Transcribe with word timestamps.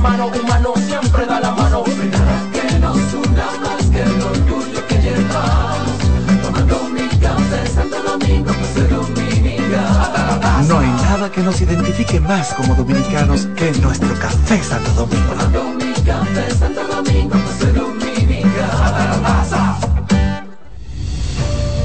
hermano 0.00 0.28
humano 0.28 0.72
siempre 0.86 1.26
da 1.26 1.40
la 1.40 1.50
mano. 1.52 1.84
que 1.84 2.78
nos 2.78 2.96
una 3.14 3.46
más 3.60 3.84
que 3.92 4.02
el 4.02 4.22
orgullo 4.22 4.86
que 4.88 4.96
llevamos. 4.96 5.98
Tomando 6.42 6.84
mi 6.84 7.06
café 7.18 7.66
Santo 7.68 8.02
Domingo, 8.02 8.50
pues 8.52 8.88
dominicano. 8.88 10.40
No 10.68 10.78
hay 10.78 10.88
nada 10.88 11.30
que 11.30 11.42
nos 11.42 11.60
identifique 11.60 12.18
más 12.18 12.54
como 12.54 12.74
dominicanos 12.74 13.46
que 13.56 13.72
nuestro 13.72 14.14
café 14.18 14.62
Santo 14.62 14.90
Domingo. 14.92 15.32
Tomando 15.32 15.64
mi 15.74 15.92
café 16.02 16.50
Santo 16.58 16.82
Domingo, 16.86 17.36
pues 17.44 17.74
dominicano. 17.74 18.00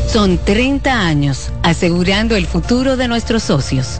Son 0.07 0.37
30 0.37 0.89
años 0.89 1.51
asegurando 1.63 2.37
el 2.37 2.47
futuro 2.47 2.95
de 2.95 3.09
nuestros 3.09 3.43
socios. 3.43 3.99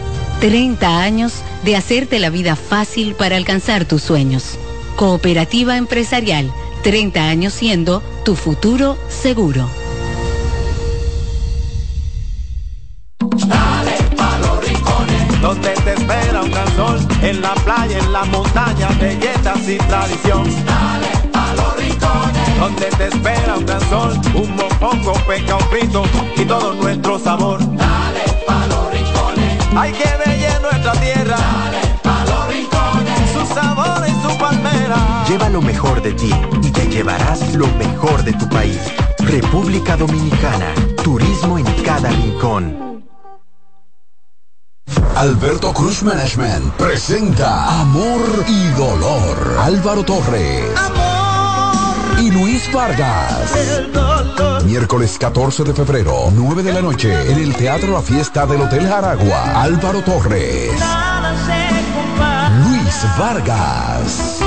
30 0.41 1.03
años 1.03 1.33
de 1.63 1.75
hacerte 1.75 2.17
la 2.17 2.31
vida 2.31 2.55
fácil 2.55 3.13
para 3.13 3.37
alcanzar 3.37 3.85
tus 3.85 4.01
sueños. 4.01 4.57
Cooperativa 4.95 5.77
empresarial, 5.77 6.51
30 6.81 7.29
años 7.29 7.53
siendo 7.53 8.01
tu 8.25 8.35
futuro 8.35 8.97
seguro. 9.07 9.69
Dale 13.19 13.97
pa 14.17 14.39
los 14.39 14.67
rincones, 14.67 15.41
donde 15.41 15.73
te 15.73 15.93
espera 15.93 16.41
un 16.41 16.49
gran 16.49 16.75
sol, 16.75 16.99
en 17.21 17.39
la 17.39 17.53
playa, 17.53 17.99
en 17.99 18.11
la 18.11 18.25
montaña, 18.25 18.89
belletas 18.99 19.69
y 19.69 19.77
tradición. 19.77 20.43
Dale 20.65 21.29
pa 21.31 21.53
los 21.53 21.77
rincones, 21.77 22.59
donde 22.59 22.87
te 22.97 23.07
espera 23.09 23.57
un 23.57 23.65
gran 23.67 23.89
sol, 23.91 24.19
un 24.33 24.55
mopongo, 24.55 25.13
peca, 25.27 25.55
un 25.57 25.69
frito 25.69 26.03
y 26.35 26.45
todo 26.45 26.73
nuestro 26.73 27.19
sabor. 27.19 27.59
Dale 27.59 28.23
pa 28.47 28.65
los 28.65 28.90
hay 29.75 29.91
que 29.93 30.09
ver 30.17 30.61
nuestra 30.61 30.91
tierra. 30.93 31.37
Dale 31.37 31.99
pa 32.03 32.25
los 32.25 32.47
rincones, 32.47 33.31
su 33.31 33.53
sabor 33.53 34.03
y 34.07 34.11
su 34.21 34.37
palmera. 34.37 35.25
Lleva 35.27 35.49
lo 35.49 35.61
mejor 35.61 36.01
de 36.01 36.13
ti 36.13 36.31
y 36.61 36.71
te 36.71 36.87
llevarás 36.87 37.53
lo 37.53 37.67
mejor 37.67 38.23
de 38.23 38.33
tu 38.33 38.47
país. 38.49 38.79
República 39.19 39.95
Dominicana. 39.97 40.73
Turismo 41.03 41.57
en 41.57 41.65
cada 41.83 42.09
rincón. 42.09 42.91
Alberto 45.15 45.73
Cruz 45.73 46.03
Management 46.03 46.73
presenta 46.73 47.81
Amor 47.81 48.21
y 48.47 48.67
Dolor. 48.77 49.57
Álvaro 49.59 50.03
Torres. 50.03 50.65
Y 52.19 52.31
Luis 52.31 52.71
Vargas. 52.73 53.51
Miércoles 54.71 55.17
14 55.17 55.65
de 55.65 55.73
febrero, 55.73 56.31
9 56.33 56.63
de 56.63 56.71
la 56.71 56.81
noche, 56.81 57.11
en 57.29 57.39
el 57.39 57.53
Teatro 57.53 57.91
La 57.91 58.01
Fiesta 58.01 58.45
del 58.45 58.61
Hotel 58.61 58.87
Jaragua. 58.87 59.61
Álvaro 59.61 60.01
Torres. 60.01 60.71
Luis 62.63 63.05
Vargas. 63.19 64.39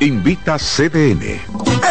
Invita 0.00 0.58
CDN. 0.58 1.67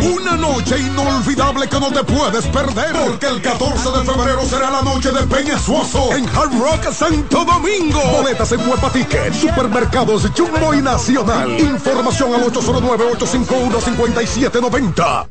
una 0.00 0.36
noche 0.36 0.78
inolvidable 0.78 1.68
que 1.68 1.80
no 1.80 1.90
te 1.90 2.04
puedes 2.04 2.46
perder 2.46 2.94
porque 3.06 3.26
el 3.26 3.42
14 3.42 3.90
de 3.90 4.04
febrero 4.04 4.44
será 4.44 4.70
la 4.70 4.82
noche 4.82 5.10
de 5.10 5.26
Peña 5.26 5.58
Suoso 5.58 6.12
en 6.12 6.24
Hard 6.28 6.56
Rock 6.58 6.92
Santo 6.92 7.44
Domingo. 7.44 8.00
Boletas 8.12 8.52
en 8.52 8.60
Huepa 8.68 8.90
Ticket, 8.90 9.32
Supermercados 9.32 10.30
Jumbo 10.36 10.74
y 10.74 10.82
Nacional. 10.82 11.58
Información 11.58 12.34
al 12.34 12.42
809-851-5790. 12.52 15.26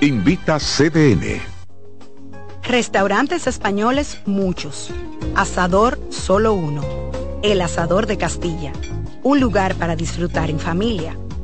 Invita 0.00 0.58
CDN. 0.58 1.40
Restaurantes 2.62 3.46
españoles 3.46 4.18
muchos. 4.24 4.90
Asador 5.34 5.98
solo 6.10 6.54
uno. 6.54 6.82
El 7.42 7.60
Asador 7.60 8.06
de 8.06 8.16
Castilla. 8.18 8.72
Un 9.24 9.40
lugar 9.40 9.74
para 9.76 9.96
disfrutar 9.96 10.50
en 10.50 10.58
familia, 10.58 11.16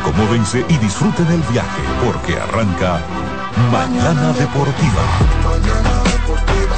Acomódense 0.00 0.64
y 0.68 0.78
disfruten 0.78 1.26
el 1.26 1.42
viaje 1.52 1.82
porque 2.04 2.34
arranca 2.40 3.00
Mañana 3.70 4.32
Deportiva. 4.32 5.02
Mañana 5.42 5.90
deportiva. 6.04 6.76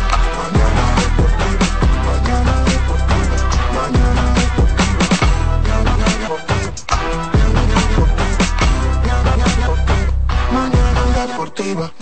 Arrancó 11.25 11.45
el 11.45 12.02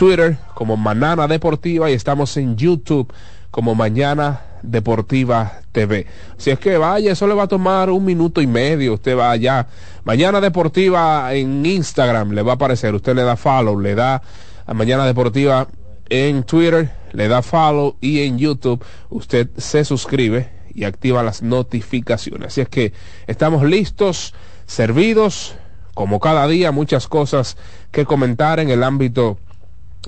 Twitter 0.00 0.38
como 0.54 0.78
Manana 0.78 1.28
Deportiva 1.28 1.90
y 1.90 1.92
estamos 1.92 2.34
en 2.38 2.56
YouTube 2.56 3.12
como 3.50 3.74
Mañana 3.74 4.40
Deportiva 4.62 5.60
TV. 5.72 6.06
Si 6.38 6.48
es 6.48 6.58
que 6.58 6.78
vaya, 6.78 7.12
eso 7.12 7.26
le 7.26 7.34
va 7.34 7.42
a 7.42 7.48
tomar 7.48 7.90
un 7.90 8.06
minuto 8.06 8.40
y 8.40 8.46
medio. 8.46 8.94
Usted 8.94 9.14
va 9.14 9.30
allá. 9.30 9.66
Mañana 10.04 10.40
Deportiva 10.40 11.34
en 11.34 11.66
Instagram 11.66 12.30
le 12.30 12.40
va 12.40 12.52
a 12.52 12.54
aparecer. 12.54 12.94
Usted 12.94 13.14
le 13.14 13.24
da 13.24 13.36
follow, 13.36 13.78
le 13.78 13.94
da 13.94 14.22
a 14.64 14.72
Mañana 14.72 15.04
Deportiva 15.04 15.68
en 16.08 16.44
Twitter, 16.44 16.90
le 17.12 17.28
da 17.28 17.42
follow 17.42 17.96
y 18.00 18.22
en 18.22 18.38
YouTube 18.38 18.82
usted 19.10 19.50
se 19.58 19.84
suscribe 19.84 20.48
y 20.72 20.84
activa 20.84 21.22
las 21.22 21.42
notificaciones. 21.42 22.46
Así 22.46 22.62
es 22.62 22.70
que 22.70 22.94
estamos 23.26 23.64
listos, 23.64 24.32
servidos, 24.64 25.56
como 25.92 26.20
cada 26.20 26.48
día, 26.48 26.72
muchas 26.72 27.06
cosas 27.06 27.58
que 27.90 28.06
comentar 28.06 28.60
en 28.60 28.70
el 28.70 28.82
ámbito 28.82 29.36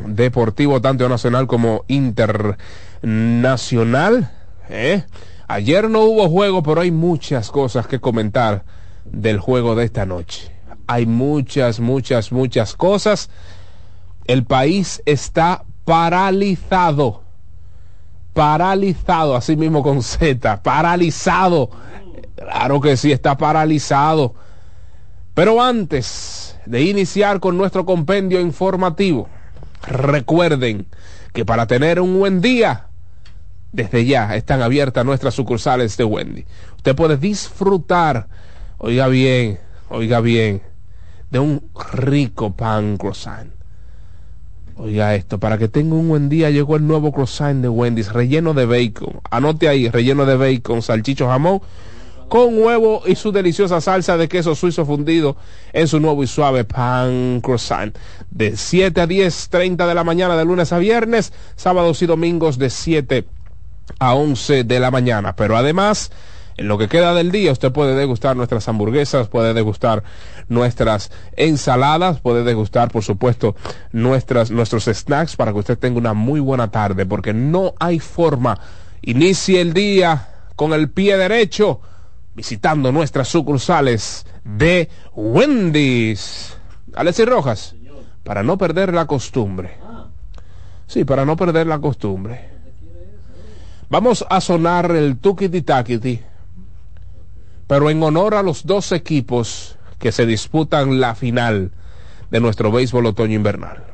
deportivo, 0.04 0.80
tanto 0.80 1.08
nacional 1.08 1.46
como 1.46 1.84
internacional. 1.88 4.30
¿eh? 4.68 5.04
Ayer 5.48 5.90
no 5.90 6.00
hubo 6.00 6.28
juego, 6.28 6.62
pero 6.62 6.80
hay 6.80 6.90
muchas 6.90 7.50
cosas 7.50 7.86
que 7.86 8.00
comentar 8.00 8.64
del 9.04 9.38
juego 9.38 9.74
de 9.74 9.84
esta 9.84 10.06
noche. 10.06 10.50
Hay 10.86 11.06
muchas, 11.06 11.80
muchas, 11.80 12.32
muchas 12.32 12.74
cosas. 12.74 13.30
El 14.24 14.44
país 14.44 15.02
está 15.04 15.64
paralizado. 15.84 17.22
Paralizado, 18.32 19.36
así 19.36 19.56
mismo 19.56 19.82
con 19.82 20.02
Z. 20.02 20.62
Paralizado. 20.62 21.70
Claro 22.34 22.80
que 22.80 22.96
sí, 22.96 23.12
está 23.12 23.36
paralizado. 23.36 24.34
Pero 25.34 25.62
antes 25.62 26.58
de 26.66 26.82
iniciar 26.82 27.40
con 27.40 27.56
nuestro 27.56 27.86
compendio 27.86 28.40
informativo, 28.40 29.28
Recuerden 29.86 30.86
que 31.32 31.44
para 31.44 31.66
tener 31.66 32.00
un 32.00 32.18
buen 32.18 32.40
día, 32.40 32.86
desde 33.72 34.04
ya 34.04 34.34
están 34.36 34.62
abiertas 34.62 35.04
nuestras 35.04 35.34
sucursales 35.34 35.96
de 35.96 36.04
Wendy. 36.04 36.44
Usted 36.76 36.94
puede 36.94 37.16
disfrutar, 37.16 38.28
oiga 38.78 39.08
bien, 39.08 39.58
oiga 39.88 40.20
bien, 40.20 40.62
de 41.30 41.38
un 41.38 41.62
rico 41.92 42.54
pan 42.54 42.96
croissant. 42.96 43.50
Oiga 44.76 45.14
esto, 45.14 45.38
para 45.38 45.58
que 45.58 45.68
tenga 45.68 45.94
un 45.94 46.08
buen 46.08 46.28
día 46.28 46.50
llegó 46.50 46.76
el 46.76 46.86
nuevo 46.86 47.12
croissant 47.12 47.62
de 47.62 47.68
Wendy's, 47.68 48.12
relleno 48.12 48.54
de 48.54 48.66
bacon. 48.66 49.20
Anote 49.30 49.68
ahí, 49.68 49.88
relleno 49.88 50.26
de 50.26 50.36
bacon, 50.36 50.82
salchicho 50.82 51.28
jamón 51.28 51.60
con 52.32 52.58
huevo 52.62 53.02
y 53.04 53.14
su 53.14 53.30
deliciosa 53.30 53.82
salsa 53.82 54.16
de 54.16 54.26
queso 54.26 54.54
suizo 54.54 54.86
fundido 54.86 55.36
en 55.74 55.86
su 55.86 56.00
nuevo 56.00 56.22
y 56.22 56.26
suave 56.26 56.64
pan 56.64 57.42
croissant. 57.42 57.94
De 58.30 58.56
7 58.56 59.02
a 59.02 59.06
10, 59.06 59.50
30 59.50 59.86
de 59.86 59.94
la 59.94 60.02
mañana 60.02 60.34
de 60.34 60.46
lunes 60.46 60.72
a 60.72 60.78
viernes, 60.78 61.34
sábados 61.56 62.00
y 62.00 62.06
domingos 62.06 62.56
de 62.56 62.70
7 62.70 63.26
a 63.98 64.14
11 64.14 64.64
de 64.64 64.80
la 64.80 64.90
mañana. 64.90 65.36
Pero 65.36 65.58
además, 65.58 66.10
en 66.56 66.68
lo 66.68 66.78
que 66.78 66.88
queda 66.88 67.12
del 67.12 67.32
día, 67.32 67.52
usted 67.52 67.70
puede 67.70 67.94
degustar 67.94 68.34
nuestras 68.34 68.66
hamburguesas, 68.66 69.28
puede 69.28 69.52
degustar 69.52 70.02
nuestras 70.48 71.10
ensaladas, 71.36 72.20
puede 72.20 72.44
degustar, 72.44 72.90
por 72.90 73.04
supuesto, 73.04 73.56
nuestras, 73.92 74.50
nuestros 74.50 74.84
snacks 74.84 75.36
para 75.36 75.52
que 75.52 75.58
usted 75.58 75.78
tenga 75.78 75.98
una 75.98 76.14
muy 76.14 76.40
buena 76.40 76.70
tarde, 76.70 77.04
porque 77.04 77.34
no 77.34 77.74
hay 77.78 77.98
forma. 77.98 78.58
Inicie 79.02 79.60
el 79.60 79.74
día 79.74 80.28
con 80.56 80.72
el 80.72 80.88
pie 80.88 81.18
derecho 81.18 81.82
visitando 82.34 82.92
nuestras 82.92 83.28
sucursales 83.28 84.26
de 84.44 84.88
Wendy's. 85.14 86.56
Alexis 86.94 87.26
Rojas, 87.26 87.74
para 88.24 88.42
no 88.42 88.58
perder 88.58 88.92
la 88.92 89.06
costumbre. 89.06 89.78
Sí, 90.86 91.04
para 91.04 91.24
no 91.24 91.36
perder 91.36 91.66
la 91.66 91.78
costumbre. 91.78 92.50
Vamos 93.88 94.24
a 94.28 94.40
sonar 94.40 94.90
el 94.92 95.18
tukiti 95.18 95.62
takiti, 95.62 96.20
pero 97.66 97.90
en 97.90 98.02
honor 98.02 98.34
a 98.34 98.42
los 98.42 98.66
dos 98.66 98.92
equipos 98.92 99.76
que 99.98 100.12
se 100.12 100.26
disputan 100.26 101.00
la 101.00 101.14
final 101.14 101.72
de 102.30 102.40
nuestro 102.40 102.72
béisbol 102.72 103.06
otoño 103.06 103.34
invernal. 103.34 103.84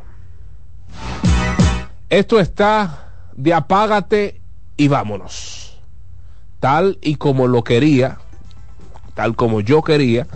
Esto 2.08 2.40
está 2.40 3.30
de 3.36 3.52
apágate 3.52 4.40
y 4.76 4.88
vámonos. 4.88 5.80
Tal 6.60 6.98
y 7.02 7.16
como 7.16 7.46
lo 7.46 7.62
quería 7.62 8.18
tal 9.18 9.34
como 9.34 9.60
yo 9.60 9.82
quería, 9.82 10.28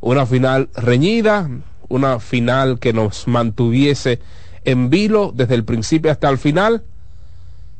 una 0.00 0.24
final 0.24 0.70
reñida, 0.76 1.50
una 1.88 2.20
final 2.20 2.78
que 2.78 2.92
nos 2.92 3.26
mantuviese 3.26 4.20
en 4.62 4.88
vilo 4.88 5.32
desde 5.34 5.56
el 5.56 5.64
principio 5.64 6.12
hasta 6.12 6.28
el 6.28 6.38
final. 6.38 6.84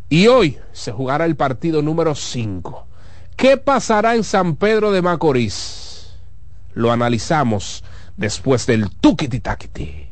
Y 0.09 0.27
hoy 0.27 0.59
se 0.73 0.91
jugará 0.91 1.25
el 1.25 1.37
partido 1.37 1.83
número 1.83 2.17
5. 2.17 2.85
¿Qué 3.37 3.59
pasará 3.59 4.17
en 4.17 4.25
San 4.25 4.57
Pedro 4.57 4.91
de 4.91 5.03
Macorís? 5.03 6.11
Lo 6.73 6.91
analizamos 6.91 7.85
después 8.17 8.67
del 8.67 8.91
tukiti 8.91 9.39
takiti. 9.39 10.04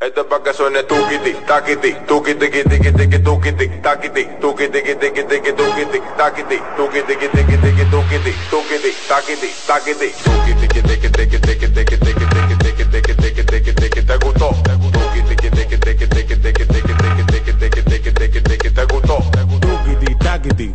Esto 0.00 0.20
es 0.20 0.26
para 0.28 0.42
que 0.44 0.52
suene 0.54 0.84
tukiti, 0.84 1.34
takiti, 1.46 1.92
tukiti, 2.06 2.48
tiki, 2.48 2.92
tiki, 2.92 3.18
tukiti, 3.18 3.68
takiti, 3.82 4.28
tukiti, 4.40 4.82
tiki, 4.82 5.24
tiki, 5.24 5.52
tukiti, 5.52 6.00
takiti, 6.16 6.60
tukiti, 6.76 7.16
tiki, 7.18 7.58
tiki, 7.58 7.84
tukiti, 7.90 8.34
tukiti, 8.48 8.94
takiti, 9.08 9.48
takiti, 9.66 10.14
tukiti, 10.22 10.68
tiki, 10.68 10.82
tiki, 10.82 11.10
tiki, 11.10 11.38
tiki, 11.40 11.68
tiki, 11.68 11.96
tiki, 11.98 12.26
tiki, 12.28 12.84
tiki, 12.86 13.14
tiki, 13.14 13.44
tiki, 13.44 13.72
tiki, 13.74 14.02
te 14.02 14.18
gustó, 14.18 14.54
tukiti, 14.92 15.34
tiki, 15.34 15.50
tiki, 15.50 15.78
tiki, 15.78 16.06
tiki, 16.06 16.36
tiki, 16.36 16.64
tiki, 16.66 16.94
tiki, 16.94 17.52
tiki, 17.58 17.82
tiki, 17.82 18.12
tiki, 18.12 18.40
tiki, 18.42 18.70
te 18.70 18.84
gustó, 18.86 19.18
tukiti, 19.60 20.14
takiti. 20.14 20.74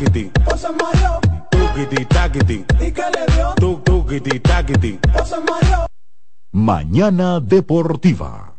taquiti. 0.00 0.30
Pues 0.44 0.60
se 0.60 0.68
mareó. 0.70 1.20
Tuquiti, 1.50 2.04
taquiti. 2.06 2.64
¿Y 2.80 2.92
qué 2.92 3.02
le 3.02 3.34
dio? 3.34 3.54
Tuc, 3.56 3.84
tuquiti, 3.84 4.40
taquiti. 4.40 4.98
Pues 5.12 5.28
se 5.28 5.40
mareó. 5.40 5.89
Mañana 6.52 7.38
Deportiva. 7.38 8.56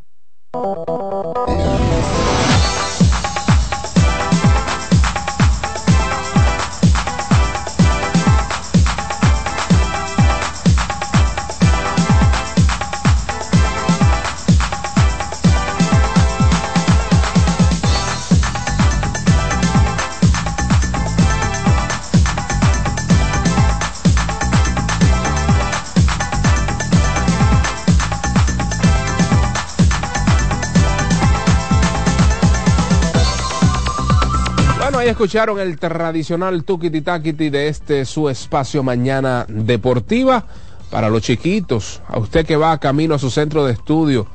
Ahí 35.02 35.10
escucharon 35.10 35.60
el 35.60 35.80
tradicional 35.80 36.64
tukiti 36.64 37.02
takiti 37.02 37.50
de 37.50 37.70
este 37.70 38.06
su 38.06 38.30
espacio 38.30 38.84
mañana 38.84 39.48
deportiva 39.50 40.46
para 40.92 41.10
los 41.10 41.24
chiquitos, 41.24 42.04
a 42.08 42.20
usted 42.20 42.46
que 42.46 42.56
va 42.56 42.78
camino 42.78 43.16
a 43.16 43.20
su 43.20 43.32
centro 43.32 43.66
de 43.66 43.74
estudio, 43.74 44.28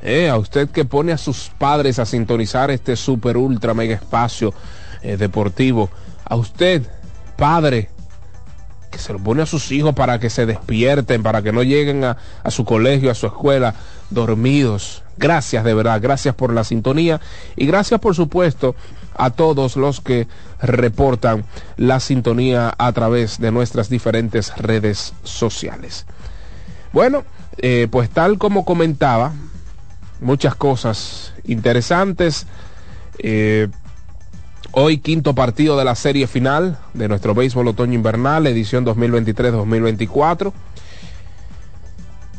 eh, 0.00 0.28
a 0.28 0.36
usted 0.36 0.68
que 0.68 0.84
pone 0.84 1.10
a 1.10 1.18
sus 1.18 1.50
padres 1.58 1.98
a 1.98 2.06
sintonizar 2.06 2.70
este 2.70 2.94
super 2.94 3.36
ultra 3.36 3.74
mega 3.74 3.96
espacio 3.96 4.54
eh, 5.02 5.16
deportivo, 5.16 5.90
a 6.24 6.36
usted, 6.36 6.86
padre, 7.36 7.90
que 8.92 8.98
se 8.98 9.12
lo 9.12 9.18
pone 9.18 9.42
a 9.42 9.46
sus 9.46 9.72
hijos 9.72 9.92
para 9.92 10.20
que 10.20 10.30
se 10.30 10.46
despierten, 10.46 11.24
para 11.24 11.42
que 11.42 11.50
no 11.50 11.64
lleguen 11.64 12.04
a, 12.04 12.16
a 12.44 12.50
su 12.52 12.64
colegio, 12.64 13.10
a 13.10 13.14
su 13.14 13.26
escuela, 13.26 13.74
dormidos. 14.10 15.02
Gracias 15.16 15.64
de 15.64 15.74
verdad, 15.74 16.00
gracias 16.00 16.36
por 16.36 16.52
la 16.52 16.62
sintonía 16.62 17.20
y 17.56 17.66
gracias 17.66 17.98
por 17.98 18.14
supuesto 18.14 18.76
a 19.14 19.30
todos 19.30 19.76
los 19.76 20.00
que 20.00 20.26
reportan 20.60 21.44
la 21.76 22.00
sintonía 22.00 22.74
a 22.76 22.92
través 22.92 23.38
de 23.38 23.50
nuestras 23.50 23.88
diferentes 23.88 24.56
redes 24.56 25.14
sociales. 25.22 26.06
Bueno, 26.92 27.24
eh, 27.58 27.88
pues 27.90 28.10
tal 28.10 28.38
como 28.38 28.64
comentaba, 28.64 29.32
muchas 30.20 30.54
cosas 30.54 31.32
interesantes. 31.44 32.46
Eh, 33.18 33.68
Hoy 34.74 34.98
quinto 34.98 35.34
partido 35.34 35.76
de 35.76 35.84
la 35.84 35.94
serie 35.94 36.26
final 36.26 36.78
de 36.94 37.06
nuestro 37.06 37.34
béisbol 37.34 37.68
otoño 37.68 37.92
invernal, 37.92 38.46
edición 38.46 38.86
2023-2024. 38.86 40.50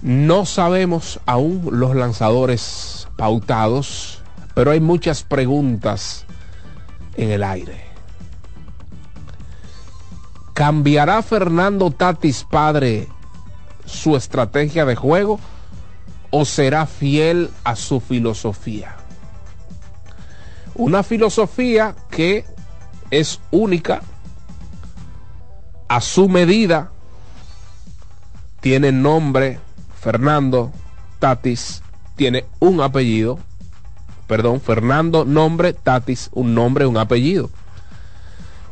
No 0.02 0.48
sabemos 0.48 1.20
aún 1.28 1.70
los 1.74 1.96
lanzadores 1.96 3.08
pautados, 3.18 4.24
pero 4.56 4.72
hay 4.72 4.80
muchas 4.80 5.22
preguntas 5.22 6.26
en 7.16 7.32
el 7.32 7.44
aire. 7.44 7.82
¿Cambiará 10.54 11.22
Fernando 11.24 11.92
Tatis 11.92 12.44
padre 12.44 13.08
su 13.86 14.16
estrategia 14.16 14.86
de 14.86 14.96
juego 14.96 15.40
o 16.30 16.46
será 16.46 16.86
fiel 16.86 17.50
a 17.64 17.76
su 17.76 18.00
filosofía? 18.00 18.96
Una 20.76 21.04
filosofía 21.04 21.96
que 22.10 22.46
es 23.12 23.40
única, 23.52 24.02
a 25.88 26.02
su 26.02 26.28
medida, 26.28 26.92
tiene 28.60 28.92
nombre 28.92 29.60
Fernando 30.00 30.72
Tatis, 31.20 31.84
tiene 32.16 32.46
un 32.60 32.82
apellido, 32.82 33.38
perdón, 34.28 34.62
Fernando 34.62 35.26
nombre 35.26 35.74
Tatis, 35.74 36.30
un 36.34 36.56
nombre, 36.56 36.86
un 36.86 36.98
apellido. 36.98 37.50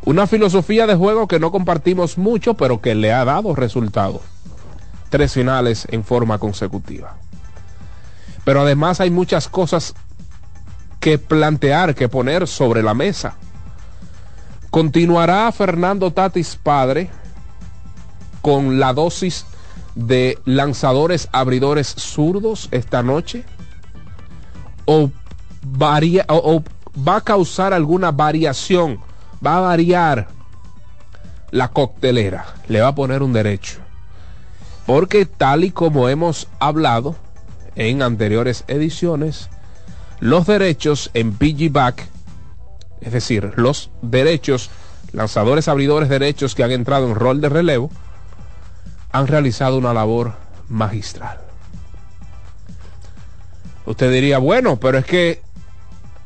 Una 0.03 0.25
filosofía 0.25 0.87
de 0.87 0.95
juego 0.95 1.27
que 1.27 1.39
no 1.39 1.51
compartimos 1.51 2.17
mucho, 2.17 2.55
pero 2.55 2.81
que 2.81 2.95
le 2.95 3.13
ha 3.13 3.23
dado 3.23 3.55
resultados. 3.55 4.21
Tres 5.09 5.33
finales 5.33 5.87
en 5.91 6.03
forma 6.03 6.39
consecutiva. 6.39 7.17
Pero 8.43 8.61
además 8.61 8.99
hay 8.99 9.11
muchas 9.11 9.47
cosas 9.47 9.93
que 10.99 11.17
plantear, 11.17 11.93
que 11.93 12.09
poner 12.09 12.47
sobre 12.47 12.81
la 12.81 12.93
mesa. 12.93 13.35
¿Continuará 14.71 15.51
Fernando 15.51 16.11
Tatis 16.11 16.55
padre 16.55 17.09
con 18.41 18.79
la 18.79 18.93
dosis 18.93 19.45
de 19.95 20.39
lanzadores 20.45 21.27
abridores 21.31 21.87
zurdos 21.87 22.69
esta 22.71 23.03
noche? 23.03 23.43
¿O, 24.85 25.11
varía, 25.61 26.25
o, 26.27 26.63
va 27.07 27.17
a 27.17 27.21
causar 27.21 27.73
alguna 27.73 28.11
variación? 28.11 28.99
¿Va 29.45 29.57
a 29.57 29.61
variar 29.61 30.27
la 31.51 31.69
coctelera? 31.69 32.45
Le 32.67 32.81
va 32.81 32.89
a 32.89 32.95
poner 32.95 33.23
un 33.23 33.33
derecho. 33.33 33.79
Porque 34.85 35.25
tal 35.25 35.63
y 35.63 35.71
como 35.71 36.09
hemos 36.09 36.47
hablado 36.59 37.15
en 37.75 38.01
anteriores 38.01 38.63
ediciones, 38.67 39.49
los 40.19 40.45
derechos 40.45 41.09
en 41.13 41.33
piggyback, 41.33 42.07
es 43.01 43.11
decir, 43.11 43.53
los 43.55 43.89
derechos, 44.01 44.69
lanzadores 45.13 45.67
abridores 45.67 46.09
derechos 46.09 46.55
que 46.55 46.63
han 46.63 46.71
entrado 46.71 47.07
en 47.07 47.15
rol 47.15 47.41
de 47.41 47.49
relevo, 47.49 47.89
han 49.11 49.27
realizado 49.27 49.77
una 49.77 49.93
labor 49.93 50.33
magistral. 50.69 51.39
Usted 53.85 54.11
diría, 54.11 54.37
bueno, 54.37 54.77
pero 54.79 54.99
es 54.99 55.05
que 55.05 55.41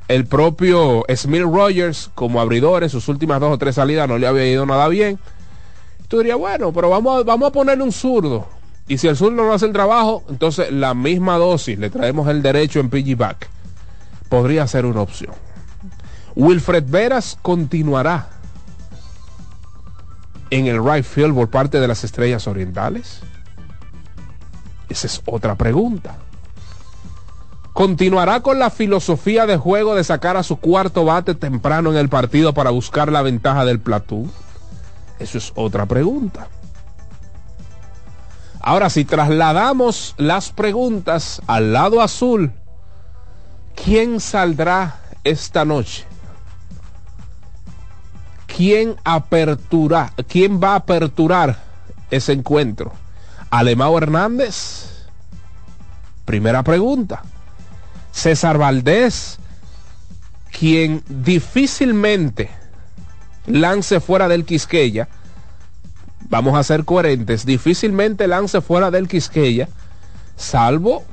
el 0.08 0.26
propio 0.26 1.04
Smith 1.16 1.42
Rogers 1.42 2.12
como 2.16 2.40
abridor 2.40 2.84
en 2.84 2.90
sus 2.90 3.08
últimas 3.08 3.40
dos 3.40 3.54
o 3.54 3.58
tres 3.58 3.76
salidas 3.76 4.08
no 4.08 4.18
le 4.18 4.28
había 4.28 4.48
ido 4.48 4.66
nada 4.66 4.88
bien. 4.88 5.20
Tú 6.08 6.20
dirías, 6.20 6.38
bueno, 6.38 6.72
pero 6.72 6.90
vamos 6.90 7.22
a, 7.22 7.24
vamos 7.24 7.50
a 7.50 7.52
ponerle 7.52 7.84
un 7.84 7.92
zurdo. 7.92 8.48
Y 8.88 8.98
si 8.98 9.08
el 9.08 9.16
zurdo 9.16 9.44
no 9.44 9.54
hace 9.54 9.66
el 9.66 9.74
trabajo, 9.74 10.24
entonces 10.30 10.72
la 10.72 10.94
misma 10.94 11.38
dosis, 11.38 11.80
le 11.80 11.90
traemos 11.90 12.28
el 12.28 12.44
derecho 12.44 12.80
en 12.80 12.90
piggyback 12.90 13.50
podría 14.30 14.68
ser 14.68 14.86
una 14.86 15.02
opción. 15.02 15.34
Wilfred 16.36 16.84
Veras 16.88 17.38
continuará 17.42 18.28
en 20.50 20.68
el 20.68 20.84
right 20.84 21.06
field 21.06 21.34
por 21.34 21.50
parte 21.50 21.80
de 21.80 21.88
las 21.88 22.04
estrellas 22.04 22.48
orientales. 22.48 23.22
Esa 24.90 25.08
es 25.08 25.22
otra 25.26 25.56
pregunta. 25.56 26.18
¿Continuará 27.76 28.40
con 28.40 28.58
la 28.58 28.70
filosofía 28.70 29.46
de 29.46 29.58
juego 29.58 29.96
de 29.96 30.06
sacar 30.06 30.38
a 30.38 30.44
su 30.44 30.56
cuarto 30.62 31.04
bate 31.04 31.36
temprano 31.36 31.92
en 31.92 31.98
el 31.98 32.08
partido 32.08 32.54
para 32.54 32.70
buscar 32.70 33.12
la 33.12 33.22
ventaja 33.22 33.66
del 33.66 33.82
platú? 33.82 34.30
Eso 35.20 35.38
es 35.38 35.52
otra 35.56 35.86
pregunta. 35.86 36.48
Ahora, 38.62 38.90
si 38.90 39.04
trasladamos 39.04 40.16
las 40.18 40.54
preguntas 40.54 41.42
al 41.48 41.74
lado 41.74 42.00
azul, 42.02 42.54
¿quién 43.76 44.22
saldrá 44.22 45.02
esta 45.26 45.66
noche? 45.66 46.06
¿Quién 48.48 48.96
quién 50.30 50.62
va 50.64 50.72
a 50.72 50.76
aperturar 50.76 51.60
ese 52.10 52.32
encuentro? 52.32 52.94
¿Alemao 53.50 53.98
Hernández? 53.98 55.08
Primera 56.24 56.64
pregunta. 56.64 57.22
César 58.16 58.58
Valdés, 58.58 59.40
quien 60.58 61.04
difícilmente 61.10 62.50
lance 63.46 64.00
fuera 64.00 64.30
del 64.30 64.46
Quisqueya, 64.46 65.10
vamos 66.30 66.58
a 66.58 66.64
ser 66.64 66.86
coherentes, 66.86 67.46
difícilmente 67.46 68.28
lance 68.28 68.62
fuera 68.62 68.90
del 68.90 69.10
Quisqueya, 69.10 69.68
salvo 70.38 71.04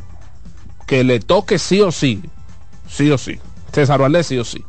que 0.86 1.02
le 1.02 1.18
toque 1.18 1.58
sí 1.58 1.80
o 1.80 1.90
sí, 1.90 2.22
sí 2.88 3.10
o 3.10 3.18
sí, 3.18 3.40
César 3.72 4.00
Valdés 4.00 4.28
sí 4.28 4.38
o 4.38 4.44
sí. 4.44 4.64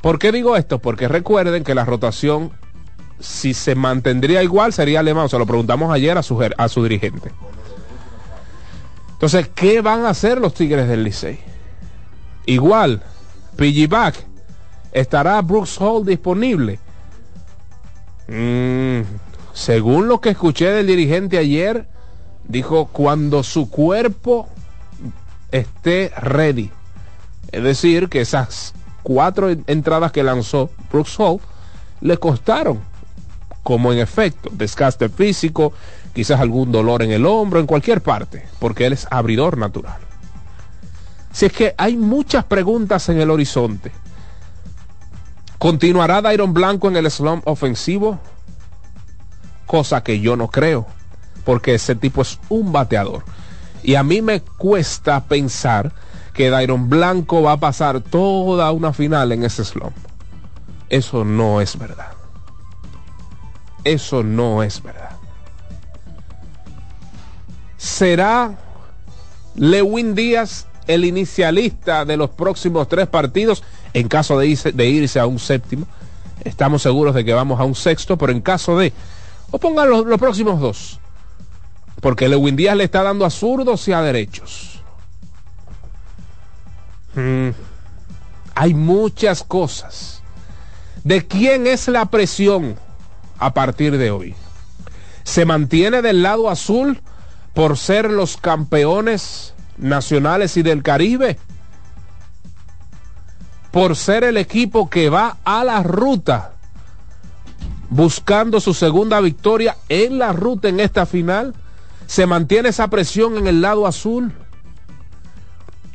¿Por 0.00 0.20
qué 0.20 0.30
digo 0.30 0.56
esto? 0.56 0.78
Porque 0.78 1.08
recuerden 1.08 1.64
que 1.64 1.74
la 1.74 1.84
rotación, 1.84 2.52
si 3.18 3.52
se 3.52 3.74
mantendría 3.74 4.44
igual, 4.44 4.72
sería 4.72 5.00
alemán. 5.00 5.28
Se 5.28 5.38
lo 5.38 5.46
preguntamos 5.46 5.92
ayer 5.92 6.16
a 6.18 6.22
su, 6.22 6.40
a 6.56 6.68
su 6.68 6.82
dirigente. 6.82 7.32
Entonces, 9.14 9.48
¿qué 9.54 9.80
van 9.80 10.04
a 10.04 10.10
hacer 10.10 10.38
los 10.38 10.54
Tigres 10.54 10.86
del 10.86 11.02
Licey? 11.02 11.38
Igual, 12.46 13.02
piggyback, 13.56 14.16
¿estará 14.92 15.40
Brooks 15.40 15.80
Hall 15.80 16.04
disponible? 16.04 16.78
Mm, 18.28 19.00
según 19.54 20.08
lo 20.08 20.20
que 20.20 20.30
escuché 20.30 20.70
del 20.70 20.86
dirigente 20.86 21.38
ayer, 21.38 21.88
dijo 22.46 22.86
cuando 22.86 23.42
su 23.42 23.70
cuerpo 23.70 24.48
esté 25.50 26.12
ready. 26.16 26.70
Es 27.52 27.62
decir, 27.62 28.08
que 28.08 28.20
esas 28.20 28.74
cuatro 29.02 29.48
entradas 29.66 30.12
que 30.12 30.22
lanzó 30.22 30.70
Brooks 30.90 31.18
Hall 31.18 31.40
le 32.00 32.18
costaron, 32.18 32.80
como 33.62 33.92
en 33.92 34.00
efecto, 34.00 34.50
desgaste 34.52 35.08
físico, 35.08 35.72
quizás 36.14 36.40
algún 36.40 36.72
dolor 36.72 37.02
en 37.02 37.10
el 37.10 37.26
hombro, 37.26 37.60
en 37.60 37.66
cualquier 37.66 38.00
parte, 38.00 38.46
porque 38.60 38.86
él 38.86 38.92
es 38.92 39.06
abridor 39.10 39.58
natural. 39.58 39.98
Si 41.32 41.46
es 41.46 41.52
que 41.52 41.74
hay 41.76 41.96
muchas 41.96 42.44
preguntas 42.44 43.08
en 43.08 43.20
el 43.20 43.30
horizonte. 43.30 43.90
¿Continuará 45.58 46.22
Dairon 46.22 46.54
Blanco 46.54 46.88
en 46.88 46.96
el 46.96 47.10
slump 47.10 47.46
ofensivo? 47.48 48.20
Cosa 49.66 50.04
que 50.04 50.20
yo 50.20 50.36
no 50.36 50.48
creo, 50.48 50.86
porque 51.44 51.74
ese 51.74 51.96
tipo 51.96 52.22
es 52.22 52.38
un 52.48 52.70
bateador. 52.70 53.24
Y 53.82 53.96
a 53.96 54.04
mí 54.04 54.22
me 54.22 54.40
cuesta 54.40 55.24
pensar 55.24 55.92
que 56.32 56.50
Dairon 56.50 56.88
Blanco 56.88 57.42
va 57.42 57.52
a 57.52 57.56
pasar 57.56 58.00
toda 58.00 58.70
una 58.70 58.92
final 58.92 59.32
en 59.32 59.44
ese 59.44 59.64
slump. 59.64 59.96
Eso 60.88 61.24
no 61.24 61.60
es 61.60 61.76
verdad. 61.76 62.12
Eso 63.82 64.22
no 64.22 64.62
es 64.62 64.82
verdad. 64.82 65.13
¿Será 67.84 68.56
Lewin 69.56 70.14
Díaz 70.14 70.66
el 70.86 71.04
inicialista 71.04 72.06
de 72.06 72.16
los 72.16 72.30
próximos 72.30 72.88
tres 72.88 73.08
partidos 73.08 73.62
en 73.92 74.08
caso 74.08 74.38
de 74.38 74.46
irse, 74.46 75.20
a 75.20 75.26
un 75.26 75.38
séptimo? 75.38 75.86
Estamos 76.44 76.80
seguros 76.80 77.14
de 77.14 77.26
que 77.26 77.34
vamos 77.34 77.60
a 77.60 77.64
un 77.64 77.74
sexto, 77.74 78.16
pero 78.16 78.32
en 78.32 78.40
caso 78.40 78.78
de... 78.78 78.94
O 79.50 79.58
pongan 79.58 79.90
los, 79.90 80.06
los 80.06 80.18
próximos 80.18 80.60
dos. 80.60 80.98
Porque 82.00 82.26
Lewin 82.26 82.56
Díaz 82.56 82.74
le 82.74 82.84
está 82.84 83.02
dando 83.02 83.26
a 83.26 83.30
zurdos 83.30 83.86
y 83.86 83.92
a 83.92 84.00
derechos. 84.00 84.80
Mm. 87.14 87.50
Hay 88.54 88.72
muchas 88.72 89.42
cosas. 89.42 90.22
¿De 91.04 91.26
quién 91.26 91.66
es 91.66 91.86
la 91.88 92.06
presión 92.06 92.76
a 93.38 93.52
partir 93.52 93.98
de 93.98 94.10
hoy? 94.10 94.34
¿Se 95.22 95.44
mantiene 95.44 96.00
del 96.00 96.22
lado 96.22 96.48
azul 96.48 97.02
por 97.54 97.78
ser 97.78 98.10
los 98.10 98.36
campeones 98.36 99.54
nacionales 99.78 100.56
y 100.56 100.62
del 100.62 100.82
Caribe? 100.82 101.38
¿Por 103.70 103.96
ser 103.96 104.24
el 104.24 104.36
equipo 104.36 104.90
que 104.90 105.08
va 105.08 105.38
a 105.44 105.64
la 105.64 105.82
ruta 105.82 106.52
buscando 107.90 108.60
su 108.60 108.74
segunda 108.74 109.20
victoria 109.20 109.76
en 109.88 110.18
la 110.18 110.32
ruta 110.32 110.68
en 110.68 110.80
esta 110.80 111.06
final? 111.06 111.54
¿Se 112.06 112.26
mantiene 112.26 112.68
esa 112.68 112.88
presión 112.88 113.38
en 113.38 113.46
el 113.46 113.62
lado 113.62 113.86
azul? 113.86 114.32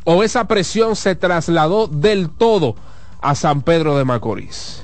¿O 0.06 0.24
esa 0.24 0.48
presión 0.48 0.96
se 0.96 1.16
trasladó 1.16 1.88
del 1.88 2.30
todo 2.30 2.76
a 3.22 3.36
San 3.36 3.62
Pedro 3.62 3.98
de 3.98 4.06
Macorís? 4.06 4.84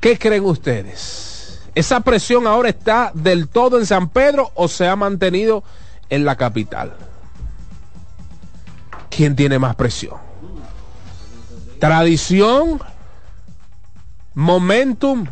¿Qué 0.00 0.18
creen 0.18 0.44
ustedes? 0.44 1.29
¿Esa 1.74 2.00
presión 2.00 2.46
ahora 2.46 2.68
está 2.68 3.12
del 3.14 3.48
todo 3.48 3.78
en 3.78 3.86
San 3.86 4.08
Pedro 4.08 4.50
o 4.54 4.68
se 4.68 4.88
ha 4.88 4.96
mantenido 4.96 5.62
en 6.08 6.24
la 6.24 6.36
capital? 6.36 6.92
¿Quién 9.08 9.36
tiene 9.36 9.58
más 9.58 9.76
presión? 9.76 10.16
¿Tradición? 11.78 12.80
¿Momentum? 14.34 15.26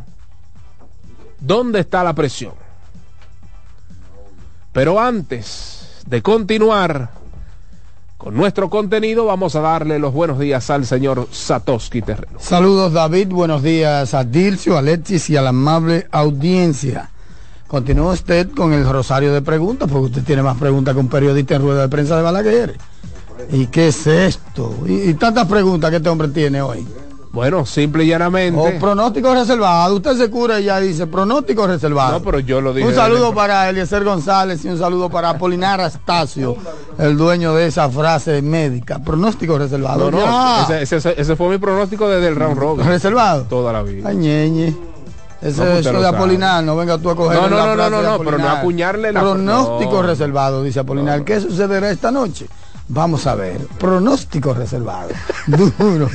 ¿Dónde 1.41 1.81
está 1.81 2.03
la 2.03 2.15
presión? 2.15 2.55
Pero 4.73 5.01
antes 5.01 6.03
de 6.07 6.23
continuar 6.23 7.18
con 8.19 8.35
nuestro 8.35 8.69
contenido, 8.69 9.27
vamos 9.27 9.55
a 9.55 9.61
darle 9.61 10.01
los 10.01 10.13
buenos 10.13 10.41
días 10.41 10.69
al 10.71 10.85
señor 10.85 11.29
Satoshi 11.31 12.03
Terreno. 12.03 12.41
Saludos 12.41 12.93
David, 12.93 13.29
buenos 13.29 13.63
días 13.63 14.13
a 14.13 14.25
Dircio, 14.25 14.75
a 14.75 14.81
Alexis 14.81 15.31
y 15.31 15.37
a 15.37 15.43
la 15.43 15.51
amable 15.51 16.09
audiencia. 16.11 17.11
Continúa 17.69 18.15
usted 18.15 18.51
con 18.51 18.73
el 18.73 18.89
rosario 18.89 19.33
de 19.33 19.41
preguntas, 19.41 19.89
porque 19.89 20.07
usted 20.07 20.25
tiene 20.25 20.43
más 20.43 20.59
preguntas 20.59 20.95
que 20.95 21.01
un 21.01 21.09
periodista 21.09 21.55
en 21.55 21.63
rueda 21.63 21.83
de 21.83 21.89
prensa 21.89 22.17
de 22.17 22.23
Balaguer. 22.23 22.77
¿Y 23.53 23.67
qué 23.67 23.89
es 23.89 24.07
esto? 24.09 24.75
Y 24.85 25.15
tantas 25.15 25.47
preguntas 25.47 25.89
que 25.91 25.97
este 25.99 26.09
hombre 26.09 26.29
tiene 26.29 26.61
hoy. 26.61 26.85
Bueno, 27.31 27.67
simple 27.67 28.05
y 28.05 28.09
llanamente. 28.09 28.77
O 28.77 28.81
pronóstico 28.81 29.35
reservado. 29.35 29.95
Usted 29.97 30.17
se 30.17 30.31
cura 30.31 30.59
y 30.61 30.64
ya 30.64 30.81
dice 30.81 31.07
pronóstico 31.07 31.67
reservado. 31.67 32.12
No, 32.19 32.25
pero 32.25 32.38
yo 32.41 32.61
lo 32.61 32.73
dije. 32.73 32.88
Un 32.88 32.95
saludo 32.95 33.25
desde- 33.27 33.35
para 33.37 33.69
Eliezer 33.69 34.03
González 34.03 34.64
y 34.64 34.69
un 34.69 34.79
saludo 34.79 35.11
para 35.11 35.31
Apolinar 35.31 35.81
Astacio, 35.81 36.57
el 36.99 37.17
dueño 37.19 37.55
de 37.55 37.67
esa 37.67 37.88
frase 37.91 38.41
médica. 38.41 38.99
Pronóstico 39.01 39.59
reservado. 39.59 40.11
No, 40.11 40.67
ese, 40.81 40.97
ese- 40.97 41.21
ese 41.21 41.37
fue 41.37 41.49
mi 41.51 41.59
pronóstico 41.59 42.09
desde 42.09 42.29
el 42.29 42.37
round 42.37 42.57
robin. 42.59 42.87
¿Reservado? 42.87 43.43
Toda 43.45 43.73
la 43.75 43.83
vida. 43.83 44.09
Ay, 44.09 44.17
ñeñe. 44.17 44.75
Ese 45.43 45.62
No, 45.64 45.71
es 45.71 45.87
de. 45.87 46.07
Apolinar, 46.09 46.64
no 46.64 46.75
venga 46.77 46.99
tú 46.99 47.11
a 47.11 47.14
coger 47.14 47.38
No, 47.41 47.49
no, 47.49 47.57
la 47.59 47.77
no, 47.77 47.91
no, 47.91 48.03
no, 48.03 48.19
pero 48.25 48.38
no 48.38 48.49
apuñarle 48.49 49.12
la- 49.12 49.21
Pronóstico 49.21 50.03
reservado, 50.03 50.62
dice 50.64 50.81
Apolinar. 50.81 51.23
¿Qué 51.25 51.41
sucederá 51.41 51.91
esta 51.91 52.11
noche? 52.11 52.47
Vamos 52.88 53.27
a 53.27 53.35
ver. 53.35 53.59
Pronóstico 53.79 54.55
reservado. 54.55 55.11
duro, 55.47 56.09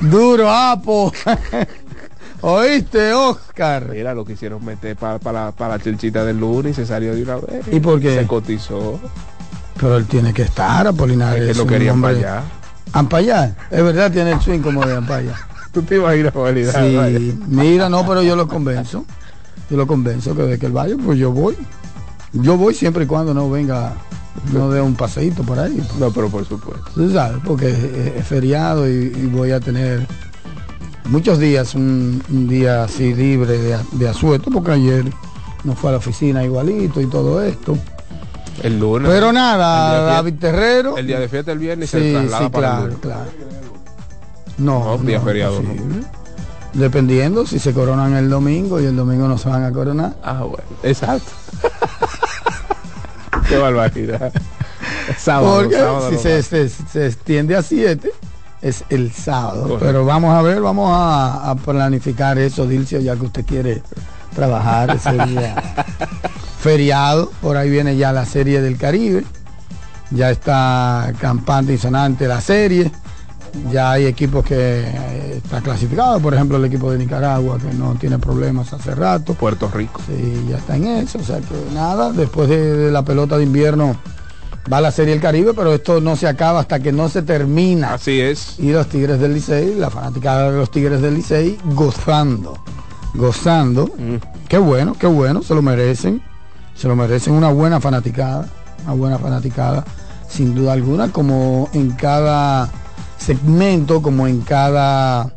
duro, 0.00 0.50
Apo. 0.50 1.12
¿Oíste, 2.42 3.12
Oscar? 3.12 3.88
Mira, 3.90 4.14
lo 4.14 4.24
quisieron 4.24 4.64
meter 4.64 4.96
para 4.96 5.18
la, 5.32 5.52
pa 5.52 5.68
la 5.68 5.78
chelchita 5.78 6.24
del 6.24 6.38
lunes 6.38 6.72
y 6.72 6.74
se 6.74 6.86
salió 6.86 7.14
de 7.14 7.22
una 7.22 7.36
vez. 7.36 7.66
¿Y 7.72 7.80
por 7.80 8.00
qué? 8.00 8.14
Se 8.14 8.26
cotizó. 8.26 9.00
Pero 9.74 9.96
él 9.96 10.06
tiene 10.06 10.32
que 10.32 10.42
estar, 10.42 10.86
Apolinar. 10.86 11.36
Es 11.38 11.52
que 11.52 11.62
lo 11.62 11.66
querían 11.66 12.00
para 12.00 12.16
allá. 12.16 12.42
Ampayar. 12.92 13.54
Es 13.70 13.82
verdad, 13.82 14.12
tiene 14.12 14.32
el 14.32 14.40
swing 14.40 14.60
como 14.60 14.86
de 14.86 14.96
Ampayar. 14.96 15.36
Tú 15.72 15.82
te 15.82 15.96
imaginas, 15.96 16.32
vaya. 16.32 16.72
Sí, 16.72 17.38
mira, 17.48 17.88
no, 17.88 18.06
pero 18.06 18.22
yo 18.22 18.36
lo 18.36 18.48
convenzo. 18.48 19.04
Yo 19.68 19.76
lo 19.76 19.86
convenzo 19.86 20.34
que 20.34 20.42
de 20.42 20.58
que 20.58 20.66
él 20.66 20.72
vaya, 20.72 20.94
pues 21.04 21.18
yo 21.18 21.32
voy. 21.32 21.56
Yo 22.32 22.56
voy 22.56 22.74
siempre 22.74 23.04
y 23.04 23.06
cuando 23.06 23.34
no 23.34 23.50
venga, 23.50 23.92
no 24.52 24.70
dé 24.70 24.80
un 24.80 24.94
paseíto 24.94 25.42
por 25.42 25.58
ahí. 25.58 25.80
No, 25.98 26.10
pero 26.10 26.28
por 26.28 26.44
supuesto. 26.46 26.84
Tú 26.94 27.12
sabes, 27.12 27.38
porque 27.44 27.70
es, 27.70 27.78
es 28.18 28.26
feriado 28.26 28.88
y, 28.88 28.92
y 29.16 29.26
voy 29.26 29.50
a 29.52 29.60
tener 29.60 30.06
muchos 31.06 31.38
días, 31.38 31.74
un, 31.74 32.22
un 32.30 32.48
día 32.48 32.84
así 32.84 33.14
libre 33.14 33.58
de, 33.58 33.78
de 33.92 34.08
asueto, 34.08 34.50
porque 34.50 34.72
ayer 34.72 35.04
no 35.64 35.74
fue 35.74 35.90
a 35.90 35.92
la 35.92 35.98
oficina 35.98 36.44
igualito 36.44 37.00
y 37.00 37.06
todo 37.06 37.42
esto. 37.42 37.76
El 38.62 38.78
lunes. 38.78 39.10
Pero 39.10 39.32
nada, 39.32 40.00
David 40.02 40.34
Terrero. 40.40 40.96
El 40.96 41.06
día 41.06 41.20
de 41.20 41.28
fiesta 41.28 41.52
el 41.52 41.58
viernes 41.58 41.90
se 41.90 42.00
Sí, 42.00 42.12
traslada 42.12 42.44
sí, 42.44 42.50
para 42.50 42.76
claro, 42.78 42.98
claro. 43.00 43.30
No, 44.58 44.96
No, 44.96 44.98
día 45.04 45.18
no, 45.18 45.24
feriado, 45.24 45.62
no. 45.62 45.72
Dependiendo 46.72 47.46
si 47.46 47.58
se 47.58 47.72
coronan 47.72 48.14
el 48.14 48.28
domingo 48.30 48.80
y 48.80 48.84
el 48.84 48.96
domingo 48.96 49.28
no 49.28 49.36
se 49.38 49.48
van 49.48 49.64
a 49.64 49.72
coronar. 49.72 50.14
Ah, 50.22 50.42
bueno, 50.44 50.64
exacto. 50.82 51.30
Qué 53.48 53.56
barbaridad. 53.58 54.32
Sábado, 55.18 55.62
Porque 55.62 55.76
sábado 55.76 56.10
si 56.10 56.16
se, 56.18 56.42
se- 56.42 56.68
se 56.68 57.06
extiende 57.06 57.56
a 57.56 57.62
7, 57.62 58.10
es 58.62 58.84
el 58.88 59.12
sábado. 59.12 59.62
Correcto. 59.62 59.84
Pero 59.86 60.04
vamos 60.04 60.34
a 60.34 60.42
ver, 60.42 60.60
vamos 60.60 60.90
a, 60.92 61.50
a 61.50 61.54
planificar 61.54 62.38
eso, 62.38 62.66
Dilcio, 62.66 63.00
ya 63.00 63.14
que 63.16 63.26
usted 63.26 63.44
quiere 63.44 63.82
trabajar 64.34 64.90
ese 64.96 65.12
día 65.26 65.62
feriado. 66.60 67.30
Por 67.40 67.56
ahí 67.56 67.70
viene 67.70 67.96
ya 67.96 68.12
la 68.12 68.24
serie 68.26 68.60
del 68.60 68.76
Caribe. 68.78 69.24
Ya 70.10 70.30
está 70.30 71.12
campante 71.20 71.72
y 71.74 71.78
sonante 71.78 72.26
la 72.28 72.40
serie. 72.40 72.90
Ya 73.70 73.92
hay 73.92 74.06
equipos 74.06 74.44
que 74.44 74.54
eh, 74.54 75.40
están 75.42 75.62
clasificados, 75.62 76.22
por 76.22 76.34
ejemplo 76.34 76.56
el 76.56 76.64
equipo 76.64 76.90
de 76.90 76.98
Nicaragua 76.98 77.58
que 77.58 77.74
no 77.76 77.94
tiene 77.94 78.18
problemas 78.18 78.72
hace 78.72 78.94
rato. 78.94 79.34
Puerto 79.34 79.68
Rico. 79.68 80.00
Sí, 80.06 80.46
ya 80.48 80.58
está 80.58 80.76
en 80.76 80.86
eso. 80.86 81.18
O 81.18 81.24
sea 81.24 81.38
que 81.38 81.74
nada, 81.74 82.12
después 82.12 82.48
de, 82.48 82.76
de 82.76 82.90
la 82.90 83.04
pelota 83.04 83.36
de 83.36 83.44
invierno 83.44 83.96
va 84.72 84.80
la 84.80 84.90
serie 84.90 85.12
del 85.12 85.22
Caribe, 85.22 85.52
pero 85.54 85.74
esto 85.74 86.00
no 86.00 86.16
se 86.16 86.26
acaba 86.26 86.60
hasta 86.60 86.80
que 86.80 86.92
no 86.92 87.08
se 87.08 87.22
termina. 87.22 87.94
Así 87.94 88.20
es. 88.20 88.58
Y 88.58 88.72
los 88.72 88.88
Tigres 88.88 89.20
del 89.20 89.34
Licey, 89.34 89.74
la 89.74 89.90
fanaticada 89.90 90.50
de 90.50 90.58
los 90.58 90.70
Tigres 90.70 91.00
del 91.00 91.14
Licey, 91.14 91.58
gozando. 91.64 92.58
Gozando. 93.14 93.86
Mm. 93.86 94.16
Qué 94.48 94.58
bueno, 94.58 94.94
qué 94.98 95.06
bueno, 95.06 95.42
se 95.42 95.54
lo 95.54 95.62
merecen. 95.62 96.22
Se 96.74 96.88
lo 96.88 96.96
merecen 96.96 97.32
una 97.32 97.50
buena 97.50 97.80
fanaticada. 97.80 98.48
Una 98.84 98.94
buena 98.94 99.18
fanaticada, 99.18 99.84
sin 100.28 100.54
duda 100.54 100.72
alguna, 100.72 101.10
como 101.10 101.68
en 101.72 101.90
cada 101.92 102.70
segmento, 103.18 104.02
como 104.02 104.26
en 104.26 104.40
cada, 104.42 105.32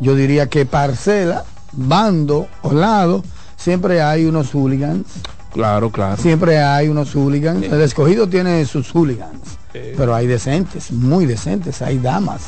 yo 0.00 0.14
diría 0.14 0.48
que 0.48 0.66
parcela, 0.66 1.44
bando 1.72 2.46
o 2.62 2.72
lado, 2.72 3.22
siempre 3.56 4.02
hay 4.02 4.24
unos 4.26 4.50
hooligans. 4.52 5.06
Claro, 5.52 5.90
claro. 5.90 6.16
Siempre 6.20 6.60
hay 6.62 6.88
unos 6.88 7.14
hooligans. 7.14 7.62
El 7.64 7.80
escogido 7.80 8.28
tiene 8.28 8.64
sus 8.66 8.90
hooligans. 8.92 9.58
Pero 9.72 10.14
hay 10.14 10.26
decentes, 10.26 10.90
muy 10.92 11.26
decentes. 11.26 11.82
Hay 11.82 11.98
damas. 11.98 12.42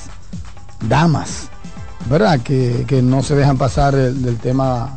Damas. 0.88 1.48
¿Verdad? 2.08 2.40
Que, 2.40 2.84
que 2.86 3.02
no 3.02 3.22
se 3.22 3.34
dejan 3.34 3.58
pasar 3.58 3.94
el- 3.94 4.22
del 4.22 4.36
tema, 4.38 4.96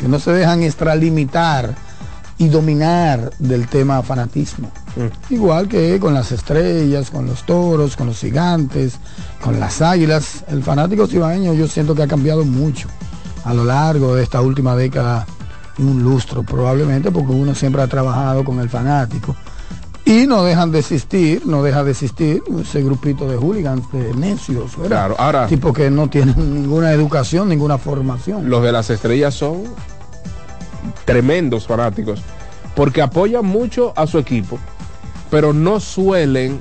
que 0.00 0.08
no 0.08 0.18
se 0.18 0.32
dejan 0.32 0.62
extralimitar 0.62 1.74
y 2.38 2.48
dominar 2.48 3.30
del 3.38 3.66
tema 3.66 4.02
fanatismo. 4.02 4.70
Igual 5.30 5.68
que 5.68 5.98
con 5.98 6.12
las 6.14 6.32
estrellas, 6.32 7.10
con 7.10 7.26
los 7.26 7.44
toros, 7.44 7.96
con 7.96 8.06
los 8.08 8.18
gigantes, 8.18 8.98
con 9.42 9.58
las 9.58 9.80
águilas. 9.82 10.44
El 10.48 10.62
fanático 10.62 11.06
cibaeño 11.06 11.54
yo 11.54 11.66
siento 11.68 11.94
que 11.94 12.02
ha 12.02 12.06
cambiado 12.08 12.44
mucho 12.44 12.88
a 13.44 13.54
lo 13.54 13.64
largo 13.64 14.14
de 14.14 14.22
esta 14.22 14.40
última 14.40 14.74
década, 14.76 15.26
un 15.78 16.02
lustro 16.02 16.42
probablemente, 16.42 17.10
porque 17.10 17.32
uno 17.32 17.54
siempre 17.54 17.80
ha 17.82 17.86
trabajado 17.86 18.44
con 18.44 18.60
el 18.60 18.68
fanático. 18.68 19.34
Y 20.04 20.26
no 20.26 20.44
dejan 20.44 20.70
de 20.70 20.78
existir, 20.80 21.44
no 21.46 21.62
deja 21.64 21.82
de 21.82 21.90
existir 21.90 22.42
ese 22.60 22.82
grupito 22.82 23.28
de 23.28 23.36
hooligans, 23.36 23.90
de 23.92 24.14
necios, 24.14 24.76
¿verdad? 24.76 24.88
Claro, 24.88 25.16
ahora- 25.18 25.46
Tipo 25.48 25.72
que 25.72 25.90
no 25.90 26.08
tienen 26.08 26.36
ninguna 26.54 26.92
educación, 26.92 27.48
ninguna 27.48 27.76
formación. 27.76 28.48
Los 28.48 28.62
de 28.62 28.70
las 28.72 28.88
estrellas 28.90 29.34
son 29.34 29.64
tremendos 31.06 31.66
fanáticos 31.66 32.20
porque 32.74 33.00
apoyan 33.00 33.46
mucho 33.46 33.94
a 33.96 34.06
su 34.06 34.18
equipo, 34.18 34.58
pero 35.30 35.54
no 35.54 35.80
suelen 35.80 36.60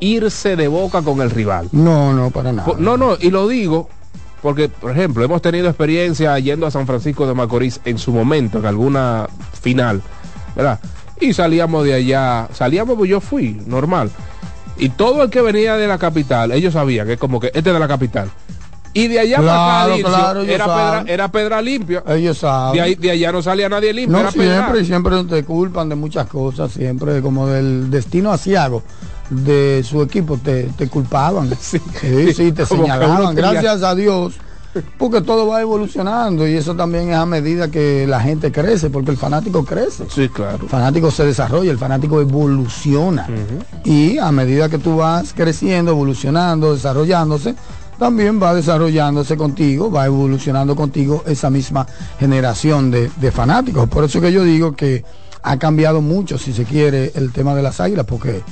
irse 0.00 0.56
de 0.56 0.68
boca 0.68 1.02
con 1.02 1.20
el 1.20 1.30
rival. 1.30 1.68
No, 1.70 2.12
no, 2.12 2.30
para 2.30 2.52
nada. 2.52 2.74
No, 2.78 2.96
no, 2.96 3.16
y 3.20 3.30
lo 3.30 3.46
digo 3.46 3.88
porque, 4.42 4.68
por 4.68 4.90
ejemplo, 4.90 5.24
hemos 5.24 5.40
tenido 5.40 5.68
experiencia 5.68 6.38
yendo 6.38 6.66
a 6.66 6.70
San 6.70 6.86
Francisco 6.86 7.26
de 7.26 7.34
Macorís 7.34 7.80
en 7.84 7.96
su 7.98 8.12
momento, 8.12 8.58
en 8.58 8.66
alguna 8.66 9.28
final, 9.60 10.02
¿verdad? 10.54 10.80
Y 11.20 11.32
salíamos 11.32 11.84
de 11.84 11.94
allá, 11.94 12.48
salíamos, 12.52 12.96
pues 12.96 13.08
yo 13.08 13.20
fui, 13.20 13.60
normal. 13.66 14.10
Y 14.78 14.90
todo 14.90 15.22
el 15.22 15.30
que 15.30 15.40
venía 15.40 15.76
de 15.76 15.86
la 15.86 15.98
capital, 15.98 16.52
ellos 16.52 16.74
sabían 16.74 17.06
que 17.06 17.14
es 17.14 17.18
como 17.18 17.40
que 17.40 17.46
este 17.48 17.58
es 17.60 17.64
de 17.64 17.78
la 17.78 17.88
capital. 17.88 18.30
Y 18.96 19.08
de 19.08 19.20
allá 19.20 19.36
para 19.38 19.82
acá, 19.84 19.94
Claro, 20.02 20.42
era, 20.42 20.64
pedra, 20.64 21.04
era 21.06 21.28
pedra 21.30 21.62
limpia. 21.62 22.02
Ellos 22.08 22.38
saben. 22.38 22.74
De, 22.74 22.80
ahí- 22.80 22.94
de 22.94 23.10
allá 23.10 23.32
no 23.32 23.42
salía 23.42 23.68
nadie 23.68 23.92
limpio, 23.92 24.12
No, 24.12 24.20
era 24.20 24.30
siempre, 24.30 24.84
siempre 24.84 25.24
te 25.24 25.44
culpan 25.44 25.88
de 25.88 25.94
muchas 25.96 26.26
cosas, 26.26 26.72
siempre 26.72 27.20
como 27.20 27.46
del 27.46 27.90
destino 27.90 28.32
asiago 28.32 28.82
de 29.28 29.82
su 29.84 30.02
equipo 30.02 30.38
te, 30.38 30.64
te 30.76 30.88
culpaban. 30.88 31.50
Sí, 31.60 31.80
sí, 32.34 32.52
te 32.52 32.64
señalaban. 32.64 33.34
Gracias 33.34 33.82
a 33.82 33.94
Dios, 33.94 34.34
porque 34.98 35.20
todo 35.20 35.46
va 35.48 35.60
evolucionando 35.60 36.46
y 36.46 36.54
eso 36.54 36.74
también 36.76 37.10
es 37.10 37.16
a 37.16 37.26
medida 37.26 37.70
que 37.70 38.06
la 38.06 38.20
gente 38.20 38.52
crece, 38.52 38.88
porque 38.90 39.10
el 39.10 39.16
fanático 39.16 39.64
crece. 39.64 40.04
Sí, 40.08 40.28
claro. 40.28 40.58
El 40.62 40.68
fanático 40.68 41.10
se 41.10 41.24
desarrolla, 41.24 41.70
el 41.70 41.78
fanático 41.78 42.20
evoluciona. 42.20 43.26
Y 43.84 44.18
a 44.18 44.30
medida 44.32 44.68
que 44.68 44.78
tú 44.78 44.96
vas 44.98 45.32
creciendo, 45.34 45.90
evolucionando, 45.92 46.74
desarrollándose, 46.74 47.54
también 47.98 48.40
va 48.42 48.54
desarrollándose 48.54 49.36
contigo, 49.36 49.90
va 49.90 50.06
evolucionando 50.06 50.76
contigo 50.76 51.24
esa 51.26 51.50
misma 51.50 51.86
generación 52.18 52.90
de, 52.90 53.10
de 53.16 53.32
fanáticos. 53.32 53.88
Por 53.88 54.04
eso 54.04 54.20
que 54.20 54.32
yo 54.32 54.42
digo 54.44 54.72
que 54.72 55.04
ha 55.42 55.58
cambiado 55.58 56.00
mucho, 56.00 56.38
si 56.38 56.52
se 56.52 56.64
quiere, 56.64 57.12
el 57.14 57.32
tema 57.32 57.54
de 57.54 57.62
las 57.62 57.80
águilas, 57.80 58.04
porque 58.06 58.42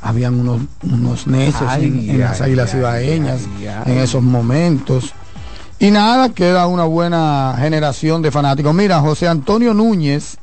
habían 0.00 0.38
unos, 0.40 0.62
unos 0.82 1.26
necios 1.26 1.62
en, 1.62 1.68
Ay, 1.68 2.10
en 2.10 2.20
las 2.20 2.40
ay, 2.40 2.46
águilas 2.46 2.72
ay, 2.74 2.80
ibaeñas 2.80 3.40
ay, 3.58 3.66
ay. 3.66 3.92
en 3.92 3.98
esos 3.98 4.22
momentos. 4.22 5.12
Y 5.78 5.90
nada, 5.90 6.30
queda 6.30 6.66
una 6.66 6.84
buena 6.84 7.54
generación 7.58 8.22
de 8.22 8.30
fanáticos. 8.30 8.74
Mira, 8.74 9.00
José 9.00 9.28
Antonio 9.28 9.74
Núñez, 9.74 10.38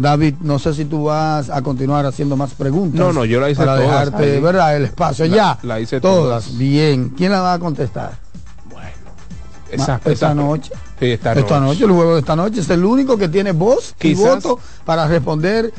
David, 0.00 0.34
no 0.40 0.58
sé 0.58 0.72
si 0.74 0.86
tú 0.86 1.04
vas 1.04 1.50
a 1.50 1.60
continuar 1.62 2.06
haciendo 2.06 2.36
más 2.36 2.52
preguntas. 2.54 2.98
No, 2.98 3.12
no, 3.12 3.24
yo 3.24 3.38
la 3.40 3.50
hice 3.50 3.58
para 3.64 3.76
todas 3.76 3.90
dejarte, 4.06 4.34
ahí. 4.36 4.40
¿verdad? 4.40 4.76
El 4.76 4.84
espacio. 4.84 5.26
La- 5.26 5.36
ya. 5.36 5.58
la 5.62 5.78
hice 5.80 6.00
todas. 6.00 6.44
todas. 6.44 6.58
Bien. 6.58 7.10
¿Quién 7.10 7.32
la 7.32 7.40
va 7.40 7.52
a 7.54 7.58
contestar? 7.58 8.18
Esa- 9.70 9.96
esta 9.96 10.10
esa- 10.10 10.34
noche. 10.34 10.72
Sí, 10.98 11.06
esta, 11.12 11.32
Esta 11.32 11.60
noche, 11.60 11.84
el 11.84 11.92
juego 11.92 12.14
de 12.14 12.20
esta 12.20 12.34
noche. 12.34 12.60
Es 12.60 12.68
el 12.70 12.84
único 12.84 13.16
que 13.16 13.28
tiene 13.28 13.52
voz 13.52 13.94
y 14.00 14.14
voto 14.14 14.58
para 14.84 15.06
responder 15.06 15.72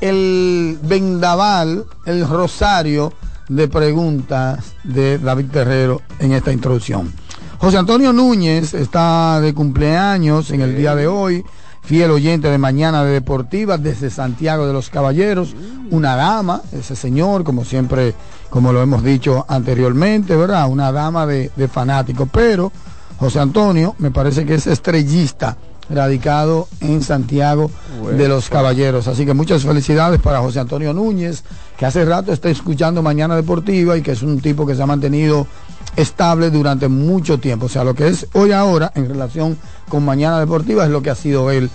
el 0.00 0.78
vendaval, 0.82 1.84
el 2.06 2.26
rosario 2.28 3.12
de 3.48 3.68
preguntas 3.68 4.74
de 4.84 5.18
David 5.18 5.46
Terrero 5.50 6.00
en 6.20 6.32
esta 6.32 6.52
introducción. 6.52 7.12
José 7.58 7.76
Antonio 7.78 8.12
Núñez 8.12 8.72
está 8.74 9.40
de 9.40 9.52
cumpleaños 9.54 10.50
en 10.52 10.60
el 10.62 10.76
día 10.76 10.94
de 10.94 11.06
hoy, 11.06 11.44
fiel 11.82 12.10
oyente 12.10 12.50
de 12.50 12.58
Mañana 12.58 13.04
de 13.04 13.12
Deportiva 13.12 13.78
desde 13.78 14.10
Santiago 14.10 14.66
de 14.66 14.72
los 14.72 14.90
Caballeros, 14.90 15.54
una 15.90 16.16
dama, 16.16 16.62
ese 16.72 16.94
señor, 16.94 17.44
como 17.44 17.64
siempre, 17.64 18.14
como 18.48 18.72
lo 18.72 18.82
hemos 18.82 19.02
dicho 19.02 19.44
anteriormente, 19.48 20.36
¿verdad? 20.36 20.68
Una 20.68 20.92
dama 20.92 21.26
de, 21.26 21.50
de 21.56 21.68
fanático, 21.68 22.26
pero 22.26 22.70
José 23.18 23.40
Antonio 23.40 23.94
me 23.98 24.10
parece 24.10 24.46
que 24.46 24.54
es 24.54 24.66
estrellista, 24.66 25.56
radicado 25.90 26.68
en 26.80 27.02
Santiago 27.02 27.70
de 28.16 28.28
los 28.28 28.48
Caballeros. 28.48 29.08
Así 29.08 29.26
que 29.26 29.34
muchas 29.34 29.64
felicidades 29.64 30.20
para 30.20 30.40
José 30.40 30.60
Antonio 30.60 30.94
Núñez, 30.94 31.42
que 31.76 31.86
hace 31.86 32.04
rato 32.04 32.32
está 32.32 32.48
escuchando 32.48 33.02
Mañana 33.02 33.36
Deportiva 33.36 33.96
y 33.96 34.02
que 34.02 34.12
es 34.12 34.22
un 34.22 34.40
tipo 34.40 34.66
que 34.66 34.74
se 34.74 34.82
ha 34.82 34.86
mantenido 34.86 35.46
estable 35.96 36.50
durante 36.50 36.88
mucho 36.88 37.38
tiempo. 37.38 37.66
O 37.66 37.68
sea, 37.68 37.84
lo 37.84 37.94
que 37.94 38.08
es 38.08 38.26
hoy 38.32 38.52
ahora 38.52 38.92
en 38.94 39.08
relación 39.08 39.56
con 39.88 40.04
Mañana 40.04 40.38
Deportiva 40.38 40.84
es 40.84 40.90
lo 40.90 41.02
que 41.02 41.10
ha 41.10 41.14
sido 41.14 41.50
él 41.50 41.70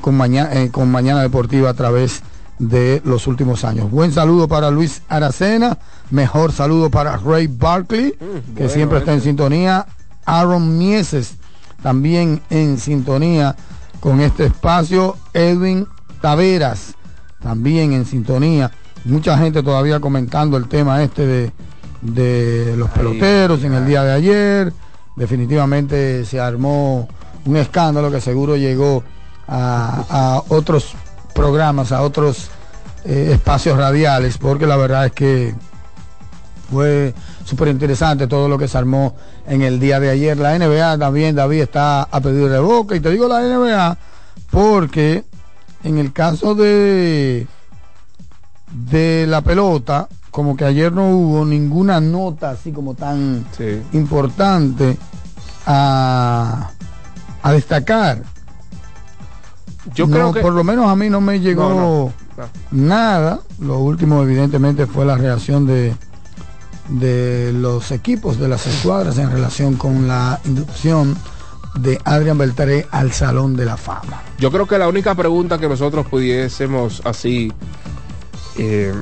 con 0.00 0.16
Mañana, 0.16 0.52
eh, 0.54 0.70
con 0.70 0.90
Mañana 0.90 1.22
Deportiva 1.22 1.70
a 1.70 1.74
través 1.74 2.22
de 2.58 3.00
los 3.04 3.26
últimos 3.26 3.64
años. 3.64 3.90
Buen 3.90 4.12
saludo 4.12 4.46
para 4.46 4.70
Luis 4.70 5.02
Aracena, 5.08 5.78
mejor 6.10 6.52
saludo 6.52 6.90
para 6.90 7.16
Ray 7.16 7.46
Barkley, 7.46 8.12
que 8.12 8.18
bueno 8.54 8.68
siempre 8.70 8.98
está 8.98 9.12
en 9.12 9.18
ese. 9.18 9.28
sintonía. 9.28 9.86
Aaron 10.26 10.78
Mieses, 10.78 11.36
también 11.82 12.42
en 12.50 12.78
sintonía 12.78 13.56
con 14.00 14.20
este 14.20 14.46
espacio. 14.46 15.16
Edwin 15.32 15.86
Taveras, 16.20 16.94
también 17.42 17.92
en 17.92 18.04
sintonía. 18.04 18.70
Mucha 19.04 19.38
gente 19.38 19.62
todavía 19.62 19.98
comentando 19.98 20.58
el 20.58 20.68
tema 20.68 21.02
este 21.02 21.26
de, 21.26 21.52
de 22.00 22.74
los 22.76 22.90
peloteros 22.90 23.62
en 23.64 23.74
el 23.74 23.86
día 23.86 24.02
de 24.02 24.12
ayer. 24.12 24.72
Definitivamente 25.16 26.24
se 26.24 26.40
armó 26.40 27.08
un 27.44 27.56
escándalo 27.56 28.10
que 28.10 28.20
seguro 28.20 28.56
llegó 28.56 29.02
a, 29.48 30.42
otros 30.48 30.94
programas, 31.34 31.92
a 31.92 32.02
otros 32.02 32.48
eh, 33.04 33.30
espacios 33.32 33.76
radiales, 33.76 34.38
porque 34.38 34.66
la 34.66 34.76
verdad 34.76 35.06
es 35.06 35.12
que 35.12 35.54
fue 36.70 37.14
súper 37.44 37.68
interesante 37.68 38.26
todo 38.28 38.48
lo 38.48 38.56
que 38.56 38.68
se 38.68 38.78
armó 38.78 39.16
en 39.46 39.62
el 39.62 39.80
día 39.80 39.98
de 39.98 40.10
ayer. 40.10 40.36
La 40.36 40.56
NBA 40.56 40.98
también, 40.98 41.34
David, 41.34 41.62
está 41.62 42.02
a 42.02 42.20
pedir 42.20 42.48
de 42.48 42.60
boca. 42.60 42.94
Y 42.94 43.00
te 43.00 43.10
digo 43.10 43.26
la 43.26 43.40
NBA 43.40 43.98
porque 44.50 45.24
en 45.82 45.98
el 45.98 46.12
caso 46.12 46.54
de, 46.54 47.46
de 48.70 49.26
la 49.28 49.40
pelota, 49.40 50.08
como 50.30 50.56
que 50.56 50.64
ayer 50.64 50.92
no 50.92 51.08
hubo 51.10 51.44
ninguna 51.44 52.00
nota 52.00 52.50
así 52.50 52.72
como 52.72 52.94
tan 52.94 53.44
importante 53.92 54.96
a, 55.66 56.70
a 57.42 57.52
destacar. 57.52 58.22
Yo 59.94 60.06
No, 60.06 60.12
creo 60.12 60.32
que- 60.32 60.40
por 60.40 60.52
lo 60.52 60.62
menos 60.64 60.86
a 60.88 60.96
mí 60.96 61.08
no 61.10 61.20
me 61.20 61.40
llegó 61.40 61.68
no, 61.70 62.12
no. 62.36 62.48
nada. 62.70 63.40
Lo 63.60 63.78
último 63.78 64.22
evidentemente 64.22 64.86
fue 64.86 65.04
la 65.04 65.16
reacción 65.16 65.66
de 65.66 65.94
de 66.88 67.52
los 67.54 67.92
equipos 67.92 68.36
de 68.40 68.48
las 68.48 68.66
escuadras 68.66 69.16
en 69.18 69.30
relación 69.30 69.76
con 69.76 70.08
la 70.08 70.40
inducción 70.44 71.16
de 71.76 72.00
Adrián 72.04 72.36
Beltré 72.36 72.84
al 72.90 73.12
Salón 73.12 73.54
de 73.56 73.64
la 73.64 73.76
Fama. 73.76 74.22
Yo 74.40 74.50
creo 74.50 74.66
que 74.66 74.76
la 74.76 74.88
única 74.88 75.14
pregunta 75.14 75.58
que 75.58 75.68
nosotros 75.68 76.04
pudiésemos 76.08 77.00
así 77.04 77.52
eh, 78.58 78.92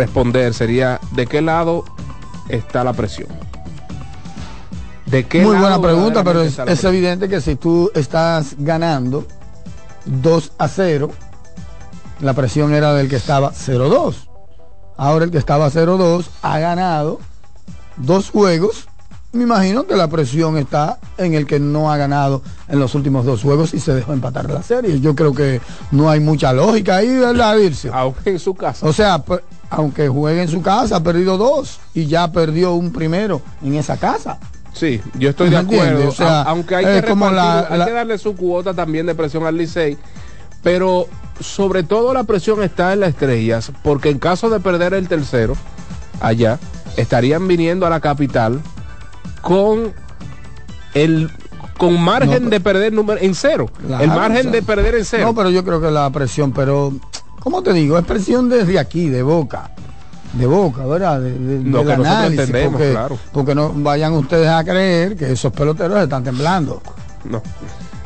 responder 0.00 0.54
sería 0.54 0.98
¿de 1.12 1.26
qué 1.26 1.42
lado 1.42 1.84
está 2.48 2.82
la 2.84 2.94
presión? 2.94 3.28
¿De 5.04 5.26
qué 5.26 5.42
Muy 5.42 5.56
lado 5.56 5.60
buena 5.60 5.82
pregunta, 5.82 6.24
pero 6.24 6.42
es 6.42 6.84
evidente 6.84 7.28
que 7.28 7.40
si 7.40 7.56
tú 7.56 7.90
estás 7.94 8.54
ganando 8.58 9.26
2 10.06 10.52
a 10.56 10.68
0, 10.68 11.10
la 12.20 12.32
presión 12.32 12.72
era 12.72 12.94
del 12.94 13.08
que 13.08 13.16
estaba 13.16 13.52
0-2. 13.52 14.28
Ahora 14.96 15.24
el 15.24 15.30
que 15.30 15.38
estaba 15.38 15.68
0-2 15.68 16.26
ha 16.42 16.58
ganado 16.58 17.18
dos 17.96 18.30
juegos. 18.30 18.88
Me 19.32 19.44
imagino 19.44 19.86
que 19.86 19.94
la 19.94 20.08
presión 20.08 20.56
está 20.58 20.98
en 21.16 21.34
el 21.34 21.46
que 21.46 21.60
no 21.60 21.92
ha 21.92 21.96
ganado 21.96 22.42
en 22.68 22.80
los 22.80 22.96
últimos 22.96 23.24
dos 23.24 23.42
juegos 23.42 23.74
y 23.74 23.78
se 23.80 23.94
dejó 23.94 24.12
empatar 24.12 24.50
la 24.50 24.60
serie. 24.62 24.98
Yo 25.00 25.14
creo 25.14 25.32
que 25.32 25.60
no 25.92 26.10
hay 26.10 26.18
mucha 26.18 26.52
lógica 26.52 26.96
ahí, 26.96 27.16
¿verdad, 27.16 27.56
Dircio? 27.56 27.94
Aunque 27.94 28.30
en 28.30 28.38
su 28.40 28.54
casa. 28.54 28.84
O 28.86 28.92
sea, 28.92 29.20
pe- 29.22 29.38
aunque 29.70 30.08
juegue 30.08 30.42
en 30.42 30.48
su 30.48 30.62
casa, 30.62 30.96
ha 30.96 31.02
perdido 31.04 31.38
dos 31.38 31.78
y 31.94 32.06
ya 32.06 32.32
perdió 32.32 32.74
un 32.74 32.90
primero 32.92 33.40
en 33.62 33.74
esa 33.76 33.96
casa. 33.96 34.38
Sí, 34.72 35.00
yo 35.16 35.30
estoy 35.30 35.48
de 35.50 35.58
acuerdo. 35.58 36.08
O 36.08 36.12
sea, 36.12 36.42
aunque 36.42 36.74
hay 36.74 37.00
que, 37.00 37.08
como 37.08 37.30
la- 37.30 37.68
repartir- 37.68 37.80
hay 37.82 37.86
que 37.86 37.92
darle 37.92 38.18
su 38.18 38.34
cuota 38.34 38.74
también 38.74 39.06
de 39.06 39.14
presión 39.14 39.46
al 39.46 39.56
Licey, 39.56 39.96
pero 40.64 41.06
sobre 41.38 41.84
todo 41.84 42.12
la 42.12 42.24
presión 42.24 42.64
está 42.64 42.92
en 42.92 43.00
las 43.00 43.10
estrellas, 43.10 43.70
porque 43.84 44.10
en 44.10 44.18
caso 44.18 44.50
de 44.50 44.58
perder 44.58 44.92
el 44.94 45.06
tercero 45.06 45.54
allá, 46.20 46.58
estarían 46.96 47.46
viniendo 47.46 47.86
a 47.86 47.90
la 47.90 48.00
capital 48.00 48.60
con 49.42 49.92
el 50.94 51.30
con 51.78 51.98
margen 51.98 52.44
No, 52.44 52.50
de 52.50 52.60
perder 52.60 52.92
número 52.92 53.20
en 53.20 53.34
cero. 53.34 53.66
Claro, 53.86 54.04
el 54.04 54.10
margen 54.10 54.38
o 54.38 54.42
sea, 54.42 54.50
de 54.52 54.62
perder 54.62 54.94
en 54.96 55.04
cero. 55.04 55.26
No, 55.28 55.34
pero 55.34 55.48
yo 55.48 55.64
creo 55.64 55.80
que 55.80 55.90
la 55.90 56.10
presión, 56.10 56.52
pero, 56.52 56.92
¿cómo 57.40 57.62
te 57.62 57.72
digo? 57.72 57.96
Es 57.98 58.04
presión 58.04 58.50
desde 58.50 58.78
aquí, 58.78 59.08
de 59.08 59.22
boca. 59.22 59.70
De 60.34 60.46
boca, 60.46 60.84
¿verdad? 60.84 61.20
De, 61.20 61.32
de- 61.32 61.58
del 61.60 61.86
que 61.86 61.92
análisis, 61.92 62.38
entendemos, 62.40 62.72
porque, 62.72 62.90
claro. 62.90 63.18
porque 63.32 63.54
no 63.54 63.72
vayan 63.76 64.12
ustedes 64.12 64.48
a 64.48 64.62
creer 64.62 65.16
que 65.16 65.32
esos 65.32 65.52
peloteros 65.52 66.00
están 66.02 66.22
temblando. 66.22 66.82
No. 67.24 67.42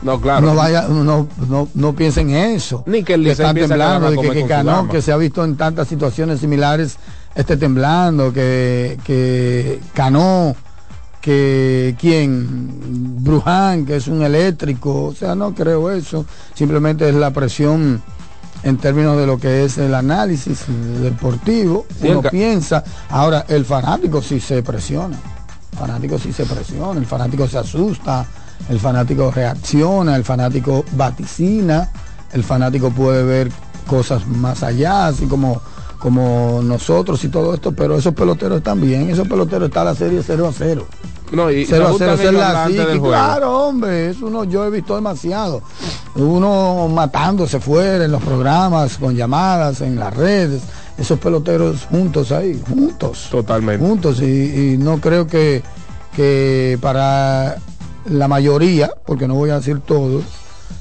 No, 0.02 0.20
claro. 0.20 0.46
No, 0.46 0.54
vaya, 0.54 0.82
no, 0.88 1.26
no, 1.48 1.68
no 1.74 1.92
piensen 1.94 2.30
eso. 2.30 2.84
Ni 2.86 3.02
que 3.02 3.14
el 3.14 3.24
que 3.24 3.32
están 3.32 3.54
temblando, 3.56 4.10
de 4.10 4.18
que, 4.20 4.30
que 4.30 4.46
Cano, 4.46 4.86
que 4.88 5.02
se 5.02 5.10
ha 5.10 5.16
visto 5.16 5.42
en 5.44 5.56
tantas 5.56 5.88
situaciones 5.88 6.40
similares, 6.40 6.96
esté 7.34 7.56
temblando, 7.56 8.32
que, 8.32 8.98
que 9.04 9.80
Cano, 9.94 10.54
que 11.24 11.96
quien, 11.98 13.24
Bruján, 13.24 13.86
que 13.86 13.96
es 13.96 14.08
un 14.08 14.22
eléctrico, 14.22 15.04
o 15.04 15.14
sea, 15.14 15.34
no 15.34 15.54
creo 15.54 15.90
eso, 15.90 16.26
simplemente 16.52 17.08
es 17.08 17.14
la 17.14 17.30
presión 17.30 18.02
en 18.62 18.76
términos 18.76 19.16
de 19.16 19.26
lo 19.26 19.38
que 19.38 19.64
es 19.64 19.78
el 19.78 19.94
análisis 19.94 20.66
deportivo, 21.00 21.86
Sí, 21.98 22.08
uno 22.08 22.20
piensa, 22.20 22.84
ahora 23.08 23.46
el 23.48 23.64
fanático 23.64 24.20
sí 24.20 24.38
se 24.38 24.62
presiona, 24.62 25.16
el 25.72 25.78
fanático 25.78 26.18
sí 26.18 26.30
se 26.30 26.44
presiona, 26.44 27.00
el 27.00 27.06
fanático 27.06 27.48
se 27.48 27.56
asusta, 27.56 28.26
el 28.68 28.78
fanático 28.78 29.30
reacciona, 29.30 30.16
el 30.16 30.24
fanático 30.24 30.84
vaticina, 30.92 31.90
el 32.34 32.44
fanático 32.44 32.90
puede 32.90 33.24
ver 33.24 33.50
cosas 33.86 34.26
más 34.26 34.62
allá, 34.62 35.06
así 35.06 35.24
como, 35.24 35.62
como 35.98 36.60
nosotros 36.62 37.24
y 37.24 37.28
todo 37.28 37.54
esto, 37.54 37.72
pero 37.72 37.96
esos 37.96 38.12
peloteros 38.12 38.58
están 38.58 38.78
bien, 38.82 39.08
esos 39.08 39.26
peloteros 39.26 39.68
está 39.68 39.84
la 39.84 39.94
serie 39.94 40.22
0 40.22 40.48
a 40.48 40.52
0. 40.52 40.86
No, 41.34 41.50
y 41.50 41.66
0 41.66 41.88
a 41.88 41.92
se 41.92 41.98
0 41.98 42.08
ajustan 42.08 42.10
es 42.10 42.20
ellos 42.20 42.34
la 42.34 42.66
psique, 42.66 43.00
claro, 43.00 43.66
hombre, 43.66 44.10
es 44.10 44.22
uno, 44.22 44.44
yo 44.44 44.64
he 44.64 44.70
visto 44.70 44.94
demasiado. 44.94 45.62
Uno 46.14 46.88
matándose 46.88 47.60
fuera 47.60 48.04
en 48.04 48.12
los 48.12 48.22
programas, 48.22 48.98
con 48.98 49.14
llamadas, 49.14 49.80
en 49.80 49.96
las 49.96 50.14
redes, 50.14 50.62
esos 50.96 51.18
peloteros 51.18 51.86
juntos 51.90 52.32
ahí, 52.32 52.60
juntos. 52.68 53.28
Totalmente. 53.30 53.84
Juntos, 53.84 54.20
y, 54.20 54.74
y 54.74 54.78
no 54.78 55.00
creo 55.00 55.26
que, 55.26 55.62
que 56.14 56.78
para 56.80 57.56
la 58.06 58.28
mayoría, 58.28 58.90
porque 59.06 59.26
no 59.26 59.34
voy 59.34 59.50
a 59.50 59.56
decir 59.56 59.80
todos, 59.80 60.24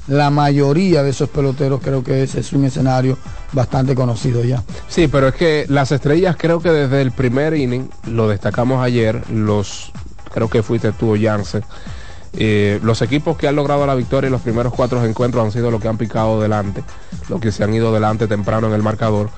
la 0.08 0.30
mayoría 0.30 1.02
de 1.02 1.10
esos 1.10 1.28
peloteros 1.30 1.80
creo 1.82 2.04
que 2.04 2.22
ese 2.22 2.40
es 2.40 2.52
un 2.52 2.64
escenario 2.64 3.16
bastante 3.52 3.94
conocido 3.94 4.44
ya. 4.44 4.62
Sí, 4.88 5.08
pero 5.08 5.28
es 5.28 5.34
que 5.34 5.64
las 5.68 5.92
estrellas 5.92 6.36
creo 6.38 6.60
que 6.60 6.70
desde 6.70 7.00
el 7.00 7.12
primer 7.12 7.54
inning, 7.54 7.88
lo 8.06 8.28
destacamos 8.28 8.82
ayer, 8.84 9.22
los 9.30 9.92
creo 10.34 10.50
que 10.50 10.62
fuiste 10.62 10.92
tú 10.92 11.14
o 11.14 11.18
Jansen, 11.18 11.62
eh, 12.36 12.80
los 12.82 13.00
equipos 13.00 13.36
que 13.36 13.46
han 13.46 13.54
logrado 13.54 13.86
la 13.86 13.94
victoria 13.94 14.26
en 14.26 14.32
los 14.32 14.42
primeros 14.42 14.74
cuatro 14.74 15.02
encuentros 15.04 15.44
han 15.44 15.52
sido 15.52 15.70
los 15.70 15.80
que 15.80 15.86
han 15.86 15.96
picado 15.96 16.40
delante, 16.40 16.82
los 17.28 17.40
que 17.40 17.52
se 17.52 17.62
han 17.62 17.72
ido 17.72 17.94
delante 17.94 18.26
temprano 18.26 18.66
en 18.66 18.72
el 18.74 18.82
marcador. 18.82 19.30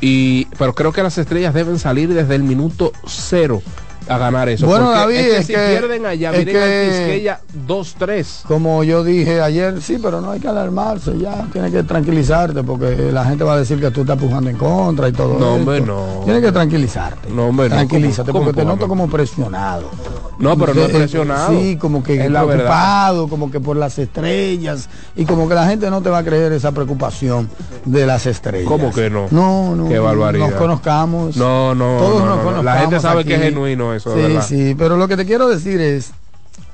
Y, 0.00 0.46
pero 0.58 0.74
creo 0.74 0.92
que 0.92 1.02
las 1.02 1.16
estrellas 1.18 1.54
deben 1.54 1.78
salir 1.78 2.12
desde 2.12 2.34
el 2.34 2.42
minuto 2.42 2.92
cero 3.06 3.62
a 4.08 4.18
ganar 4.18 4.48
eso. 4.48 4.66
Bueno, 4.66 4.90
David, 4.90 5.16
es 5.16 5.24
que 5.26 5.36
es 5.38 5.46
si 5.46 5.52
que- 5.54 5.58
pierden 5.78 6.06
allá, 6.06 6.30
es 6.32 6.44
que- 6.44 6.88
Quisqueya 6.88 7.40
2-3. 7.66 8.42
Como 8.46 8.82
yo 8.84 9.04
dije 9.04 9.40
ayer, 9.40 9.80
sí, 9.82 9.98
pero 10.02 10.20
no 10.20 10.30
hay 10.30 10.40
que 10.40 10.48
alarmarse, 10.48 11.18
ya 11.18 11.46
tienes 11.52 11.72
que 11.72 11.82
tranquilizarte 11.82 12.62
porque 12.62 13.10
la 13.12 13.24
gente 13.24 13.44
va 13.44 13.54
a 13.54 13.58
decir 13.58 13.80
que 13.80 13.90
tú 13.90 14.02
estás 14.02 14.16
pujando 14.18 14.48
en 14.50 14.56
contra 14.56 15.08
y 15.08 15.12
todo 15.12 15.38
No, 15.38 15.54
hombre, 15.54 15.80
no. 15.80 16.22
Tienes 16.24 16.42
que 16.42 16.52
tranquilizarte. 16.52 17.30
No, 17.30 17.46
hombre. 17.48 17.68
Tranquilízate 17.68 18.32
¿Cómo- 18.32 18.44
porque 18.46 18.60
te 18.60 18.66
noto 18.66 18.88
como 18.88 19.08
presionado. 19.08 19.90
No, 20.38 20.56
pero 20.56 20.72
no 20.72 20.82
Eh, 20.82 20.88
presionado. 20.88 21.50
Sí, 21.50 21.76
como 21.76 22.02
que 22.02 22.24
Es 22.24 22.30
la 22.30 22.44
verdad. 22.44 22.54
preocupado, 22.64 23.28
como 23.28 23.50
que 23.50 23.58
por 23.58 23.76
las 23.76 23.98
estrellas 23.98 24.88
y 25.16 25.24
como 25.24 25.48
que 25.48 25.54
la 25.56 25.66
gente 25.66 25.90
no 25.90 26.00
te 26.00 26.10
va 26.10 26.18
a 26.18 26.22
creer 26.24 26.52
esa 26.52 26.70
preocupación 26.70 27.48
de 27.84 28.06
las 28.06 28.24
estrellas. 28.26 28.68
¿Cómo 28.68 28.92
que 28.92 29.10
no? 29.10 29.26
No, 29.32 29.74
no. 29.74 29.88
Qué 29.88 29.98
barbaridad. 29.98 30.48
Nos 30.50 30.54
conozcamos. 30.58 31.36
No, 31.36 31.74
no, 31.74 31.96
Todos 31.98 32.20
no, 32.24 32.36
nos 32.44 32.54
no. 32.56 32.62
La 32.62 32.76
gente 32.76 33.00
sabe 33.00 33.24
que 33.24 33.34
es 33.34 33.42
genuino 33.42 33.92
eso, 33.98 34.14
Sí, 34.14 34.20
¿verdad? 34.20 34.46
sí, 34.46 34.74
pero 34.76 34.96
lo 34.96 35.06
que 35.06 35.16
te 35.16 35.24
quiero 35.26 35.48
decir 35.48 35.80
es, 35.80 36.10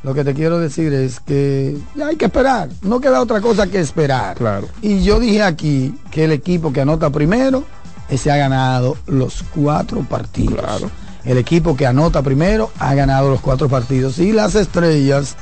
lo 0.03 0.15
que 0.15 0.25
te 0.25 0.33
quiero 0.35 0.59
decir 0.59 0.93
es 0.93 1.19
que 1.21 1.77
hay 2.03 2.17
que 2.17 2.27
esperar. 2.27 2.69
No 2.83 3.01
queda 3.01 3.21
otra 3.21 3.41
cosa 3.41 3.67
que 3.67 3.81
esperar. 3.81 4.37
Claro. 4.37 4.69
Y 4.83 5.03
yo 5.03 5.19
dije 5.19 5.43
aquí 5.43 5.95
que 6.11 6.25
el 6.25 6.33
equipo 6.33 6.73
que 6.73 6.81
anota 6.83 7.11
primero, 7.11 7.65
ese 8.09 8.31
ha 8.31 8.37
ganado 8.37 8.97
los 9.07 9.43
cuatro 9.55 10.01
partidos. 10.03 10.61
Claro. 10.61 10.91
El 11.25 11.39
equipo 11.39 11.75
que 11.75 11.87
anota 11.87 12.23
primero 12.23 12.71
ha 12.79 12.95
ganado 12.95 13.31
los 13.31 13.41
cuatro 13.41 13.69
partidos. 13.69 14.19
Y 14.19 14.33
las 14.33 14.55
estrellas 14.55 15.37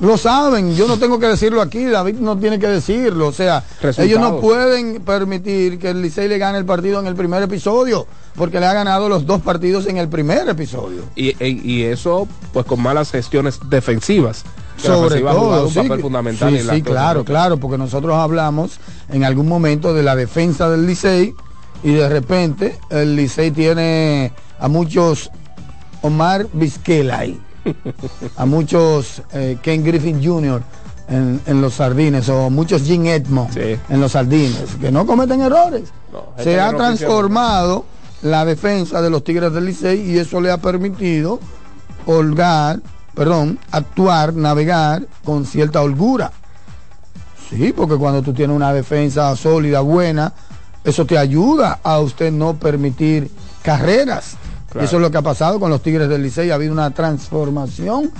lo 0.00 0.16
saben. 0.16 0.74
Yo 0.76 0.86
no 0.86 0.98
tengo 0.98 1.18
que 1.18 1.26
decirlo 1.26 1.60
aquí. 1.60 1.84
David 1.84 2.16
no 2.16 2.36
tiene 2.38 2.58
que 2.58 2.66
decirlo. 2.68 3.26
O 3.28 3.32
sea, 3.32 3.64
ellos 3.98 4.20
no 4.20 4.40
pueden 4.40 5.00
permitir 5.02 5.78
que 5.78 5.90
el 5.90 6.02
Licey 6.02 6.28
le 6.28 6.38
gane 6.38 6.58
el 6.58 6.64
partido 6.64 7.00
en 7.00 7.06
el 7.06 7.14
primer 7.14 7.42
episodio. 7.42 8.06
Porque 8.36 8.60
le 8.60 8.66
ha 8.66 8.72
ganado 8.72 9.08
los 9.08 9.26
dos 9.26 9.42
partidos 9.42 9.86
en 9.86 9.96
el 9.96 10.08
primer 10.08 10.48
episodio. 10.48 11.02
Y, 11.16 11.30
y- 11.44 11.60
y 11.64 11.82
eso, 11.84 12.28
pues 12.52 12.64
con 12.66 12.80
malas 12.80 13.10
gestiones 13.10 13.58
defensivas. 13.68 14.44
Sobre 14.76 15.20
todo, 15.22 15.64
un 15.66 15.70
sí, 15.72 15.80
papel 15.80 16.00
fundamental 16.00 16.52
sí, 16.52 16.58
en 16.60 16.66
la 16.68 16.74
sí, 16.74 16.82
claro, 16.82 17.24
claro, 17.24 17.56
porque 17.56 17.76
nosotros 17.78 18.14
hablamos 18.14 18.78
en 19.08 19.24
algún 19.24 19.48
momento 19.48 19.92
de 19.92 20.04
la 20.04 20.14
defensa 20.14 20.70
del 20.70 20.86
Licey 20.86 21.34
y 21.82 21.94
de 21.94 22.08
repente 22.08 22.78
el 22.90 23.16
Licey 23.16 23.50
tiene 23.50 24.32
a 24.60 24.68
muchos 24.68 25.30
Omar 26.00 26.46
Vizquela 26.52 27.18
ahí, 27.18 27.40
a 28.36 28.46
muchos 28.46 29.22
eh, 29.32 29.58
Ken 29.62 29.84
Griffin 29.84 30.22
Jr. 30.24 30.62
En, 31.08 31.40
en 31.46 31.60
los 31.62 31.74
sardines 31.74 32.28
o 32.28 32.50
muchos 32.50 32.82
Jim 32.82 33.06
Edmond 33.06 33.56
en 33.56 33.98
los 33.98 34.12
sardines 34.12 34.76
que 34.78 34.92
no 34.92 35.06
cometen 35.06 35.40
errores 35.40 35.90
gente 36.36 36.44
se 36.44 36.60
ha 36.60 36.70
transformado 36.76 37.86
la 38.22 38.44
defensa 38.44 39.00
de 39.00 39.10
los 39.10 39.24
Tigres 39.24 39.52
del 39.52 39.66
Licey 39.66 40.10
y 40.10 40.18
eso 40.18 40.40
le 40.40 40.50
ha 40.50 40.58
permitido 40.58 41.40
holgar, 42.06 42.80
perdón, 43.14 43.58
actuar, 43.70 44.34
navegar 44.34 45.06
con 45.24 45.44
cierta 45.44 45.82
holgura. 45.82 46.32
Sí, 47.50 47.72
porque 47.74 47.96
cuando 47.96 48.22
tú 48.22 48.32
tienes 48.32 48.54
una 48.54 48.72
defensa 48.72 49.34
sólida, 49.36 49.80
buena, 49.80 50.32
eso 50.84 51.06
te 51.06 51.16
ayuda 51.16 51.80
a 51.82 51.98
usted 52.00 52.32
no 52.32 52.54
permitir 52.54 53.30
carreras. 53.62 54.36
Eso 54.74 54.96
es 54.96 55.02
lo 55.02 55.10
que 55.10 55.18
ha 55.18 55.22
pasado 55.22 55.58
con 55.58 55.70
los 55.70 55.82
Tigres 55.82 56.08
del 56.08 56.22
Licey. 56.22 56.50
Ha 56.50 56.54
habido 56.54 56.72
una 56.72 56.90
transformación, 56.90 58.10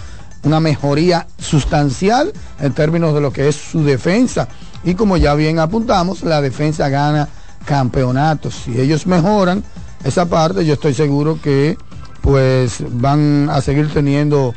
una 0.45 0.61
mejoría 0.61 1.27
sustancial 1.39 2.33
en 2.61 2.73
términos 2.73 3.15
de 3.15 3.21
lo 3.21 3.33
que 3.33 3.49
es 3.49 3.57
su 3.57 3.85
defensa. 3.85 4.49
Y 4.85 4.95
como 4.95 5.17
ya 5.17 5.35
bien 5.35 5.59
apuntamos, 5.59 6.23
la 6.23 6.41
defensa 6.41 6.89
gana 6.89 7.29
campeonatos. 7.65 8.55
Si 8.65 8.81
ellos 8.81 9.07
mejoran 9.07 9.63
esa 10.05 10.27
parte, 10.27 10.65
yo 10.65 10.75
estoy 10.75 10.95
seguro 10.95 11.39
que 11.43 11.77
pues 12.23 12.83
van 12.91 13.49
a 13.51 13.61
seguir 13.61 13.93
teniendo 13.93 14.55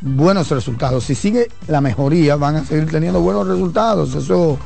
buenos 0.00 0.50
resultados. 0.50 1.04
Si 1.04 1.14
sigue 1.14 1.48
la 1.68 1.80
mejoría, 1.80 2.36
van 2.36 2.56
a 2.56 2.64
seguir 2.64 2.90
teniendo 2.90 3.20
buenos 3.20 3.46
resultados. 3.46 4.14
Eso, 4.14 4.58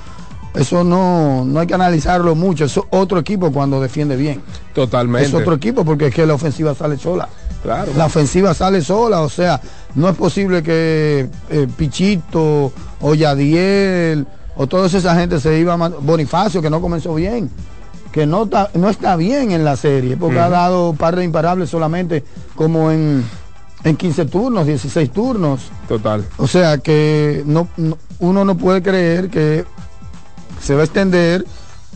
eso 0.55 0.85
no, 0.85 1.45
no 1.45 1.61
hay 1.61 1.67
que 1.67 1.75
analizarlo 1.75 2.35
mucho. 2.35 2.65
Es 2.65 2.79
otro 2.91 3.19
equipo 3.19 3.51
cuando 3.53 3.81
defiende 3.81 4.17
bien. 4.17 4.41
Totalmente. 4.75 5.29
Es 5.29 5.35
otro 5.35 5.55
equipo 5.55 5.85
porque 5.85 6.07
es 6.09 6.15
que 6.15 6.25
la 6.27 6.35
ofensiva 6.35 6.75
sale 6.75 6.97
sola. 6.99 7.29
Claro. 7.63 7.93
La 7.97 8.07
ofensiva 8.07 8.53
sale 8.53 8.83
sola, 8.83 9.23
o 9.23 9.29
sea, 9.31 9.61
no 9.95 10.09
es 10.11 10.17
posible 10.17 10.63
que 10.63 11.29
eh, 11.49 11.67
Pichito 11.77 12.71
o 13.01 13.15
Yadiel 13.15 14.27
o 14.57 14.67
toda 14.67 14.87
esa 14.87 15.15
gente 15.17 15.41
se 15.41 15.59
iba 15.59 15.73
a 15.75 15.89
Bonifacio 15.89 16.61
que 16.63 16.69
no 16.71 16.81
comenzó 16.83 17.15
bien, 17.15 17.51
que 18.13 18.27
no 18.27 18.45
está, 18.45 18.71
no 18.75 18.89
está 18.91 19.17
bien 19.17 19.51
en 19.51 19.65
la 19.65 19.77
serie, 19.77 20.17
porque 20.17 20.39
ha 20.39 20.49
dado 20.51 20.93
par 20.93 21.17
de 21.17 21.25
imparables 21.25 21.71
solamente 21.71 22.23
como 22.55 22.91
en, 22.91 23.25
en 23.83 23.97
15 23.97 24.27
turnos, 24.27 24.67
16 24.67 25.11
turnos. 25.11 25.63
Total. 25.89 26.23
O 26.37 26.47
sea 26.47 26.79
que 26.79 27.43
no, 27.47 27.67
no- 27.79 27.97
uno 28.21 28.45
no 28.45 28.57
puede 28.57 28.83
creer 28.83 29.29
que 29.31 29.65
se 30.65 30.75
va 30.75 30.81
a 30.81 30.85
extender 30.85 31.45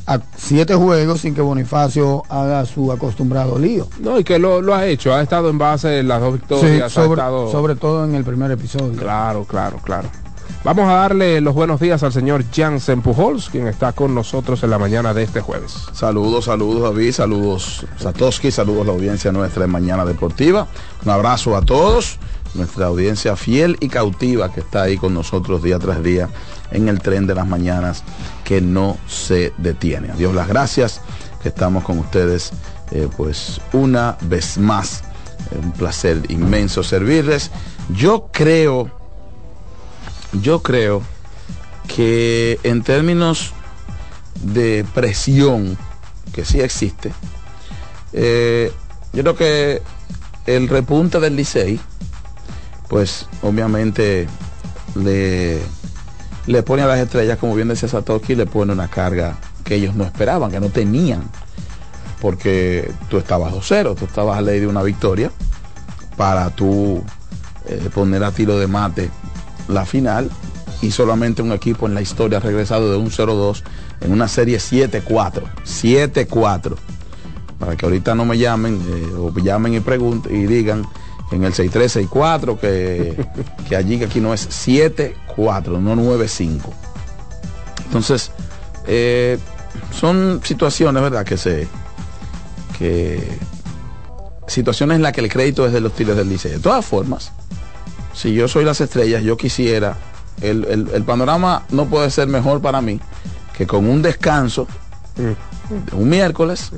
a 0.07 0.20
siete 0.37 0.74
juegos 0.74 1.20
sin 1.22 1.35
que 1.35 1.40
Bonifacio 1.40 2.22
haga 2.28 2.64
su 2.66 2.90
acostumbrado 2.92 3.59
lío. 3.59 3.88
No, 4.00 4.18
y 4.18 4.24
que 4.24 4.38
lo, 4.38 4.61
lo 4.62 4.74
ha 4.74 4.87
hecho, 4.87 5.12
ha 5.14 5.20
estado 5.22 5.50
en 5.50 5.59
base 5.59 5.88
de 5.88 6.02
las 6.02 6.20
dos 6.20 6.35
Sí, 6.35 6.38
victorias. 6.38 6.96
ha 6.98 7.04
estado... 7.04 7.50
sobre 7.50 7.74
todo 7.76 8.04
en 8.04 8.14
el 8.14 8.24
primer 8.24 8.50
episodio. 8.50 8.92
Claro, 8.98 9.44
claro, 9.44 9.78
claro. 9.83 10.09
Vamos 10.64 10.88
a 10.88 10.94
darle 10.94 11.40
los 11.40 11.54
buenos 11.54 11.78
días 11.78 12.02
al 12.02 12.12
señor 12.12 12.44
Jansen 12.54 13.00
Pujols, 13.00 13.48
quien 13.48 13.68
está 13.68 13.92
con 13.92 14.14
nosotros 14.14 14.62
en 14.62 14.70
la 14.70 14.78
mañana 14.78 15.14
de 15.14 15.22
este 15.22 15.40
jueves. 15.40 15.74
Saludos, 15.92 16.46
saludos 16.46 16.83
David, 16.83 17.12
saludos 17.12 17.87
Satoshi, 17.98 18.50
saludos 18.50 18.83
a 18.83 18.87
la 18.87 18.92
audiencia 18.92 19.31
nuestra 19.31 19.62
de 19.62 19.68
Mañana 19.68 20.04
Deportiva. 20.04 20.66
Un 21.04 21.11
abrazo 21.11 21.54
a 21.57 21.62
todos, 21.62 22.18
nuestra 22.54 22.87
audiencia 22.87 23.37
fiel 23.37 23.76
y 23.81 23.88
cautiva 23.88 24.52
que 24.52 24.61
está 24.61 24.83
ahí 24.83 24.96
con 24.96 25.14
nosotros 25.14 25.62
día 25.62 25.78
tras 25.78 26.02
día 26.02 26.28
en 26.70 26.88
el 26.88 27.00
tren 27.00 27.26
de 27.26 27.35
las 27.35 27.46
mañanas 27.46 28.04
que 28.44 28.61
no 28.61 28.96
se 29.07 29.52
detiene. 29.59 30.11
A 30.11 30.16
Dios 30.16 30.35
las 30.35 30.48
gracias, 30.48 31.00
que 31.42 31.48
estamos 31.48 31.85
con 31.85 31.98
ustedes 31.98 32.52
eh, 32.90 33.09
pues 33.16 33.61
una 33.72 34.16
vez 34.22 34.59
más. 34.59 35.02
Eh, 35.50 35.59
un 35.62 35.72
placer 35.72 36.22
inmenso 36.28 36.83
servirles. 36.83 37.50
Yo 37.94 38.28
creo 38.33 38.98
yo 40.33 40.62
creo 40.62 41.02
que 41.87 42.59
en 42.62 42.83
términos 42.83 43.52
de 44.42 44.85
presión, 44.94 45.78
que 46.33 46.44
sí 46.44 46.61
existe, 46.61 47.12
eh, 48.12 48.72
yo 49.12 49.22
creo 49.22 49.37
que 49.37 49.83
el 50.46 50.68
repunte 50.68 51.18
del 51.18 51.37
Licey, 51.37 51.81
pues 52.88 53.26
obviamente 53.42 54.26
le, 54.94 55.61
le 56.48 56.62
pone 56.62 56.82
a 56.82 56.87
las 56.87 56.98
estrellas, 56.98 57.38
como 57.38 57.54
bien 57.54 57.68
decía 57.68 57.88
Satoshi, 57.88 58.34
le 58.34 58.46
pone 58.46 58.72
una 58.72 58.88
carga 58.88 59.37
que 59.64 59.74
ellos 59.74 59.94
no 59.94 60.04
esperaban, 60.04 60.50
que 60.50 60.61
no 60.61 60.70
tenían. 60.70 61.22
Porque 62.22 62.90
tú 63.11 63.18
estabas 63.18 63.52
2-0, 63.52 63.96
tú 63.96 64.06
estabas 64.06 64.38
a 64.38 64.40
ley 64.40 64.58
de 64.58 64.66
una 64.66 64.82
victoria 64.82 65.30
para 66.16 66.50
tú 66.50 67.04
eh, 67.66 67.90
poner 67.94 68.24
a 68.24 68.32
tiro 68.32 68.58
de 68.58 68.66
mate 68.66 69.11
la 69.68 69.84
final 69.84 70.30
y 70.80 70.90
solamente 70.90 71.42
un 71.42 71.52
equipo 71.52 71.87
en 71.87 71.94
la 71.94 72.00
historia 72.00 72.38
ha 72.38 72.40
regresado 72.40 72.90
de 72.90 72.96
un 72.96 73.11
0-2 73.11 73.62
en 74.00 74.12
una 74.12 74.26
serie 74.26 74.56
7-4. 74.58 75.42
7-4. 75.64 76.76
Para 77.58 77.76
que 77.76 77.84
ahorita 77.84 78.14
no 78.14 78.24
me 78.24 78.38
llamen 78.38 78.80
eh, 78.88 79.12
o 79.16 79.32
llamen 79.38 79.74
y 79.74 79.80
pregunten 79.80 80.34
y 80.34 80.46
digan 80.46 80.87
en 81.32 81.44
el 81.44 81.52
6-3-6-4 81.52 82.58
que, 82.58 83.26
que 83.68 83.76
allí 83.76 83.98
que 83.98 84.06
aquí 84.06 84.20
no 84.20 84.32
es 84.34 84.48
7-4, 84.48 85.78
no 85.80 85.94
9-5. 85.94 86.60
Entonces, 87.86 88.30
eh, 88.86 89.38
son 89.92 90.40
situaciones, 90.44 91.02
¿verdad? 91.02 91.24
Que 91.24 91.36
se. 91.36 91.68
que. 92.78 93.22
situaciones 94.46 94.96
en 94.96 95.02
las 95.02 95.12
que 95.12 95.20
el 95.20 95.28
crédito 95.30 95.66
es 95.66 95.72
de 95.72 95.80
los 95.80 95.92
Tigres 95.94 96.16
del 96.16 96.28
Liceo. 96.28 96.52
De 96.52 96.58
todas 96.60 96.84
formas, 96.84 97.32
si 98.14 98.32
yo 98.34 98.48
soy 98.48 98.64
las 98.64 98.80
estrellas, 98.80 99.22
yo 99.22 99.36
quisiera. 99.36 99.96
El, 100.40 100.64
el- 100.66 100.90
el 100.94 101.02
panorama 101.02 101.64
no 101.70 101.86
puede 101.86 102.10
ser 102.10 102.28
mejor 102.28 102.60
para 102.62 102.80
mí 102.80 103.00
que 103.56 103.66
con 103.66 103.88
un 103.88 104.02
descanso 104.02 104.68
de 105.16 105.96
un 105.96 106.08
miércoles 106.08 106.70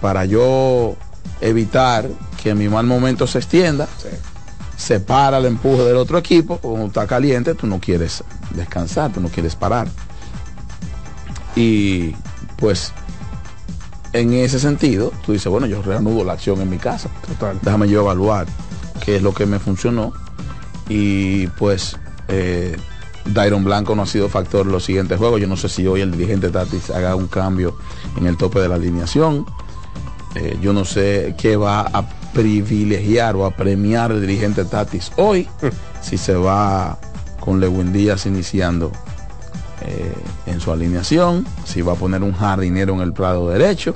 para 0.00 0.24
yo 0.24 0.96
evitar 1.42 2.08
que 2.44 2.54
mi 2.54 2.68
mal 2.68 2.86
momento 2.86 3.26
se 3.26 3.38
extienda. 3.38 3.88
Se 4.76 5.00
para 5.00 5.38
el 5.38 5.46
empuje 5.46 5.82
del 5.82 5.96
otro 5.96 6.18
equipo, 6.18 6.58
como 6.58 6.86
está 6.86 7.06
caliente, 7.06 7.54
tú 7.54 7.66
no 7.66 7.80
quieres 7.80 8.22
descansar, 8.50 9.12
tú 9.12 9.20
no 9.20 9.30
quieres 9.30 9.56
parar. 9.56 9.88
Y 11.56 12.14
pues 12.58 12.92
en 14.12 14.34
ese 14.34 14.60
sentido, 14.60 15.10
tú 15.24 15.32
dices, 15.32 15.50
bueno, 15.50 15.66
yo 15.66 15.80
reanudo 15.80 16.22
la 16.22 16.34
acción 16.34 16.60
en 16.60 16.68
mi 16.68 16.76
casa. 16.76 17.08
Déjame 17.62 17.88
yo 17.88 18.02
evaluar 18.02 18.46
qué 19.02 19.16
es 19.16 19.22
lo 19.22 19.32
que 19.32 19.46
me 19.46 19.58
funcionó. 19.58 20.12
Y 20.90 21.46
pues 21.46 21.96
eh, 22.28 22.76
Dairon 23.24 23.64
Blanco 23.64 23.94
no 23.94 24.02
ha 24.02 24.06
sido 24.06 24.28
factor 24.28 24.66
en 24.66 24.72
los 24.72 24.84
siguientes 24.84 25.16
juegos. 25.16 25.40
Yo 25.40 25.46
no 25.46 25.56
sé 25.56 25.70
si 25.70 25.86
hoy 25.86 26.02
el 26.02 26.10
dirigente 26.10 26.50
Tatis 26.50 26.90
haga 26.90 27.16
un 27.16 27.28
cambio 27.28 27.78
en 28.18 28.26
el 28.26 28.36
tope 28.36 28.60
de 28.60 28.68
la 28.68 28.74
alineación. 28.74 29.46
Eh, 30.34 30.58
yo 30.60 30.72
no 30.72 30.84
sé 30.84 31.34
qué 31.38 31.56
va 31.56 31.82
a 31.82 32.08
privilegiar 32.34 33.36
o 33.36 33.46
a 33.46 33.52
premiar 33.52 34.10
el 34.12 34.20
dirigente 34.20 34.64
Tatis 34.64 35.12
hoy. 35.16 35.48
si 36.02 36.18
se 36.18 36.34
va 36.34 36.98
con 37.40 37.60
Lewin 37.60 37.92
Díaz 37.92 38.26
iniciando 38.26 38.92
eh, 39.80 40.14
en 40.46 40.60
su 40.60 40.72
alineación, 40.72 41.46
si 41.64 41.80
va 41.80 41.92
a 41.92 41.96
poner 41.96 42.22
un 42.22 42.32
jardinero 42.32 42.94
en 42.94 43.00
el 43.00 43.14
lado 43.16 43.48
derecho, 43.48 43.94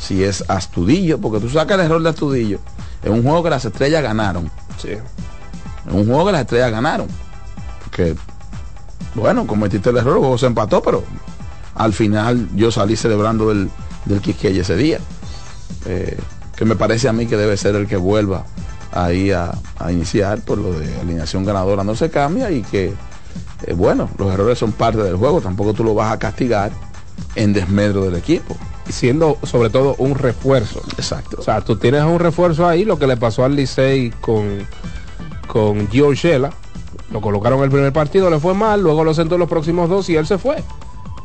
si 0.00 0.24
es 0.24 0.44
Astudillo, 0.48 1.18
porque 1.18 1.40
tú 1.40 1.50
sacas 1.50 1.78
el 1.78 1.86
error 1.86 2.02
de 2.02 2.08
Astudillo 2.08 2.60
en 3.02 3.12
un 3.12 3.22
juego 3.22 3.42
que 3.42 3.50
las 3.50 3.64
estrellas 3.64 4.02
ganaron. 4.02 4.50
En 4.84 5.94
un 5.94 6.06
juego 6.06 6.26
que 6.26 6.32
las 6.32 6.40
estrellas 6.42 6.70
ganaron. 6.70 7.06
Porque, 7.84 8.14
bueno, 9.14 9.46
cometiste 9.46 9.90
el 9.90 9.96
error, 9.98 10.14
el 10.14 10.20
juego 10.20 10.38
se 10.38 10.46
empató, 10.46 10.82
pero 10.82 11.02
al 11.74 11.92
final 11.92 12.48
yo 12.54 12.70
salí 12.70 12.96
celebrando 12.96 13.48
del, 13.48 13.70
del 14.04 14.20
Quisqueya 14.20 14.62
ese 14.62 14.76
día. 14.76 14.98
Eh, 15.86 16.18
que 16.60 16.66
me 16.66 16.76
parece 16.76 17.08
a 17.08 17.14
mí 17.14 17.24
que 17.24 17.38
debe 17.38 17.56
ser 17.56 17.74
el 17.74 17.86
que 17.86 17.96
vuelva 17.96 18.44
ahí 18.92 19.30
a, 19.30 19.50
a 19.78 19.90
iniciar 19.90 20.42
por 20.42 20.58
lo 20.58 20.78
de 20.78 20.94
alineación 21.00 21.42
ganadora 21.42 21.84
no 21.84 21.94
se 21.94 22.10
cambia 22.10 22.50
y 22.50 22.60
que 22.60 22.92
eh, 23.66 23.72
bueno, 23.72 24.10
los 24.18 24.30
errores 24.30 24.58
son 24.58 24.72
parte 24.72 25.02
del 25.02 25.16
juego, 25.16 25.40
tampoco 25.40 25.72
tú 25.72 25.84
lo 25.84 25.94
vas 25.94 26.12
a 26.12 26.18
castigar 26.18 26.70
en 27.34 27.54
desmedro 27.54 28.04
del 28.04 28.14
equipo. 28.14 28.54
Siendo 28.90 29.38
sobre 29.42 29.70
todo 29.70 29.94
un 29.96 30.16
refuerzo. 30.16 30.82
Exacto. 30.98 31.36
O 31.38 31.42
sea, 31.42 31.62
tú 31.62 31.76
tienes 31.76 32.02
un 32.04 32.18
refuerzo 32.18 32.68
ahí, 32.68 32.84
lo 32.84 32.98
que 32.98 33.06
le 33.06 33.16
pasó 33.16 33.42
al 33.42 33.56
Licey 33.56 34.10
con, 34.20 34.66
con 35.46 35.88
Gio 35.88 36.12
Shela. 36.12 36.50
Lo 37.10 37.22
colocaron 37.22 37.60
en 37.60 37.64
el 37.64 37.70
primer 37.70 37.92
partido, 37.94 38.28
le 38.28 38.38
fue 38.38 38.52
mal, 38.52 38.82
luego 38.82 39.02
lo 39.02 39.14
sentó 39.14 39.36
en 39.36 39.40
los 39.40 39.48
próximos 39.48 39.88
dos 39.88 40.10
y 40.10 40.16
él 40.16 40.26
se 40.26 40.36
fue. 40.36 40.62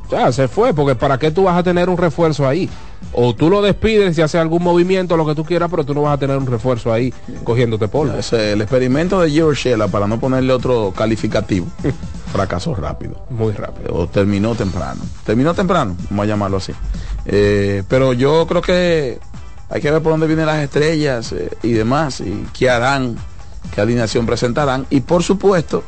O 0.07 0.09
sea, 0.09 0.31
se 0.31 0.47
fue, 0.47 0.73
porque 0.73 0.95
¿para 0.95 1.17
qué 1.17 1.31
tú 1.31 1.43
vas 1.43 1.57
a 1.57 1.63
tener 1.63 1.89
un 1.89 1.97
refuerzo 1.97 2.47
ahí? 2.47 2.69
O 3.13 3.33
tú 3.33 3.49
lo 3.49 3.61
despides 3.61 4.17
y 4.17 4.21
haces 4.21 4.39
algún 4.39 4.61
movimiento, 4.61 5.17
lo 5.17 5.25
que 5.25 5.35
tú 5.35 5.43
quieras, 5.43 5.69
pero 5.69 5.83
tú 5.83 5.93
no 5.93 6.03
vas 6.03 6.15
a 6.15 6.17
tener 6.17 6.37
un 6.37 6.45
refuerzo 6.45 6.91
ahí 6.91 7.13
cogiéndote 7.43 7.87
polvo. 7.87 8.13
El 8.31 8.61
experimento 8.61 9.21
de 9.21 9.29
Gio 9.29 9.53
Shela, 9.53 9.87
para 9.87 10.07
no 10.07 10.19
ponerle 10.19 10.53
otro 10.53 10.93
calificativo, 10.95 11.65
fracasó 12.31 12.75
rápido. 12.75 13.25
Muy 13.29 13.53
rápido. 13.53 13.95
O 13.95 14.07
terminó 14.07 14.53
temprano. 14.53 15.01
Terminó 15.25 15.53
temprano, 15.53 15.95
vamos 16.09 16.23
a 16.23 16.27
llamarlo 16.27 16.57
así. 16.57 16.73
Eh, 17.25 17.83
pero 17.87 18.13
yo 18.13 18.45
creo 18.47 18.61
que 18.61 19.19
hay 19.69 19.81
que 19.81 19.89
ver 19.89 20.01
por 20.01 20.11
dónde 20.11 20.27
vienen 20.27 20.45
las 20.45 20.61
estrellas 20.61 21.31
eh, 21.31 21.49
y 21.63 21.71
demás, 21.71 22.19
y 22.19 22.45
qué 22.53 22.69
harán, 22.69 23.17
qué 23.73 23.81
alineación 23.81 24.25
presentarán. 24.25 24.85
Y 24.89 25.01
por 25.01 25.23
supuesto, 25.23 25.83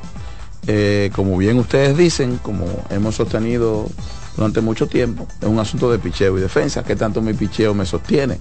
eh, 0.67 1.09
como 1.15 1.37
bien 1.37 1.57
ustedes 1.59 1.97
dicen, 1.97 2.39
como 2.43 2.65
hemos 2.89 3.15
sostenido 3.15 3.87
durante 4.35 4.59
mucho 4.59 4.87
tiempo, 4.87 5.25
es 5.41 5.47
un 5.47 5.59
asunto 5.59 5.89
de 5.89 5.97
picheo 5.97 6.37
y 6.37 6.41
defensa. 6.41 6.83
¿Qué 6.83 6.97
tanto 6.97 7.21
mi 7.21 7.33
picheo 7.33 7.73
me 7.73 7.85
sostiene? 7.85 8.37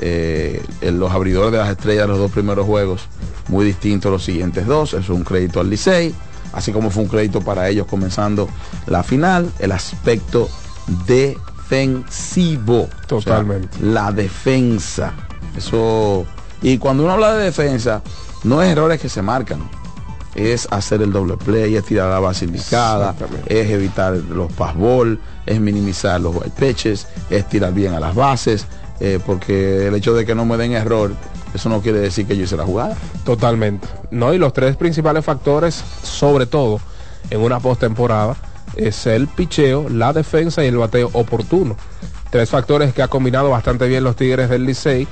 Eh, 0.00 0.62
en 0.80 0.98
los 0.98 1.12
abridores 1.12 1.52
de 1.52 1.58
las 1.58 1.70
estrellas 1.70 2.02
de 2.04 2.08
los 2.08 2.18
dos 2.18 2.30
primeros 2.32 2.66
juegos, 2.66 3.02
muy 3.48 3.64
distintos 3.64 4.10
los 4.10 4.24
siguientes 4.24 4.66
dos. 4.66 4.92
Es 4.92 5.08
un 5.08 5.22
crédito 5.22 5.60
al 5.60 5.70
Licey, 5.70 6.12
así 6.52 6.72
como 6.72 6.90
fue 6.90 7.04
un 7.04 7.08
crédito 7.08 7.40
para 7.40 7.68
ellos 7.68 7.86
comenzando 7.86 8.48
la 8.86 9.04
final. 9.04 9.48
El 9.60 9.70
aspecto 9.70 10.48
defensivo. 11.06 12.88
Totalmente. 13.06 13.68
O 13.76 13.80
sea, 13.80 13.88
la 13.88 14.12
defensa. 14.12 15.14
Eso. 15.56 16.26
Y 16.60 16.78
cuando 16.78 17.04
uno 17.04 17.12
habla 17.12 17.34
de 17.34 17.44
defensa, 17.44 18.02
no 18.42 18.62
es 18.62 18.70
errores 18.70 19.00
que 19.00 19.08
se 19.08 19.22
marcan. 19.22 19.77
Es 20.38 20.68
hacer 20.70 21.02
el 21.02 21.12
doble 21.12 21.36
play, 21.36 21.74
es 21.74 21.84
tirar 21.84 22.10
la 22.10 22.20
base 22.20 22.44
indicada, 22.44 23.12
es 23.46 23.68
evitar 23.70 24.12
los 24.14 24.52
pass 24.52 24.76
ball, 24.76 25.18
es 25.46 25.60
minimizar 25.60 26.20
los 26.20 26.32
white 26.36 26.52
pitches, 26.56 27.08
es 27.28 27.48
tirar 27.48 27.72
bien 27.74 27.92
a 27.94 27.98
las 27.98 28.14
bases, 28.14 28.64
eh, 29.00 29.18
porque 29.26 29.88
el 29.88 29.96
hecho 29.96 30.14
de 30.14 30.24
que 30.24 30.36
no 30.36 30.44
me 30.44 30.56
den 30.56 30.74
error, 30.74 31.10
eso 31.52 31.68
no 31.68 31.80
quiere 31.80 31.98
decir 31.98 32.24
que 32.24 32.36
yo 32.36 32.44
hice 32.44 32.56
la 32.56 32.64
jugada. 32.64 32.96
Totalmente. 33.24 33.88
No, 34.12 34.32
y 34.32 34.38
los 34.38 34.52
tres 34.52 34.76
principales 34.76 35.24
factores, 35.24 35.82
sobre 36.04 36.46
todo 36.46 36.80
en 37.30 37.40
una 37.40 37.58
postemporada, 37.58 38.36
es 38.76 39.08
el 39.08 39.26
picheo, 39.26 39.88
la 39.88 40.12
defensa 40.12 40.62
y 40.62 40.68
el 40.68 40.76
bateo 40.76 41.10
oportuno. 41.14 41.76
Tres 42.30 42.48
factores 42.48 42.94
que 42.94 43.02
ha 43.02 43.08
combinado 43.08 43.50
bastante 43.50 43.88
bien 43.88 44.04
los 44.04 44.14
Tigres 44.14 44.50
del 44.50 44.66
Licey, 44.66 45.08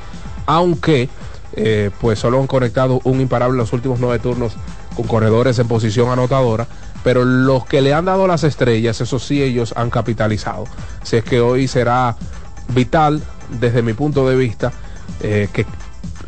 aunque 0.46 1.08
eh, 1.54 1.90
pues 2.00 2.20
solo 2.20 2.38
han 2.38 2.46
conectado 2.46 3.00
un 3.02 3.20
imparable 3.20 3.54
en 3.54 3.58
los 3.58 3.72
últimos 3.72 3.98
nueve 3.98 4.20
turnos 4.20 4.52
con 4.96 5.06
corredores 5.06 5.59
en 5.59 5.68
posición 5.68 6.09
anotadora, 6.09 6.66
pero 7.04 7.24
los 7.24 7.66
que 7.66 7.82
le 7.82 7.94
han 7.94 8.06
dado 8.06 8.26
las 8.26 8.42
estrellas, 8.42 9.00
eso 9.00 9.18
sí 9.18 9.42
ellos 9.42 9.74
han 9.76 9.90
capitalizado. 9.90 10.64
Así 11.00 11.16
es 11.16 11.25
que 11.25 11.40
hoy 11.40 11.68
será 11.68 12.16
vital 12.75 13.23
desde 13.60 13.83
mi 13.83 13.92
punto 13.92 14.29
de 14.29 14.37
vista 14.37 14.73
eh, 15.21 15.48
que 15.52 15.66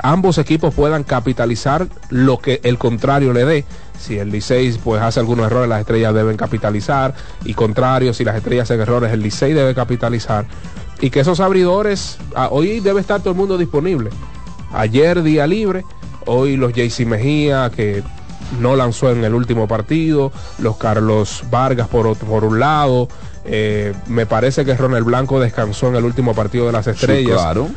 ambos 0.00 0.38
equipos 0.38 0.74
puedan 0.74 1.02
capitalizar 1.02 1.88
lo 2.10 2.38
que 2.38 2.60
el 2.62 2.78
contrario 2.78 3.32
le 3.32 3.44
dé. 3.44 3.64
Si 3.98 4.18
el 4.18 4.30
Licey 4.30 4.78
pues 4.84 5.02
hace 5.02 5.18
algunos 5.18 5.46
errores, 5.46 5.68
las 5.68 5.80
estrellas 5.80 6.14
deben 6.14 6.36
capitalizar. 6.36 7.14
Y 7.44 7.54
contrario, 7.54 8.14
si 8.14 8.24
las 8.24 8.36
estrellas 8.36 8.64
hacen 8.64 8.80
errores, 8.80 9.12
el 9.12 9.20
Licey 9.20 9.52
debe 9.52 9.74
capitalizar. 9.74 10.46
Y 11.00 11.10
que 11.10 11.20
esos 11.20 11.40
abridores, 11.40 12.18
ah, 12.34 12.48
hoy 12.50 12.80
debe 12.80 13.00
estar 13.00 13.20
todo 13.20 13.30
el 13.30 13.36
mundo 13.36 13.58
disponible. 13.58 14.10
Ayer 14.72 15.22
día 15.22 15.46
libre, 15.46 15.84
hoy 16.26 16.56
los 16.56 16.72
JC 16.72 17.06
Mejía, 17.06 17.70
que 17.74 18.02
no 18.60 18.76
lanzó 18.76 19.10
en 19.10 19.24
el 19.24 19.34
último 19.34 19.68
partido, 19.68 20.32
los 20.58 20.76
Carlos 20.76 21.44
Vargas 21.50 21.88
por, 21.88 22.06
otro- 22.06 22.26
por 22.28 22.44
un 22.44 22.60
lado, 22.60 23.08
eh, 23.44 23.94
me 24.06 24.26
parece 24.26 24.64
que 24.64 24.74
Ronald 24.74 25.04
Blanco 25.06 25.40
descansó 25.40 25.88
en 25.88 25.96
el 25.96 26.04
último 26.04 26.34
partido 26.34 26.66
de 26.66 26.72
las 26.72 26.86
estrellas. 26.86 27.40
claro. 27.40 27.68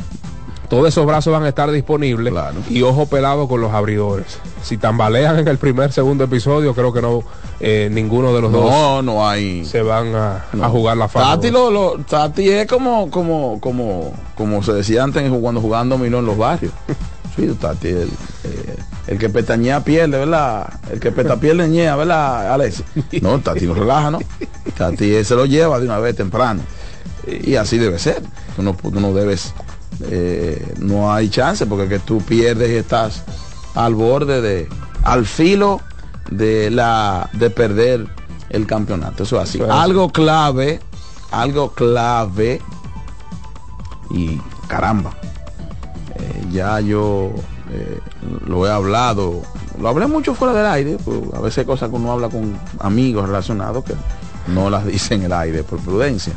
Todos 0.70 0.88
esos 0.88 1.06
brazos 1.06 1.34
van 1.34 1.44
a 1.44 1.50
estar 1.50 1.70
disponibles 1.70 2.34
y 2.70 2.82
ojo 2.82 3.06
pelado 3.06 3.50
con 3.50 3.60
los 3.60 3.74
abridores. 3.74 4.38
Si 4.64 4.78
tambalean 4.78 5.40
en 5.40 5.50
el 5.50 5.58
primer, 5.58 5.92
segundo 5.92 6.24
episodio, 6.24 6.74
creo 6.74 6.94
que 6.94 7.02
no 7.02 7.24
eh, 7.60 7.90
ninguno 7.92 8.34
de 8.34 8.42
los 8.42 8.54
dos 8.54 8.72
No, 8.72 9.02
no 9.02 9.28
hay. 9.28 9.66
se 9.66 9.82
van 9.82 10.16
a, 10.16 10.46
No. 10.54 10.64
a 10.64 10.70
jugar 10.70 10.96
la 10.96 11.10
fama. 11.10 11.36
Tati, 11.36 11.52
lo, 11.52 11.70
lo- 11.72 11.98
Tati 12.10 12.48
es 12.48 12.68
como, 12.68 13.12
como, 13.12 13.60
como, 13.60 14.14
como 14.34 14.64
se 14.64 14.72
decía 14.72 15.04
antes 15.04 15.30
cuando 15.42 15.60
jugando 15.60 15.98
dominó 15.98 16.20
en 16.20 16.26
los 16.28 16.38
barrios. 16.38 16.72
Sí, 17.36 17.48
Tati, 17.60 17.88
el, 17.88 18.10
eh, 18.44 18.78
el 19.08 19.18
que 19.18 19.30
pestañea 19.30 19.84
pierde, 19.84 20.18
¿verdad? 20.18 20.74
El 20.92 21.00
que 21.00 21.12
peta 21.12 21.38
pierde 21.40 21.68
ñea, 21.70 21.96
¿verdad, 21.96 22.54
Alex? 22.54 22.84
No, 23.22 23.40
Tati 23.40 23.66
no 23.66 23.74
relaja, 23.74 24.12
¿no? 24.12 24.20
Tati 24.78 25.24
se 25.24 25.36
lo 25.36 25.46
lleva 25.46 25.80
de 25.80 25.86
una 25.86 26.00
vez 26.00 26.16
temprano. 26.16 26.62
Y 27.26 27.56
así 27.56 27.78
debe 27.78 28.00
ser. 28.00 28.22
Tú 28.56 28.64
no, 28.64 28.74
tú 28.74 29.00
no 29.00 29.14
debes, 29.14 29.54
eh, 30.10 30.74
no 30.80 31.14
hay 31.14 31.30
chance 31.30 31.66
porque 31.66 31.88
que 31.88 32.00
tú 32.00 32.20
pierdes 32.22 32.70
y 32.70 32.76
estás 32.76 33.24
al 33.76 33.96
borde 33.96 34.42
de, 34.42 34.68
al 35.04 35.26
filo 35.26 35.80
de 36.30 36.70
la, 36.70 37.30
de 37.34 37.50
perder 37.50 38.08
el 38.50 38.68
campeonato. 38.68 39.24
Eso 39.24 39.38
es 39.38 39.50
así. 39.50 39.58
Eso 39.58 39.66
es 39.66 39.72
así. 39.72 39.82
Algo 39.82 40.10
clave, 40.10 40.82
algo 41.32 41.72
clave 41.72 42.62
y 44.10 44.40
caramba. 44.68 45.12
Ya 46.52 46.80
yo 46.80 47.32
eh, 47.72 48.00
lo 48.46 48.68
he 48.68 48.72
hablado, 48.72 49.42
lo 49.80 49.88
hablé 49.88 50.08
mucho 50.08 50.36
fuera 50.36 50.54
del 50.54 50.66
aire, 50.66 50.98
pues, 51.04 51.20
a 51.34 51.40
veces 51.40 51.60
hay 51.60 51.66
cosas 51.66 51.90
que 51.90 51.96
uno 51.96 52.12
habla 52.12 52.30
con 52.30 52.58
amigos 52.80 53.26
relacionados 53.28 53.84
que 53.84 53.94
no 54.48 54.70
las 54.70 54.86
dice 54.88 55.16
en 55.16 55.24
el 55.24 55.34
aire 55.34 55.64
por 55.64 55.80
prudencia. 55.80 56.34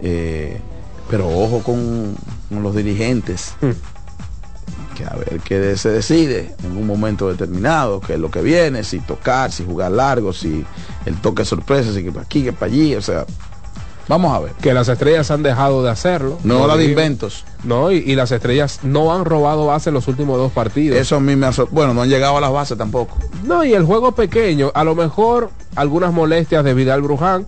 Eh, 0.00 0.60
pero 1.08 1.28
ojo 1.28 1.62
con, 1.62 2.14
con 2.48 2.62
los 2.62 2.74
dirigentes, 2.74 3.54
que 4.96 5.04
a 5.04 5.14
ver 5.16 5.40
qué 5.40 5.76
se 5.76 5.90
decide 5.90 6.54
en 6.62 6.76
un 6.76 6.86
momento 6.86 7.28
determinado, 7.28 8.00
que 8.00 8.14
es 8.14 8.20
lo 8.20 8.30
que 8.30 8.42
viene, 8.42 8.84
si 8.84 9.00
tocar, 9.00 9.50
si 9.52 9.64
jugar 9.64 9.92
largo, 9.92 10.32
si 10.32 10.64
el 11.04 11.20
toque 11.20 11.44
sorpresa, 11.44 11.92
si 11.92 12.04
que 12.04 12.12
para 12.12 12.24
aquí, 12.24 12.42
que 12.42 12.52
para 12.52 12.72
allí, 12.72 12.94
o 12.94 13.02
sea, 13.02 13.26
vamos 14.10 14.34
a 14.36 14.40
ver. 14.40 14.52
Que 14.60 14.74
las 14.74 14.88
estrellas 14.88 15.30
han 15.30 15.42
dejado 15.42 15.82
de 15.82 15.88
hacerlo. 15.90 16.36
No 16.44 16.66
la 16.66 16.76
de 16.76 16.84
inventos. 16.84 17.44
No, 17.64 17.90
y, 17.90 17.96
y 17.98 18.14
las 18.16 18.30
estrellas 18.32 18.80
no 18.82 19.14
han 19.14 19.24
robado 19.24 19.66
base 19.66 19.88
en 19.88 19.94
los 19.94 20.06
últimos 20.08 20.36
dos 20.36 20.52
partidos. 20.52 20.98
Eso 20.98 21.16
a 21.16 21.20
mí 21.20 21.36
me 21.36 21.48
Bueno, 21.70 21.94
no 21.94 22.02
han 22.02 22.08
llegado 22.10 22.36
a 22.36 22.40
las 22.42 22.52
bases 22.52 22.76
tampoco. 22.76 23.16
No, 23.44 23.64
y 23.64 23.72
el 23.72 23.84
juego 23.84 24.12
pequeño, 24.12 24.70
a 24.74 24.84
lo 24.84 24.94
mejor 24.94 25.50
algunas 25.76 26.12
molestias 26.12 26.62
de 26.64 26.74
Vidal 26.74 27.00
Bruján. 27.00 27.46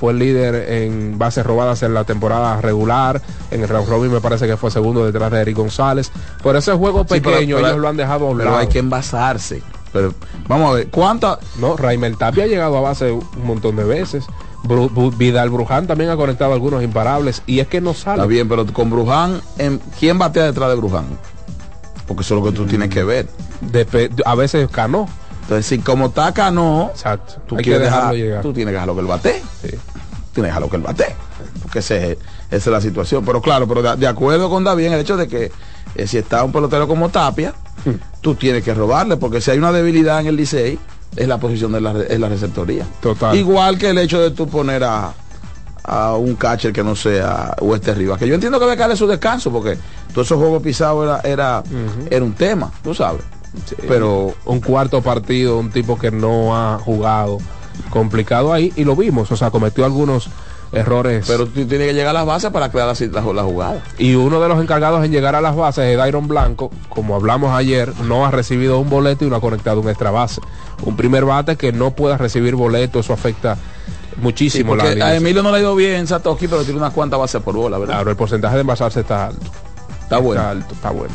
Fue 0.00 0.10
el 0.12 0.18
líder 0.18 0.54
en 0.72 1.16
bases 1.16 1.46
robadas 1.46 1.84
en 1.84 1.94
la 1.94 2.02
temporada 2.02 2.60
regular. 2.60 3.22
En 3.52 3.62
el 3.62 3.68
round 3.68 3.88
robin 3.88 4.10
me 4.10 4.20
parece 4.20 4.48
que 4.48 4.56
fue 4.56 4.68
segundo 4.72 5.04
detrás 5.04 5.30
de 5.30 5.40
Eric 5.42 5.56
González. 5.56 6.10
Por 6.42 6.56
ese 6.56 6.72
juego 6.72 7.02
Sí, 7.08 7.20
pequeño 7.20 7.54
pero- 7.56 7.68
ellos 7.68 7.78
lo 7.78 7.88
han 7.88 7.96
dejado 7.96 8.32
a 8.32 8.36
Pero 8.36 8.56
hay 8.56 8.66
que 8.66 8.80
envasarse. 8.80 9.62
Pero 9.92 10.12
vamos 10.48 10.70
a 10.70 10.74
ver, 10.74 10.88
¿cuántas? 10.88 11.38
No, 11.60 11.76
Raimel 11.76 12.16
Tapia 12.16 12.44
ha 12.44 12.46
llegado 12.48 12.78
a 12.78 12.80
base 12.80 13.12
un 13.12 13.22
montón 13.44 13.76
de 13.76 13.84
veces. 13.84 14.24
Bru- 14.64 15.16
Vidal 15.16 15.50
Bruján 15.50 15.86
también 15.86 16.10
ha 16.10 16.16
conectado 16.16 16.52
algunos 16.52 16.82
imparables. 16.82 17.42
Y 17.46 17.60
es 17.60 17.66
que 17.68 17.80
no 17.80 17.94
sale. 17.94 18.16
Está 18.18 18.26
bien, 18.26 18.48
pero 18.48 18.64
con 18.66 18.90
Bruján, 18.90 19.40
en- 19.58 19.80
¿quién 19.98 20.18
batea 20.18 20.44
detrás 20.44 20.68
de 20.70 20.76
Bruján? 20.76 21.06
Porque 22.06 22.22
eso 22.22 22.36
es 22.36 22.42
lo 22.44 22.50
que 22.50 22.56
tú 22.56 22.66
tienes 22.66 22.88
que 22.90 23.04
ver. 23.04 23.28
Depe- 23.72 24.10
a 24.24 24.34
veces 24.34 24.68
Cano. 24.70 25.08
Entonces, 25.42 25.66
si 25.66 25.78
como 25.78 26.06
está 26.06 26.32
Cano, 26.32 26.90
Exacto. 26.92 27.34
tú 27.46 27.56
Hay 27.56 27.64
que 27.64 27.70
quieres 27.70 27.86
dejarlo 27.86 28.12
dejar- 28.12 28.16
llegar. 28.26 28.42
Tú 28.42 28.52
tienes 28.52 28.70
que 28.70 28.74
dejarlo 28.74 28.94
que 28.94 29.00
él 29.00 29.06
bate. 29.06 29.42
Sí. 29.62 29.68
Tienes 29.68 29.80
que 30.34 30.42
dejarlo 30.42 30.70
que 30.70 30.76
él 30.76 30.82
bate. 30.82 31.06
Porque 31.62 31.78
ese- 31.80 32.12
esa 32.12 32.56
es 32.56 32.66
la 32.66 32.80
situación. 32.80 33.24
Pero 33.24 33.40
claro, 33.42 33.66
pero 33.66 33.82
de, 33.82 33.96
de 33.96 34.06
acuerdo 34.06 34.48
con 34.48 34.62
David 34.64 34.86
en 34.86 34.92
el 34.94 35.00
hecho 35.00 35.16
de 35.16 35.26
que 35.28 35.50
eh, 35.94 36.06
si 36.06 36.16
está 36.18 36.42
un 36.44 36.52
pelotero 36.52 36.86
como 36.88 37.08
Tapia, 37.10 37.52
Hmm. 37.84 37.90
tú 38.20 38.34
tienes 38.36 38.62
que 38.64 38.72
robarle. 38.72 39.16
Porque 39.16 39.40
si 39.40 39.50
hay 39.50 39.58
una 39.58 39.72
debilidad 39.72 40.20
en 40.20 40.28
el 40.28 40.36
Licey, 40.36 40.78
es 41.16 41.28
la 41.28 41.38
posición 41.38 41.72
de 41.72 41.80
la, 41.80 41.92
es 42.02 42.18
la 42.18 42.28
receptoría. 42.28 42.86
Total. 43.00 43.36
Igual 43.36 43.78
que 43.78 43.90
el 43.90 43.98
hecho 43.98 44.20
de 44.20 44.30
tú 44.30 44.46
poner 44.48 44.84
a, 44.84 45.12
a 45.84 46.14
un 46.14 46.34
catcher 46.36 46.72
que 46.72 46.82
no 46.82 46.94
sea 46.94 47.54
Oeste 47.60 47.94
Rivas. 47.94 48.18
Que 48.18 48.26
yo 48.26 48.34
entiendo 48.34 48.58
que 48.58 48.64
debe 48.64 48.76
darle 48.76 48.96
su 48.96 49.06
descanso 49.06 49.50
porque 49.50 49.76
todos 50.12 50.26
esos 50.26 50.38
juegos 50.38 50.62
pisados 50.62 51.04
era, 51.04 51.20
era, 51.20 51.62
era 52.10 52.24
un 52.24 52.32
tema, 52.32 52.70
tú 52.82 52.94
sabes. 52.94 53.22
Pero 53.86 54.34
un 54.46 54.60
cuarto 54.60 55.02
partido, 55.02 55.58
un 55.58 55.70
tipo 55.70 55.98
que 55.98 56.10
no 56.10 56.56
ha 56.56 56.78
jugado 56.78 57.38
complicado 57.90 58.52
ahí 58.52 58.72
y 58.76 58.84
lo 58.84 58.96
vimos, 58.96 59.30
o 59.30 59.36
sea, 59.36 59.50
cometió 59.50 59.84
algunos 59.84 60.28
errores. 60.72 61.24
pero 61.26 61.46
tú 61.46 61.64
tienes 61.66 61.88
que 61.88 61.94
llegar 61.94 62.08
a 62.10 62.12
las 62.20 62.26
bases 62.26 62.50
para 62.50 62.70
crear 62.70 62.86
la, 62.88 63.22
la, 63.22 63.32
la 63.32 63.42
jugada. 63.42 63.82
y 63.98 64.14
uno 64.14 64.40
de 64.40 64.48
los 64.48 64.60
encargados 64.60 65.04
en 65.04 65.12
llegar 65.12 65.34
a 65.34 65.40
las 65.40 65.54
bases 65.54 65.84
es 65.84 65.96
Dairon 65.96 66.28
Blanco, 66.28 66.70
como 66.88 67.14
hablamos 67.14 67.52
ayer, 67.54 67.92
no 68.04 68.26
ha 68.26 68.30
recibido 68.30 68.78
un 68.78 68.90
boleto 68.90 69.24
y 69.24 69.28
no 69.30 69.36
ha 69.36 69.40
conectado 69.40 69.80
un 69.80 69.88
extra 69.88 70.10
base. 70.10 70.40
Un 70.84 70.96
primer 70.96 71.24
bate 71.24 71.56
que 71.56 71.72
no 71.72 71.92
pueda 71.92 72.16
recibir 72.16 72.54
boleto, 72.56 73.00
eso 73.00 73.12
afecta 73.12 73.56
Sí, 73.56 74.20
muchísimo 74.20 74.76
la 74.76 74.84
porque 74.84 75.02
a. 75.02 75.16
Emilio 75.16 75.42
no 75.42 75.50
le 75.50 75.58
ha 75.58 75.60
ido 75.60 75.74
bien 75.74 76.06
Satoshi, 76.06 76.46
pero 76.48 76.62
tiene 76.64 76.78
unas 76.78 76.92
cuantas 76.92 77.18
bases 77.18 77.40
por 77.42 77.54
bola, 77.54 77.78
¿verdad? 77.78 77.94
Claro, 77.94 78.10
el 78.10 78.16
porcentaje 78.16 78.54
de 78.56 78.60
envasarse 78.60 79.00
está 79.00 79.26
alto. 79.26 79.46
Está 80.02 80.18
bueno. 80.18 80.40
Está 80.40 80.50
alto, 80.50 80.74
está 80.74 80.90
bueno. 80.90 81.14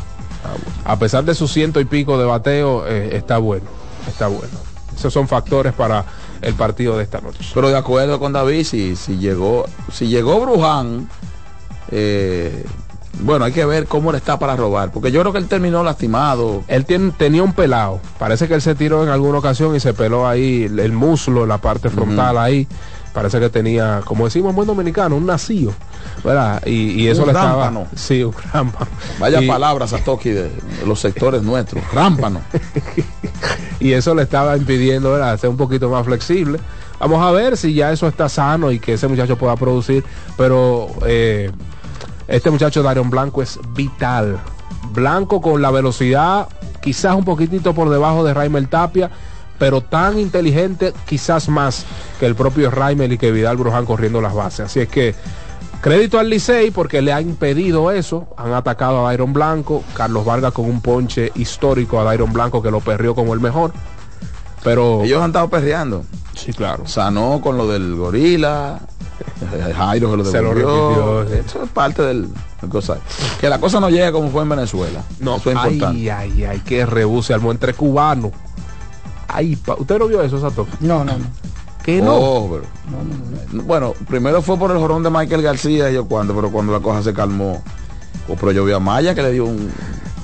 A 0.84 0.98
pesar 0.98 1.24
de 1.24 1.34
sus 1.34 1.52
ciento 1.52 1.80
y 1.80 1.84
pico 1.84 2.18
de 2.18 2.24
bateo, 2.24 2.86
eh, 2.86 3.10
está 3.16 3.38
bueno. 3.38 3.66
Está 4.08 4.28
bueno. 4.28 4.52
Esos 4.96 5.12
son 5.12 5.28
factores 5.28 5.72
para 5.74 6.04
el 6.42 6.54
partido 6.54 6.96
de 6.96 7.04
esta 7.04 7.20
noche. 7.20 7.38
Pero 7.54 7.68
de 7.68 7.76
acuerdo 7.76 8.18
con 8.18 8.32
David, 8.32 8.64
si, 8.64 8.96
si 8.96 9.18
llegó, 9.18 9.66
si 9.92 10.08
llegó 10.08 10.40
Bruján, 10.40 11.08
eh, 11.90 12.64
bueno, 13.20 13.44
hay 13.44 13.52
que 13.52 13.64
ver 13.64 13.86
cómo 13.86 14.12
le 14.12 14.18
está 14.18 14.38
para 14.38 14.54
robar, 14.54 14.92
porque 14.92 15.10
yo 15.10 15.20
creo 15.20 15.32
que 15.32 15.38
él 15.38 15.48
terminó 15.48 15.82
lastimado. 15.82 16.62
Él 16.68 16.84
tiene- 16.84 17.10
tenía 17.12 17.42
un 17.42 17.52
pelado. 17.52 18.00
Parece 18.18 18.46
que 18.46 18.54
él 18.54 18.62
se 18.62 18.74
tiró 18.74 19.02
en 19.02 19.08
alguna 19.08 19.38
ocasión 19.38 19.74
y 19.74 19.80
se 19.80 19.92
peló 19.94 20.28
ahí 20.28 20.64
el, 20.64 20.78
el 20.78 20.92
muslo, 20.92 21.44
la 21.46 21.58
parte 21.58 21.88
frontal 21.90 22.38
ahí. 22.38 22.68
Parece 23.18 23.40
que 23.40 23.48
tenía, 23.50 24.00
como 24.04 24.24
decimos 24.24 24.50
en 24.50 24.56
buen 24.56 24.66
dominicano, 24.68 25.16
un 25.16 25.26
nacido. 25.26 25.72
¿Verdad? 26.24 26.62
Y, 26.66 26.92
y 27.02 27.08
eso 27.08 27.22
Un 27.22 27.26
le 27.28 27.32
estaba. 27.32 27.64
rámpano. 27.66 27.86
Sí, 27.94 28.22
un 28.24 28.34
rámpano. 28.52 28.90
Vaya 29.20 29.40
Y- 29.42 29.46
palabras 29.46 29.90
Satoshi 29.90 30.30
de, 30.30 30.42
de 30.44 30.86
los 30.86 30.98
sectores 31.00 31.42
nuestros, 31.42 31.82
rámpano. 31.92 32.40
y 33.80 33.92
eso 33.92 34.14
le 34.14 34.22
estaba 34.22 34.56
impidiendo 34.56 35.12
¿verdad? 35.12 35.38
ser 35.38 35.50
un 35.50 35.56
poquito 35.56 35.88
más 35.90 36.04
flexible. 36.04 36.58
Vamos 36.98 37.22
a 37.24 37.30
ver 37.30 37.56
si 37.56 37.74
ya 37.74 37.92
eso 37.92 38.08
está 38.08 38.28
sano 38.28 38.72
y 38.72 38.80
que 38.80 38.94
ese 38.94 39.06
muchacho 39.06 39.36
pueda 39.38 39.54
producir, 39.56 40.04
pero 40.36 40.88
eh, 41.06 41.50
este 42.26 42.50
muchacho 42.50 42.82
Darion 42.82 43.08
Blanco 43.10 43.40
es 43.42 43.58
vital. 43.74 44.38
Blanco 44.92 45.40
con 45.40 45.62
la 45.62 45.70
velocidad 45.70 46.48
quizás 46.82 47.14
un 47.14 47.24
poquitito 47.24 47.72
por 47.74 47.88
debajo 47.90 48.24
de 48.24 48.34
Raimel 48.34 48.68
Tapia, 48.68 49.10
pero 49.58 49.80
tan 49.80 50.18
inteligente 50.18 50.92
quizás 51.06 51.48
más 51.48 51.84
que 52.20 52.26
el 52.26 52.34
propio 52.34 52.70
Raimel 52.70 53.12
y 53.12 53.18
que 53.18 53.32
Vidal 53.32 53.56
Bruján 53.56 53.86
corriendo 53.86 54.20
las 54.20 54.34
bases. 54.34 54.66
Así 54.66 54.80
es 54.80 54.88
que 54.88 55.14
Crédito 55.80 56.18
al 56.18 56.28
Licey 56.28 56.70
porque 56.72 57.02
le 57.02 57.12
ha 57.12 57.20
impedido 57.20 57.90
eso. 57.92 58.26
Han 58.36 58.52
atacado 58.52 59.00
a 59.00 59.08
Dairon 59.10 59.32
Blanco. 59.32 59.84
Carlos 59.94 60.24
Vargas 60.24 60.52
con 60.52 60.64
un 60.64 60.80
ponche 60.80 61.30
histórico 61.36 62.00
a 62.00 62.04
Dairon 62.04 62.32
Blanco 62.32 62.62
que 62.62 62.70
lo 62.70 62.80
perrió 62.80 63.14
como 63.14 63.32
el 63.34 63.40
mejor. 63.40 63.72
Pero. 64.64 65.04
Ellos 65.04 65.22
han 65.22 65.30
estado 65.30 65.48
perreando. 65.48 66.04
Sí, 66.34 66.52
claro. 66.52 66.86
Sanó 66.86 67.40
con 67.40 67.56
lo 67.56 67.68
del 67.68 67.94
gorila. 67.94 68.80
eh, 69.54 69.72
Jairo 69.72 70.16
lo 70.16 70.24
Se 70.24 70.42
lo 70.42 70.54
devolvió. 70.54 71.20
repitió, 71.20 71.36
sí. 71.36 71.42
Eso 71.46 71.62
es 71.62 71.70
parte 71.70 72.02
del 72.02 72.28
del 72.60 72.70
cosa. 72.70 72.98
Que 73.40 73.48
la 73.48 73.60
cosa 73.60 73.78
no 73.78 73.88
llegue 73.88 74.10
como 74.10 74.30
fue 74.30 74.42
en 74.42 74.48
Venezuela. 74.48 75.02
No, 75.20 75.36
eso 75.36 75.50
es 75.50 75.56
importante. 75.56 75.86
Ay, 75.86 76.08
ay, 76.08 76.44
ay, 76.44 76.60
que 76.60 76.84
rebuse 76.86 77.32
armó 77.34 77.52
entre 77.52 77.72
cubanos. 77.74 78.32
Pa- 79.64 79.76
¿usted 79.78 79.98
no 79.98 80.06
vio 80.08 80.22
eso, 80.22 80.40
Sato? 80.40 80.66
No, 80.80 81.04
no, 81.04 81.12
no. 81.18 81.24
¿Qué 81.84 82.02
no? 82.02 82.14
Oh, 82.16 82.50
pero- 82.50 83.62
Bueno, 83.64 83.94
primero 84.08 84.42
fue 84.42 84.58
por 84.58 84.70
el 84.70 84.78
jorón 84.78 85.02
de 85.02 85.10
Michael 85.10 85.42
García 85.42 85.90
y 85.90 85.94
yo 85.94 86.04
cuando, 86.06 86.34
pero 86.34 86.50
cuando 86.50 86.72
la 86.72 86.80
cosa 86.80 87.02
se 87.02 87.14
calmó. 87.14 87.62
Oh, 88.28 88.34
pero 88.34 88.52
yo 88.52 88.64
vi 88.64 88.72
a 88.72 88.78
Maya 88.78 89.14
que 89.14 89.22
le 89.22 89.32
dio 89.32 89.44
un. 89.46 89.70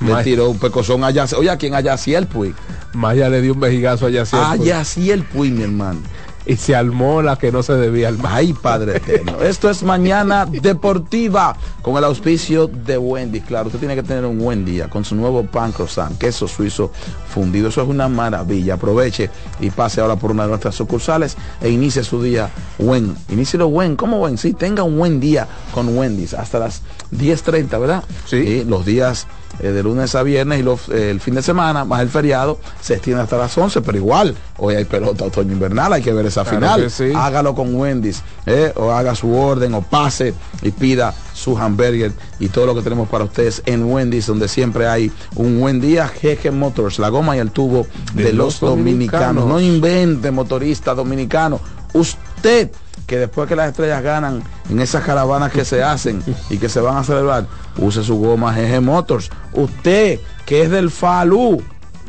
Le 0.01 0.11
Maya. 0.11 0.23
tiró 0.23 0.49
un 0.49 0.59
pecozón 0.59 1.03
a 1.03 1.09
Yaciel. 1.11 1.39
Oye, 1.41 1.49
¿a 1.49 1.57
quién? 1.57 1.73
A 1.73 1.81
Yaciel 1.81 2.27
Puy. 2.27 2.53
Maya 2.93 3.29
le 3.29 3.41
dio 3.41 3.53
un 3.53 3.59
vejigazo 3.59 4.05
allá 4.05 4.23
A 4.33 4.55
Yaciel 4.57 5.23
Puy, 5.23 5.51
mi 5.51 5.63
hermano. 5.63 5.99
Y 6.45 6.55
se 6.57 6.75
armó 6.75 7.21
la 7.21 7.37
que 7.37 7.51
no 7.51 7.63
se 7.63 7.73
debía 7.73 8.09
armar. 8.09 8.33
Ay, 8.35 8.53
Padre 8.53 8.97
eterno. 8.97 9.41
Esto 9.41 9.69
es 9.69 9.83
Mañana 9.83 10.45
Deportiva 10.45 11.55
con 11.81 11.97
el 11.97 12.03
auspicio 12.03 12.67
de 12.67 12.97
Wendy. 12.97 13.41
Claro, 13.41 13.67
usted 13.67 13.79
tiene 13.79 13.95
que 13.95 14.03
tener 14.03 14.25
un 14.25 14.39
buen 14.39 14.65
día 14.65 14.89
con 14.89 15.03
su 15.05 15.15
nuevo 15.15 15.43
pan 15.43 15.71
croissant, 15.71 16.17
queso 16.17 16.47
suizo 16.47 16.91
fundido. 17.29 17.69
Eso 17.69 17.81
es 17.81 17.87
una 17.87 18.07
maravilla. 18.07 18.75
Aproveche 18.75 19.29
y 19.59 19.69
pase 19.69 20.01
ahora 20.01 20.15
por 20.15 20.31
una 20.31 20.43
de 20.43 20.49
nuestras 20.49 20.75
sucursales 20.75 21.37
e 21.61 21.69
inicie 21.69 22.03
su 22.03 22.21
día 22.21 22.49
buen. 22.77 23.15
Inícielo 23.29 23.69
buen. 23.69 23.95
¿Cómo 23.95 24.17
buen? 24.19 24.37
Sí, 24.37 24.53
tenga 24.53 24.83
un 24.83 24.97
buen 24.97 25.19
día 25.19 25.47
con 25.73 25.97
Wendy's 25.97 26.33
hasta 26.33 26.59
las 26.59 26.81
10.30, 27.11 27.79
¿verdad? 27.79 28.03
Sí. 28.25 28.37
Y 28.37 28.63
los 28.63 28.85
días 28.85 29.27
eh, 29.59 29.69
de 29.69 29.83
lunes 29.83 30.15
a 30.15 30.23
viernes 30.23 30.59
y 30.59 30.63
los, 30.63 30.89
eh, 30.89 31.09
el 31.11 31.19
fin 31.19 31.35
de 31.35 31.41
semana, 31.41 31.85
más 31.85 32.01
el 32.01 32.09
feriado, 32.09 32.59
se 32.81 32.93
extiende 32.95 33.21
hasta 33.23 33.37
las 33.37 33.57
11, 33.57 33.81
pero 33.81 33.97
igual, 33.97 34.35
hoy 34.57 34.75
hay 34.75 34.85
pelota 34.85 35.25
otoño 35.25 35.53
invernal, 35.53 35.93
hay 35.93 36.01
que 36.01 36.11
ver 36.13 36.25
esa 36.25 36.43
Claro 36.43 36.57
final. 36.57 36.91
sí. 36.91 37.11
Hágalo 37.15 37.55
con 37.55 37.73
Wendy's, 37.75 38.21
eh, 38.45 38.71
o 38.75 38.91
haga 38.91 39.15
su 39.15 39.33
orden, 39.35 39.73
o 39.73 39.81
pase 39.81 40.33
y 40.61 40.71
pida 40.71 41.13
su 41.33 41.57
hamburger 41.57 42.11
y 42.39 42.47
todo 42.49 42.65
lo 42.65 42.75
que 42.75 42.81
tenemos 42.81 43.09
para 43.09 43.23
ustedes 43.25 43.61
en 43.65 43.83
Wendy's, 43.85 44.27
donde 44.27 44.47
siempre 44.47 44.87
hay 44.87 45.11
un 45.35 45.59
buen 45.59 45.81
día. 45.81 46.07
Jeje 46.07 46.51
Motors, 46.51 46.99
la 46.99 47.09
goma 47.09 47.35
y 47.35 47.39
el 47.39 47.51
tubo 47.51 47.85
de, 48.13 48.25
De 48.25 48.33
los 48.33 48.61
los 48.61 48.71
dominicanos. 48.71 49.43
dominicanos. 49.43 49.45
No 49.47 49.59
invente, 49.59 50.31
motorista 50.31 50.93
dominicano. 50.93 51.59
Usted 51.93 52.71
que 53.05 53.17
después 53.17 53.47
que 53.47 53.55
las 53.55 53.69
estrellas 53.69 54.01
ganan 54.01 54.43
en 54.69 54.79
esas 54.79 55.03
caravanas 55.03 55.51
que 55.51 55.65
se 55.65 55.83
hacen 55.83 56.23
y 56.49 56.57
que 56.57 56.69
se 56.69 56.79
van 56.79 56.97
a 56.97 57.03
celebrar, 57.03 57.45
use 57.77 58.03
su 58.03 58.17
goma 58.17 58.53
GG 58.53 58.81
Motors. 58.81 59.29
Usted 59.53 60.19
que 60.45 60.63
es 60.63 60.69
del 60.69 60.91
FALU, 60.91 61.61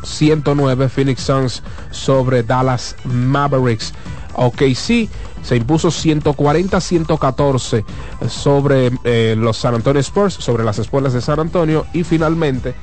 109 0.02 0.88
Phoenix 0.88 1.20
Suns 1.22 1.62
sobre 1.90 2.42
Dallas 2.42 2.96
Mavericks. 3.04 3.92
OKC 4.34 5.10
se 5.42 5.56
impuso 5.56 5.88
140-114 5.88 7.84
sobre 8.28 8.90
eh, 9.04 9.34
los 9.36 9.56
San 9.56 9.74
Antonio 9.74 10.00
Spurs, 10.00 10.34
sobre 10.34 10.64
las 10.64 10.78
espuelas 10.78 11.12
de 11.12 11.20
San 11.20 11.40
Antonio 11.40 11.86
y 11.92 12.04
finalmente 12.04 12.74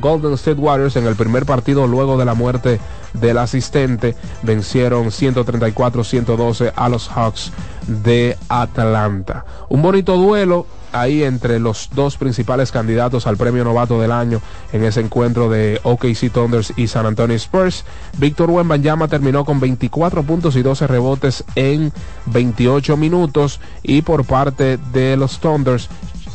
Golden 0.00 0.34
State 0.34 0.60
Warriors 0.60 0.96
en 0.96 1.06
el 1.06 1.16
primer 1.16 1.46
partido 1.46 1.86
luego 1.86 2.18
de 2.18 2.24
la 2.24 2.34
muerte 2.34 2.80
del 3.14 3.38
asistente 3.38 4.14
vencieron 4.42 5.06
134-112 5.06 6.72
a 6.74 6.88
los 6.88 7.08
Hawks 7.08 7.52
de 7.86 8.36
Atlanta. 8.48 9.44
Un 9.68 9.82
bonito 9.82 10.16
duelo 10.16 10.66
ahí 10.92 11.22
entre 11.22 11.58
los 11.58 11.90
dos 11.94 12.16
principales 12.16 12.72
candidatos 12.72 13.26
al 13.26 13.36
premio 13.36 13.64
novato 13.64 14.00
del 14.00 14.12
año 14.12 14.40
en 14.72 14.84
ese 14.84 15.00
encuentro 15.00 15.48
de 15.48 15.80
OKC 15.82 16.30
Thunders 16.32 16.72
y 16.76 16.88
San 16.88 17.06
Antonio 17.06 17.36
Spurs. 17.36 17.84
Víctor 18.18 18.50
Wembanyama 18.50 19.08
terminó 19.08 19.44
con 19.44 19.60
24 19.60 20.22
puntos 20.22 20.56
y 20.56 20.62
12 20.62 20.86
rebotes 20.86 21.44
en 21.54 21.92
28 22.26 22.96
minutos 22.96 23.60
y 23.82 24.02
por 24.02 24.24
parte 24.24 24.78
de 24.92 25.16
los 25.16 25.38
Thunders 25.40 25.88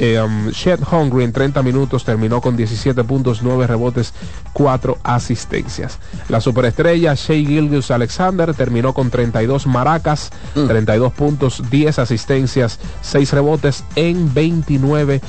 eh, 0.04 0.22
um, 0.22 0.50
Shed 0.50 0.82
Hungry 0.92 1.24
en 1.24 1.32
30 1.32 1.64
minutos 1.64 2.04
terminó 2.04 2.42
con 2.42 2.58
17 2.58 3.06
puntos, 3.06 3.42
9 3.42 3.68
rebotes, 3.68 4.14
4 4.52 4.98
asistencias. 5.02 5.98
La 6.28 6.42
superestrella 6.42 7.14
Shea 7.14 7.38
Gilgus 7.38 7.90
Alexander 7.90 8.54
terminó 8.54 8.94
con 8.94 9.10
32 9.10 9.66
maracas, 9.66 10.32
32 10.56 11.14
puntos, 11.14 11.64
10 11.70 12.00
asistencias, 12.00 12.80
6 13.02 13.32
rebotes 13.32 13.86
en 13.96 14.34
29 14.34 15.22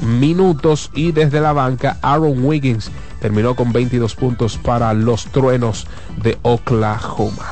minutos 0.00 0.90
y 0.94 1.12
desde 1.12 1.42
la 1.42 1.52
banca 1.52 1.98
Aaron 2.00 2.42
Wiggins 2.42 2.90
terminó 3.20 3.54
con 3.54 3.70
22 3.70 4.14
puntos 4.14 4.56
para 4.56 4.94
los 4.94 5.26
truenos 5.26 5.86
de 6.22 6.38
Oklahoma. 6.40 7.50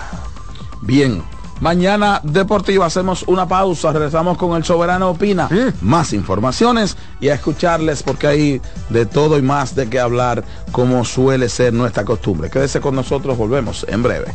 Bien. 0.81 1.23
Mañana 1.61 2.21
Deportiva 2.25 2.87
hacemos 2.87 3.23
una 3.27 3.47
pausa, 3.47 3.93
regresamos 3.93 4.39
con 4.39 4.57
el 4.57 4.65
Soberano 4.65 5.11
Opina, 5.11 5.49
más 5.83 6.15
informaciones 6.15 6.97
y 7.21 7.29
a 7.29 7.35
escucharles 7.35 8.03
porque 8.03 8.27
hay 8.27 8.63
de 8.89 9.05
todo 9.05 9.37
y 9.37 9.43
más 9.43 9.75
de 9.75 9.89
qué 9.89 10.01
hablar 10.01 10.43
como 10.73 11.05
suele 11.05 11.51
ser 11.51 11.75
nuestra 11.75 12.05
costumbre. 12.05 12.49
Quédese 12.49 12.81
con 12.81 12.95
nosotros, 12.95 13.37
volvemos 13.37 13.85
en 13.89 14.03
breve. 14.03 14.35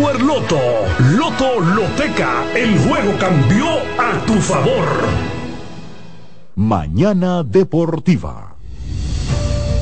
Loto. 0.01 0.59
Loto 1.15 1.59
Loteca. 1.59 2.43
El 2.55 2.77
juego 2.79 3.13
cambió 3.19 3.65
a 3.99 4.25
tu 4.25 4.33
favor. 4.33 4.87
Mañana 6.55 7.43
Deportiva. 7.43 8.55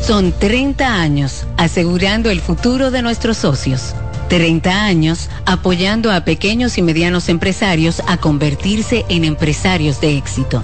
Son 0.02 0.34
30 0.34 0.94
años 0.94 1.46
asegurando 1.58 2.30
el 2.30 2.42
futuro 2.42 2.92
de 2.92 3.02
nuestros 3.02 3.38
socios. 3.38 3.96
30 4.28 4.84
años 4.84 5.30
apoyando 5.46 6.12
a 6.12 6.26
pequeños 6.26 6.78
y 6.78 6.82
medianos 6.82 7.30
empresarios 7.30 8.02
a 8.06 8.18
convertirse 8.18 9.06
en 9.08 9.24
empresarios 9.24 10.02
de 10.02 10.18
éxito. 10.18 10.64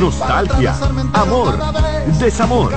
nostalgia, 0.00 0.74
amor, 1.12 1.56
desamor, 2.18 2.72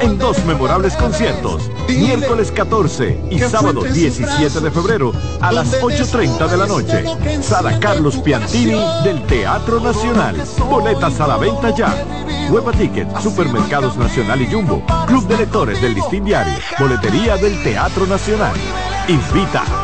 en 0.00 0.18
dos 0.18 0.44
memorables 0.44 0.94
conciertos, 0.96 1.70
miércoles 1.88 2.50
14 2.50 3.20
y 3.30 3.38
sábado 3.38 3.82
17 3.82 4.60
de 4.60 4.70
febrero 4.70 5.12
a 5.40 5.52
las 5.52 5.80
8.30 5.80 6.48
de 6.48 6.56
la 6.56 6.66
noche. 6.66 7.04
Sala 7.42 7.78
Carlos 7.78 8.16
Piantini 8.18 8.80
del 9.02 9.22
Teatro 9.26 9.80
Nacional. 9.80 10.42
Boletas 10.68 11.20
a 11.20 11.28
la 11.28 11.36
venta 11.36 11.70
ya. 11.70 11.94
Hueva 12.50 12.72
Ticket, 12.72 13.08
Supermercados 13.20 13.96
Nacional 13.96 14.42
y 14.42 14.46
Jumbo, 14.50 14.82
Club 15.06 15.26
de 15.26 15.38
Lectores 15.38 15.80
del 15.80 15.94
Listín 15.94 16.24
Diario, 16.24 16.54
Boletería 16.78 17.36
del 17.36 17.62
Teatro 17.62 18.06
Nacional. 18.06 18.54
Invita. 19.08 19.83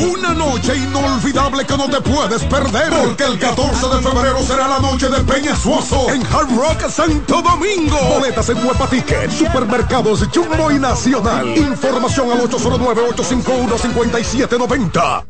una 0.00 0.32
noche 0.34 0.76
inolvidable 0.76 1.64
que 1.64 1.76
no 1.76 1.88
te 1.88 2.00
puedes 2.00 2.42
perder. 2.44 2.90
Porque 2.90 3.22
el 3.24 3.36
14 3.38 3.88
de 3.88 4.02
febrero 4.02 4.42
será 4.42 4.66
la 4.68 4.80
noche 4.80 5.08
de 5.08 5.20
Peña 5.20 5.54
Suazo 5.56 6.10
en 6.10 6.20
Hard 6.26 6.54
Rock 6.54 6.88
Santo 6.88 7.40
Domingo. 7.42 7.98
Boletas 8.14 8.48
en 8.48 8.64
Huepa 8.64 8.88
Supermercados 9.30 10.26
Jumbo 10.34 10.70
y 10.70 10.78
Nacional. 10.78 11.54
Información 11.56 12.30
al 12.32 12.40
809-851-5790. 12.48 15.24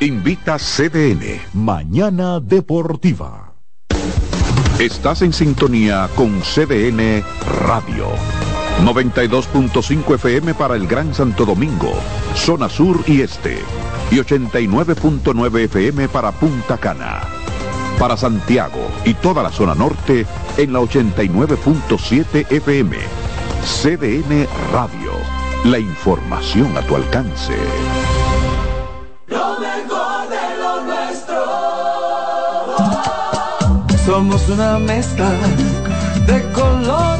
Invita 0.00 0.58
CDN. 0.58 1.40
Mañana 1.52 2.40
Deportiva. 2.40 3.52
Estás 4.78 5.22
en 5.22 5.34
sintonía 5.34 6.08
con 6.16 6.40
CDN 6.40 7.22
Radio. 7.66 8.39
92.5 8.82 10.14
FM 10.14 10.54
para 10.54 10.74
el 10.74 10.86
Gran 10.86 11.14
Santo 11.14 11.44
Domingo, 11.44 11.92
zona 12.34 12.68
sur 12.68 13.02
y 13.06 13.20
este. 13.20 13.58
Y 14.10 14.16
89.9 14.16 15.64
FM 15.64 16.08
para 16.08 16.32
Punta 16.32 16.78
Cana. 16.78 17.20
Para 17.98 18.16
Santiago 18.16 18.90
y 19.04 19.14
toda 19.14 19.42
la 19.42 19.50
zona 19.50 19.74
norte 19.74 20.26
en 20.56 20.72
la 20.72 20.80
89.7 20.80 22.50
FM. 22.50 22.96
CDN 23.62 24.46
Radio. 24.72 25.12
La 25.64 25.78
información 25.78 26.74
a 26.76 26.80
tu 26.82 26.96
alcance. 26.96 27.54
Lo 29.26 29.60
mejor 29.60 30.28
de 30.30 30.56
lo 30.58 30.80
nuestro. 30.86 31.44
Somos 34.06 34.48
una 34.48 34.78
mezcla 34.78 35.30
de 36.26 36.42
colores 36.52 37.19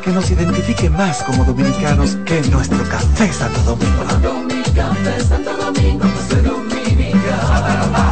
que 0.00 0.10
nos 0.10 0.30
identifique 0.30 0.88
más 0.88 1.22
como 1.22 1.44
dominicanos 1.44 2.16
que 2.24 2.40
nuestro 2.50 2.82
café 2.88 3.32
Santo 3.32 3.60
Domingo. 3.62 4.04
Santo 5.28 5.56
Domingo, 5.56 6.06
pues 6.08 6.26
ser 6.28 6.42
dominicano. 6.44 8.11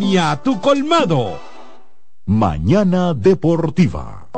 Premia 0.00 0.40
tu 0.42 0.58
colmado. 0.62 1.38
Mañana 2.24 3.12
Deportiva. 3.12 4.28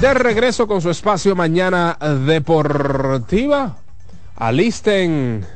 De 0.00 0.14
regreso 0.14 0.66
con 0.66 0.82
su 0.82 0.90
espacio 0.90 1.36
Mañana 1.36 1.96
Deportiva. 2.26 3.76
Alisten 4.34 5.46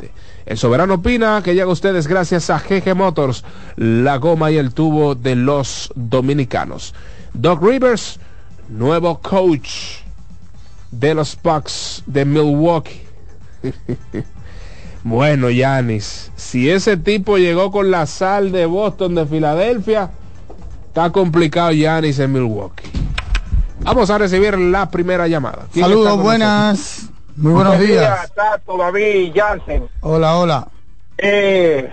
El 0.47 0.57
soberano 0.57 0.95
opina 0.95 1.43
que 1.45 1.55
llega 1.55 1.67
a 1.67 1.73
ustedes 1.73 2.07
gracias 2.07 2.49
a 2.51 2.59
GG 2.59 2.95
Motors, 2.95 3.45
la 3.77 4.17
goma 4.17 4.51
y 4.51 4.57
el 4.57 4.73
tubo 4.73 5.15
de 5.15 5.37
los 5.37 5.93
dominicanos. 5.95 6.95
Doc 7.35 7.63
Rivers, 7.63 8.19
nuevo 8.69 9.21
coach 9.21 9.99
de 10.91 11.15
los 11.15 11.37
Bucks 11.43 12.03
de 12.07 12.25
Milwaukee. 12.25 13.03
bueno, 15.05 15.51
Yanis, 15.51 16.33
si 16.37 16.71
ese 16.71 16.97
tipo 16.97 17.39
llegó 17.39 17.71
con 17.71 17.91
la 17.91 18.07
sal 18.07 18.53
de 18.53 18.67
Boston 18.67 19.15
de 19.15 19.27
Filadelfia, 19.27 20.11
está 20.87 21.11
complicado 21.11 21.73
Yanis 21.73 22.19
en 22.19 22.33
Milwaukee. 22.33 22.91
Vamos 23.81 24.11
a 24.11 24.19
recibir 24.19 24.59
la 24.59 24.91
primera 24.91 25.29
llamada. 25.29 25.67
¿Quién 25.73 25.85
está 25.85 25.97
Saludos, 25.97 26.23
buenas. 26.23 27.11
Muy 27.37 27.53
buenos 27.53 27.79
días. 27.79 28.33
Tato, 28.35 28.77
David, 28.77 29.33
Jansen. 29.35 29.89
Hola, 30.01 30.37
hola. 30.37 30.69
Eh, 31.17 31.89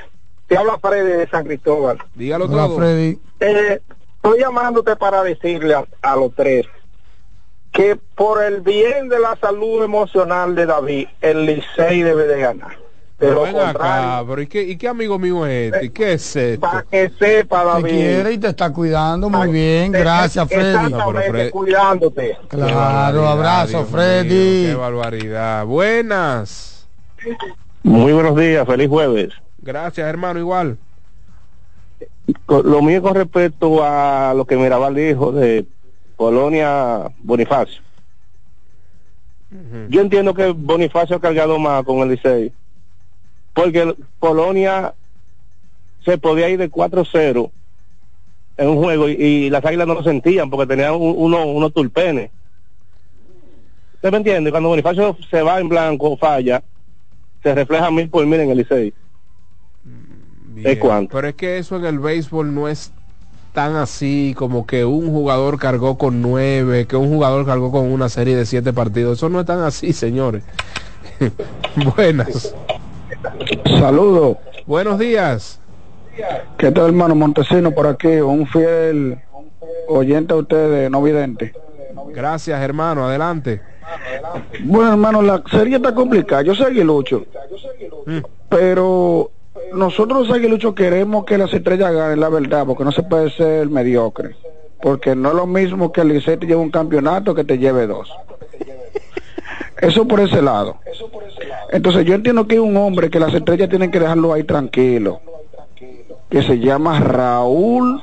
te 0.47 0.58
habla 0.58 0.78
Freddy 0.80 1.12
de 1.12 1.28
San 1.28 1.45
Cristóbal. 1.45 1.99
Dígalo 2.16 2.45
Hola, 2.45 2.70
Freddy. 2.76 3.20
Eh, 3.39 3.82
estoy 4.16 4.39
llamándote 4.39 4.95
para 4.95 5.24
decirle 5.24 5.76
a, 5.76 5.86
a 6.01 6.16
los 6.16 6.34
tres 6.34 6.66
que 7.72 7.97
por 8.16 8.41
el 8.41 8.62
bien 8.62 9.10
de 9.10 9.20
la 9.20 9.36
salud 9.36 9.84
emocional 9.84 10.56
de 10.56 10.66
David, 10.66 11.08
el 11.20 11.45
Licey 11.45 12.03
debe 12.03 12.26
de 12.26 12.39
ganar. 12.39 12.84
Pero 13.18 13.43
ven 13.43 13.57
acá, 13.57 14.24
pero 14.28 14.41
¿y 14.41 14.47
qué, 14.47 14.61
¿y 14.63 14.76
qué 14.78 14.89
amigo 14.89 15.18
mío 15.18 15.45
es 15.45 15.74
este? 15.74 15.86
¿Y 15.86 15.89
¿Qué 15.91 16.13
es 16.13 16.36
esto? 16.36 16.59
para 16.59 16.82
que 16.84 17.09
sepa, 17.18 17.61
Te 17.61 17.66
David. 17.68 17.89
quiere 17.89 18.32
y 18.34 18.38
te 18.38 18.47
está 18.47 18.74
cuidando 18.74 19.30
muy 19.30 19.51
bien. 19.51 19.91
Gracias, 19.93 20.47
Freddy. 20.49 20.76
Exactamente, 20.88 21.30
Fred- 21.32 21.49
cuidándote. 21.51 22.38
Claro, 22.49 23.28
abrazo, 23.28 23.68
Dios 23.70 23.84
mío, 23.84 23.91
Freddy. 23.97 24.66
qué 24.68 24.76
barbaridad. 24.76 25.66
Buenas. 25.66 26.88
Muy 27.84 28.11
buenos 28.11 28.36
días, 28.36 28.66
feliz 28.68 28.89
jueves. 28.89 29.30
Gracias, 29.59 30.05
hermano, 30.07 30.39
igual. 30.39 30.78
Lo 32.47 32.82
mío 32.82 33.01
con 33.01 33.16
respecto 33.16 33.82
a 33.84 34.34
lo 34.36 34.45
que 34.45 34.57
Mirabal 34.57 34.93
dijo 34.93 35.32
de 35.32 35.66
Polonia 36.18 37.09
Bonifacio. 37.20 37.82
Yo 39.88 40.01
entiendo 40.01 40.34
que 40.34 40.47
Bonifacio 40.51 41.16
ha 41.16 41.22
cargado 41.22 41.57
más 41.59 41.84
con 41.86 41.99
el 41.99 42.09
Licey. 42.09 42.51
Porque 43.56 43.95
Polonia 44.20 44.93
se 46.03 46.18
podía 46.20 46.49
ir 46.49 46.60
de 46.60 46.70
4-0 46.70 47.49
en 48.58 48.70
un 48.70 48.78
juego 48.78 49.10
y, 49.10 49.14
y 49.14 49.49
las 49.49 49.66
águilas 49.66 49.88
no 49.88 49.95
lo 49.95 50.03
sentían 50.03 50.49
porque 50.49 50.68
tenían 50.68 50.93
un- 50.93 51.16
uno- 51.18 51.45
unos 51.47 51.74
tulpenes. 51.74 52.30
¿Usted 53.95 54.12
me 54.12 54.18
entiende? 54.18 54.51
Cuando 54.51 54.70
Bonifacio 54.70 55.18
se 55.32 55.41
va 55.41 55.60
en 55.60 55.68
blanco 55.70 56.12
o 56.12 56.18
falla, 56.18 56.62
se 57.41 57.56
refleja 57.56 57.89
mil 57.89 58.10
por 58.10 58.26
mil 58.26 58.39
en 58.41 58.49
el 58.51 58.58
Licey. 58.58 58.93
Bien, 60.53 60.80
cuánto? 60.80 61.16
Pero 61.16 61.30
es 61.30 61.36
que 61.36 61.58
eso 61.58 61.78
en 61.78 61.86
el 61.86 61.97
béisbol 61.99 62.53
no 62.53 62.68
es 62.68 62.91
tan 63.53 63.76
así 63.78 64.36
como 64.38 64.68
que 64.68 64.84
un 64.86 65.10
jugador 65.10 65.58
cargó 65.58 65.97
con 65.97 66.22
nueve, 66.22 66.86
que 66.88 66.97
un 66.97 67.08
jugador 67.08 67.45
cargó 67.45 67.72
con 67.72 67.91
una 67.91 68.10
serie 68.10 68.36
de 68.36 68.45
siete 68.45 68.74
partidos. 68.74 69.18
Eso 69.18 69.30
no 69.30 69.39
es 69.39 69.45
tan 69.45 69.62
así, 69.62 69.91
señores. 69.93 70.43
Buenas. 71.95 72.53
Saludos. 73.80 74.38
Buenos 74.65 74.99
días. 74.99 75.59
¿Qué 76.57 76.71
tal, 76.71 76.88
hermano 76.88 77.15
Montesino, 77.15 77.71
por 77.71 77.88
aquí? 77.88 78.07
Un 78.07 78.47
fiel 78.47 79.19
oyente 79.88 80.34
a 80.34 80.38
ustedes, 80.38 80.89
no 80.89 81.01
vidente. 81.01 81.53
Gracias, 82.13 82.61
hermano. 82.61 83.07
Adelante. 83.07 83.61
Bueno, 84.63 84.91
hermano, 84.91 85.21
la 85.21 85.43
serie 85.51 85.78
está 85.78 85.93
complicada. 85.93 86.41
Yo 86.41 86.55
soy 86.55 86.67
aguilucho. 86.67 87.26
Pero 88.49 89.32
nosotros 89.73 90.28
los 90.28 90.36
aguiluchos 90.38 90.73
queremos 90.73 91.26
que 91.26 91.38
las 91.38 91.53
estrellas 91.53 91.93
ganen, 91.93 92.19
la 92.19 92.30
verdad, 92.30 92.65
porque 92.65 92.84
no 92.84 92.91
se 92.91 93.03
puede 93.03 93.30
ser 93.32 93.69
mediocre. 93.69 94.36
Porque 94.82 95.15
no 95.15 95.30
es 95.30 95.36
lo 95.36 95.47
mismo 95.47 95.91
que 95.91 96.01
el 96.01 96.09
Licey 96.09 96.38
te 96.38 96.45
lleve 96.45 96.61
un 96.61 96.71
campeonato 96.71 97.34
que 97.34 97.43
te 97.43 97.57
lleve 97.57 97.88
dos. 97.88 98.09
Eso 99.82 100.07
por 100.07 100.19
ese 100.19 100.41
lado. 100.41 100.78
Entonces 101.71 102.05
yo 102.05 102.15
entiendo 102.15 102.47
que 102.47 102.55
hay 102.55 102.59
un 102.59 102.78
hombre 102.78 103.09
que 103.09 103.19
las 103.19 103.34
estrellas 103.34 103.69
tienen 103.69 103.91
que 103.91 103.99
dejarlo 103.99 104.34
ahí 104.34 104.43
tranquilo, 104.43 105.19
que 106.30 106.43
se 106.43 106.59
llama 106.59 106.99
Raúl 106.99 108.01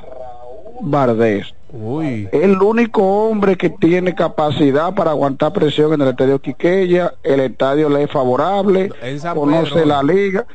Vardés. 0.81 1.53
Uy. 1.71 2.29
El 2.31 2.61
único 2.61 3.01
hombre 3.01 3.57
que 3.57 3.71
tiene 3.71 4.13
capacidad 4.13 4.93
para 4.93 5.09
aguantar 5.11 5.53
presión 5.53 5.91
en 5.93 6.01
el 6.01 6.09
estadio 6.09 6.39
Quiqueya, 6.39 7.15
el 7.23 7.39
estadio 7.39 7.89
le 7.89 8.03
es 8.03 8.11
favorable, 8.11 8.91
conoce 9.33 9.73
Pedro. 9.73 9.85
la 9.87 10.03
liga. 10.03 10.45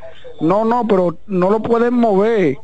No, 0.41 0.65
no, 0.65 0.87
pero 0.87 1.17
no 1.27 1.51
lo 1.51 1.61
pueden 1.61 1.95
mover, 1.95 2.59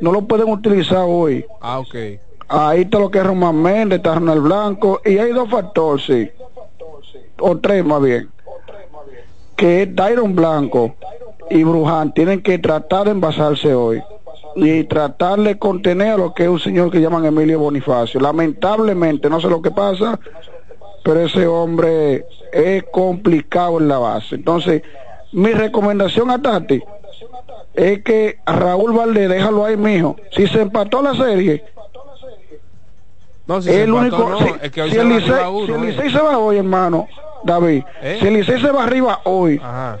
no 0.00 0.12
lo 0.12 0.22
pueden 0.22 0.48
utilizar 0.48 1.04
hoy. 1.08 1.44
Ah, 1.60 1.80
ok. 1.80 1.94
Ahí 2.46 2.82
está 2.82 3.00
lo 3.00 3.10
que 3.10 3.18
es 3.18 3.26
Román 3.26 3.60
Méndez, 3.60 3.96
está 3.96 4.14
Ronald 4.14 4.42
Blanco, 4.42 5.00
y 5.04 5.18
hay 5.18 5.32
dos 5.32 5.50
factores, 5.50 6.04
sí, 6.06 6.30
o 7.38 7.58
tres 7.58 7.84
más 7.84 8.02
bien, 8.02 8.28
que 9.56 9.82
es 9.82 9.94
Tyron 9.94 10.34
Blanco 10.34 10.94
y 11.50 11.64
Bruján 11.64 12.12
tienen 12.14 12.42
que 12.42 12.58
tratar 12.58 13.04
de 13.04 13.12
envasarse 13.12 13.74
hoy 13.74 14.02
y 14.54 14.84
tratar 14.84 15.40
de 15.40 15.58
contener 15.58 16.12
a 16.12 16.16
lo 16.16 16.34
que 16.34 16.44
es 16.44 16.48
un 16.48 16.60
señor 16.60 16.90
que 16.90 17.00
llaman 17.00 17.24
Emilio 17.24 17.58
Bonifacio. 17.58 18.20
Lamentablemente, 18.20 19.30
no 19.30 19.40
sé 19.40 19.48
lo 19.48 19.62
que 19.62 19.70
pasa, 19.70 20.18
pero 21.02 21.20
ese 21.20 21.46
hombre 21.46 22.26
es 22.52 22.84
complicado 22.92 23.78
en 23.78 23.88
la 23.88 23.98
base. 23.98 24.34
Entonces, 24.34 24.82
mi 25.32 25.52
recomendación 25.52 26.30
a 26.30 26.40
Tati 26.40 26.82
es 27.74 28.02
que 28.02 28.38
Raúl 28.44 28.92
Valdés, 28.92 29.28
déjalo 29.28 29.64
ahí, 29.64 29.76
mijo. 29.76 30.16
Si 30.32 30.46
se 30.46 30.60
empató 30.60 31.00
la 31.02 31.14
serie, 31.14 31.64
No, 33.46 33.60
si 33.60 33.70
el 33.70 33.88
empató, 33.88 33.98
único, 33.98 34.30
no, 34.30 34.38
si, 34.38 34.54
es 34.62 34.70
que 34.70 34.82
hoy 34.82 34.90
si 34.90 34.96
se 34.96 35.02
el 35.02 35.08
Licey, 35.08 35.34
si 35.66 35.72
el 35.72 35.84
eh. 35.84 35.86
Licey 35.90 36.10
se 36.12 36.18
va 36.20 36.38
hoy, 36.38 36.58
hermano, 36.58 37.08
David, 37.44 37.82
¿Eh? 38.00 38.18
si 38.20 38.26
el 38.28 38.34
Licey 38.34 38.60
se 38.60 38.70
va 38.70 38.84
arriba 38.84 39.20
hoy, 39.24 39.60
Ajá. 39.62 39.98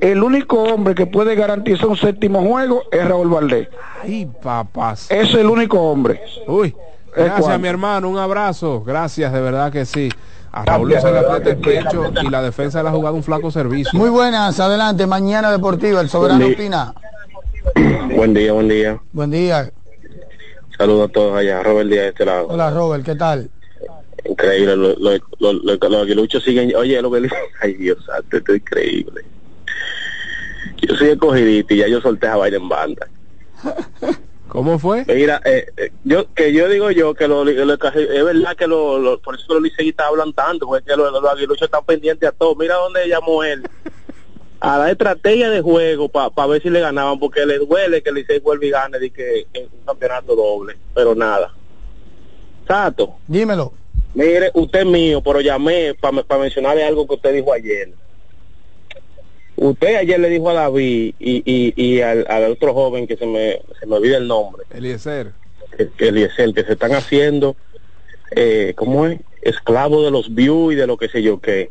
el 0.00 0.22
único 0.22 0.62
hombre 0.62 0.94
que 0.94 1.06
puede 1.06 1.34
garantizar 1.36 1.86
un 1.86 1.96
séptimo 1.96 2.42
juego 2.42 2.82
es 2.90 3.06
Raúl 3.06 3.28
Valdés. 3.28 3.68
Ay, 4.02 4.28
papás. 4.42 5.10
Es 5.10 5.32
el 5.34 5.46
único 5.46 5.80
hombre. 5.80 6.20
Uy. 6.46 6.74
¿Es 7.16 7.24
Gracias, 7.24 7.60
mi 7.60 7.68
hermano. 7.68 8.08
Un 8.08 8.18
abrazo. 8.18 8.82
Gracias, 8.84 9.32
de 9.32 9.40
verdad 9.40 9.72
que 9.72 9.84
sí. 9.84 10.08
A 10.52 10.64
Raúl 10.64 10.92
se 11.00 11.10
le 11.12 11.18
aprieta 11.18 11.50
el 11.50 11.58
pecho 11.58 12.12
y 12.22 12.28
la 12.28 12.42
defensa 12.42 12.82
le 12.82 12.88
ha 12.88 12.92
jugado 12.92 13.14
un 13.14 13.22
flaco 13.22 13.50
servicio. 13.50 13.98
Muy 13.98 14.10
buenas, 14.10 14.58
adelante. 14.58 15.06
Mañana 15.06 15.50
Deportiva, 15.50 16.00
el 16.00 16.08
soberano 16.08 16.40
Buen 16.40 16.54
opina. 16.54 16.94
Buen 18.16 18.34
día, 18.34 18.52
buen 18.52 18.68
día. 18.68 19.00
Buen 19.12 19.30
día. 19.30 19.70
Saludos 20.80 21.10
a 21.10 21.12
todos 21.12 21.36
allá. 21.36 21.62
Robert 21.62 21.90
Díaz 21.90 22.04
de 22.04 22.08
este 22.08 22.24
lado. 22.24 22.46
Hola, 22.48 22.70
Robert, 22.70 23.04
¿qué 23.04 23.14
tal? 23.14 23.50
Increíble. 24.24 24.76
Los 24.76 24.98
lo, 24.98 25.10
lo, 25.38 25.52
lo- 25.52 25.76
los 25.90 26.02
aguiluchos 26.02 26.42
siguen. 26.42 26.74
Oye, 26.74 27.02
lo 27.02 27.10
que 27.10 27.28
Ay, 27.60 27.74
Dios 27.74 28.02
santo, 28.06 28.38
esto 28.38 28.52
es 28.52 28.60
increíble. 28.60 29.20
Yo 30.80 30.94
soy 30.96 31.08
escogidito 31.10 31.74
y 31.74 31.76
ya 31.76 31.86
yo 31.88 32.00
solté 32.00 32.28
a 32.28 32.36
vaina 32.36 32.56
en 32.56 32.68
banda. 32.70 33.06
¿Cómo 34.48 34.78
fue? 34.78 35.04
Mira, 35.06 35.42
eh, 35.44 35.66
eh, 35.76 35.92
yo 36.04 36.32
que 36.34 36.50
yo 36.54 36.66
digo 36.70 36.90
yo 36.90 37.12
que 37.14 37.28
lo, 37.28 37.44
lo- 37.44 37.50
es 37.50 38.24
verdad 38.24 38.56
que 38.56 38.66
lo, 38.66 38.98
lo- 38.98 39.20
por 39.20 39.34
eso 39.34 39.44
los 39.52 39.62
liceístas 39.62 40.06
hablan 40.06 40.32
tanto, 40.32 40.66
porque 40.66 40.86
que 40.90 40.96
los, 40.96 41.12
los 41.12 41.24
aguiluchos 41.30 41.66
están 41.66 41.84
pendientes 41.84 42.26
a 42.26 42.32
todo. 42.32 42.54
Mira 42.54 42.76
dónde 42.76 43.06
llamó 43.06 43.44
él. 43.44 43.62
A 44.60 44.76
la 44.78 44.90
estrategia 44.90 45.48
de 45.48 45.62
juego 45.62 46.08
para 46.10 46.46
ver 46.46 46.60
si 46.62 46.68
le 46.68 46.80
ganaban, 46.80 47.18
porque 47.18 47.46
le 47.46 47.58
duele 47.58 48.02
que 48.02 48.12
Licey 48.12 48.40
vuelva 48.40 48.66
y 48.66 48.70
gane 48.70 48.98
de 48.98 49.10
que 49.10 49.46
en 49.54 49.64
un 49.64 49.84
campeonato 49.86 50.36
doble, 50.36 50.76
pero 50.94 51.14
nada. 51.14 51.54
Sato, 52.68 53.16
Dímelo. 53.26 53.72
mire, 54.14 54.50
usted 54.54 54.80
es 54.80 54.86
mío, 54.86 55.22
pero 55.22 55.40
llamé 55.40 55.94
para 55.94 56.38
mencionarle 56.38 56.84
algo 56.84 57.06
que 57.06 57.14
usted 57.14 57.34
dijo 57.34 57.52
ayer. 57.52 57.90
Usted 59.56 59.96
ayer 59.96 60.18
le 60.20 60.28
dijo 60.28 60.48
a 60.50 60.54
David 60.54 61.14
y, 61.18 61.42
y, 61.44 61.74
y 61.76 62.00
al, 62.00 62.24
al 62.28 62.52
otro 62.52 62.72
joven 62.72 63.06
que 63.06 63.16
se 63.16 63.26
me, 63.26 63.60
se 63.78 63.86
me 63.86 63.96
olvida 63.96 64.16
el 64.18 64.26
nombre, 64.28 64.64
Eliezer. 64.70 65.32
que, 65.96 66.08
Eliezer, 66.08 66.54
que 66.54 66.64
se 66.64 66.72
están 66.72 66.92
haciendo, 66.92 67.56
eh, 68.36 68.72
¿cómo 68.76 69.06
es? 69.06 69.20
Esclavo 69.42 70.02
de 70.02 70.10
los 70.10 70.34
views 70.34 70.72
y 70.74 70.76
de 70.76 70.86
lo 70.86 70.96
que 70.96 71.08
sé 71.08 71.22
yo 71.22 71.40
qué. 71.40 71.70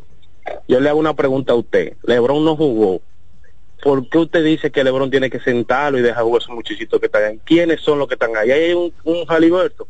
Yo 0.67 0.79
le 0.79 0.89
hago 0.89 0.99
una 0.99 1.13
pregunta 1.13 1.53
a 1.53 1.55
usted. 1.55 1.93
Lebron 2.03 2.43
no 2.45 2.55
jugó. 2.55 3.01
¿Por 3.81 4.09
qué 4.09 4.17
usted 4.17 4.43
dice 4.43 4.71
que 4.71 4.83
Lebron 4.83 5.09
tiene 5.09 5.29
que 5.29 5.39
sentarlo 5.39 5.97
y 5.99 6.01
dejar 6.01 6.23
jugar 6.23 6.41
a 6.41 6.43
esos 6.43 6.55
muchachitos 6.55 6.99
que 6.99 7.05
están 7.05 7.23
ahí? 7.23 7.39
¿Quiénes 7.45 7.81
son 7.81 7.97
los 7.99 8.07
que 8.07 8.15
están 8.15 8.35
ahí? 8.35 8.51
¿Ahí 8.51 8.63
hay 8.63 8.73
un, 8.73 8.93
un 9.05 9.25
Jaliberto? 9.25 9.87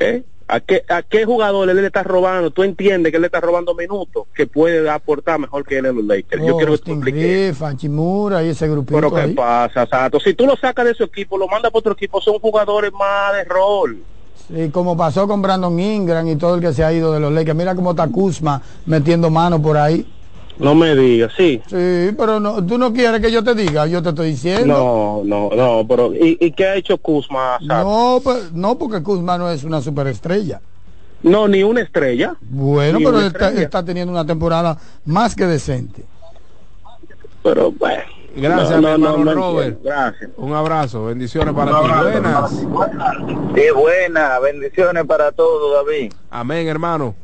¿Eh? 0.00 0.22
¿A 0.50 0.60
qué, 0.60 0.82
¿A 0.88 1.02
qué 1.02 1.26
jugador 1.26 1.68
él 1.68 1.76
le 1.76 1.86
está 1.86 2.02
robando? 2.02 2.50
¿Tú 2.50 2.62
entiendes 2.62 3.10
que 3.10 3.16
él 3.16 3.22
le 3.22 3.26
está 3.26 3.40
robando 3.40 3.74
minutos? 3.74 4.24
Que 4.34 4.46
puede 4.46 4.88
aportar 4.88 5.38
mejor 5.38 5.64
que 5.66 5.76
él 5.78 5.86
en 5.86 5.96
los 5.96 6.04
Lakers. 6.04 6.42
Yo 6.42 6.56
quiero 6.56 6.72
que 6.72 6.78
tú 6.78 6.92
expliques. 6.92 7.22
Griff, 7.22 7.62
Hachimura 7.62 8.42
y 8.42 8.48
ese 8.48 8.66
grupito 8.68 8.94
Pero 8.96 9.14
¿qué 9.14 9.20
ahí. 9.20 9.34
pasa, 9.34 9.86
Sato? 9.86 10.18
Si 10.20 10.32
tú 10.32 10.46
lo 10.46 10.56
sacas 10.56 10.86
de 10.86 10.94
su 10.94 11.04
equipo, 11.04 11.36
lo 11.36 11.48
mandas 11.48 11.70
para 11.70 11.80
otro 11.80 11.92
equipo, 11.92 12.20
son 12.22 12.38
jugadores 12.38 12.92
más 12.92 13.34
de 13.34 13.44
rol. 13.44 14.02
Sí, 14.48 14.70
como 14.70 14.96
pasó 14.96 15.28
con 15.28 15.42
Brandon 15.42 15.78
Ingram 15.78 16.26
y 16.28 16.36
todo 16.36 16.54
el 16.54 16.60
que 16.60 16.72
se 16.72 16.82
ha 16.82 16.92
ido 16.92 17.12
de 17.12 17.20
los 17.20 17.32
Lakers. 17.32 17.56
Mira 17.56 17.74
cómo 17.74 17.90
está 17.90 18.08
Kuzma 18.08 18.62
metiendo 18.86 19.30
mano 19.30 19.60
por 19.60 19.76
ahí. 19.76 20.06
No 20.58 20.74
me 20.74 20.96
digas, 20.96 21.32
sí. 21.36 21.60
Sí, 21.68 22.14
pero 22.18 22.40
no, 22.40 22.64
tú 22.64 22.78
no 22.78 22.92
quieres 22.92 23.20
que 23.20 23.30
yo 23.30 23.44
te 23.44 23.54
diga, 23.54 23.86
yo 23.86 24.02
te 24.02 24.08
estoy 24.08 24.30
diciendo. 24.30 25.22
No, 25.24 25.50
no, 25.50 25.54
no, 25.54 25.86
pero 25.86 26.12
¿y, 26.14 26.36
y 26.40 26.50
qué 26.52 26.66
ha 26.66 26.74
hecho 26.74 26.98
Kuzma? 26.98 27.58
No, 27.60 28.20
pues, 28.24 28.50
no, 28.52 28.76
porque 28.76 29.02
Kuzma 29.02 29.38
no 29.38 29.50
es 29.50 29.62
una 29.62 29.80
superestrella. 29.80 30.60
No, 31.22 31.46
ni 31.46 31.62
una 31.62 31.82
estrella. 31.82 32.34
Bueno, 32.40 32.98
Ni 32.98 33.04
pero 33.04 33.20
estrella. 33.20 33.62
está 33.62 33.84
teniendo 33.84 34.12
una 34.12 34.24
temporada 34.26 34.78
más 35.04 35.34
que 35.36 35.46
decente. 35.46 36.04
Pero 37.42 37.70
bueno. 37.72 38.02
Gracias, 38.40 38.70
No, 38.70 38.76
mi 38.76 38.82
no, 38.82 38.92
hermano 38.92 39.18
no, 39.18 39.24
no 39.24 39.34
Robert. 39.34 39.78
Gracias. 39.82 40.30
Un 40.36 40.52
abrazo, 40.54 41.06
bendiciones 41.06 41.54
para 41.54 41.72
ti. 41.72 41.86
Buenas. 41.86 42.52
Qué 43.54 43.72
buena, 43.72 44.38
bendiciones 44.38 45.04
para 45.04 45.32
todos, 45.32 45.84
David. 45.84 46.12
Amén, 46.30 46.68
hermano. 46.68 47.14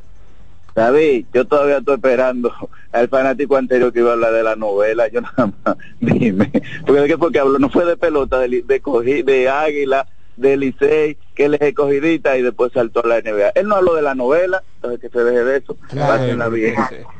David, 0.74 1.26
yo 1.32 1.46
todavía 1.46 1.78
estoy 1.78 1.94
esperando 1.94 2.52
al 2.90 3.08
fanático 3.08 3.56
anterior 3.56 3.92
que 3.92 4.00
iba 4.00 4.10
a 4.10 4.14
hablar 4.14 4.32
de 4.32 4.42
la 4.42 4.56
novela. 4.56 5.06
Yo 5.08 5.20
nada 5.20 5.52
más, 5.64 5.76
dime. 6.00 6.50
Porque 6.84 7.02
de 7.02 7.08
qué 7.08 7.16
fue 7.16 7.30
que 7.30 7.38
habló, 7.38 7.58
no 7.58 7.68
fue 7.70 7.84
de 7.84 7.96
pelota, 7.96 8.40
de 8.40 9.48
águila, 9.48 10.06
de 10.36 10.56
Licey, 10.56 11.16
que 11.34 11.44
él 11.46 11.54
es 11.54 11.60
escogidita 11.62 12.36
y 12.36 12.42
después 12.42 12.72
saltó 12.72 13.04
a 13.04 13.08
la 13.08 13.20
NBA. 13.20 13.50
Él 13.54 13.68
no 13.68 13.76
habló 13.76 13.94
de 13.94 14.02
la 14.02 14.14
novela, 14.14 14.62
entonces 14.76 15.00
que 15.00 15.08
se 15.08 15.24
deje 15.24 15.44
de 15.44 15.56
eso. 15.58 15.76
Pásenla 15.94 16.48
bien. 16.48 16.74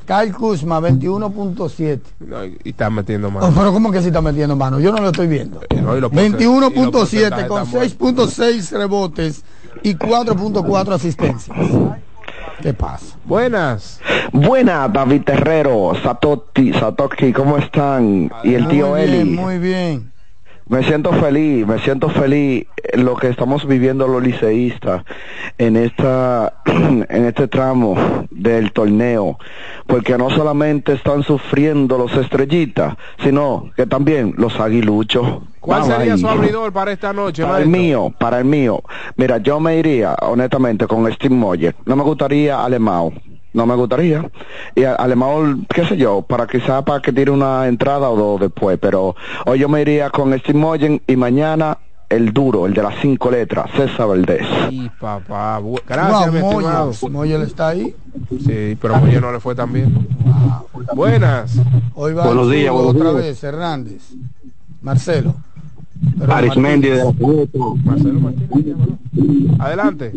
Kyle 0.06 0.32
Kuzma, 0.32 0.80
21.7. 0.80 2.00
No, 2.20 2.44
y 2.44 2.56
está 2.64 2.90
metiendo 2.90 3.28
Oh, 3.28 3.30
mano. 3.30 3.52
pero 3.56 3.72
¿cómo 3.72 3.90
que 3.92 4.00
si 4.00 4.08
está 4.08 4.20
metiendo 4.20 4.56
mano? 4.56 4.80
Yo 4.80 4.90
no 4.92 5.00
lo 5.00 5.08
estoy 5.08 5.26
viendo. 5.28 5.60
No, 5.82 5.96
y 5.96 6.00
los 6.00 6.10
porce- 6.10 6.26
y 6.26 6.30
los 6.30 6.72
21.7 6.72 6.90
porcentajes 6.90 7.46
con 7.46 7.62
están 7.62 7.80
6.6 7.80 8.72
rebotes 8.78 9.44
y 9.82 9.94
4.4 9.94 10.92
asistencias. 10.94 11.56
¿Qué 12.62 12.72
pasa? 12.72 13.16
Buenas. 13.24 14.00
Buena, 14.32 14.88
David 14.88 15.22
Terrero, 15.24 15.92
Satoshi, 16.02 16.72
Satoshi, 16.72 17.32
¿cómo 17.32 17.58
están? 17.58 18.30
Y 18.42 18.54
el 18.54 18.68
tío 18.68 18.90
muy 18.90 19.00
Eli. 19.02 19.12
bien, 19.24 19.34
muy 19.34 19.58
bien. 19.58 20.12
Me 20.66 20.82
siento 20.82 21.12
feliz, 21.12 21.66
me 21.66 21.78
siento 21.78 22.08
feliz 22.08 22.66
en 22.82 23.04
lo 23.04 23.16
que 23.16 23.28
estamos 23.28 23.66
viviendo 23.66 24.08
los 24.08 24.22
liceístas 24.22 25.04
en 25.58 25.76
esta 25.76 26.54
en 26.64 27.26
este 27.26 27.48
tramo 27.48 27.94
del 28.30 28.72
torneo, 28.72 29.38
porque 29.86 30.16
no 30.16 30.30
solamente 30.30 30.94
están 30.94 31.22
sufriendo 31.22 31.98
los 31.98 32.16
estrellitas, 32.16 32.96
sino 33.22 33.70
que 33.76 33.86
también 33.86 34.34
los 34.38 34.58
aguiluchos. 34.58 35.42
¿Cuál 35.60 35.82
Vamos 35.82 35.96
sería 35.96 36.14
ahí. 36.14 36.18
su 36.18 36.28
abridor 36.28 36.72
para 36.72 36.92
esta 36.92 37.12
noche, 37.12 37.42
Para 37.42 37.58
el 37.58 37.68
mío, 37.68 38.12
para 38.18 38.38
el 38.38 38.44
mío. 38.46 38.82
Mira, 39.16 39.38
yo 39.38 39.60
me 39.60 39.78
iría, 39.78 40.14
honestamente, 40.22 40.86
con 40.86 41.10
Steve 41.12 41.34
Moyer. 41.34 41.74
No 41.84 41.94
me 41.96 42.02
gustaría 42.02 42.62
Alemão. 42.62 43.12
No 43.54 43.64
me 43.66 43.74
gustaría. 43.76 44.30
Y 44.74 44.84
a- 44.84 44.96
Alemão, 44.96 45.64
qué 45.72 45.86
sé 45.86 45.96
yo, 45.96 46.20
para 46.22 46.46
quizá 46.46 46.84
para 46.84 47.00
que 47.00 47.12
tire 47.12 47.30
una 47.30 47.66
entrada 47.68 48.10
o 48.10 48.16
dos 48.16 48.40
después. 48.40 48.78
Pero 48.80 49.14
hoy 49.46 49.60
yo 49.60 49.68
me 49.68 49.80
iría 49.80 50.10
con 50.10 50.36
Steve 50.40 50.58
Moyer 50.58 51.00
y 51.06 51.16
mañana 51.16 51.78
el 52.10 52.32
duro, 52.32 52.66
el 52.66 52.74
de 52.74 52.82
las 52.82 52.94
cinco 53.00 53.30
letras, 53.30 53.70
César 53.76 54.08
Valdés. 54.08 54.46
Sí, 54.68 54.90
papá. 55.00 55.60
Gracias, 55.88 56.26
No, 56.26 56.32
mi. 56.32 57.10
Moya 57.10 57.42
está 57.42 57.68
ahí. 57.68 57.94
Sí, 58.44 58.76
pero 58.80 58.96
Moya 58.96 59.20
no 59.20 59.32
le 59.32 59.40
fue 59.40 59.54
tan 59.54 59.72
bien. 59.72 60.06
Buenas. 60.94 61.56
Hoy 61.94 62.12
va 62.12 62.26
Buenos 62.26 62.50
días, 62.50 62.72
buenos 62.72 62.94
otra 62.94 63.10
días. 63.12 63.22
vez, 63.22 63.44
Hernández. 63.44 64.02
Marcelo. 64.82 65.34
Arismendi 66.28 66.88
de 66.88 67.04
Marcelo 67.84 68.20
Martínez. 68.20 68.76
Adelante. 69.58 70.12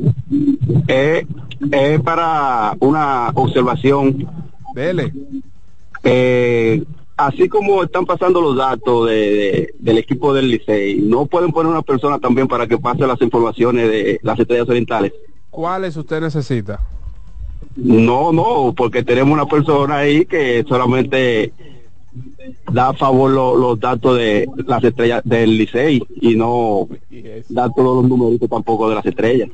es, 0.88 1.25
es 1.71 2.01
para 2.01 2.75
una 2.79 3.29
observación. 3.33 4.27
Dele. 4.75 5.11
Eh, 6.03 6.83
así 7.15 7.49
como 7.49 7.83
están 7.83 8.05
pasando 8.05 8.41
los 8.41 8.55
datos 8.55 9.07
de, 9.09 9.15
de- 9.15 9.73
del 9.79 9.97
equipo 9.97 10.33
del 10.33 10.49
Licey, 10.49 10.99
¿no 11.01 11.25
pueden 11.25 11.51
poner 11.51 11.71
una 11.71 11.81
persona 11.81 12.19
también 12.19 12.47
para 12.47 12.67
que 12.67 12.77
pase 12.77 13.07
las 13.07 13.21
informaciones 13.21 13.89
de 13.89 14.19
las 14.21 14.39
estrellas 14.39 14.69
orientales? 14.69 15.13
¿Cuáles 15.49 15.97
usted 15.97 16.21
necesita? 16.21 16.79
No, 17.75 18.31
no, 18.31 18.73
porque 18.75 19.03
tenemos 19.03 19.33
una 19.33 19.45
persona 19.47 19.97
ahí 19.97 20.25
que 20.25 20.63
solamente 20.67 21.51
da 22.72 22.89
a 22.89 22.93
favor 22.93 23.32
lo- 23.32 23.55
los 23.55 23.80
datos 23.80 24.18
de 24.18 24.47
las 24.65 24.84
estrellas 24.84 25.22
del 25.26 25.57
Licey 25.57 26.01
y 26.22 26.36
no 26.36 26.88
da 27.49 27.70
todos 27.70 28.01
los 28.01 28.09
numeritos 28.09 28.49
tampoco 28.49 28.89
de 28.89 28.95
las 28.95 29.05
estrellas. 29.05 29.49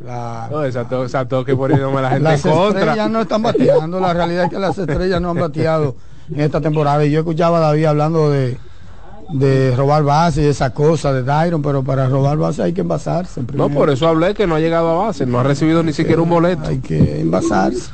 No, 0.51 0.63
exacto, 0.65 1.03
exacto, 1.03 1.43
que 1.45 1.55
poniéndome 1.55 2.01
la 2.01 2.09
gente 2.09 2.23
Las 2.23 2.41
contra. 2.41 2.81
estrellas 2.81 3.09
no 3.09 3.21
están 3.21 3.41
bateando, 3.43 3.99
la 3.99 4.13
realidad 4.13 4.45
es 4.45 4.49
que 4.49 4.59
las 4.59 4.77
estrellas 4.77 5.21
no 5.21 5.29
han 5.31 5.37
bateado 5.39 5.95
en 6.33 6.39
esta 6.41 6.61
temporada. 6.61 7.05
Y 7.05 7.11
yo 7.11 7.19
escuchaba 7.19 7.57
a 7.57 7.61
David 7.61 7.85
hablando 7.85 8.29
de, 8.29 8.57
de 9.33 9.75
robar 9.75 10.03
base 10.03 10.43
y 10.43 10.45
esa 10.45 10.73
cosa 10.73 11.11
de 11.11 11.23
Dairon, 11.23 11.61
pero 11.61 11.83
para 11.83 12.07
robar 12.07 12.37
base 12.37 12.61
hay 12.63 12.71
que 12.73 12.81
envasarse. 12.81 13.41
No, 13.53 13.67
por 13.69 13.89
eso 13.89 14.07
hablé 14.07 14.33
que 14.33 14.45
no 14.47 14.55
ha 14.55 14.59
llegado 14.59 14.89
a 14.89 15.05
base, 15.07 15.25
no 15.25 15.39
ha 15.39 15.43
recibido 15.43 15.81
ni 15.83 15.91
siquiera 15.91 16.21
un 16.21 16.29
boleto. 16.29 16.63
Hay 16.69 16.77
que 16.79 17.21
envasarse. 17.21 17.89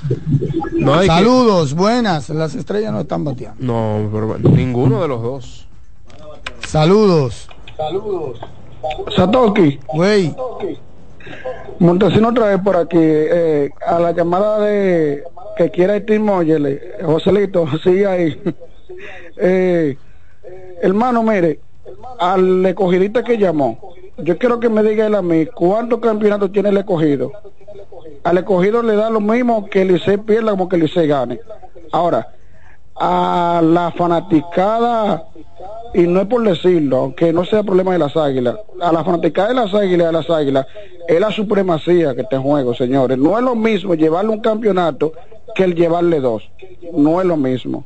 No, 0.73 0.93
hay 0.95 1.07
que- 1.07 1.13
Saludos, 1.15 1.73
buenas. 1.73 2.29
Las 2.29 2.55
estrellas 2.55 2.91
no 2.91 2.99
están 3.01 3.23
bateando. 3.23 3.57
No, 3.63 4.09
pero 4.11 4.27
bueno, 4.27 4.49
ninguno 4.49 5.01
de 5.01 5.07
los 5.07 5.21
dos. 5.23 5.67
Saludos. 6.67 7.47
Saludos. 7.77 8.39
Satoki. 9.15 9.79
Güey. 9.93 10.35
Montesino 11.79 12.29
otra 12.29 12.47
vez 12.47 12.59
por 12.61 12.75
aquí. 12.75 12.97
eh, 12.99 13.69
a 13.87 13.99
la 13.99 14.11
llamada 14.11 14.59
de 14.59 15.23
que 15.57 15.71
quiera 15.71 16.01
Moyer, 16.19 16.65
eh, 16.65 17.03
Joselito, 17.03 17.65
sigue 17.83 18.05
ahí. 18.07 18.41
Eh, 19.41 19.95
hermano, 20.81 21.23
mire, 21.23 21.59
al 22.19 22.65
escogidista 22.65 23.23
que 23.23 23.37
llamó, 23.37 23.93
yo 24.17 24.37
quiero 24.37 24.59
que 24.59 24.69
me 24.69 24.83
diga 24.83 25.07
él 25.07 25.15
a 25.15 25.21
mí, 25.21 25.45
¿cuántos 25.47 25.99
campeonatos 25.99 26.51
tiene 26.51 26.69
el 26.69 26.77
escogido? 26.77 27.31
Al 28.23 28.37
escogido 28.37 28.83
le 28.83 28.95
da 28.95 29.09
lo 29.09 29.21
mismo 29.21 29.69
que 29.69 29.83
el 29.83 29.89
Licey 29.89 30.17
pierda 30.17 30.51
como 30.51 30.67
que 30.67 30.75
el 30.75 30.83
Licey 30.83 31.07
gane. 31.07 31.39
Ahora, 31.91 32.27
a 32.95 33.61
la 33.63 33.91
fanaticada, 33.91 35.23
y 35.93 36.01
no 36.01 36.21
es 36.21 36.27
por 36.27 36.43
decirlo, 36.43 36.97
aunque 36.97 37.31
no 37.31 37.45
sea 37.45 37.63
problema 37.63 37.93
de 37.93 37.99
las 37.99 38.15
águilas, 38.17 38.57
a 38.81 38.91
la 38.91 39.03
fanaticada 39.03 39.49
de 39.49 39.55
las 39.55 39.73
águilas, 39.73 40.07
de 40.07 40.13
las 40.13 40.29
águilas, 40.29 40.67
es 41.07 41.19
la 41.19 41.31
supremacía 41.31 42.13
que 42.13 42.21
está 42.21 42.35
en 42.35 42.43
juego, 42.43 42.73
señores. 42.73 43.17
No 43.17 43.37
es 43.37 43.43
lo 43.43 43.55
mismo 43.55 43.95
llevarle 43.95 44.31
un 44.31 44.41
campeonato 44.41 45.13
que 45.55 45.63
el 45.63 45.75
llevarle 45.75 46.19
dos. 46.19 46.49
No 46.93 47.21
es 47.21 47.25
lo 47.25 47.37
mismo. 47.37 47.85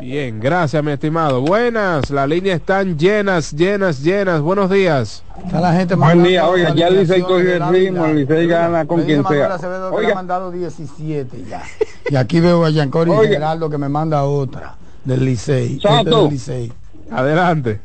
Bien, 0.00 0.38
gracias, 0.40 0.82
mi 0.84 0.92
estimado. 0.92 1.40
Buenas, 1.40 2.10
las 2.10 2.28
líneas 2.28 2.60
están 2.60 2.98
llenas, 2.98 3.52
llenas, 3.52 4.02
llenas. 4.02 4.40
Buenos 4.40 4.70
días. 4.70 5.22
Está 5.46 5.60
la 5.60 5.72
gente 5.72 5.94
Buen 5.94 6.22
día, 6.22 6.46
oiga, 6.46 6.74
ya 6.74 6.88
el 6.88 6.98
Licey 6.98 7.22
cogió 7.22 7.54
el 7.54 7.68
ritmo, 7.68 8.04
el 8.06 8.16
Licey 8.16 8.46
gana 8.46 8.84
con 8.84 9.02
quien 9.04 9.24
sea. 9.26 9.56
Que 9.58 9.66
Oiga. 9.66 10.12
ha 10.12 10.14
mandado 10.14 10.50
17 10.50 11.44
ya. 11.48 11.62
Y 12.10 12.16
aquí 12.16 12.40
veo 12.40 12.64
a 12.64 12.70
Giancori 12.70 13.10
Oiga. 13.10 13.32
Geraldo 13.32 13.70
que 13.70 13.78
me 13.78 13.88
manda 13.88 14.24
otra 14.24 14.74
del 15.04 15.24
Licey. 15.24 15.76
Este 15.76 15.88
Sato. 15.88 16.24
del 16.24 16.32
Licey. 16.32 16.72
Adelante. 17.10 17.80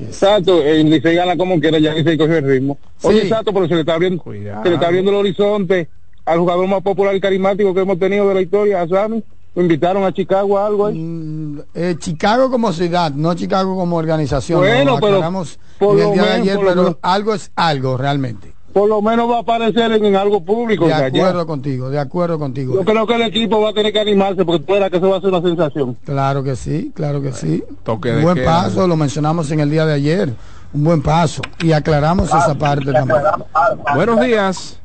Exacto, 0.00 0.62
el 0.62 0.90
Licey 0.90 1.14
gana 1.14 1.36
como 1.36 1.60
quiera, 1.60 1.78
ya 1.78 1.92
el 1.92 1.98
Licey 1.98 2.18
cogió 2.18 2.38
el 2.38 2.44
ritmo. 2.46 2.78
Oye, 3.02 3.22
exacto, 3.22 3.52
pero 3.52 3.68
se 3.68 3.74
le 3.74 3.80
está 3.80 3.94
abriendo, 3.94 4.22
se 4.24 4.68
le 4.68 4.74
está 4.74 4.86
abriendo 4.86 5.10
el 5.12 5.18
horizonte 5.18 5.88
al 6.24 6.38
jugador 6.40 6.66
más 6.66 6.82
popular 6.82 7.14
y 7.14 7.20
carismático 7.20 7.72
que 7.72 7.80
hemos 7.80 7.98
tenido 7.98 8.28
de 8.28 8.34
la 8.34 8.40
historia, 8.40 8.82
a 8.82 8.88
Sammy. 8.88 9.22
Invitaron 9.56 10.04
a 10.04 10.12
Chicago 10.12 10.58
a 10.58 10.66
algo 10.66 10.86
ahí. 10.86 11.62
Eh, 11.74 11.96
Chicago 11.98 12.50
como 12.50 12.72
ciudad, 12.72 13.10
no 13.12 13.32
Chicago 13.34 13.74
como 13.74 13.96
organización. 13.96 14.60
Bueno, 14.60 14.92
Lo 14.92 15.00
pero 15.00 15.06
aclaramos 15.14 15.58
por 15.78 15.98
en 15.98 16.04
el 16.08 16.10
de 16.10 16.16
menos, 16.20 16.30
ayer, 16.34 16.58
pero 16.58 16.74
menos. 16.82 16.96
algo 17.00 17.34
es 17.34 17.50
algo 17.56 17.96
realmente. 17.96 18.52
por 18.74 18.86
lo 18.86 19.00
menos 19.00 19.30
va 19.30 19.38
a 19.38 19.40
aparecer 19.40 19.90
en, 19.92 20.04
en 20.04 20.14
algo 20.16 20.44
público. 20.44 20.86
De 20.86 20.92
acuerdo 20.92 21.46
contigo, 21.46 21.88
de 21.88 21.98
acuerdo 21.98 22.38
contigo. 22.38 22.74
Yo 22.74 22.84
creo 22.84 23.06
que 23.06 23.14
el 23.14 23.22
equipo 23.22 23.58
va 23.62 23.70
a 23.70 23.72
tener 23.72 23.94
que 23.94 24.00
animarse 24.00 24.44
porque 24.44 24.70
verás 24.70 24.90
que 24.90 24.98
eso 24.98 25.08
va 25.08 25.16
a 25.16 25.20
ser 25.22 25.30
una 25.30 25.40
sensación. 25.40 25.96
Claro 26.04 26.42
que 26.44 26.54
sí, 26.54 26.92
claro 26.94 27.22
que 27.22 27.32
sí. 27.32 27.64
Toque 27.82 28.10
Un 28.10 28.16
de 28.18 28.22
buen 28.24 28.44
paso, 28.44 28.86
lo 28.86 28.96
mencionamos 28.96 29.50
en 29.52 29.60
el 29.60 29.70
día 29.70 29.86
de 29.86 29.94
ayer. 29.94 30.34
Un 30.74 30.84
buen 30.84 31.00
paso. 31.00 31.40
Y 31.62 31.72
aclaramos 31.72 32.28
esa 32.28 32.54
parte 32.58 32.92
también. 32.92 33.20
Buenos 33.94 34.20
días. 34.20 34.78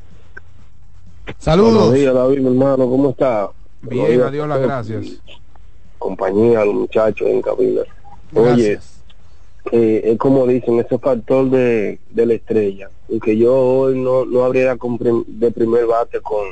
Saludos. 1.38 1.74
Buenos 1.74 1.94
días, 1.94 2.14
David, 2.14 2.38
mi 2.38 2.46
hermano, 2.48 2.88
¿cómo 2.88 3.10
está? 3.10 3.50
Bien, 3.82 4.22
a 4.22 4.30
las 4.30 4.32
todos. 4.32 4.60
gracias. 4.62 5.22
Compañía, 5.98 6.64
los 6.64 6.74
muchachos 6.74 7.28
en 7.28 7.42
cabina. 7.42 7.82
Oye, 8.34 8.78
eh, 9.70 10.00
es 10.04 10.18
como 10.18 10.46
dicen, 10.46 10.78
ese 10.80 10.98
factor 10.98 11.48
de, 11.50 11.98
de 12.10 12.26
la 12.26 12.34
estrella. 12.34 12.90
Y 13.08 13.20
que 13.20 13.36
yo 13.36 13.54
hoy 13.54 13.98
no, 13.98 14.24
no 14.24 14.44
abriera 14.44 14.76
con 14.76 14.98
prim- 14.98 15.24
de 15.26 15.50
primer 15.50 15.86
bate 15.86 16.20
con, 16.20 16.46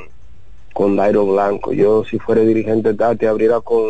con 0.73 0.95
Dairo 0.95 1.25
Blanco. 1.25 1.73
Yo, 1.73 2.03
si 2.05 2.19
fuera 2.19 2.41
dirigente 2.41 2.93
Tati, 2.93 3.25
abriera 3.25 3.59
con, 3.61 3.83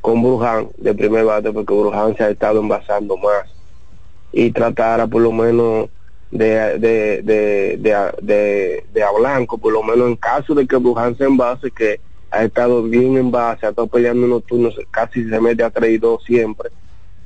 con 0.00 0.22
Bruján 0.22 0.68
de 0.78 0.94
primer 0.94 1.24
bate 1.24 1.52
porque 1.52 1.74
Bruján 1.74 2.16
se 2.16 2.24
ha 2.24 2.30
estado 2.30 2.60
envasando 2.60 3.16
más. 3.16 3.50
Y 4.32 4.50
tratara 4.52 5.06
por 5.06 5.22
lo 5.22 5.32
menos 5.32 5.88
de, 6.30 6.78
de, 6.78 7.22
de, 7.22 7.76
de, 7.78 8.12
de, 8.22 8.84
de 8.92 9.02
a 9.02 9.10
Blanco, 9.12 9.58
por 9.58 9.72
lo 9.72 9.82
menos 9.82 10.08
en 10.08 10.16
caso 10.16 10.54
de 10.54 10.66
que 10.66 10.76
Bruján 10.76 11.16
se 11.16 11.24
envase, 11.24 11.70
que 11.70 12.00
ha 12.36 12.44
estado 12.44 12.82
bien 12.82 13.16
en 13.16 13.30
base, 13.30 13.66
ha 13.66 13.70
estado 13.70 13.86
peleando 13.86 14.26
unos 14.26 14.44
turnos, 14.44 14.78
casi 14.90 15.28
se 15.28 15.40
mete 15.40 15.62
a 15.62 15.70
3 15.70 15.90
y 15.90 15.98
2 15.98 16.22
siempre, 16.24 16.70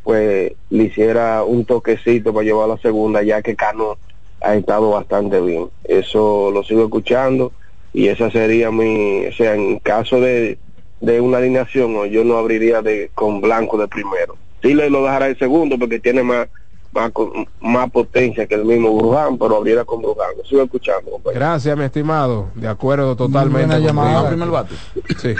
pues 0.05 0.53
le 0.71 0.85
hiciera 0.85 1.43
un 1.43 1.65
toquecito 1.65 2.33
para 2.33 2.45
llevar 2.45 2.65
a 2.67 2.75
la 2.75 2.79
segunda, 2.79 3.23
ya 3.23 3.43
que 3.43 3.57
Cano 3.57 3.99
ha 4.41 4.55
estado 4.55 4.91
bastante 4.91 5.41
bien. 5.41 5.69
Eso 5.85 6.51
lo 6.53 6.63
sigo 6.63 6.85
escuchando 6.85 7.53
y 7.93 8.07
esa 8.07 8.31
sería 8.31 8.71
mi, 8.71 9.27
o 9.27 9.33
sea, 9.33 9.55
en 9.55 9.81
caso 9.81 10.21
de, 10.21 10.59
de 11.01 11.21
una 11.21 11.39
alineación, 11.39 12.09
yo 12.09 12.25
no 12.25 12.37
abriría 12.39 12.81
de 12.81 13.11
con 13.15 13.41
Blanco 13.41 13.79
de 13.79 13.89
primero. 13.89 14.37
Sí 14.63 14.75
le 14.75 14.91
lo 14.91 15.03
dejará 15.03 15.27
de 15.27 15.37
segundo 15.37 15.77
porque 15.77 15.99
tiene 15.99 16.23
más 16.23 16.49
más, 16.93 17.11
co- 17.13 17.33
más 17.61 17.91
potencia 17.91 18.47
que 18.47 18.55
el 18.57 18.65
mismo 18.65 18.97
Bruján, 18.97 19.39
pero 19.39 19.57
abriera 19.57 19.85
con 19.85 20.01
Bruján. 20.03 20.31
Lo 20.37 20.45
sigo 20.45 20.63
escuchando, 20.63 21.11
compañero. 21.11 21.39
Gracias, 21.41 21.77
mi 21.77 21.85
estimado. 21.85 22.49
De 22.55 22.69
acuerdo 22.69 23.15
totalmente. 23.17 23.67
buena 23.67 23.79
llamada. 23.79 24.29
primer 24.29 24.49
bate. 24.51 24.75
Sí. 25.19 25.35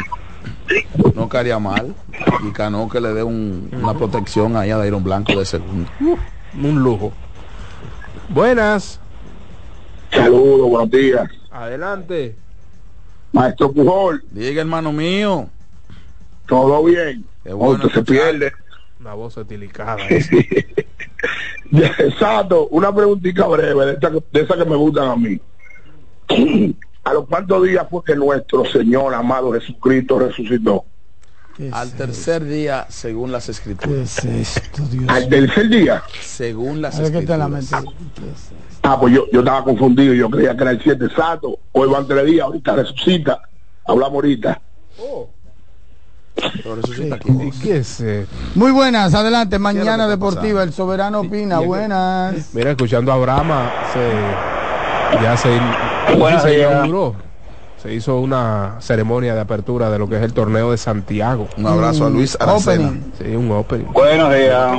No 1.15 1.29
caería 1.29 1.59
mal. 1.59 1.95
Y 2.49 2.53
Cano 2.53 2.89
que 2.89 3.01
le 3.01 3.13
dé 3.13 3.23
un- 3.23 3.69
una 3.73 3.95
protección 3.95 4.57
ahí 4.57 4.71
a 4.71 4.77
Dairon 4.79 5.03
Blanco 5.03 5.39
de 5.39 5.45
segundo. 5.45 5.91
Un 6.61 6.83
lujo. 6.83 7.13
Buenas. 8.29 9.01
Saludos, 10.13 10.69
buenos 10.69 10.91
días. 10.91 11.29
Adelante. 11.51 12.37
Maestro 13.33 13.71
Pujol, 13.73 14.23
Diga, 14.31 14.61
hermano 14.61 14.93
mío. 14.93 15.49
todo 16.47 16.83
bien. 16.85 17.25
Qué 17.45 17.53
bueno 17.53 17.89
se 17.89 18.03
pierde. 18.03 18.53
Una 19.01 19.15
voz 19.15 19.37
etilicada. 19.37 19.97
Exacto, 21.73 22.69
una 22.69 22.95
preguntita 22.95 23.47
breve 23.47 23.87
de, 23.87 23.93
esta 23.93 24.11
que- 24.11 24.25
de 24.33 24.41
esa 24.41 24.57
que 24.57 24.65
me 24.65 24.77
gustan 24.77 25.09
a 25.11 25.17
mí. 25.17 25.41
¿A 27.05 27.15
los 27.15 27.27
cuantos 27.27 27.63
días 27.65 27.87
fue 27.91 28.05
que 28.05 28.15
nuestro 28.15 28.65
Señor 28.67 29.15
amado 29.15 29.53
Jesucristo 29.53 30.19
resucitó? 30.19 30.85
Al 31.73 31.93
tercer 31.93 32.45
día, 32.45 32.87
según 32.89 33.33
las 33.33 33.49
escrituras. 33.49 34.21
¿Qué 34.23 34.41
es 34.41 34.57
esto, 34.57 34.83
Dios? 34.85 35.05
Al 35.09 35.29
tercer 35.29 35.69
día. 35.69 36.03
Según 36.21 36.81
las 36.81 36.99
A 36.99 37.03
ver 37.03 37.13
qué 37.13 37.23
te 37.23 37.37
la 37.37 37.47
escrituras. 37.49 37.93
metes. 38.15 38.41
Ah, 38.83 38.99
pues 38.99 39.15
yo, 39.15 39.27
yo 39.31 39.41
estaba 39.41 39.63
confundido, 39.65 40.15
yo 40.15 40.31
creía 40.31 40.57
que 40.57 40.63
era 40.63 40.71
el 40.71 40.83
7 40.83 41.05
exacto. 41.05 41.59
Hoy 41.73 41.89
van 41.91 42.07
tres 42.07 42.25
días, 42.27 42.45
ahorita 42.47 42.77
resucita. 42.77 43.43
Hablamos 43.85 44.15
ahorita. 44.15 44.61
Pero 44.97 45.31
¿Y 46.37 47.51
qué 47.61 47.77
es? 47.79 48.01
eh? 48.01 48.27
Muy 48.55 48.71
buenas, 48.71 49.15
adelante. 49.15 49.57
¿Qué 49.57 49.61
Mañana 49.61 50.09
Deportiva, 50.09 50.63
el 50.63 50.73
soberano 50.73 51.21
opina. 51.21 51.59
que- 51.61 51.67
Buenas. 51.67 52.51
Mira, 52.55 52.71
escuchando 52.71 53.13
a 53.13 53.17
Brahma, 53.17 53.71
se, 53.93 55.23
ya 55.23 55.37
se, 55.37 55.49
Buenos 56.17 56.43
se 56.43 56.51
días. 56.51 56.71
inauguró. 56.73 57.15
Se 57.83 57.93
hizo 57.95 58.19
una 58.21 58.77
ceremonia 58.81 59.35
de 59.35 59.41
apertura 59.41 59.91
de 59.91 59.99
lo 59.99 60.07
que 60.09 60.17
es 60.17 60.23
el 60.23 60.35
torneo 60.35 60.71
de 60.71 60.77
Santiago. 60.77 61.49
Un 61.57 61.67
abrazo 61.67 62.07
a 62.07 62.11
Luis 62.11 62.37
Aracena. 62.39 62.89
Opening. 62.89 63.13
Sí, 63.19 63.37
un 63.37 63.51
opening. 63.53 63.87
Buenos 63.93 64.35
días. 64.35 64.73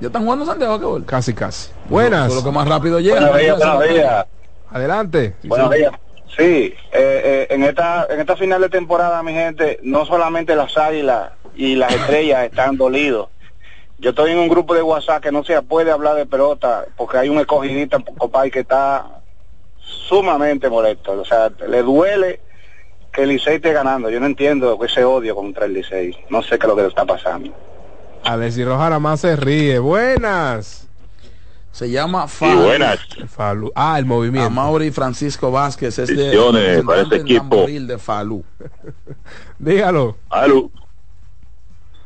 ¿Ya 0.00 0.06
están 0.06 0.22
jugando 0.24 0.46
Santiago 0.46 0.98
qué? 1.00 1.04
Casi, 1.06 1.34
casi. 1.34 1.70
Buenas. 1.88 2.32
Lo 2.32 2.42
que 2.42 2.50
más 2.52 2.66
rápido 2.68 3.00
llega. 3.00 3.20
Buenos 3.20 3.38
días, 3.38 3.56
buenos 3.58 3.88
días. 3.88 4.26
Adelante. 4.70 5.34
Sí, 5.42 5.48
Buenos 5.48 5.70
sí. 5.72 5.78
días. 5.78 5.92
Sí, 6.36 6.42
eh, 6.44 6.76
eh, 6.92 7.46
en 7.50 7.64
esta 7.64 8.06
en 8.08 8.20
esta 8.20 8.36
final 8.36 8.60
de 8.60 8.68
temporada, 8.68 9.22
mi 9.22 9.32
gente, 9.32 9.80
no 9.82 10.06
solamente 10.06 10.54
las 10.54 10.76
águilas 10.76 11.32
y 11.54 11.74
las 11.74 11.92
estrellas 11.92 12.44
están 12.44 12.76
dolidos. 12.76 13.28
Yo 13.98 14.10
estoy 14.10 14.32
en 14.32 14.38
un 14.38 14.48
grupo 14.48 14.74
de 14.74 14.82
WhatsApp 14.82 15.22
que 15.22 15.32
no 15.32 15.44
se 15.44 15.60
puede 15.62 15.90
hablar 15.90 16.16
de 16.16 16.24
pelota 16.24 16.86
porque 16.96 17.18
hay 17.18 17.28
un 17.28 17.38
escogidista, 17.38 17.98
compadre, 18.16 18.50
que 18.50 18.60
está 18.60 19.20
sumamente 19.78 20.70
molesto. 20.70 21.20
O 21.20 21.24
sea, 21.24 21.50
le 21.68 21.82
duele 21.82 22.40
que 23.12 23.24
el 23.24 23.30
Licey 23.30 23.56
esté 23.56 23.72
ganando. 23.72 24.08
Yo 24.08 24.20
no 24.20 24.26
entiendo 24.26 24.78
ese 24.84 25.04
odio 25.04 25.34
contra 25.34 25.66
el 25.66 25.74
Licey. 25.74 26.16
No 26.30 26.42
sé 26.42 26.58
qué 26.58 26.66
es 26.66 26.68
lo 26.68 26.76
que 26.76 26.82
le 26.82 26.88
está 26.88 27.04
pasando. 27.04 27.52
A 28.24 28.36
ver 28.36 28.52
si 28.52 28.64
Roja 28.64 28.84
nada 28.84 28.98
más 28.98 29.20
se 29.20 29.36
ríe. 29.36 29.78
Buenas. 29.78 30.89
Se 31.72 31.88
llama 31.90 32.26
Falu. 32.26 32.68
Falu. 33.28 33.72
Ah, 33.74 33.98
el 33.98 34.04
movimiento. 34.04 34.46
Amaury 34.48 34.90
Francisco 34.90 35.50
Vázquez 35.50 35.98
es 36.00 36.08
de 36.08 36.82
para 36.84 37.02
en 37.02 37.12
equipo. 37.12 37.66
De 37.66 37.98
Falú. 37.98 38.44
Dígalo. 39.58 40.16
Aló. 40.28 40.70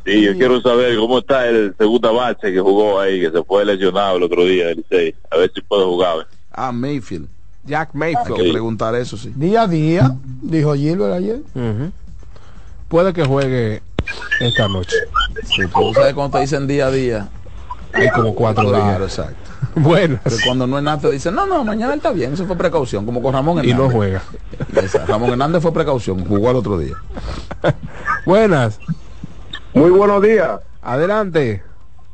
Sí, 0.04 0.20
yo 0.22 0.34
quiero 0.34 0.60
saber 0.60 0.98
cómo 0.98 1.20
está 1.20 1.46
el 1.48 1.74
segunda 1.78 2.10
base 2.10 2.52
que 2.52 2.60
jugó 2.60 3.00
ahí, 3.00 3.20
que 3.20 3.30
se 3.30 3.42
fue 3.42 3.64
lesionado 3.64 4.18
el 4.18 4.22
otro 4.24 4.44
día 4.44 4.66
del 4.66 4.84
6. 4.88 5.14
A 5.30 5.36
ver 5.38 5.50
si 5.54 5.62
puede 5.62 5.84
jugar. 5.84 6.26
Ah, 6.52 6.70
Mayfield. 6.72 7.26
Jack 7.64 7.88
Hay 7.94 8.12
que 8.12 8.16
Mayfield. 8.18 8.52
preguntar 8.52 8.94
eso, 8.96 9.16
sí. 9.16 9.32
Día 9.34 9.62
a 9.62 9.66
día, 9.66 10.14
dijo 10.42 10.74
Gilbert 10.74 11.14
ayer. 11.14 11.40
Puede 12.88 13.14
que 13.14 13.24
juegue 13.24 13.82
esta 14.40 14.68
noche. 14.68 14.94
Sí, 15.44 15.62
tú 15.74 15.94
sabes 15.94 16.12
cuando 16.12 16.36
te 16.36 16.42
dicen 16.42 16.66
día 16.66 16.88
a 16.88 16.90
día. 16.90 17.28
Hay 17.94 18.10
como 18.10 18.34
cuatro 18.34 18.68
Claro, 18.68 18.84
días. 19.06 19.18
exacto. 19.18 19.50
Buenas. 19.82 20.20
Pero 20.22 20.36
cuando 20.46 20.66
no 20.66 20.78
es 20.78 20.84
nada 20.84 20.98
te 20.98 21.10
dicen, 21.10 21.34
no, 21.34 21.46
no, 21.46 21.64
mañana 21.64 21.92
él 21.92 21.98
está 21.98 22.12
bien. 22.12 22.32
Eso 22.32 22.46
fue 22.46 22.56
precaución, 22.56 23.04
como 23.04 23.22
con 23.22 23.32
Ramón 23.32 23.56
Y 23.64 23.70
Hernández. 23.70 23.86
no 23.86 23.90
juega. 23.92 24.22
Ramón 25.06 25.30
Hernández 25.30 25.62
fue 25.62 25.72
precaución, 25.72 26.24
jugó 26.24 26.50
al 26.50 26.56
otro 26.56 26.78
día. 26.78 26.94
Buenas. 28.26 28.78
Muy 29.72 29.90
buenos 29.90 30.22
días. 30.22 30.60
Adelante. 30.82 31.62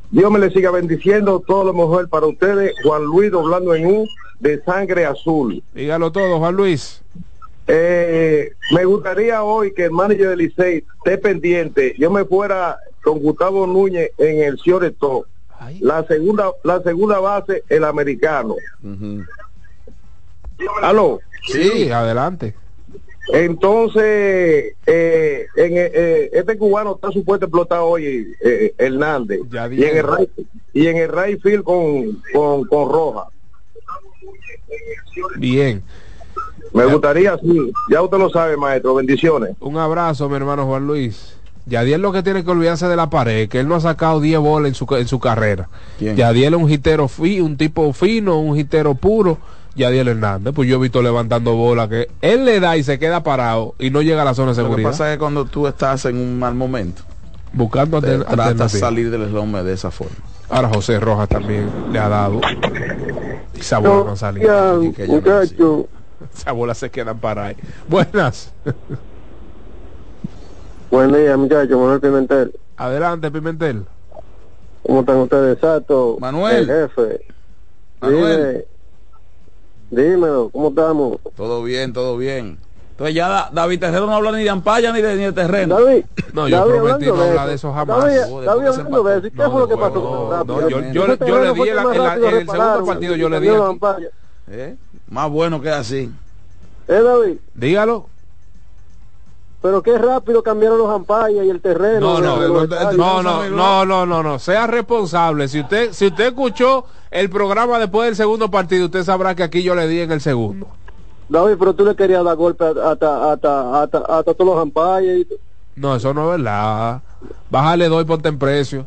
Dios 0.09 0.31
me 0.31 0.39
le 0.39 0.49
siga 0.49 0.71
bendiciendo. 0.71 1.43
Todo 1.45 1.63
lo 1.65 1.73
mejor 1.73 2.09
para 2.09 2.25
ustedes. 2.25 2.73
Juan 2.83 3.03
Luis 3.03 3.31
doblando 3.31 3.75
en 3.75 3.85
un 3.85 4.07
de 4.39 4.61
sangre 4.63 5.05
azul. 5.05 5.61
Dígalo 5.73 6.11
todo, 6.11 6.39
Juan 6.39 6.55
Luis. 6.55 7.01
Eh, 7.67 8.51
me 8.73 8.83
gustaría 8.85 9.43
hoy 9.43 9.73
que 9.73 9.85
el 9.85 9.91
manager 9.91 10.29
del 10.29 10.39
Licey 10.39 10.83
esté 10.97 11.17
pendiente. 11.17 11.93
Yo 11.97 12.09
me 12.09 12.25
fuera 12.25 12.77
con 13.03 13.19
Gustavo 13.19 13.67
Núñez 13.67 14.11
en 14.17 14.41
el 14.41 14.57
La 15.79 16.03
segunda, 16.05 16.51
la 16.63 16.81
segunda 16.81 17.19
base, 17.19 17.63
el 17.69 17.83
americano. 17.83 18.55
Ujú. 18.83 19.23
Aló. 20.81 21.19
Sí, 21.47 21.91
adelante. 21.91 22.55
Entonces, 23.33 24.75
eh, 24.85 25.47
en, 25.55 25.73
eh, 25.77 26.29
este 26.33 26.57
cubano 26.57 26.95
está 26.95 27.11
supuesto 27.11 27.45
explotar 27.45 27.79
hoy, 27.81 28.35
eh, 28.43 28.73
Hernández. 28.77 29.39
Ya 29.49 29.67
y 29.71 29.83
en 29.83 29.97
el 29.97 30.29
y 30.73 30.87
en 30.87 30.97
el 30.97 31.11
right 31.11 31.41
field 31.41 31.63
con, 31.63 32.21
con, 32.33 32.65
con 32.65 32.89
Roja. 32.89 33.27
Bien. 35.37 35.83
Me 36.73 36.85
gustaría, 36.85 37.37
sí. 37.37 37.71
Ya 37.89 38.01
usted 38.01 38.17
lo 38.17 38.29
sabe, 38.29 38.57
maestro. 38.57 38.95
Bendiciones. 38.95 39.55
Un 39.59 39.77
abrazo, 39.77 40.27
mi 40.29 40.35
hermano 40.35 40.65
Juan 40.65 40.87
Luis. 40.87 41.37
Yadiel 41.65 42.01
lo 42.01 42.11
que 42.11 42.23
tiene 42.23 42.43
que 42.43 42.51
olvidarse 42.51 42.87
de 42.87 42.95
la 42.95 43.09
pared, 43.09 43.47
que 43.47 43.59
él 43.59 43.67
no 43.67 43.75
ha 43.75 43.79
sacado 43.81 44.19
10 44.19 44.39
bolas 44.39 44.69
en 44.69 44.75
su, 44.75 44.87
en 44.95 45.07
su 45.07 45.19
carrera. 45.19 45.69
¿Quién? 45.99 46.15
Yadiel 46.15 46.55
es 46.55 46.59
un 46.61 46.69
hitero 46.69 47.07
fi, 47.07 47.39
un 47.41 47.57
tipo 47.57 47.91
fino, 47.93 48.39
un 48.39 48.57
hitero 48.57 48.95
puro. 48.95 49.37
Yadiel 49.73 50.09
Hernández, 50.09 50.53
pues 50.53 50.67
yo 50.67 50.75
he 50.75 50.79
visto 50.79 51.01
levantando 51.01 51.55
bola 51.55 51.87
que 51.87 52.09
él 52.21 52.43
le 52.43 52.59
da 52.59 52.75
y 52.75 52.83
se 52.83 52.99
queda 52.99 53.23
parado 53.23 53.73
y 53.79 53.89
no 53.89 54.01
llega 54.01 54.21
a 54.23 54.25
la 54.25 54.33
zona 54.33 54.51
de 54.51 54.57
Lo 54.57 54.63
que 54.63 54.69
seguridad. 54.69 54.89
pasa 54.89 55.09
es 55.09 55.15
que 55.15 55.19
cuando 55.19 55.45
tú 55.45 55.65
estás 55.65 56.03
en 56.05 56.17
un 56.17 56.37
mal 56.37 56.55
momento, 56.55 57.03
buscando 57.53 58.01
te 58.01 58.17
tratas 58.19 58.73
salir 58.73 59.09
del 59.09 59.21
eslome 59.23 59.63
de 59.63 59.73
esa 59.73 59.89
forma. 59.89 60.15
Ahora 60.49 60.67
José 60.67 60.99
Rojas 60.99 61.29
también 61.29 61.69
le 61.93 61.99
ha 61.99 62.09
dado. 62.09 62.41
Y 63.55 63.59
esa 63.61 63.79
bola 63.79 64.03
no 64.03 64.11
ha 64.11 64.17
salido. 64.17 64.83
Y 64.83 64.91
que 64.91 65.07
ya 65.07 65.21
no 65.21 65.37
así. 65.37 65.55
Esas 66.35 66.53
bolas 66.53 66.77
se 66.77 66.89
quedan 66.89 67.19
para 67.19 67.45
ahí. 67.45 67.55
Buenas. 67.87 68.51
Buen 70.91 71.11
día, 71.13 71.37
muchachos. 71.37 71.71
Manuel 71.79 71.99
Pimentel. 72.01 72.59
Adelante, 72.77 73.31
Pimentel. 73.31 73.85
¿Cómo 74.85 74.99
están 75.01 75.17
ustedes? 75.17 75.55
Exacto. 75.55 76.17
Manuel. 76.19 76.69
El 76.69 76.89
jefe. 76.89 77.25
Manuel. 78.01 78.65
Dime, 79.89 80.03
Dímelo, 80.09 80.49
¿cómo 80.51 80.69
estamos? 80.69 81.17
Todo 81.35 81.63
bien, 81.63 81.93
todo 81.93 82.17
bien. 82.17 82.57
Entonces 82.91 83.15
ya 83.15 83.27
Da- 83.29 83.49
David 83.51 83.79
Terrero 83.79 84.05
no 84.05 84.13
habla 84.15 84.31
ni 84.31 84.43
de 84.43 84.49
ampalla 84.49 84.91
ni 84.93 85.01
de, 85.01 85.15
ni 85.15 85.23
de 85.23 85.31
terreno. 85.33 85.79
David, 85.79 86.05
No, 86.33 86.47
yo 86.47 86.57
David, 86.57 86.71
prometí 86.79 87.05
no 87.07 87.21
hablar 87.21 87.47
de 87.49 87.53
eso 87.55 87.73
jamás. 87.73 88.03
David, 88.05 88.19
No, 88.29 88.41
David, 88.41 88.67
hablando 88.67 89.03
de 89.03 89.17
eso, 89.17 89.27
¿y 89.27 89.31
¿qué 89.31 89.43
fue 89.49 89.59
lo 89.59 89.67
que 89.67 89.77
pasó 89.77 89.93
con 89.93 90.47
No, 90.47 90.69
yo, 90.69 90.79
yo, 90.93 91.05
Ese 91.05 91.25
yo 91.25 91.39
le 91.43 91.53
di 91.53 91.69
la- 91.71 91.83
rápido 91.83 92.29
en 92.29 92.35
el 92.37 92.49
segundo 92.49 92.85
partido, 92.85 93.15
yo 93.15 93.29
le 93.29 93.39
di 93.39 93.49
aquí. 93.49 94.05
¿Eh? 94.51 94.75
Más 95.09 95.29
bueno 95.29 95.61
que 95.61 95.69
así. 95.69 96.11
Eh, 96.87 97.01
David, 97.01 97.37
Dígalo. 97.53 98.07
Pero 99.61 99.83
qué 99.83 99.97
rápido 99.97 100.41
cambiaron 100.41 100.79
los 100.79 100.89
ampallas 100.89 101.45
y 101.45 101.49
el 101.49 101.61
terreno. 101.61 101.99
No, 101.99 102.19
no, 102.19 102.37
no, 102.37 102.65
no, 102.93 103.49
no, 103.49 103.85
no, 103.85 104.05
no, 104.05 104.23
no, 104.23 104.39
sea 104.39 104.65
responsable. 104.67 105.47
Si 105.47 105.59
usted, 105.59 105.91
si 105.93 106.07
usted 106.07 106.27
escuchó 106.27 106.85
el 107.11 107.29
programa 107.29 107.77
después 107.77 108.07
del 108.07 108.15
segundo 108.15 108.49
partido, 108.49 108.85
usted 108.85 109.03
sabrá 109.03 109.35
que 109.35 109.43
aquí 109.43 109.61
yo 109.61 109.75
le 109.75 109.87
di 109.87 109.99
en 109.99 110.11
el 110.11 110.21
segundo. 110.21 110.67
David, 111.29 111.55
pero 111.59 111.73
tú 111.73 111.85
le 111.85 111.95
querías 111.95 112.23
dar 112.25 112.35
golpe 112.35 112.65
hasta, 112.65 112.91
hasta, 112.91 113.31
hasta, 113.31 113.83
hasta, 113.83 113.97
hasta 113.99 114.33
todos 114.33 114.55
los 114.55 114.61
ampallas. 114.61 115.17
Y... 115.17 115.27
No, 115.75 115.95
eso 115.95 116.13
no 116.13 116.33
es 116.33 116.39
verdad. 116.39 117.01
Bájale 117.49 117.87
doy, 117.87 118.03
ponte 118.03 118.29
en 118.29 118.39
precio. 118.39 118.85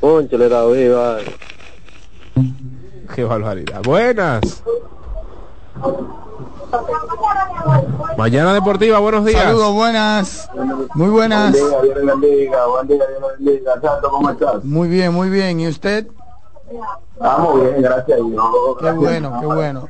Pónchale, 0.00 0.48
David, 0.48 0.92
vale. 0.92 1.36
Qué 3.14 3.24
barbaridad. 3.24 3.82
Buenas. 3.82 4.62
Mañana 8.16 8.54
Deportiva, 8.54 8.98
buenos 8.98 9.24
días. 9.24 9.42
Saludos, 9.42 9.74
buenas. 9.74 10.50
Muy 10.94 11.08
buenas. 11.08 11.52
Buen 11.52 11.70
día, 11.70 11.80
Dios 11.82 11.96
le 11.96 12.04
bendiga, 12.04 12.66
buen 12.66 12.88
día, 12.88 13.06
Dios 13.06 13.20
le 13.20 13.44
bendiga. 13.44 13.80
Santo, 13.80 14.10
¿cómo 14.10 14.30
estás? 14.30 14.64
Muy 14.64 14.88
bien, 14.88 15.12
muy 15.12 15.28
bien. 15.28 15.60
¿Y 15.60 15.68
usted? 15.68 16.06
Estamos 17.14 17.60
bien, 17.60 17.82
gracias 17.82 18.20
a 18.20 18.24
Dios. 18.24 18.42
Qué 18.80 18.90
bueno, 18.92 19.38
qué 19.40 19.46
bueno. 19.46 19.88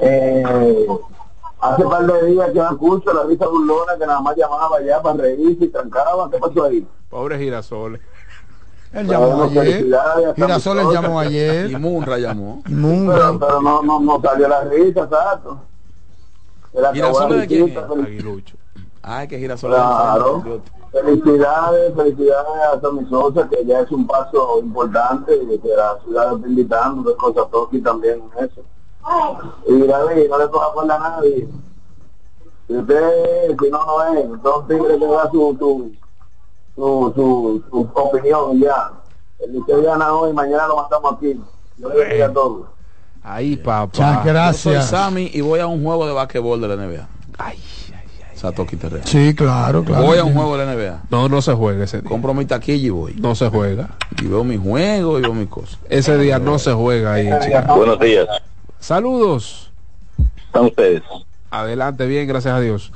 Eh, 0.00 0.86
hace 1.60 1.84
par 1.84 2.06
de 2.06 2.26
días 2.26 2.50
que 2.50 2.60
me 2.60 2.64
escucho 2.64 3.12
la 3.12 3.22
risa 3.24 3.46
burlona 3.46 3.96
que 3.98 4.06
nada 4.06 4.20
más 4.20 4.36
llamaba 4.36 4.80
ya 4.80 5.02
para 5.02 5.16
reírse 5.18 5.66
y 5.66 5.68
trancaba. 5.68 6.30
¿Qué 6.30 6.38
pasó 6.38 6.64
ahí? 6.64 6.86
Pobre 7.10 7.38
girasoles. 7.38 8.00
Él 8.94 9.08
llamó 9.08 9.36
Bueno, 9.46 9.60
ayer. 9.60 9.94
a 9.94 10.34
Girasoles 10.34 10.86
llamó 10.92 11.18
ayer. 11.20 11.70
Y 11.70 11.76
Munra 11.76 12.18
llamó. 12.18 12.62
Munra. 12.68 13.14
Pero, 13.14 13.38
pero 13.38 13.62
no, 13.62 13.82
no, 13.82 14.00
no 14.00 14.20
salió 14.20 14.48
la 14.48 14.62
risa, 14.64 15.02
exacto. 15.02 15.58
¿Girasoles 16.92 17.30
la 17.30 17.40
de 17.42 17.46
quién 17.46 17.68
es? 17.68 17.76
Aguilucho. 17.76 18.56
Ay, 19.02 19.28
que 19.28 19.38
girasoles. 19.38 19.76
Claro. 19.76 20.62
Felicidades, 20.92 21.94
felicidades 21.94 22.62
a 22.72 22.80
Tommy 22.80 23.04
Sosa, 23.08 23.48
que 23.48 23.64
ya 23.66 23.80
es 23.80 23.90
un 23.90 24.06
paso 24.06 24.60
importante 24.60 25.36
y 25.36 25.58
que 25.58 25.68
la 25.68 25.98
ciudad 26.04 26.36
está 26.36 26.48
invitando, 26.48 27.10
de 27.10 27.16
cosas 27.16 27.50
Toki 27.50 27.80
también 27.80 28.22
en 28.38 28.44
eso. 28.44 28.62
Y 29.66 29.86
David, 29.86 30.28
no 30.30 30.38
le 30.38 30.48
coja 30.48 30.72
por 30.72 30.90
a 30.90 30.98
nadie. 30.98 31.48
Si 32.68 32.76
usted, 32.76 33.56
si 33.60 33.70
no, 33.70 33.84
no 33.84 34.04
es, 34.14 34.42
son 34.42 34.68
tigres 34.68 34.98
que 34.98 35.06
da 35.06 35.30
su, 35.30 35.56
su, 35.58 35.92
su, 36.74 37.12
su, 37.14 37.64
su 37.70 37.90
opinión 37.94 38.60
ya. 38.60 38.92
El 39.40 39.52
Liceo 39.52 39.82
gana 39.82 40.12
hoy, 40.12 40.32
mañana 40.32 40.66
lo 40.66 40.76
matamos 40.76 41.14
aquí. 41.16 41.38
Yo 41.76 41.88
le 41.88 41.96
bendiga 41.96 42.26
a 42.26 42.32
todos. 42.32 42.66
Ahí, 43.22 43.56
papá. 43.56 43.86
Muchas 43.86 44.24
gracias. 44.24 44.64
Yo 44.74 44.80
soy 44.80 44.88
Sammy 44.88 45.30
y 45.32 45.40
voy 45.40 45.60
a 45.60 45.66
un 45.66 45.82
juego 45.82 46.06
de 46.06 46.12
basquetbol 46.12 46.60
de 46.60 46.68
la 46.68 46.76
NBA. 46.76 47.08
Ay. 47.38 47.58
Sí, 49.04 49.34
claro, 49.34 49.84
claro. 49.84 50.02
Voy 50.02 50.18
a 50.18 50.24
un 50.24 50.34
juego 50.34 50.56
de 50.58 50.66
la 50.66 50.74
NBA. 50.74 51.02
No, 51.08 51.28
no 51.28 51.40
se 51.40 51.54
juega 51.54 51.84
ese 51.84 52.00
día. 52.00 52.08
Compro 52.08 52.34
mi 52.34 52.44
taquilla 52.44 52.86
y 52.86 52.90
voy. 52.90 53.14
No 53.14 53.34
se 53.34 53.48
juega. 53.48 53.90
Y 54.22 54.26
veo 54.26 54.44
mi 54.44 54.58
juego 54.58 55.18
y 55.18 55.22
veo 55.22 55.32
mis 55.32 55.48
cosas. 55.48 55.78
Ese 55.88 56.18
día 56.18 56.38
no 56.38 56.58
se 56.58 56.72
juega 56.72 57.14
ahí 57.14 57.30
Chicago. 57.40 57.76
Buenos 57.76 57.98
días. 58.00 58.26
Saludos. 58.78 59.72
¿Están 60.46 60.66
ustedes? 60.66 61.02
Adelante, 61.50 62.06
bien, 62.06 62.28
gracias 62.28 62.54
a 62.54 62.60
Dios. 62.60 62.92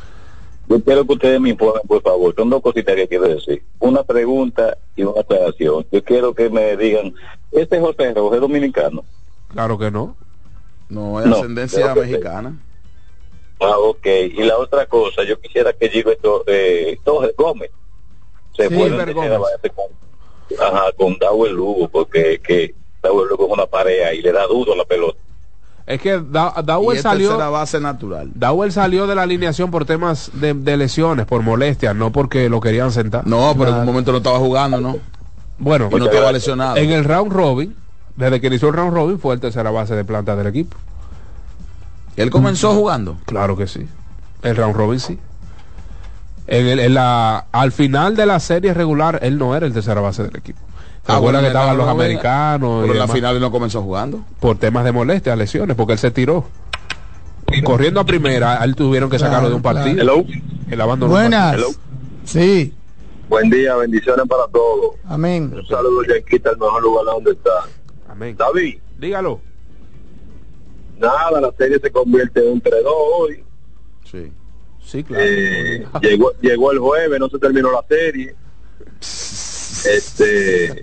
Yo 0.68 0.82
quiero 0.84 1.06
que 1.06 1.12
ustedes 1.14 1.40
me 1.40 1.50
informen, 1.50 1.82
por 1.86 2.02
favor. 2.02 2.34
Son 2.34 2.50
dos 2.50 2.60
cositas 2.60 2.94
que 2.94 3.08
quiero 3.08 3.24
decir. 3.28 3.62
Una 3.78 4.02
pregunta 4.02 4.76
y 4.94 5.02
una 5.02 5.20
aclaración. 5.20 5.86
Yo 5.90 6.04
quiero 6.04 6.34
que 6.34 6.50
me 6.50 6.76
digan, 6.76 7.14
¿este 7.52 7.80
José 7.80 8.12
Rojo 8.12 8.34
es 8.34 8.40
dominicano? 8.40 9.04
Claro 9.48 9.78
que 9.78 9.90
no. 9.90 10.14
No, 10.90 11.20
es 11.20 11.26
No, 11.26 11.36
ascendencia 11.36 11.94
mexicana. 11.94 12.54
Ah, 13.60 13.78
ok. 13.78 14.06
Y 14.06 14.42
la 14.44 14.58
otra 14.58 14.86
cosa, 14.86 15.24
yo 15.24 15.40
quisiera 15.40 15.72
que 15.72 15.88
Gilberto 15.88 16.44
eh, 16.46 16.98
Torres 17.04 17.34
Gómez 17.36 17.70
se 18.54 18.68
Sí, 18.68 18.74
Gómez. 18.74 19.14
con, 19.74 20.58
ajá, 20.60 20.92
con 20.96 21.18
Dauer 21.18 21.52
Lugo, 21.52 21.88
porque 21.88 22.40
que 22.40 22.74
Dauer 23.02 23.28
Lugo 23.28 23.46
es 23.46 23.52
una 23.52 23.66
pareja 23.66 24.12
y 24.12 24.22
le 24.22 24.32
da 24.32 24.46
duro 24.46 24.74
a 24.74 24.76
la 24.76 24.84
pelota. 24.84 25.18
Es 25.88 26.00
que 26.02 26.20
Da- 26.20 26.52
Dawel 26.64 27.00
salió. 27.00 27.28
tercera 27.30 27.48
base 27.48 27.80
natural. 27.80 28.30
Dawel 28.34 28.70
salió 28.72 29.06
de 29.06 29.14
la 29.14 29.22
alineación 29.22 29.70
por 29.70 29.86
temas 29.86 30.30
de, 30.34 30.52
de 30.52 30.76
lesiones, 30.76 31.24
por 31.24 31.42
molestias, 31.42 31.96
no 31.96 32.12
porque 32.12 32.50
lo 32.50 32.60
querían 32.60 32.92
sentar. 32.92 33.26
No, 33.26 33.54
pero 33.58 33.70
en 33.70 33.76
un 33.78 33.86
momento 33.86 34.12
no 34.12 34.18
estaba 34.18 34.38
jugando, 34.38 34.80
¿no? 34.82 34.96
Bueno, 35.58 35.88
Y 35.90 35.96
no 35.96 36.04
estaba 36.04 36.30
lesionado. 36.30 36.76
en 36.76 36.90
el 36.90 37.04
round 37.04 37.32
robin, 37.32 37.74
desde 38.16 38.38
que 38.40 38.48
inició 38.48 38.68
el 38.68 38.74
round 38.74 38.92
robin, 38.92 39.18
fue 39.18 39.34
el 39.34 39.40
tercera 39.40 39.70
base 39.70 39.94
de 39.94 40.04
planta 40.04 40.36
del 40.36 40.46
equipo. 40.48 40.76
Él 42.16 42.30
comenzó 42.30 42.74
jugando. 42.74 43.16
Claro 43.24 43.56
que 43.56 43.66
sí. 43.66 43.88
El 44.42 44.56
round 44.56 44.76
robin 44.76 45.00
sí. 45.00 45.18
En 46.48 46.66
el- 46.66 46.80
en 46.80 46.94
la, 46.94 47.46
al 47.50 47.72
final 47.72 48.14
de 48.14 48.26
la 48.26 48.40
serie 48.40 48.74
regular, 48.74 49.20
él 49.22 49.38
no 49.38 49.54
era 49.56 49.66
el 49.66 49.72
tercera 49.72 50.00
base 50.00 50.22
del 50.22 50.36
equipo. 50.36 50.58
¿Se 51.08 51.12
Ah, 51.14 51.40
que 51.40 51.46
estaban 51.46 51.76
los 51.78 51.88
americanos? 51.88 52.78
y 52.78 52.82
Pero 52.82 52.92
en 52.92 52.98
la 52.98 53.08
final 53.08 53.40
no 53.40 53.50
comenzó 53.50 53.80
jugando. 53.82 54.24
por 54.40 54.58
temas 54.58 54.84
de 54.84 54.92
molestias, 54.92 55.38
lesiones, 55.38 55.74
porque 55.74 55.94
él 55.94 55.98
se 55.98 56.10
tiró. 56.10 56.44
Y 57.50 57.62
corriendo 57.62 57.98
a 58.00 58.04
primera, 58.04 58.60
a 58.60 58.64
él 58.66 58.76
tuvieron 58.76 59.08
que 59.08 59.18
sacarlo 59.18 59.48
de 59.48 59.54
un 59.54 59.62
Claro, 59.62 59.78
partido. 59.78 60.02
Hello. 60.02 60.24
El 60.70 60.80
abandono. 60.82 61.12
Buenas. 61.12 61.54
Hello. 61.54 61.68
Sí, 62.24 62.74
Buen 63.30 63.48
día, 63.50 63.74
bendiciones 63.76 64.26
para 64.28 64.46
todos. 64.48 64.96
amén. 65.06 65.50
Un 65.54 65.66
saludo, 65.66 66.02
Yanquita, 66.04 66.50
el 66.50 66.58
mejor 66.58 66.82
lugar 66.82 67.04
donde 67.06 67.30
está. 67.32 67.50
Amén. 68.10 68.36
David, 68.38 68.78
Dígalo. 68.98 69.40
nada, 70.98 71.40
la 71.40 71.52
serie 71.56 71.78
se 71.78 71.90
convierte 71.90 72.40
en 72.40 72.52
un 72.52 72.60
3-2 72.62 72.84
hoy. 73.18 73.44
Sí. 74.04 74.30
Sí, 74.84 75.04
claro. 75.04 75.22
Eh, 75.26 75.86
llegó, 76.02 76.32
llegó 76.40 76.72
el 76.72 76.78
jueves, 76.78 77.18
no 77.20 77.28
se 77.30 77.38
terminó 77.38 77.70
la 77.72 77.82
serie. 77.88 78.34
Este. 79.86 80.82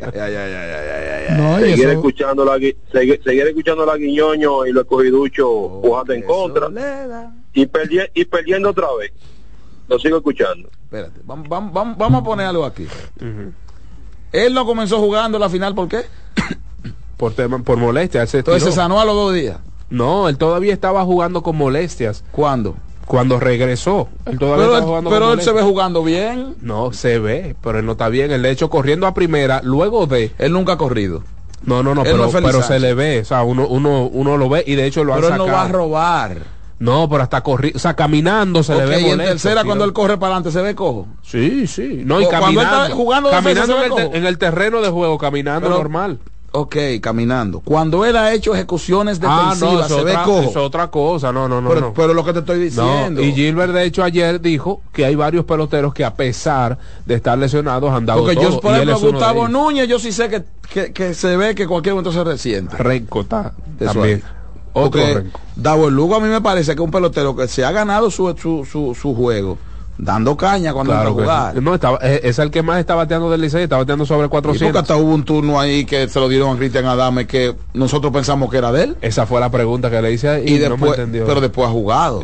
No, 1.38 1.60
seguir 1.60 1.80
eso, 1.80 1.90
escuchando 1.92 2.46
la 2.46 2.58
gui- 2.58 2.76
seguir, 2.92 3.22
seguir 3.24 3.48
escuchando 3.48 3.86
la 3.86 3.98
guiñoño 3.98 4.66
y 4.66 4.72
los 4.72 4.86
cogiduchos 4.86 5.48
jugando 5.48 6.14
en 6.14 6.22
contra 6.24 6.68
soledad. 6.68 7.30
y, 7.54 7.66
perdi- 7.66 8.10
y 8.14 8.26
perdiendo 8.26 8.70
otra 8.70 8.88
vez. 9.00 9.12
Lo 9.88 10.00
sigo 10.00 10.18
escuchando. 10.18 10.70
Espérate, 10.84 11.20
vamos, 11.24 11.48
vamos, 11.48 11.74
vamos, 11.74 11.98
vamos 11.98 12.22
a 12.22 12.24
poner 12.24 12.48
algo 12.48 12.66
aquí. 12.66 12.88
Él 14.32 14.54
no 14.54 14.66
comenzó 14.66 15.00
jugando 15.00 15.38
la 15.40 15.50
final, 15.50 15.76
¿por 15.76 15.88
qué? 15.88 16.02
Por 17.18 17.34
tema, 17.34 17.60
por 17.60 17.78
molestias. 17.78 18.34
Entonces 18.34 18.64
se 18.64 18.72
sanó 18.74 19.00
a 19.00 19.06
los 19.06 19.16
dos 19.16 19.34
días. 19.34 19.60
No, 19.90 20.28
él 20.28 20.38
todavía 20.38 20.74
estaba 20.74 21.06
jugando 21.06 21.42
con 21.44 21.56
molestias. 21.56 22.26
¿Cuándo? 22.32 22.76
Cuando 23.06 23.40
regresó, 23.40 24.10
él 24.26 24.40
todavía 24.40 24.66
Pero, 24.66 24.78
él, 24.78 24.84
jugando 24.84 25.10
pero 25.10 25.34
él 25.34 25.42
se 25.42 25.52
ve 25.52 25.62
jugando 25.62 26.04
bien. 26.04 26.56
No, 26.62 26.92
se 26.92 27.20
ve, 27.20 27.56
pero 27.62 27.80
él 27.80 27.86
no 27.86 27.94
está 27.94 28.10
bien. 28.10 28.32
El 28.32 28.42
de 28.42 28.50
hecho, 28.52 28.70
corriendo 28.70 29.06
a 29.08 29.14
primera, 29.14 29.62
luego 29.64 30.08
de. 30.08 30.32
Él 30.40 30.52
nunca 30.54 30.74
ha 30.74 30.78
corrido. 30.78 31.24
No, 31.64 31.82
no, 31.84 31.96
no, 31.96 32.02
Él 32.02 32.12
pero, 32.12 32.26
no 32.26 32.32
pero 32.32 32.62
se 32.62 32.80
le 32.80 32.94
ve. 32.94 33.22
O 33.22 33.26
sea, 33.26 33.44
uno, 33.44 33.68
uno, 33.68 34.06
uno 34.06 34.38
lo 34.38 34.50
ve 34.50 34.64
y 34.68 34.76
de 34.76 34.86
hecho 34.86 35.04
lo 35.04 35.14
Pero 35.16 35.28
han 35.28 35.34
él 35.34 35.38
no 35.40 35.46
sacado. 35.46 35.64
va 35.64 35.66
a 35.66 35.72
robar. 35.72 36.38
No, 36.78 37.08
pero 37.10 37.24
hasta 37.24 37.42
corriendo, 37.42 37.78
o 37.78 37.80
sea, 37.80 37.94
caminando 37.96 38.62
se 38.62 38.76
le 38.76 38.86
ve 38.86 39.00
y 39.02 39.06
en 39.06 39.12
molesto, 39.12 39.32
tercera, 39.32 39.64
cuando 39.64 39.86
él 39.86 39.94
corre 39.94 40.18
para 40.18 40.34
adelante, 40.36 40.52
se 40.52 40.62
ve 40.62 40.76
cojo. 40.76 41.08
Sí, 41.24 41.68
sí. 41.68 42.02
No, 42.06 42.20
y 42.20 42.26
O 42.26 42.30
cuando 42.30 42.50
él 42.50 42.56
caminando. 42.58 42.84
está 42.84 42.96
jugando 42.96 43.30
caminando 43.30 43.84
en 43.84 43.94
el, 44.10 44.16
en 44.18 44.26
el 44.26 44.38
terreno 44.38 44.82
de 44.82 44.90
juego, 44.90 45.18
caminando 45.18 45.68
Pero- 45.68 45.78
normal. 45.78 46.20
Ok, 46.58 46.76
caminando. 47.02 47.60
Cuando 47.60 48.06
él 48.06 48.16
ha 48.16 48.34
hecho 48.34 48.54
ejecuciones 48.56 49.20
Ah, 49.24 49.52
defensivas, 49.56 49.90
no, 49.90 49.98
se 49.98 50.04
ve 50.06 50.14
cojo. 50.24 50.50
es 50.50 50.56
otra 50.56 50.88
cosa. 50.90 51.34
No, 51.34 51.50
no, 51.50 51.60
no. 51.60 51.68
pero, 51.70 51.82
no. 51.82 51.94
pero 51.94 52.14
lo 52.14 52.24
que 52.24 52.32
te 52.32 52.40
estoy 52.40 52.58
No, 52.58 52.64
diciendo. 52.64 53.22
y 53.22 53.34
Gilbert 53.34 53.74
de 53.74 53.84
hecho 53.84 54.04
ayer 54.04 54.40
dijo 54.40 54.82
que 54.94 55.04
hay 55.06 55.16
varios 55.16 55.44
peloteros 55.46 55.94
que 55.94 56.06
a 56.06 56.14
pesar 56.16 56.78
de 57.06 57.16
estar 57.16 57.38
lesionados 57.38 57.92
han 57.92 58.06
dado 58.06 58.22
Porque 58.22 58.36
todo, 58.36 58.50
yo, 58.52 58.60
por 58.62 58.74
ejemplo, 58.74 59.00
Gustavo. 59.00 59.48
Núñez, 59.50 59.88
yo 59.90 60.00
sí 60.00 60.12
sé 60.14 60.30
que, 60.30 60.44
que, 60.72 60.94
que 60.94 61.14
se 61.14 61.36
ve 61.36 61.56
que 61.56 61.68
cualquier 61.68 61.94
momento 61.96 62.12
se 62.14 62.24
resiente. 62.24 62.78
Renco 62.78 63.22
está 63.22 63.52
también. 63.78 64.24
Otro 64.72 64.92
Porque 64.92 65.14
Renco. 65.14 65.40
Davo 65.56 65.90
Lugo 65.90 66.16
a 66.16 66.20
mí 66.20 66.28
me 66.30 66.42
parece 66.42 66.76
que 66.76 66.82
es 66.82 66.86
un 66.86 66.92
pelotero 66.92 67.36
que 67.36 67.48
se 67.48 67.64
ha 67.66 67.72
ganado 67.72 68.10
su, 68.12 68.34
su, 68.38 68.66
su, 68.70 68.94
su 68.94 69.14
juego, 69.16 69.58
dando 69.98 70.36
caña 70.36 70.74
cuando 70.74 70.92
Claro 70.94 71.16
que 71.16 71.24
jugar. 71.24 71.54
sí. 71.54 71.60
No, 71.62 71.74
estaba, 71.76 71.98
es, 72.00 72.22
es 72.24 72.40
el 72.40 72.52
que 72.52 72.62
más 72.62 72.80
está 72.80 72.96
bateando 72.96 73.30
del 73.30 73.42
Licey, 73.42 73.64
está 73.64 73.78
bateando 73.78 74.06
sobre 74.06 74.26
Y 74.26 74.30
porque 74.30 74.48
400. 74.48 74.82
hasta 74.82 74.96
hubo 74.98 75.14
un 75.14 75.24
turno 75.24 75.60
ahí 75.60 75.86
que 75.86 76.08
se 76.10 76.20
lo 76.20 76.28
dieron 76.28 76.56
a 76.56 76.58
Cristian 76.58 76.86
Adame 76.86 77.26
que 77.28 77.56
nosotros 77.74 78.12
pensamos 78.12 78.50
que 78.50 78.58
era 78.58 78.72
de 78.72 78.84
él. 78.84 78.98
Esa 79.02 79.26
fue 79.26 79.40
la 79.40 79.50
pregunta 79.50 79.90
que 79.90 80.02
le 80.02 80.12
hice 80.12 80.44
y, 80.46 80.56
Y, 80.56 80.60
no 80.60 80.64
me 80.64 80.70
después, 80.70 80.92
entendió. 81.00 81.26
pero 81.26 81.40
después 81.42 81.68
ha 81.68 81.72
jugado. 81.72 82.24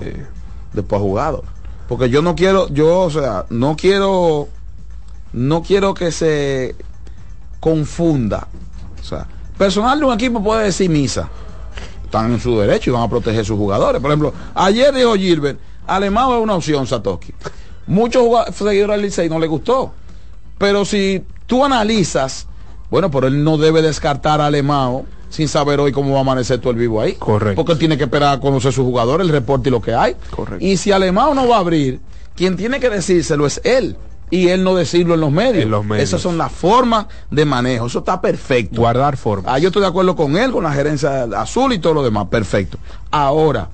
Después 0.73 0.99
ha 0.99 1.03
jugado. 1.03 1.43
Porque 1.87 2.09
yo 2.09 2.21
no 2.21 2.35
quiero, 2.35 2.67
yo, 2.69 2.99
o 3.01 3.09
sea, 3.09 3.45
no 3.49 3.75
quiero, 3.75 4.47
no 5.33 5.61
quiero 5.63 5.93
que 5.93 6.11
se 6.11 6.75
confunda. 7.59 8.47
O 8.99 9.03
sea, 9.03 9.27
personal 9.57 9.99
de 9.99 10.05
un 10.05 10.13
equipo 10.13 10.43
puede 10.43 10.65
decir 10.65 10.89
misa. 10.89 11.29
están 12.05 12.33
en 12.33 12.39
su 12.39 12.59
derecho 12.59 12.89
y 12.89 12.93
van 12.93 13.03
a 13.03 13.09
proteger 13.09 13.45
sus 13.45 13.57
jugadores. 13.57 14.01
Por 14.01 14.09
ejemplo, 14.11 14.33
ayer 14.55 14.93
dijo 14.93 15.13
Gilbert, 15.15 15.59
Alemão 15.87 16.33
es 16.37 16.43
una 16.43 16.55
opción, 16.55 16.85
Satoshi. 16.87 17.33
Muchos 17.87 18.23
seguidores 18.53 18.97
del 18.97 19.05
Licey 19.05 19.29
no 19.29 19.39
le 19.39 19.47
gustó. 19.47 19.93
Pero 20.57 20.85
si 20.85 21.23
tú 21.47 21.65
analizas, 21.65 22.47
bueno, 22.89 23.09
pero 23.09 23.27
él 23.27 23.43
no 23.43 23.57
debe 23.57 23.81
descartar 23.81 24.41
a 24.41 24.47
Alemão 24.47 25.05
sin 25.29 25.47
saber 25.47 25.79
hoy 25.79 25.91
cómo 25.91 26.11
va 26.11 26.19
a 26.19 26.21
amanecer 26.21 26.59
todo 26.59 26.71
el 26.71 26.77
vivo 26.77 27.01
ahí. 27.01 27.13
Correcto. 27.13 27.55
Porque 27.55 27.71
él 27.73 27.79
tiene 27.79 27.97
que 27.97 28.03
esperar 28.03 28.35
a 28.35 28.39
conocer 28.39 28.71
sus 28.73 28.85
jugadores, 28.85 29.25
el 29.25 29.33
reporte 29.33 29.69
y 29.69 29.71
lo 29.71 29.81
que 29.81 29.93
hay. 29.93 30.15
Correcto. 30.29 30.63
Y 30.63 30.77
si 30.77 30.91
Alemão 30.91 31.33
no 31.33 31.47
va 31.47 31.57
a 31.57 31.59
abrir, 31.59 31.99
quien 32.35 32.57
tiene 32.57 32.79
que 32.79 32.89
decírselo 32.89 33.45
es 33.45 33.61
él. 33.63 33.97
Y 34.29 34.47
él 34.47 34.63
no 34.63 34.75
decirlo 34.75 35.15
en 35.15 35.19
los 35.19 35.31
medios. 35.31 35.63
En 35.63 35.71
los 35.71 35.83
medios. 35.83 36.07
Esas 36.07 36.21
son 36.21 36.37
las 36.37 36.51
formas 36.51 37.07
de 37.29 37.43
manejo. 37.43 37.87
Eso 37.87 37.99
está 37.99 38.21
perfecto. 38.21 38.79
Guardar 38.79 39.17
forma. 39.17 39.53
Ah, 39.53 39.59
yo 39.59 39.67
estoy 39.67 39.81
de 39.81 39.89
acuerdo 39.89 40.15
con 40.15 40.37
él, 40.37 40.51
con 40.51 40.63
la 40.63 40.71
gerencia 40.71 41.23
azul 41.35 41.73
y 41.73 41.79
todo 41.79 41.95
lo 41.95 42.03
demás. 42.03 42.27
Perfecto. 42.29 42.77
Ahora, 43.09 43.69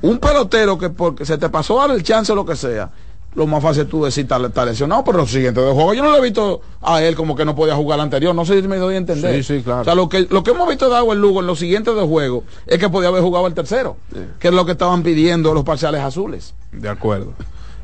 un 0.00 0.18
pelotero 0.18 0.78
que 0.78 0.88
porque 0.88 1.26
se 1.26 1.36
te 1.36 1.50
pasó 1.50 1.80
a 1.80 1.88
dar 1.88 1.96
el 1.96 2.02
chance 2.02 2.32
o 2.32 2.34
lo 2.34 2.46
que 2.46 2.56
sea, 2.56 2.90
lo 3.36 3.46
más 3.46 3.62
fácil 3.62 3.82
es 3.82 3.88
tú 3.88 4.04
decir 4.04 4.22
está, 4.24 4.38
está 4.44 4.64
lesionado, 4.64 5.04
pero 5.04 5.18
los 5.18 5.30
siguientes 5.30 5.62
dos 5.62 5.74
juegos 5.74 5.94
yo 5.96 6.02
no 6.02 6.10
lo 6.10 6.16
he 6.18 6.22
visto 6.22 6.62
a 6.82 7.02
él 7.02 7.14
como 7.14 7.36
que 7.36 7.44
no 7.44 7.54
podía 7.54 7.76
jugar 7.76 7.98
el 7.98 8.04
anterior. 8.04 8.34
No 8.34 8.44
sé 8.46 8.60
si 8.62 8.66
me 8.66 8.78
doy 8.78 8.94
a 8.94 8.98
entender. 8.98 9.36
Sí, 9.44 9.58
sí, 9.58 9.62
claro. 9.62 9.82
O 9.82 9.84
sea, 9.84 9.94
lo 9.94 10.08
que, 10.08 10.26
lo 10.30 10.42
que 10.42 10.52
hemos 10.52 10.66
visto 10.68 10.88
de 10.88 10.96
Agua 10.96 11.14
el 11.14 11.20
Lugo 11.20 11.40
en 11.40 11.46
los 11.46 11.58
siguientes 11.58 11.94
dos 11.94 12.08
juegos 12.08 12.44
es 12.66 12.78
que 12.78 12.88
podía 12.88 13.08
haber 13.10 13.22
jugado 13.22 13.46
el 13.46 13.54
tercero, 13.54 13.96
que 14.40 14.48
es 14.48 14.54
lo 14.54 14.64
que 14.64 14.72
estaban 14.72 15.02
pidiendo 15.02 15.52
los 15.54 15.64
parciales 15.64 16.00
azules. 16.00 16.54
De 16.72 16.88
acuerdo. 16.88 17.34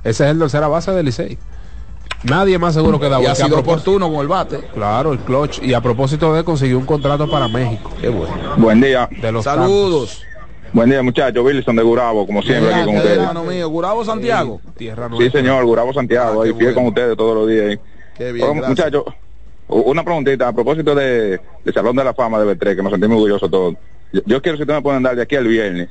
Ese 0.02 0.24
es 0.24 0.30
el 0.30 0.38
tercera 0.38 0.68
base 0.68 0.90
del 0.92 1.06
Licey. 1.06 1.38
Nadie 2.24 2.58
más 2.58 2.74
seguro 2.74 2.98
que 3.00 3.06
Y 3.06 3.10
Dawel. 3.10 3.30
ha 3.30 3.34
sido 3.34 3.58
oportuno 3.58 4.10
con 4.10 4.20
el 4.20 4.28
bate. 4.28 4.58
Claro, 4.74 5.12
el 5.12 5.18
clutch. 5.18 5.60
Y 5.62 5.74
a 5.74 5.80
propósito 5.80 6.32
de 6.34 6.44
consiguió 6.44 6.78
un 6.78 6.86
contrato 6.86 7.28
para 7.30 7.48
México. 7.48 7.90
Qué 8.00 8.08
bueno. 8.08 8.34
Buen 8.56 8.80
día. 8.80 9.08
De 9.20 9.32
los 9.32 9.44
Saludos. 9.44 10.22
Buen 10.72 10.88
día, 10.88 11.02
muchachos. 11.02 11.44
Wilson 11.44 11.76
de 11.76 11.82
Gurabo, 11.82 12.26
como 12.26 12.42
siempre, 12.42 12.72
aquí 12.72 12.84
con 12.86 12.96
ustedes. 12.96 13.18
hermano 13.18 13.44
mío. 13.44 13.68
Gurabo 13.68 14.04
Santiago. 14.04 14.60
Tierra 14.76 15.08
Sí, 15.18 15.28
señor, 15.30 15.64
Gurabo 15.66 15.92
Santiago, 15.92 16.40
Ah, 16.42 16.44
ahí 16.44 16.52
fiel 16.52 16.64
bueno. 16.64 16.74
con 16.76 16.86
ustedes 16.86 17.16
todos 17.16 17.34
los 17.36 17.48
días. 17.48 17.66
ahí. 17.70 17.78
Qué 18.16 18.32
bien, 18.32 18.56
muchachos, 18.66 19.04
una 19.68 20.02
preguntita 20.02 20.48
a 20.48 20.52
propósito 20.52 20.94
de, 20.94 21.40
de 21.64 21.72
Salón 21.72 21.96
de 21.96 22.04
la 22.04 22.14
Fama 22.14 22.40
de 22.42 22.56
B3, 22.56 22.76
que 22.76 22.82
me 22.82 22.90
sentí 22.90 23.06
muy 23.06 23.16
orgulloso 23.16 23.48
todos. 23.50 23.74
Yo, 24.12 24.20
yo 24.26 24.42
quiero 24.42 24.56
si 24.56 24.62
ustedes 24.62 24.78
me 24.78 24.82
pueden 24.82 25.02
dar 25.02 25.16
de 25.16 25.22
aquí 25.22 25.36
al 25.36 25.46
viernes 25.46 25.88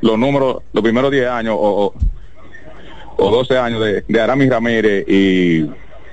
los 0.00 0.18
números, 0.18 0.62
los 0.72 0.82
primeros 0.82 1.10
10 1.12 1.28
años 1.28 1.54
o, 1.58 1.94
o, 3.16 3.24
o 3.24 3.30
12 3.30 3.56
años 3.56 3.84
de, 3.84 4.02
de 4.08 4.20
Aramis 4.20 4.48
Ramírez 4.50 5.04
y, 5.08 5.60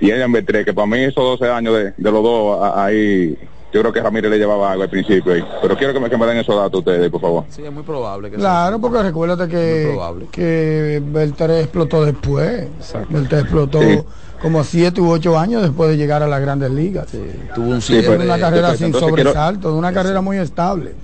y 0.00 0.10
ella 0.10 0.24
en 0.26 0.32
B3, 0.32 0.64
que 0.64 0.72
para 0.72 0.86
mí 0.86 0.98
esos 1.00 1.38
12 1.40 1.48
años 1.50 1.74
de, 1.74 1.92
de 1.96 2.12
los 2.12 2.22
dos 2.22 2.60
ahí, 2.76 3.36
yo 3.72 3.80
creo 3.80 3.92
que 3.92 4.00
Ramírez 4.00 4.30
le 4.30 4.38
llevaba 4.38 4.72
algo 4.72 4.82
al 4.84 4.90
principio 4.90 5.32
ahí. 5.32 5.44
Pero 5.62 5.76
quiero 5.76 5.92
que 5.92 6.00
me, 6.00 6.10
que 6.10 6.16
me 6.16 6.26
den 6.26 6.38
esos 6.38 6.56
datos 6.56 6.80
ustedes, 6.80 7.10
por 7.10 7.20
favor. 7.20 7.44
Sí, 7.50 7.62
es 7.64 7.72
muy 7.72 7.82
probable 7.82 8.30
que 8.30 8.36
Claro, 8.36 8.80
porque 8.80 9.02
recuérdate 9.02 9.48
que, 9.48 9.88
probable. 9.92 10.26
que 10.32 11.02
Beltré 11.04 11.60
explotó 11.60 12.04
después. 12.04 12.66
Beltré 13.08 13.40
explotó 13.40 13.80
Sí. 13.80 14.00
como 14.42 14.64
siete 14.64 15.00
u 15.00 15.10
ocho 15.10 15.38
años 15.38 15.62
después 15.62 15.90
de 15.90 15.96
llegar 15.96 16.22
a 16.22 16.26
las 16.26 16.40
grandes 16.40 16.70
ligas. 16.70 17.06
Tuvo 17.54 17.70
un 17.70 17.80
Sí, 17.80 18.00
pero- 18.04 18.22
una 18.22 18.38
carrera 18.38 18.74
sin 18.76 18.90
quiero- 18.90 19.08
sobresalto, 19.08 19.70
de 19.72 19.78
una 19.78 19.92
carrera 19.92 20.20
muy 20.20 20.38
estable. 20.38 20.94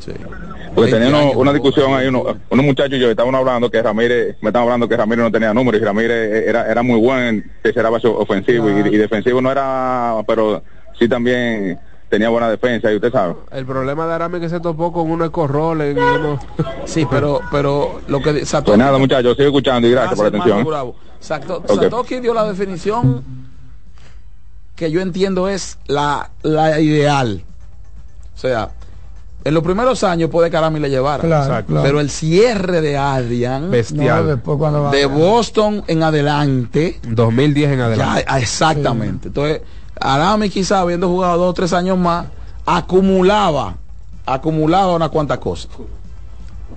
Porque 0.74 0.90
20 0.92 1.06
tenía 1.06 1.22
uno- 1.30 1.40
una 1.40 1.52
discusión 1.54 1.94
ahí, 1.94 2.06
uno- 2.08 2.24
unos 2.50 2.64
muchachos 2.66 2.94
y 2.98 3.00
yo 3.00 3.10
estaban 3.10 3.34
hablando 3.34 3.70
que 3.70 3.80
Ramírez, 3.80 4.36
me 4.42 4.48
estaban 4.50 4.64
hablando 4.68 4.86
que 4.88 4.96
Ramírez 4.96 5.24
no 5.24 5.30
tenía 5.32 5.54
números 5.54 5.80
y 5.80 5.84
Ramírez 5.84 6.46
era, 6.48 6.70
era 6.70 6.82
muy 6.82 7.00
buen 7.00 7.18
en 7.22 7.52
tercera 7.62 7.88
base 7.88 8.06
ofensivo 8.08 8.68
y, 8.68 8.72
y 8.94 8.96
defensivo 8.98 9.40
no 9.40 9.50
era, 9.50 10.16
pero 10.26 10.62
sí 10.98 11.08
también 11.08 11.78
tenía 12.08 12.28
buena 12.28 12.48
defensa 12.48 12.92
y 12.92 12.96
usted 12.96 13.10
sabe. 13.12 13.34
El 13.50 13.66
problema 13.66 14.06
de 14.06 14.14
Arami 14.14 14.36
es 14.36 14.42
que 14.42 14.48
se 14.48 14.60
topó 14.60 14.92
con 14.92 15.10
uno 15.10 15.30
Corroles 15.30 15.96
y 15.96 15.98
uno... 15.98 16.38
Sí, 16.84 17.06
pero, 17.10 17.40
pero 17.50 18.00
lo 18.08 18.20
que 18.20 18.32
Pues 18.32 18.78
nada 18.78 18.98
muchachos, 18.98 19.36
sigo 19.36 19.48
escuchando 19.48 19.88
y 19.88 19.90
gracias, 19.90 20.14
por 20.16 20.24
la 20.32 20.38
atención. 20.38 20.94
Sato- 21.20 21.62
Ok. 21.66 21.82
Satoshi 21.82 22.20
dio 22.20 22.32
la 22.34 22.44
definición 22.46 23.24
que 24.74 24.90
yo 24.90 25.00
entiendo 25.00 25.48
es 25.48 25.78
la, 25.86 26.30
la 26.42 26.80
ideal. 26.80 27.42
O 28.34 28.38
sea, 28.38 28.70
en 29.42 29.54
los 29.54 29.62
primeros 29.62 30.04
años 30.04 30.28
puede 30.30 30.50
que 30.50 30.56
Arami 30.56 30.78
le 30.80 30.90
llevara. 30.90 31.22
Claro. 31.22 31.64
Pero 31.82 32.00
el 32.00 32.10
cierre 32.10 32.80
de 32.82 32.96
Adrian, 32.98 33.70
No, 33.70 33.70
después 33.70 34.58
cuando 34.58 34.82
va- 34.82 34.90
de 34.90 35.06
Boston 35.06 35.82
en 35.86 36.02
adelante, 36.02 37.00
2010 37.08 37.70
en 37.72 37.78
ya, 37.78 37.84
adelante. 37.86 38.24
ah, 38.28 38.38
exactamente. 38.38 39.28
Entonces, 39.28 39.62
Arami 40.00 40.50
quizá 40.50 40.80
habiendo 40.80 41.08
jugado 41.08 41.38
dos 41.38 41.50
o 41.50 41.54
tres 41.54 41.72
años 41.72 41.98
más, 41.98 42.26
acumulaba, 42.64 43.76
acumulaba 44.24 44.94
unas 44.94 45.08
cuantas 45.10 45.38
cosas. 45.38 45.70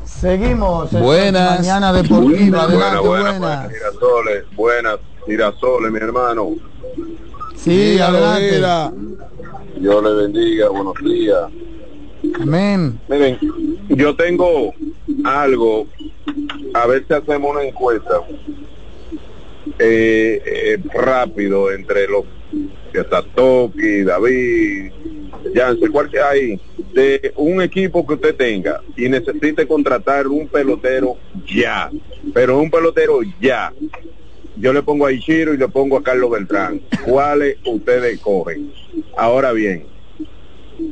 Seguimos. 0.05 0.91
Buenas. 0.91 1.59
Mañana 1.59 1.93
deportiva, 1.93 2.63
adelante, 2.63 3.07
Buenas, 3.07 3.39
buenas. 3.39 3.69
Girasoles, 3.71 4.43
buenas, 4.55 4.97
girasoles, 5.25 5.91
mi 5.91 5.97
hermano. 5.99 6.47
Sí, 7.55 7.91
Dígalo, 7.91 8.17
adelante. 8.17 8.55
mira. 8.55 8.91
Dios 9.79 10.03
le 10.03 10.13
bendiga, 10.13 10.69
buenos 10.69 10.93
días. 11.03 11.43
Amén. 12.41 12.99
Miren, 13.07 13.37
yo 13.89 14.15
tengo 14.15 14.73
algo, 15.23 15.85
a 16.73 16.85
ver 16.87 17.05
si 17.07 17.13
hacemos 17.13 17.51
una 17.51 17.63
encuesta 17.63 18.13
eh, 19.77 20.41
eh, 20.45 20.77
rápido 20.93 21.71
entre 21.71 22.07
los 22.07 22.25
que 22.91 23.01
está 23.01 23.21
Toki, 23.21 24.03
David, 24.03 24.91
Jansen, 25.53 25.91
cuál 25.91 26.09
sea 26.11 26.29
ahí, 26.29 26.59
de 26.93 27.33
un 27.35 27.61
equipo 27.61 28.05
que 28.05 28.15
usted 28.15 28.35
tenga 28.35 28.81
y 28.95 29.07
necesite 29.09 29.67
contratar 29.67 30.27
un 30.27 30.47
pelotero 30.47 31.17
ya, 31.45 31.91
pero 32.33 32.59
un 32.59 32.69
pelotero 32.69 33.19
ya. 33.39 33.71
Yo 34.55 34.73
le 34.73 34.83
pongo 34.83 35.05
a 35.05 35.11
Ichiro 35.11 35.53
y 35.53 35.57
le 35.57 35.69
pongo 35.69 35.97
a 35.97 36.03
Carlos 36.03 36.31
Beltrán. 36.31 36.81
¿Cuáles 37.05 37.57
ustedes 37.65 38.19
cogen? 38.19 38.73
Ahora 39.15 39.53
bien, 39.53 39.85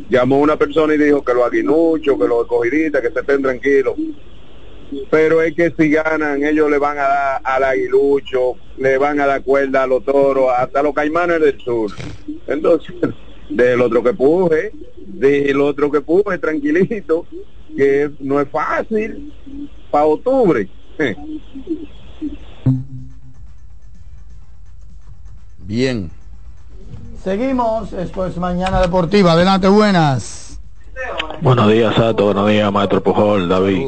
llamó 0.10 0.40
una 0.40 0.58
persona 0.58 0.94
y 0.94 0.98
dijo 0.98 1.24
que 1.24 1.34
los 1.34 1.44
aguinuchos, 1.44 2.18
que 2.18 2.28
los 2.28 2.42
escogiditas, 2.44 3.02
que 3.02 3.12
se 3.12 3.20
estén 3.20 3.42
tranquilos. 3.42 3.96
Pero 5.10 5.42
es 5.42 5.54
que 5.56 5.74
si 5.78 5.90
ganan, 5.90 6.44
ellos 6.44 6.70
le 6.70 6.78
van 6.78 6.98
a 6.98 7.04
dar 7.04 7.42
al 7.44 7.64
aguilucho, 7.64 8.56
le 8.78 8.98
van 8.98 9.20
a 9.20 9.26
dar 9.26 9.44
cuerda 9.44 9.84
a 9.84 9.88
los 9.88 10.04
toros, 10.06 10.50
hasta 10.56 10.82
los 10.82 10.94
caimanes 10.94 11.42
del 11.42 11.60
sur. 11.60 11.92
Entonces, 12.48 12.96
del 13.50 13.82
otro 13.82 14.02
que 14.04 14.14
puje, 14.14 14.72
del 15.06 15.60
otro 15.62 15.92
que 15.92 16.02
puje, 16.02 16.38
tranquilito, 16.38 17.26
que 17.76 18.12
no 18.20 18.40
es 18.40 18.50
fácil 18.50 19.34
para 19.92 20.06
octubre. 20.06 20.70
Bien. 25.60 26.10
Seguimos, 27.22 27.92
esto 27.92 28.26
es 28.26 28.38
Mañana 28.38 28.80
Deportiva, 28.80 29.34
adelante, 29.34 29.68
buenas. 29.68 30.62
Buenos 31.42 31.70
días, 31.72 31.94
Sato. 31.94 32.26
Buenos 32.26 32.50
días, 32.50 32.72
Maestro 32.72 33.04
Pujol, 33.04 33.50
David. 33.50 33.86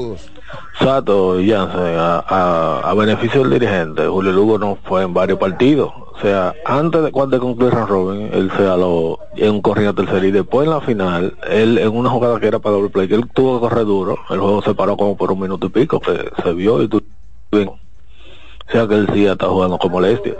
Sato 0.79 1.39
y 1.39 1.49
Jansen, 1.51 1.95
a, 1.97 2.19
a- 2.19 2.89
a 2.89 2.93
beneficio 2.93 3.41
del 3.41 3.51
dirigente, 3.59 4.07
Julio 4.07 4.31
Lugo 4.31 4.57
no 4.57 4.77
fue 4.83 5.03
en 5.03 5.13
varios 5.13 5.37
partidos. 5.37 5.91
O 6.15 6.19
sea, 6.21 6.53
antes 6.65 7.03
de 7.03 7.11
cuando 7.11 7.39
concluir 7.39 7.73
Robin, 7.73 8.29
él 8.33 8.51
se 8.57 8.65
aló 8.67 9.19
en 9.35 9.51
un 9.51 9.61
corrido 9.61 9.93
tercero 9.93 10.25
y 10.25 10.31
después 10.31 10.65
en 10.67 10.73
la 10.73 10.81
final, 10.81 11.37
él 11.49 11.77
en 11.77 11.95
una 11.95 12.09
jugada 12.09 12.39
que 12.39 12.47
era 12.47 12.59
para 12.59 12.75
doble 12.75 12.89
play, 12.89 13.07
que 13.07 13.15
él 13.15 13.29
tuvo 13.33 13.55
que 13.55 13.67
correr 13.69 13.85
duro, 13.85 14.17
el 14.29 14.39
juego 14.39 14.61
se 14.61 14.73
paró 14.73 14.97
como 14.97 15.15
por 15.15 15.31
un 15.31 15.39
minuto 15.39 15.67
y 15.67 15.69
pico, 15.69 15.99
que 15.99 16.29
se 16.43 16.53
vio 16.53 16.81
y 16.81 16.87
tú 16.87 17.01
bien. 17.51 17.69
O 17.69 18.71
sea 18.71 18.87
que 18.87 18.95
él 18.95 19.09
sí 19.13 19.25
está 19.25 19.47
jugando 19.47 19.77
con 19.77 19.91
molestia. 19.91 20.35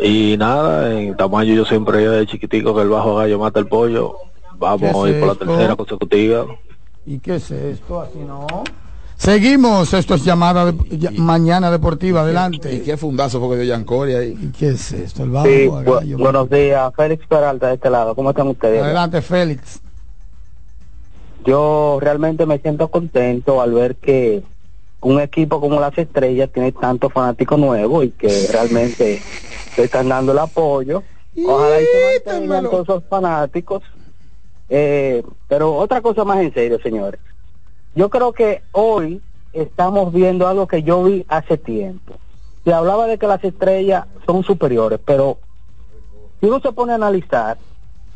Y 0.00 0.36
nada, 0.38 0.92
en 0.92 1.16
tamaño 1.16 1.54
yo 1.54 1.64
siempre 1.64 2.06
de 2.08 2.26
chiquitico 2.26 2.74
que 2.74 2.82
el 2.82 2.88
bajo 2.88 3.16
gallo 3.16 3.38
mata 3.38 3.60
el 3.60 3.66
pollo. 3.66 4.16
Vamos 4.56 4.80
¿Qué 4.80 4.86
a 4.86 5.08
ir 5.08 5.20
por 5.20 5.28
la 5.28 5.34
tercera 5.34 5.76
consecutiva. 5.76 6.46
¿Y 7.06 7.18
qué 7.18 7.36
es 7.36 7.50
esto? 7.50 8.00
Así 8.00 8.18
no. 8.18 8.46
Seguimos, 9.16 9.94
esto 9.94 10.14
es 10.14 10.24
llamada 10.24 10.66
de, 10.72 10.98
ya- 10.98 11.10
Mañana 11.12 11.70
Deportiva, 11.70 12.20
¿Y 12.20 12.24
adelante. 12.24 12.82
qué 12.82 12.96
fundazo 12.96 13.40
fue 13.40 13.50
que 13.56 13.62
dio 13.62 13.74
Yancori 13.74 14.14
ahí? 14.14 14.38
¿Y 14.40 14.48
qué 14.48 14.68
es 14.70 14.92
esto? 14.92 15.22
El 15.22 15.30
bajo, 15.30 15.46
Sí, 15.46 15.52
el 15.62 15.70
bu- 15.70 15.84
gallo. 15.94 16.18
buenos 16.18 16.50
días, 16.50 16.92
Félix 16.94 17.26
Peralta 17.26 17.68
de 17.68 17.74
este 17.74 17.90
lado. 17.90 18.14
¿Cómo 18.14 18.30
están 18.30 18.48
ustedes? 18.48 18.82
Adelante, 18.82 19.22
Félix. 19.22 19.80
Yo 21.46 21.98
realmente 22.00 22.44
me 22.46 22.58
siento 22.58 22.88
contento 22.88 23.60
al 23.60 23.72
ver 23.72 23.96
que 23.96 24.42
un 25.00 25.20
equipo 25.20 25.60
como 25.60 25.78
las 25.80 25.96
Estrellas 25.96 26.50
tiene 26.52 26.72
tantos 26.72 27.12
fanáticos 27.12 27.58
nuevos 27.58 28.04
y 28.04 28.10
que 28.10 28.28
realmente 28.52 29.22
le 29.76 29.84
están 29.84 30.08
dando 30.08 30.32
el 30.32 30.38
apoyo. 30.38 31.02
Ojalá 31.46 31.80
y 31.80 31.84
se 31.84 32.32
mantengan 32.32 32.64
todos 32.64 32.82
esos 32.88 33.04
fanáticos. 33.08 33.82
Eh, 34.68 35.22
pero 35.48 35.74
otra 35.76 36.00
cosa 36.00 36.24
más 36.24 36.38
en 36.40 36.52
serio, 36.54 36.78
señores. 36.82 37.20
Yo 37.94 38.10
creo 38.10 38.32
que 38.32 38.62
hoy 38.72 39.22
estamos 39.52 40.12
viendo 40.12 40.48
algo 40.48 40.66
que 40.66 40.82
yo 40.82 41.04
vi 41.04 41.24
hace 41.28 41.56
tiempo. 41.56 42.14
Se 42.64 42.72
hablaba 42.72 43.06
de 43.06 43.18
que 43.18 43.26
las 43.26 43.44
estrellas 43.44 44.06
son 44.26 44.42
superiores, 44.42 44.98
pero 45.04 45.38
si 46.40 46.46
uno 46.46 46.60
se 46.60 46.72
pone 46.72 46.92
a 46.92 46.96
analizar, 46.96 47.56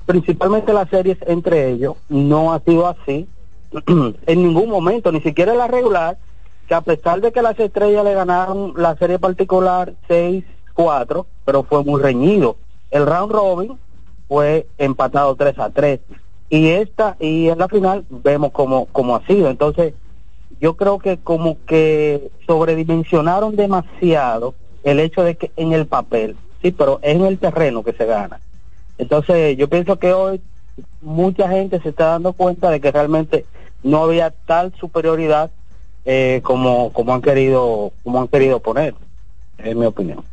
principalmente 0.05 0.73
las 0.73 0.89
series 0.89 1.19
entre 1.27 1.71
ellos, 1.71 1.97
no 2.09 2.53
ha 2.53 2.61
sido 2.61 2.89
así. 2.89 3.29
en 3.87 4.43
ningún 4.43 4.69
momento, 4.69 5.13
ni 5.13 5.21
siquiera 5.21 5.55
la 5.55 5.69
regular, 5.69 6.19
que 6.67 6.75
a 6.75 6.81
pesar 6.81 7.21
de 7.21 7.31
que 7.31 7.43
las 7.43 7.59
estrellas 7.59 8.05
le 8.05 8.15
ganaron 8.15 8.73
la 8.77 8.97
serie 8.97 9.19
particular 9.19 9.95
6-4, 10.09 11.27
pero 11.45 11.63
fue 11.63 11.85
muy 11.85 12.03
reñido. 12.03 12.57
El 12.91 13.07
round 13.07 13.31
robin 13.31 13.79
fue 14.27 14.67
empatado 14.77 15.37
3 15.37 15.59
a 15.59 15.71
3. 15.71 16.01
Y 16.51 16.69
esta, 16.69 17.17
y 17.21 17.49
en 17.49 17.59
la 17.59 17.69
final 17.69 18.05
vemos 18.09 18.53
cómo, 18.53 18.87
cómo 18.87 19.17
ha 19.17 19.27
sido. 19.27 19.51
Entonces, 19.51 19.95
yo 20.61 20.77
creo 20.77 20.99
que 20.99 21.19
como 21.19 21.59
que 21.67 22.31
sobredimensionaron 22.47 23.55
demasiado 23.57 24.55
el 24.83 25.01
hecho 25.01 25.23
de 25.23 25.37
que 25.37 25.53
en 25.57 25.73
el 25.73 25.87
papel, 25.87 26.37
sí, 26.63 26.71
pero 26.71 27.01
es 27.03 27.17
en 27.17 27.27
el 27.27 27.39
terreno 27.39 27.85
que 27.85 27.93
se 27.93 28.07
gana. 28.07 28.41
Entonces, 28.97 29.57
yo 29.57 29.69
pienso 29.69 29.99
que 29.99 30.13
hoy 30.13 30.41
mucha 31.01 31.49
gente 31.49 31.81
se 31.81 31.91
está 31.91 32.07
dando 32.07 32.33
cuenta 32.33 32.71
de 32.71 32.81
que 32.81 32.91
realmente 32.91 33.45
no 33.83 34.05
había 34.05 34.31
tal 34.31 34.73
superioridad 34.81 35.51
eh, 36.05 36.41
como 36.43 36.93
como 36.93 37.15
han 37.15 37.21
querido 37.21 37.93
como 38.03 38.21
han 38.21 38.29
querido 38.29 38.61
poner 38.61 38.95
en 39.59 39.79
mi 39.79 39.87
opinión 39.87 40.25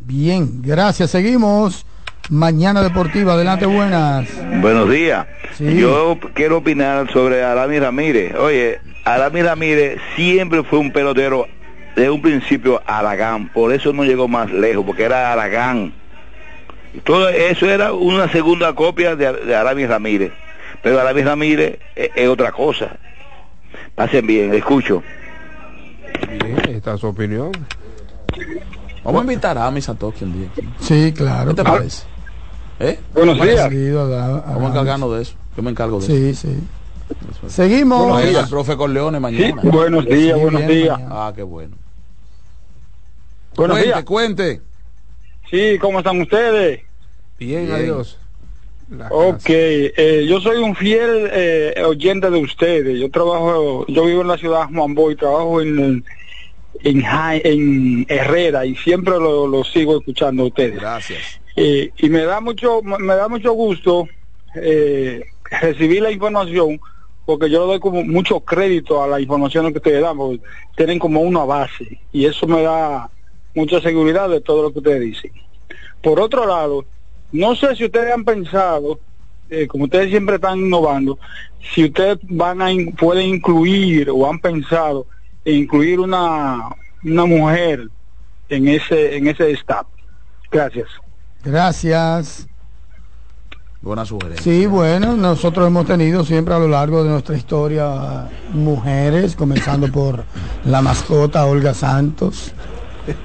Bien, 0.00 0.62
gracias. 0.62 1.10
Seguimos. 1.10 1.84
Mañana 2.30 2.82
Deportiva, 2.82 3.32
adelante, 3.32 3.64
buenas. 3.64 4.28
Buenos 4.60 4.90
días. 4.90 5.26
Sí. 5.56 5.78
Yo 5.80 6.18
quiero 6.34 6.58
opinar 6.58 7.10
sobre 7.10 7.42
Arami 7.42 7.78
Ramírez. 7.78 8.34
Oye, 8.36 8.80
Arami 9.04 9.42
Ramírez 9.42 9.98
siempre 10.14 10.62
fue 10.62 10.78
un 10.78 10.92
pelotero 10.92 11.46
de 11.96 12.10
un 12.10 12.20
principio 12.20 12.82
Aragán, 12.86 13.48
por 13.48 13.72
eso 13.72 13.92
no 13.92 14.04
llegó 14.04 14.28
más 14.28 14.52
lejos, 14.52 14.84
porque 14.84 15.04
era 15.04 15.32
Aragán. 15.32 15.94
Todo 17.04 17.28
eso 17.30 17.66
era 17.66 17.92
una 17.92 18.30
segunda 18.30 18.74
copia 18.74 19.16
de, 19.16 19.32
de 19.32 19.56
Arami 19.56 19.86
Ramírez. 19.86 20.32
Pero 20.82 21.00
Arami 21.00 21.22
Ramírez 21.22 21.78
es, 21.96 22.10
es 22.14 22.28
otra 22.28 22.52
cosa. 22.52 22.96
Pasen 23.94 24.26
bien, 24.26 24.54
escucho. 24.54 25.02
Bien, 26.28 26.76
esta 26.76 26.94
es 26.94 27.00
su 27.00 27.06
opinión. 27.06 27.52
Vamos 29.02 29.20
a 29.20 29.24
invitar 29.24 29.56
a 29.56 29.66
Ami 29.66 29.80
Satoshi 29.80 30.24
un 30.24 30.32
día. 30.34 30.48
Sí, 30.80 31.12
claro. 31.16 31.50
¿Qué 31.50 31.56
te 31.56 31.64
parece? 31.64 32.17
¿Eh? 32.80 32.98
Buenos 33.14 33.40
días. 33.40 33.68
Seguido 33.68 34.14
a- 34.14 34.24
a- 34.24 34.40
Vamos 34.40 34.64
a 34.64 34.68
encargarnos 34.68 35.16
de 35.16 35.22
eso. 35.22 35.34
Yo 35.56 35.62
me 35.62 35.70
encargo 35.70 35.98
de 36.00 36.06
Sí, 36.06 36.28
eso. 36.30 36.48
sí. 36.48 36.54
Seguimos. 37.48 38.02
Buenos 38.06 38.22
días, 38.30 38.44
el 38.44 38.50
profe 38.50 38.76
Corleone 38.76 39.18
mañana. 39.18 39.62
Sí, 39.62 39.68
buenos 39.68 40.04
días, 40.04 40.36
Sí, 40.36 40.42
buenos 40.42 40.66
días. 40.66 40.98
mañana. 40.98 41.26
Ah, 41.26 41.32
qué 41.34 41.42
bueno. 41.42 41.74
Buenos 43.56 43.76
cuente, 43.78 43.86
días. 43.92 44.04
cuente. 44.04 44.60
Sí, 45.50 45.78
¿cómo 45.80 45.98
están 45.98 46.20
ustedes? 46.20 46.82
Bien, 47.38 47.64
Bien. 47.66 47.72
adiós. 47.76 48.18
La 48.90 49.08
Ok, 49.08 49.42
eh, 49.48 50.26
yo 50.28 50.40
soy 50.40 50.58
un 50.58 50.74
fiel 50.76 51.28
eh, 51.32 51.82
oyente 51.84 52.30
de 52.30 52.38
ustedes. 52.40 52.98
Yo 53.00 53.10
trabajo, 53.10 53.84
yo 53.88 54.04
vivo 54.04 54.22
en 54.22 54.28
la 54.28 54.38
ciudad 54.38 54.68
de 54.68 54.74
Juan 54.76 54.94
Boy, 54.94 55.16
trabajo 55.16 55.60
en, 55.60 56.04
en 56.84 58.06
Herrera 58.08 58.64
y 58.66 58.74
siempre 58.76 59.14
lo, 59.14 59.46
lo 59.46 59.64
sigo 59.64 59.98
escuchando 59.98 60.44
a 60.44 60.46
ustedes. 60.46 60.76
Gracias. 60.80 61.37
Eh, 61.60 61.90
y 61.96 62.08
me 62.08 62.22
da 62.22 62.40
mucho, 62.40 62.82
me 62.82 63.16
da 63.16 63.26
mucho 63.26 63.52
gusto 63.52 64.06
eh, 64.54 65.24
recibir 65.60 66.02
la 66.02 66.12
información 66.12 66.80
porque 67.26 67.50
yo 67.50 67.66
doy 67.66 67.80
como 67.80 68.04
mucho 68.04 68.38
crédito 68.38 69.02
a 69.02 69.08
la 69.08 69.20
información 69.20 69.72
que 69.72 69.78
ustedes 69.78 70.00
dan, 70.00 70.16
porque 70.16 70.40
tienen 70.76 71.00
como 71.00 71.20
una 71.20 71.44
base 71.44 72.00
y 72.12 72.26
eso 72.26 72.46
me 72.46 72.62
da 72.62 73.10
mucha 73.56 73.80
seguridad 73.80 74.28
de 74.28 74.40
todo 74.40 74.62
lo 74.62 74.72
que 74.72 74.78
ustedes 74.78 75.00
dicen. 75.00 75.32
Por 76.00 76.20
otro 76.20 76.46
lado, 76.46 76.84
no 77.32 77.56
sé 77.56 77.74
si 77.74 77.86
ustedes 77.86 78.14
han 78.14 78.24
pensado, 78.24 79.00
eh, 79.50 79.66
como 79.66 79.84
ustedes 79.84 80.10
siempre 80.10 80.36
están 80.36 80.60
innovando, 80.60 81.18
si 81.74 81.86
ustedes 81.86 82.18
van 82.22 82.62
a 82.62 82.68
pueden 82.96 83.26
incluir 83.26 84.10
o 84.10 84.30
han 84.30 84.38
pensado 84.38 85.08
en 85.44 85.56
incluir 85.56 85.98
una 85.98 86.68
una 87.02 87.24
mujer 87.26 87.88
en 88.48 88.68
ese 88.68 89.16
en 89.16 89.26
ese 89.26 89.50
staff. 89.50 89.88
Gracias. 90.52 90.88
Gracias. 91.44 92.46
Buena 93.80 94.04
sugerencia. 94.04 94.42
Sí, 94.42 94.66
bueno, 94.66 95.16
nosotros 95.16 95.66
hemos 95.68 95.86
tenido 95.86 96.24
siempre 96.24 96.52
a 96.54 96.58
lo 96.58 96.66
largo 96.68 97.04
de 97.04 97.10
nuestra 97.10 97.36
historia 97.36 98.28
mujeres, 98.52 99.36
comenzando 99.36 99.90
por 99.92 100.24
la 100.64 100.82
mascota 100.82 101.46
Olga 101.46 101.74
Santos. 101.74 102.52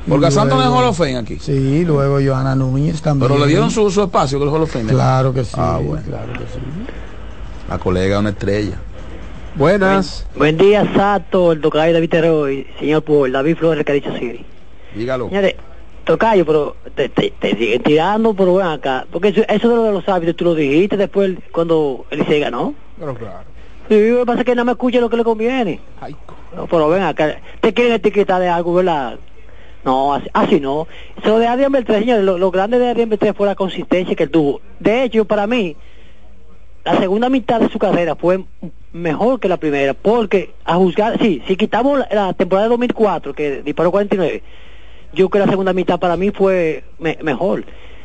Olga 0.10 0.30
Santos 0.32 0.56
no 0.58 0.62
es 0.64 0.68
luego- 0.70 0.82
Hall 0.84 0.90
of 0.90 0.98
Fame 0.98 1.18
aquí. 1.18 1.40
Sí, 1.40 1.84
luego 1.84 2.20
Joana 2.24 2.56
Núñez 2.56 3.02
también. 3.02 3.30
Pero 3.32 3.44
le 3.44 3.48
dieron 3.50 3.72
su, 3.72 3.90
su 3.90 4.04
espacio 4.04 4.38
con 4.40 4.48
el 4.48 4.54
Hall 4.54 4.62
of 4.62 4.72
Fame. 4.72 4.86
Claro 4.86 5.34
que 5.34 5.44
sí, 5.44 5.56
Ah, 5.58 5.80
bueno. 5.84 6.04
claro 6.08 6.32
que 6.34 6.40
sí. 6.40 6.60
La 7.68 7.78
colega 7.80 8.20
una 8.20 8.30
estrella. 8.30 8.78
Buenas. 9.56 10.26
Buen 10.36 10.58
día, 10.58 10.94
Sato, 10.96 11.52
el 11.52 11.62
tocayo 11.62 11.94
David 11.94 12.10
Teroy, 12.10 12.68
señor 12.80 13.04
Paul, 13.04 13.32
David 13.32 13.58
Flores, 13.58 13.84
que 13.86 13.92
ha 13.92 13.96
dicho 13.96 14.14
Siri. 14.18 14.46
Dígalo. 14.96 15.28
Señores, 15.30 15.56
tocayo, 16.04 16.46
pero 16.46 16.76
te, 16.96 17.10
te, 17.10 17.32
te 17.32 17.56
siguen 17.56 17.84
tirando, 17.84 18.34
pero 18.34 18.56
ven 18.56 18.68
acá. 18.68 19.06
Porque 19.12 19.30
eso, 19.30 19.42
eso 19.48 19.70
de 19.70 19.76
lo 19.76 19.84
de 19.84 19.92
los 19.92 20.08
hábitos, 20.08 20.36
tú 20.36 20.46
lo 20.46 20.56
dijiste 20.56 20.98
después 20.98 21.36
cuando 21.52 22.06
el 22.10 22.20
Licey 22.20 22.40
ganó. 22.40 22.74
Pero 23.00 23.16
claro. 23.16 23.44
Sí, 23.90 24.10
lo 24.10 24.20
que 24.20 24.26
pasa 24.26 24.40
es 24.40 24.46
que 24.46 24.56
no 24.56 24.66
me 24.66 24.72
escucha 24.72 25.00
lo 25.00 25.10
que 25.10 25.18
le 25.18 25.24
conviene. 25.24 25.80
No, 26.56 26.68
pero 26.68 26.88
ven 26.90 27.04
acá, 27.04 27.40
te 27.60 27.74
quieren 27.74 27.94
etiquetar 27.94 28.40
de 28.40 28.48
algo, 28.48 28.74
¿verdad? 28.74 29.18
No, 29.84 30.14
así, 30.14 30.28
así 30.34 30.60
no. 30.60 30.88
Eso 31.22 31.40
de 31.40 31.48
Adrián 31.48 31.72
Beltré, 31.72 32.00
señores, 32.00 32.24
lo, 32.24 32.38
lo 32.38 32.52
grande 32.52 32.80
de 32.80 32.90
Adrián 32.90 33.10
Beltré 33.10 33.34
fue 33.34 33.48
la 33.48 33.56
consistencia 33.56 34.16
que 34.16 34.24
él 34.24 34.30
tuvo. 34.30 34.62
De 34.80 35.04
hecho, 35.04 35.26
para 35.26 35.48
mí, 35.48 35.76
la 36.86 36.98
segunda 37.00 37.30
mitad 37.30 37.60
de 37.60 37.70
su 37.70 37.80
carrera 37.80 38.16
fue 38.16 38.44
mejor 38.94 39.40
que 39.40 39.50
la 39.50 39.58
primera, 39.58 39.94
porque 39.94 40.54
a 40.64 40.76
juzgar, 40.76 41.20
sí, 41.20 41.42
si 41.48 41.58
quitamos 41.58 42.00
la, 42.00 42.08
la 42.12 42.34
temporada 42.34 42.68
de 42.68 42.72
2004, 42.72 43.34
que 43.34 43.62
disparó 43.62 43.92
49, 43.92 44.44
yo 45.14 45.30
creo 45.30 45.44
que 45.44 45.46
la 45.48 45.52
segunda 45.52 45.74
mitad 45.74 46.00
para 46.00 46.18
mí 46.18 46.32
fue 46.32 46.84
me- 47.00 47.18
mejor. 47.24 47.64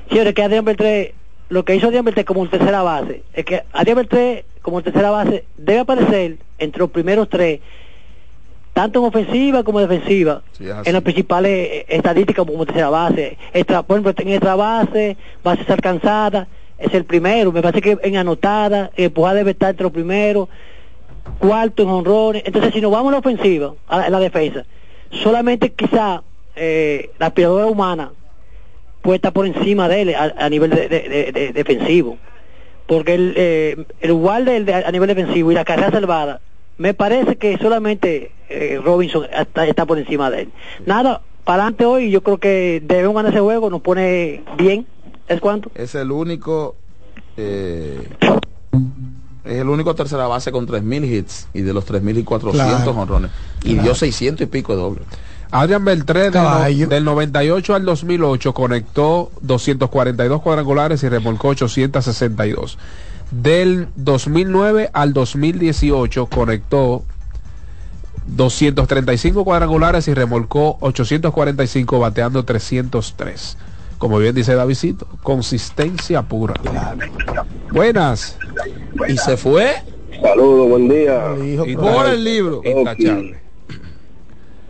Señores, 0.09 0.35
que 0.35 0.43
Adrián 0.43 0.65
Beltré, 0.65 1.15
lo 1.49 1.65
que 1.65 1.75
hizo 1.75 1.87
Adrián 1.87 2.05
Beltré 2.05 2.25
como 2.25 2.47
tercera 2.49 2.83
base, 2.83 3.23
es 3.33 3.45
que 3.45 3.63
Adrián 3.73 3.97
Beltré 3.97 4.45
como 4.63 4.83
tercera 4.83 5.11
base 5.11 5.45
debe 5.57 5.81
aparecer 5.81 6.37
entre 6.59 6.81
los 6.81 6.91
primeros 6.91 7.29
tres, 7.29 7.61
tanto 8.73 9.01
en 9.01 9.07
ofensiva 9.07 9.63
como 9.65 9.81
defensiva, 9.81 10.43
Sí, 10.53 10.65
en 10.69 10.93
las 10.93 11.03
principales 11.03 11.51
eh, 11.71 11.87
estadísticas 11.89 12.45
como 12.47 12.65
tercera 12.67 12.91
base. 12.91 13.37
Extra, 13.53 13.83
por 13.83 13.99
ejemplo, 13.99 14.13
en 14.25 14.29
extra 14.33 14.55
base, 14.55 15.17
bases 15.43 15.69
alcanzadas, 15.71 16.47
es 16.79 16.93
el 16.95 17.05
primero. 17.05 17.51
Me 17.51 17.61
parece 17.63 17.81
que 17.81 17.99
en 18.03 18.17
anotada, 18.17 18.91
empujada 18.97 19.35
debe 19.37 19.51
estar 19.53 19.71
entre 19.71 19.83
los 19.85 19.93
primeros, 19.93 20.49
cuarto 21.39 21.83
en 21.83 21.89
honrones. 21.89 22.43
Entonces, 22.47 22.73
si 22.73 22.81
nos 22.81 22.93
vamos 22.93 23.09
a 23.09 23.13
la 23.13 23.19
ofensiva, 23.19 23.75
a 23.89 23.99
la, 23.99 24.05
a 24.05 24.11
la 24.11 24.21
defensa, 24.21 24.65
solamente 25.11 25.73
quizá 25.73 26.23
eh, 26.59 27.11
la 27.19 27.27
aspiradora 27.27 27.67
humana 27.67 28.11
puede 29.03 29.17
estar 29.17 29.33
por 29.33 29.47
encima 29.47 29.89
de 29.89 30.03
él 30.03 30.15
a, 30.15 30.35
a 30.39 30.51
nivel 30.51 30.71
de, 30.71 30.89
de- 30.89 31.09
de- 31.09 31.33
de- 31.33 31.53
defensivo. 31.53 32.19
Porque 32.87 33.15
el, 33.15 33.35
eh, 33.37 33.85
el 34.01 34.65
de- 34.65 34.75
a 34.75 34.91
nivel 34.91 35.09
defensivo 35.09 35.53
y 35.53 35.55
la 35.55 35.65
carrera 35.65 35.91
salvada, 35.91 36.41
me 36.79 36.95
parece 36.95 37.37
que 37.37 37.57
solamente 37.59 38.33
eh, 38.49 38.81
Robinson 38.83 39.27
está, 39.33 39.67
está 39.67 39.85
por 39.87 39.99
encima 39.99 40.31
de 40.31 40.43
él. 40.43 40.49
Nada, 40.87 41.21
para 41.45 41.63
adelante 41.65 41.85
hoy, 41.85 42.11
yo 42.11 42.23
creo 42.23 42.39
que 42.39 42.83
debemos 42.85 43.15
ganar 43.15 43.33
ese 43.33 43.41
juego, 43.41 43.69
nos 43.71 43.83
pone 43.83 44.43
bien. 44.57 44.87
¿Es 45.29 45.41
cuánto? 45.41 45.71
Es 45.75 45.95
el 45.95 46.11
único. 46.11 46.77
eh, 47.37 48.01
es 49.45 49.59
el 49.61 49.69
único 49.69 49.95
tercera 49.95 50.27
base 50.27 50.53
con 50.53 50.67
3.000 50.67 51.05
hits 51.05 51.49
y 51.55 51.63
de 51.63 51.73
los 51.73 51.87
3.400 51.87 52.51
Claro. 52.53 52.91
honrones. 52.93 53.31
Y 53.65 53.75
dio 53.75 53.95
600 53.95 54.43
y 54.43 54.47
pico 54.47 54.75
de 54.75 54.83
doble. 54.83 55.01
Adrián 55.51 55.85
Beltré 55.85 56.21
del, 56.25 56.33
no- 56.35 56.41
Caballo. 56.41 56.87
del 56.89 57.05
98 57.05 57.75
al 57.75 57.85
2008 57.85 58.53
conectó 58.55 59.31
242 59.41 60.43
cuadrangulares 60.43 61.03
y 61.03 61.09
remolcó 61.09 61.49
862. 61.49 62.79
Del 63.31 63.89
2009 63.97 64.91
al 64.93 65.13
2018 65.13 66.27
conectó 66.27 67.03
235 68.27 69.45
cuadrangulares 69.45 70.07
y 70.09 70.15
remolcó 70.15 70.77
845 70.81 71.99
bateando 71.99 72.45
303. 72.45 73.57
Como 73.99 74.19
bien 74.19 74.35
dice 74.35 74.55
Davidito, 74.55 75.07
consistencia 75.23 76.23
pura. 76.23 76.55
Buenas. 77.73 78.37
Y 79.09 79.17
se 79.17 79.37
fue. 79.37 79.75
Saludos, 80.23 80.69
buen 80.69 80.89
día. 80.89 81.25
Y 81.67 81.75
por 81.77 82.07
el 82.07 82.23
libro. 82.23 82.61
Intachable. 82.65 83.41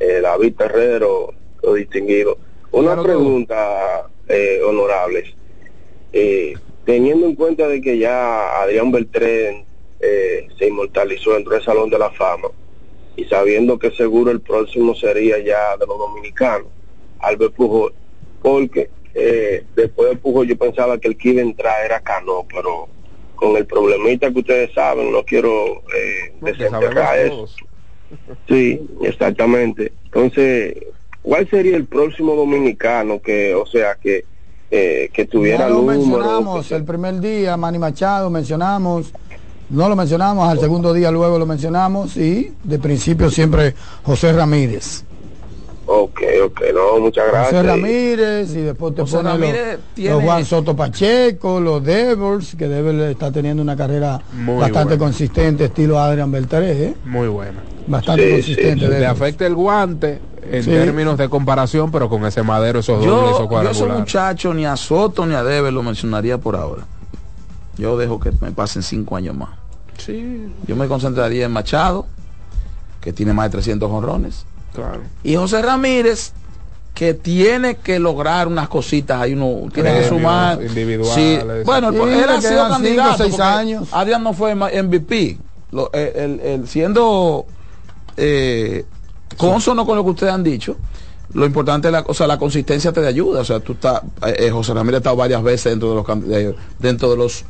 Eh, 0.01 0.21
David 0.23 0.55
Terrero, 0.57 1.33
lo 1.63 1.75
distinguido. 1.75 2.39
Una 2.71 2.93
Claro, 2.95 3.03
pregunta, 3.03 4.09
eh, 4.29 4.61
honorables. 4.65 5.35
Eh, 6.13 6.55
teniendo 6.85 7.27
en 7.27 7.35
cuenta 7.35 7.69
de 7.69 7.81
que 7.81 7.99
ya 7.99 8.63
Adrián 8.63 8.91
Beltrán 8.91 9.65
eh, 10.01 10.47
se 10.59 10.69
inmortalizó 10.69 11.35
dentro 11.35 11.55
del 11.55 11.65
Salón 11.65 11.91
de 11.91 11.99
la 11.99 12.11
Fama 12.11 12.49
y 13.17 13.25
sabiendo 13.25 13.79
que 13.79 13.91
seguro 13.91 14.31
el 14.31 14.41
próximo 14.41 14.95
sería 14.95 15.39
ya 15.39 15.77
de 15.77 15.87
los 15.87 15.99
dominicanos, 15.99 16.69
Albert 17.19 17.55
Pujol, 17.55 17.93
porque 18.41 18.91
eh, 19.15 19.65
después 19.75 20.11
de 20.11 20.17
Pujol 20.17 20.47
yo 20.47 20.57
pensaba 20.57 20.99
que 20.99 21.09
el 21.09 21.17
que 21.17 21.31
iba 21.31 21.41
a 21.41 21.45
entrar 21.45 21.85
era 21.85 22.01
Cano, 22.01 22.47
pero 22.49 22.89
con 23.35 23.57
el 23.57 23.67
problemita 23.67 24.31
que 24.33 24.39
ustedes 24.39 24.73
saben, 24.73 25.11
no 25.13 25.25
quiero 25.25 25.83
eh, 25.95 26.33
desenterrar 26.41 27.19
eso. 27.19 27.49
Sí, 28.49 28.81
exactamente. 29.03 29.93
Entonces, 30.05 30.75
¿cuál 31.23 31.49
sería 31.49 31.77
el 31.77 31.85
próximo 31.87 32.35
dominicano 32.35 33.21
que, 33.21 33.55
o 33.55 33.67
sea, 33.67 33.95
que 33.97 34.25
eh, 34.71 35.09
que 35.15 35.25
tuviera 35.25 35.61
Ya 35.61 35.69
lo 35.71 35.77
número? 35.77 35.99
mencionamos 35.99 36.73
el 36.73 36.85
primer 36.85 37.21
día, 37.21 37.57
Manny 37.57 37.79
Machado, 37.79 38.29
mencionamos, 38.29 39.13
no 39.71 39.89
lo 39.89 39.97
mencionamos, 39.97 40.47
al 40.49 40.61
segundo 40.61 40.93
día 40.93 41.11
luego 41.11 41.39
lo 41.39 41.47
mencionamos 41.47 42.17
y 42.19 42.53
de 42.65 42.79
principio 42.79 43.31
siempre 43.31 43.75
José 44.03 44.33
Ramírez. 44.33 45.05
Ok, 45.91 46.21
ok, 46.45 46.61
no, 46.75 47.01
muchas 47.01 47.25
gracias. 47.29 47.47
José 47.47 47.63
Ramírez 47.63 48.51
y 48.55 48.61
después 48.61 48.95
te 48.95 49.01
José 49.01 49.17
ponen 49.17 49.33
los, 49.33 49.41
Ramírez 49.41 49.79
tiene- 49.95 50.11
los 50.17 50.23
Juan 50.23 50.45
Soto 50.45 50.77
Pacheco, 50.77 51.61
los 51.61 51.83
Devils, 51.83 52.55
que 52.57 52.69
Devils 52.69 53.03
está 53.11 53.33
teniendo 53.33 53.63
una 53.63 53.75
carrera 53.75 54.21
Muy 54.35 54.57
bastante 54.61 54.97
buena. 54.97 54.99
consistente, 54.99 55.65
estilo 55.65 55.99
Adrian 55.99 56.31
Beltré, 56.31 56.85
¿eh? 56.89 56.95
Muy 57.07 57.29
buena. 57.29 57.61
bastante 57.87 58.31
consistente. 58.33 58.83
Le 58.87 58.89
Devils. 58.97 59.07
afecta 59.11 59.47
el 59.47 59.55
guante 59.55 60.19
en 60.51 60.63
Sí. 60.63 60.69
términos 60.71 61.17
de 61.17 61.31
comparación, 61.31 61.91
pero 61.91 62.11
con 62.11 62.27
ese 62.27 62.43
madero, 62.43 62.81
esos 62.81 62.99
dobles, 63.03 63.09
esos 63.09 63.17
Yo, 63.17 63.31
yo 63.31 63.39
ese 63.41 63.49
cuadrangulares. 63.49 63.99
muchacho 64.01 64.53
ni 64.53 64.67
a 64.67 64.77
Soto 64.77 65.25
ni 65.25 65.35
a 65.35 65.43
Debe 65.43 65.73
lo 65.73 65.83
mencionaría 65.83 66.37
por 66.37 66.55
ahora. 66.55 66.83
Yo 67.79 67.97
dejo 67.97 68.21
que 68.21 68.31
me 68.43 68.51
pasen 68.53 68.83
cinco 68.83 69.17
años 69.17 69.35
más. 69.35 69.49
Sí. 69.97 70.53
Yo 70.67 70.77
me 70.77 70.87
concentraría 70.87 71.47
en 71.47 71.53
Machado, 71.53 72.05
que 73.01 73.15
tiene 73.15 73.33
más 73.33 73.47
de 73.47 73.51
300 73.53 73.91
honrones. 73.91 74.45
Claro. 74.83 75.01
Y 75.25 75.35
José 75.37 75.61
Ramírez, 75.63 76.33
que 76.95 77.15
tiene 77.15 77.77
que 77.77 77.99
lograr 77.99 78.49
unas 78.49 78.69
cositas. 78.69 79.21
Hay 79.23 79.35
uno 79.35 79.69
tiene 79.73 79.93
que 80.01 80.09
sumar. 80.09 80.61
individuales. 80.63 81.15
Sí. 81.15 81.39
Bueno, 81.65 81.91
Sí, 81.93 81.97
pues, 81.99 82.17
él 82.17 82.29
ha 82.29 82.41
sido 82.41 82.51
quedan 82.53 82.67
cinco, 82.67 82.73
candidato. 82.83 83.17
seis 83.25 83.41
años. 83.41 83.89
Adrián 83.93 84.23
no 84.23 84.33
fue 84.33 84.55
MVP. 84.55 85.39
Lo- 85.71 85.91
eh, 85.93 86.13
el- 86.17 86.41
el- 86.41 86.69
siendo 86.69 87.45
eh, 88.17 88.85
consono 89.37 89.87
con 89.87 89.97
lo 89.97 90.05
que 90.05 90.11
ustedes 90.11 90.33
han 90.33 90.43
dicho. 90.43 90.77
Lo 91.35 91.45
importante 91.45 91.89
es 91.89 91.93
la, 91.93 92.05
o 92.07 92.15
sea, 92.15 92.27
la 92.27 92.39
consistencia 92.39 92.91
te 92.93 93.07
ayuda. 93.07 93.41
O 93.41 93.45
sea, 93.45 93.61
tú 93.61 93.75
estás, 93.75 94.01
eh, 94.27 94.35
eh, 94.47 94.51
José 94.51 94.73
Ramírez 94.75 94.97
ha 94.97 94.99
estado 94.99 95.17
varias 95.17 95.43
veces 95.43 95.73
dentro 95.73 95.91
de 95.91 95.95
los 95.97 96.27
de- 96.29 96.55
dentro 96.79 97.11
de 97.11 97.17
los 97.19 97.45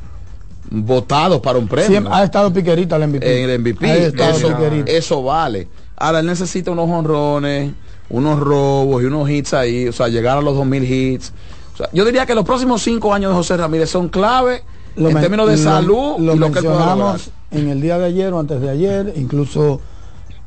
votados 0.71 1.41
para 1.41 1.59
un 1.59 1.69
premio. 1.69 1.89
Siempre 1.89 2.13
ha 2.13 2.25
estado 2.25 2.53
piquerita 2.53 2.97
el 2.97 3.05
MVP. 3.05 3.43
En 3.45 3.49
el 3.51 3.59
MVP. 3.61 3.91
Ha 3.91 3.95
estado 3.97 4.37
Eso, 4.37 4.49
eso 4.87 5.23
vale. 5.23 5.69
Ahora 5.99 6.21
él 6.21 6.27
necesita 6.27 6.71
unos 6.71 6.89
honrones, 6.89 7.73
unos 8.11 8.39
robos 8.41 9.03
y 9.03 9.07
unos 9.07 9.29
hits 9.29 9.55
ahí. 9.55 9.89
O 9.89 9.93
sea, 9.93 10.09
llegar 10.09 10.39
a 10.39 10.43
los 10.43 10.55
2000 10.55 10.85
hits. 10.85 11.33
O 11.75 11.77
sea, 11.77 11.89
yo 11.93 12.05
diría 12.05 12.25
que 12.27 12.35
los 12.35 12.45
próximos 12.45 12.83
cinco 12.83 13.13
años 13.15 13.31
de 13.31 13.37
José 13.37 13.57
Ramírez 13.57 13.91
son 13.91 14.09
clave 14.09 14.63
Lo 14.97 15.11
en 15.11 15.21
términos 15.21 15.49
de 15.49 15.57
lo- 15.57 15.63
salud 15.63 16.19
lo 16.19 16.35
y 16.35 16.39
lo 16.39 16.47
que 16.47 16.61
mencionamos 16.63 17.31
en 17.51 17.69
el 17.69 17.81
día 17.81 17.99
de 17.99 18.05
ayer 18.07 18.33
o 18.33 18.39
antes 18.41 18.61
de 18.61 18.69
ayer, 18.71 19.13
incluso 19.17 19.81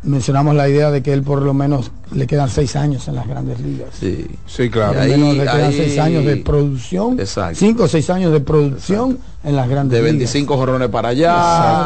mencionamos 0.04 0.56
la 0.56 0.68
idea 0.68 0.90
de 0.92 1.04
que 1.04 1.14
él 1.14 1.22
por 1.22 1.42
lo 1.42 1.54
menos 1.54 1.92
le 2.12 2.26
quedan 2.28 2.50
seis 2.50 2.76
años 2.76 3.08
en 3.08 3.16
las 3.16 3.28
grandes 3.28 3.60
ligas. 3.60 3.90
Sí, 4.00 4.28
sí 4.48 4.70
Por 4.70 4.96
lo 4.96 5.02
menos 5.02 5.36
le 5.38 5.44
quedan 5.44 5.72
seis 5.74 5.98
años 6.00 6.26
de 6.26 6.38
producción, 6.38 7.18
cinco 7.54 7.84
o 7.84 7.88
seis 7.88 8.10
años 8.10 8.32
de 8.34 8.40
producción 8.40 9.20
en 9.44 9.56
las 9.56 9.70
grandes 9.70 9.98
De 9.98 10.00
ligas. 10.02 10.18
25 10.34 10.58
jorrones 10.58 10.90
para 10.90 11.10
allá, 11.10 11.36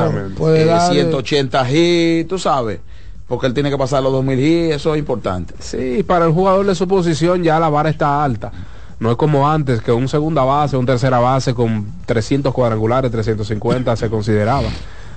Exactamente. 0.06 0.38
Puede 0.38 0.62
eh, 0.64 0.66
dar, 0.66 0.92
eh, 0.92 1.02
180 1.02 1.72
hits, 1.72 2.30
tú 2.30 2.40
sabes. 2.40 2.80
Porque 3.28 3.48
él 3.48 3.54
tiene 3.54 3.70
que 3.72 3.78
pasar 3.78 4.04
los 4.04 4.12
2000 4.12 4.40
hits, 4.40 4.76
eso 4.76 4.94
es 4.94 5.00
importante. 5.00 5.54
Sí, 5.60 6.04
para 6.04 6.26
el 6.26 6.32
jugador 6.32 6.66
de 6.66 6.76
su 6.76 6.88
posición 6.88 7.44
ya 7.44 7.60
la 7.60 7.70
vara 7.70 7.90
está 7.90 8.24
alta. 8.24 8.52
No 9.00 9.10
es 9.12 9.18
como 9.18 9.50
antes, 9.50 9.82
que 9.82 9.92
un 9.92 10.08
segunda 10.08 10.44
base, 10.44 10.78
un 10.78 10.86
tercera 10.86 11.20
base 11.20 11.54
con 11.54 11.86
300 12.06 12.54
cuadrangulares, 12.54 13.12
350 13.12 13.96
se 13.96 14.10
consideraba. 14.10 14.70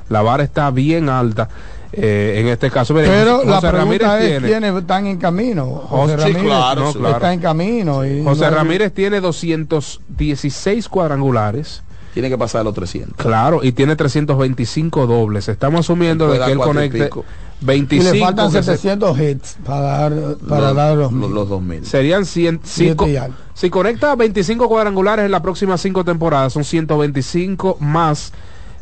La 0.08 0.22
vara 0.22 0.42
está 0.42 0.70
bien 0.70 1.08
alta. 1.08 1.48
eh, 1.92 2.34
en 2.40 2.48
este 2.48 2.70
caso, 2.70 2.92
miren, 2.92 3.10
Pero 3.10 3.44
la 3.44 3.56
José 3.56 3.68
pregunta 3.68 3.78
Ramírez 4.08 4.08
es 4.10 4.28
tiene, 4.28 4.46
quiénes 4.48 4.74
están 4.74 5.06
en 5.06 5.16
camino. 5.18 5.64
José 5.88 6.16
Sí, 6.16 6.20
Ramírez 6.22 6.42
claro, 6.44 6.80
no, 6.82 6.92
claro. 6.92 7.14
está 7.14 7.32
en 7.32 7.40
camino. 7.40 8.04
Y 8.04 8.24
José 8.24 8.40
no 8.42 8.46
hay- 8.48 8.54
Ramírez 8.54 8.92
tiene 8.92 9.20
216 9.22 10.88
cuadrangulares. 10.88 11.82
Tiene 12.18 12.30
que 12.30 12.36
pasar 12.36 12.64
los 12.64 12.74
300. 12.74 13.14
Claro, 13.16 13.60
y 13.62 13.70
tiene 13.70 13.94
325 13.94 15.06
dobles. 15.06 15.48
Estamos 15.48 15.80
asumiendo 15.86 16.26
de 16.28 16.40
que 16.40 16.50
él 16.50 16.58
conecte 16.58 17.04
pico. 17.04 17.24
25. 17.60 18.08
y 18.08 18.12
le 18.12 18.20
faltan 18.24 18.50
que 18.50 18.58
se- 18.60 18.76
700 18.76 19.20
hits 19.20 19.56
para 19.64 19.80
dar, 19.80 20.12
para 20.48 20.60
Los- 20.66 20.74
dar 20.76 20.96
los, 20.96 21.12
los, 21.12 21.30
los 21.30 21.48
2000. 21.48 21.86
Serían 21.86 22.24
100, 22.26 22.58
Siete 22.64 22.90
cinco- 22.90 23.06
y 23.06 23.16
algo. 23.16 23.36
si 23.54 23.70
conecta 23.70 24.16
25 24.16 24.68
cuadrangulares 24.68 25.26
en 25.26 25.30
las 25.30 25.42
próximas 25.42 25.80
5 25.80 26.02
temporadas, 26.04 26.52
son 26.52 26.64
125 26.64 27.76
más 27.78 28.32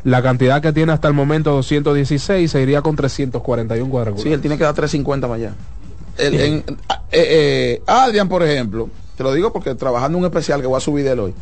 la 0.03 0.23
cantidad 0.23 0.59
que 0.59 0.73
tiene 0.73 0.91
hasta 0.93 1.07
el 1.07 1.13
momento 1.13 1.51
216, 1.51 2.49
se 2.49 2.59
iría 2.59 2.81
con 2.81 2.95
341 2.95 3.87
cuadrangulares. 3.91 4.23
Sí, 4.27 4.33
él 4.33 4.41
tiene 4.41 4.57
que 4.57 4.63
dar 4.63 4.73
350 4.73 5.27
más 5.27 5.35
allá. 5.35 5.53
El- 6.17 6.39
en- 6.39 6.63
eh, 6.67 6.75
eh, 7.11 7.81
Adrian, 7.85 8.27
por 8.27 8.41
ejemplo, 8.41 8.89
te 9.15 9.21
lo 9.21 9.31
digo 9.33 9.53
porque 9.53 9.75
trabajando 9.75 10.17
un 10.17 10.25
especial 10.25 10.59
que 10.59 10.65
voy 10.65 10.77
a 10.77 10.79
subir 10.79 11.05
de 11.05 11.11
él 11.11 11.19
hoy, 11.19 11.33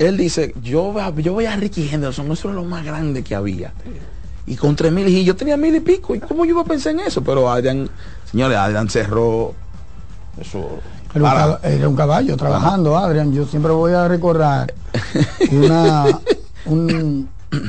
él 0.00 0.16
dice, 0.16 0.54
yo, 0.62 0.92
voy 0.92 1.02
a- 1.02 1.10
yo 1.14 1.32
voy 1.34 1.44
a 1.46 1.54
Ricky 1.56 1.88
Henderson, 1.92 2.30
eso 2.32 2.48
es 2.48 2.54
lo 2.54 2.64
más 2.64 2.84
grande 2.84 3.22
que 3.22 3.34
había. 3.34 3.72
Y 4.46 4.56
con 4.56 4.74
tres 4.74 4.90
mil 4.90 5.06
y 5.06 5.24
yo 5.24 5.36
tenía 5.36 5.56
mil 5.56 5.74
y 5.76 5.80
pico. 5.80 6.14
¿Y 6.14 6.20
cómo 6.20 6.44
yo 6.44 6.52
iba 6.52 6.62
a 6.62 6.64
pensar 6.64 6.92
en 6.94 7.00
eso? 7.00 7.22
Pero 7.22 7.48
Adrian, 7.50 7.88
señores, 8.30 8.56
Adrian 8.56 8.88
cerró 8.88 9.54
eso. 10.40 10.80
Era 11.14 11.58
un, 11.62 11.70
era 11.70 11.94
caballo 11.94 12.36
trabajando, 12.36 12.96
Adrián. 12.96 13.32
Yo 13.32 13.44
siempre 13.44 13.72
voy 13.72 13.92
a 13.92 14.08
recordar 14.08 14.72
una, 15.52 16.06
un, 16.66 17.28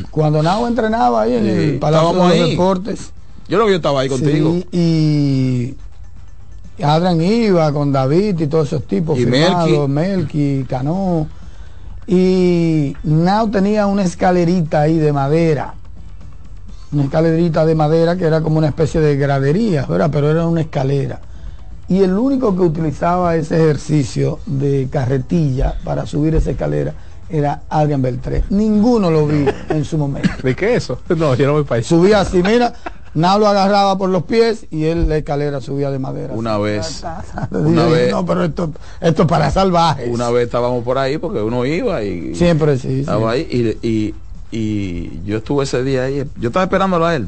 cuando 0.09 0.41
Nao 0.41 0.67
entrenaba 0.67 1.23
ahí 1.23 1.33
en 1.35 1.43
Sí, 1.43 1.49
el 1.49 1.79
Palacio 1.79 2.13
de 2.29 2.39
los. 2.39 2.49
Deportes. 2.49 3.11
Yo 3.49 3.57
creo 3.57 3.65
que 3.65 3.71
yo 3.71 3.75
estaba 3.77 4.01
ahí 4.01 4.09
contigo. 4.09 4.53
Sí, 4.71 5.75
y 6.77 6.83
Adrián 6.83 7.21
iba 7.21 7.71
con 7.73 7.91
David 7.91 8.39
y 8.39 8.47
todos 8.47 8.67
esos 8.67 8.87
tipos. 8.87 9.19
Y 9.19 9.25
firmados, 9.25 9.89
Melqui, 9.89 10.65
Cano. 10.69 11.27
Y 12.11 12.93
Nao 13.05 13.49
tenía 13.49 13.87
una 13.87 14.03
escalerita 14.03 14.81
ahí 14.81 14.97
de 14.97 15.13
madera. 15.13 15.75
Una 16.91 17.05
escalerita 17.05 17.65
de 17.65 17.73
madera 17.73 18.17
que 18.17 18.25
era 18.25 18.41
como 18.41 18.57
una 18.57 18.67
especie 18.67 18.99
de 18.99 19.15
gradería, 19.15 19.85
¿verdad? 19.85 20.09
Pero 20.11 20.29
era 20.29 20.45
una 20.45 20.59
escalera. 20.59 21.21
Y 21.87 22.03
el 22.03 22.11
único 22.11 22.53
que 22.53 22.63
utilizaba 22.63 23.37
ese 23.37 23.55
ejercicio 23.55 24.39
de 24.45 24.89
carretilla 24.91 25.77
para 25.85 26.05
subir 26.05 26.35
esa 26.35 26.51
escalera 26.51 26.93
era 27.29 27.61
Adrián 27.69 28.01
Beltré. 28.01 28.43
Ninguno 28.49 29.09
lo 29.09 29.25
vi 29.25 29.45
en 29.69 29.85
su 29.85 29.97
momento. 29.97 30.31
¿De 30.43 30.53
qué 30.53 30.75
eso? 30.75 30.99
No, 31.15 31.33
yo 31.35 31.47
no 31.47 31.63
para 31.63 31.77
ahí. 31.77 31.83
Subía 31.85 32.19
así, 32.19 32.43
mira, 32.43 32.73
Nao 33.13 33.39
lo 33.39 33.47
agarraba 33.47 33.97
por 33.97 34.09
los 34.09 34.23
pies 34.23 34.67
y 34.71 34.85
él 34.85 35.09
la 35.09 35.17
escalera 35.17 35.59
subía 35.59 35.91
de 35.91 35.99
madera. 35.99 36.33
Una 36.33 36.57
vez, 36.57 37.03
Una 37.51 37.85
vez, 37.85 38.11
No, 38.11 38.25
pero 38.25 38.45
esto, 38.45 38.71
esto 39.01 39.23
es 39.23 39.27
para 39.27 39.51
salvajes. 39.51 40.09
una 40.09 40.29
vez 40.29 40.45
estábamos 40.45 40.83
por 40.83 40.97
ahí 40.97 41.17
porque 41.17 41.41
uno 41.41 41.65
iba 41.65 42.03
y 42.03 42.33
Siempre 42.35 42.77
sí. 42.77 42.87
sí. 42.87 42.99
estaba 43.01 43.31
ahí 43.31 43.75
y, 43.81 43.87
y, 43.87 44.15
y 44.51 45.21
yo 45.25 45.37
estuve 45.37 45.65
ese 45.65 45.83
día 45.83 46.03
ahí, 46.03 46.23
yo 46.39 46.47
estaba 46.47 46.63
esperándolo 46.63 47.05
a 47.05 47.15
él. 47.15 47.27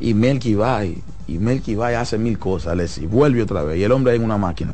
Y 0.00 0.14
Melky 0.14 0.54
va 0.54 0.84
y, 0.84 1.02
y 1.26 1.38
Melky 1.38 1.74
va 1.74 1.90
y 1.92 1.94
hace 1.94 2.18
mil 2.18 2.38
cosas, 2.38 2.76
le 2.76 2.86
y 3.02 3.06
vuelve 3.06 3.42
otra 3.42 3.62
vez. 3.62 3.78
Y 3.78 3.84
el 3.84 3.92
hombre 3.92 4.14
en 4.14 4.22
una 4.24 4.36
máquina. 4.38 4.72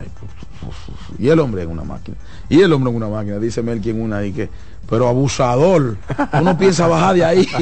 Y 1.18 1.28
el 1.28 1.38
hombre 1.40 1.62
en 1.62 1.70
una 1.70 1.84
máquina. 1.84 2.16
Y 2.48 2.60
el 2.60 2.72
hombre 2.72 2.90
en 2.90 2.96
una 2.96 3.08
máquina. 3.08 3.38
Dice 3.38 3.62
Melky 3.62 3.90
en 3.90 4.02
una 4.02 4.24
y 4.24 4.32
que, 4.32 4.48
pero 4.90 5.08
abusador. 5.08 5.96
Uno 6.40 6.58
piensa 6.58 6.86
bajar 6.88 7.14
de 7.14 7.24
ahí. 7.24 7.48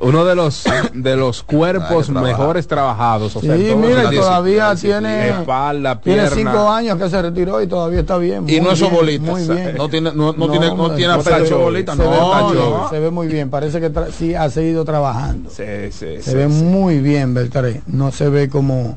Uno 0.00 0.24
de 0.24 0.34
los 0.34 0.64
de 0.92 1.16
los 1.16 1.42
cuerpos 1.44 2.10
mejores 2.10 2.66
trabajados. 2.66 3.36
O 3.36 3.40
sea, 3.40 3.56
Sí, 3.56 3.74
mira, 3.76 4.10
todavía 4.10 4.74
tiene, 4.74 5.28
espalda, 5.30 6.00
tiene 6.00 6.22
pierna. 6.28 6.36
cinco 6.52 6.68
años 6.70 6.98
que 6.98 7.08
se 7.08 7.22
retiró 7.22 7.62
y 7.62 7.66
todavía 7.68 8.00
está 8.00 8.18
bien. 8.18 8.44
y 8.48 8.60
no 8.60 8.72
es 8.72 8.90
bolita. 8.90 9.30
Muy 9.30 9.46
bien. 9.46 9.76
No 9.76 9.88
tiene, 9.88 10.12
no, 10.12 10.32
no 10.32 10.50
tiene, 10.50 10.74
no 10.74 10.90
tiene 10.90 11.14
no 11.14 11.22
se 11.22 11.30
aspecto 11.32 11.58
ve- 11.58 11.64
bolita. 11.64 11.92
se 11.96 12.02
ve 12.02 12.08
No, 12.10 12.42
muy 12.44 12.56
bien, 12.56 12.70
no. 12.70 12.90
se 12.90 12.98
ve 12.98 13.10
muy 13.10 13.26
bien. 13.28 13.50
Parece 13.50 13.80
que 13.80 13.90
sí 14.18 14.34
ha 14.34 14.50
seguido 14.50 14.84
trabajando. 14.84 15.48
Sí, 15.50 15.62
sí, 15.90 16.16
Se 16.20 16.22
sí, 16.22 16.34
ve 16.34 16.48
sí. 16.50 16.62
muy 16.64 16.98
bien, 16.98 17.32
Beltré. 17.32 17.80
No 17.86 18.10
se 18.10 18.28
ve 18.28 18.48
como 18.48 18.96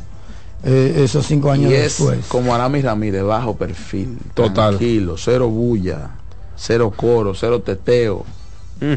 eh, 0.67 1.03
esos 1.03 1.25
cinco 1.25 1.49
años 1.51 1.71
Y 1.71 1.75
es 1.75 1.97
después. 1.97 2.25
como 2.27 2.53
Aramis 2.53 2.83
Ramírez, 2.83 3.23
bajo 3.23 3.55
perfil. 3.55 4.17
Total. 4.33 4.77
Tranquilo, 4.77 5.15
cero 5.17 5.47
bulla, 5.49 6.11
cero 6.55 6.93
coro, 6.95 7.33
cero 7.33 7.61
teteo. 7.61 8.25
Mm. 8.81 8.93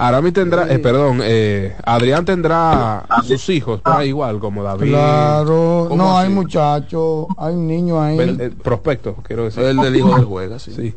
Arami 0.00 0.30
tendrá, 0.30 0.72
eh, 0.72 0.78
perdón, 0.78 1.18
eh, 1.24 1.74
Adrián 1.84 2.24
tendrá 2.24 3.00
a 3.00 3.20
sus 3.24 3.48
hijos 3.48 3.80
por 3.80 3.94
ahí 3.94 4.10
igual, 4.10 4.38
como 4.38 4.62
David. 4.62 4.90
Claro, 4.90 5.86
¿Cómo 5.88 5.96
no, 5.96 6.16
así? 6.16 6.28
hay 6.28 6.32
muchachos, 6.34 7.26
hay 7.36 7.52
un 7.54 7.66
niño 7.66 8.00
ahí. 8.00 8.16
Eh, 8.20 8.52
prospecto, 8.62 9.16
quiero 9.26 9.44
decir. 9.44 9.64
El 9.64 9.76
del 9.78 9.96
hijo 9.96 10.14
del 10.14 10.24
juega, 10.24 10.60
sí. 10.60 10.72
Sí, 10.72 10.94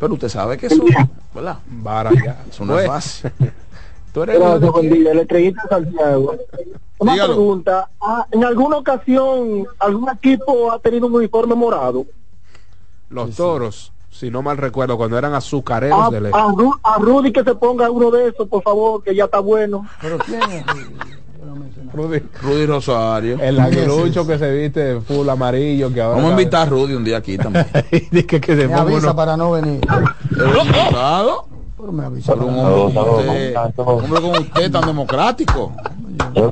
Pero 0.00 0.14
usted 0.14 0.30
sabe 0.30 0.56
que 0.56 0.66
eso, 0.68 0.82
¿verdad? 1.34 1.58
vara 1.68 2.10
ya. 2.24 2.42
Eso 2.50 2.64
no 2.64 2.78
es 2.78 2.86
Pues, 2.88 3.04
fácil. 3.20 3.30
Tú 4.16 4.22
eres 4.22 4.38
Gracias, 4.40 4.72
buen 4.72 4.88
día. 4.90 5.12
La 5.12 5.20
estrellita 5.20 5.60
de 5.64 5.68
Santiago. 5.68 6.34
Una 7.00 7.12
Dígalo. 7.12 7.34
pregunta. 7.34 7.90
ah, 8.00 8.26
¿En 8.30 8.44
alguna 8.44 8.78
ocasión 8.78 9.66
algún 9.78 10.08
equipo 10.08 10.72
ha 10.72 10.78
tenido 10.78 11.06
un 11.06 11.16
uniforme 11.16 11.54
morado? 11.54 12.06
los 13.10 13.36
toros. 13.36 13.92
si 14.10 14.30
no 14.30 14.40
mal 14.40 14.56
recuerdo, 14.56 14.96
cuando 14.96 15.18
eran 15.18 15.34
azucareros 15.34 16.06
A, 16.06 16.08
de 16.10 16.20
ley. 16.22 16.32
a 16.34 16.46
Ru- 16.48 16.80
a 16.82 16.98
Rudy 16.98 17.30
que 17.30 17.44
se 17.44 17.54
ponga 17.56 17.90
uno 17.90 18.10
de 18.10 18.28
esos, 18.28 18.48
por 18.48 18.62
favor, 18.62 19.02
que 19.02 19.14
ya 19.14 19.24
está 19.24 19.38
bueno. 19.40 19.86
¿Pero 20.00 20.16
quién 20.16 20.40
es? 20.50 20.64
Rudy, 21.92 22.20
Rudy 22.42 22.64
Rosario. 22.66 23.38
el 23.38 23.60
aguilucho 23.60 24.26
que 24.26 24.38
se 24.38 24.50
viste 24.50 24.80
de 24.80 25.00
full 25.02 25.28
amarillo, 25.28 25.92
que 25.92 26.00
ahora 26.00 26.16
Vamos 26.16 26.30
a 26.30 26.32
invitar 26.40 26.66
a 26.66 26.70
Rudy 26.70 26.94
un 26.94 27.04
día 27.04 27.18
aquí 27.18 27.36
también. 27.36 27.66
Dice 27.90 28.24
que, 28.26 28.40
que 28.40 28.56
se 28.56 28.66
Me 28.66 28.72
avisa 28.74 28.98
uno- 29.08 29.14
para 29.16 29.36
no 29.36 29.50
venir. 29.52 29.80
Pero 31.78 31.92
me 31.92 32.04
avisa 32.06 32.32
Pero 32.32 32.46
para 32.46 32.58
un 32.58 32.64
no 32.64 32.74
hombre 32.74 32.94
como 33.04 33.16
usted, 33.16 33.54
hombre 33.76 34.20
como 34.22 34.32
usted 34.40 34.72
tan 34.72 34.86
democrático, 34.86 35.72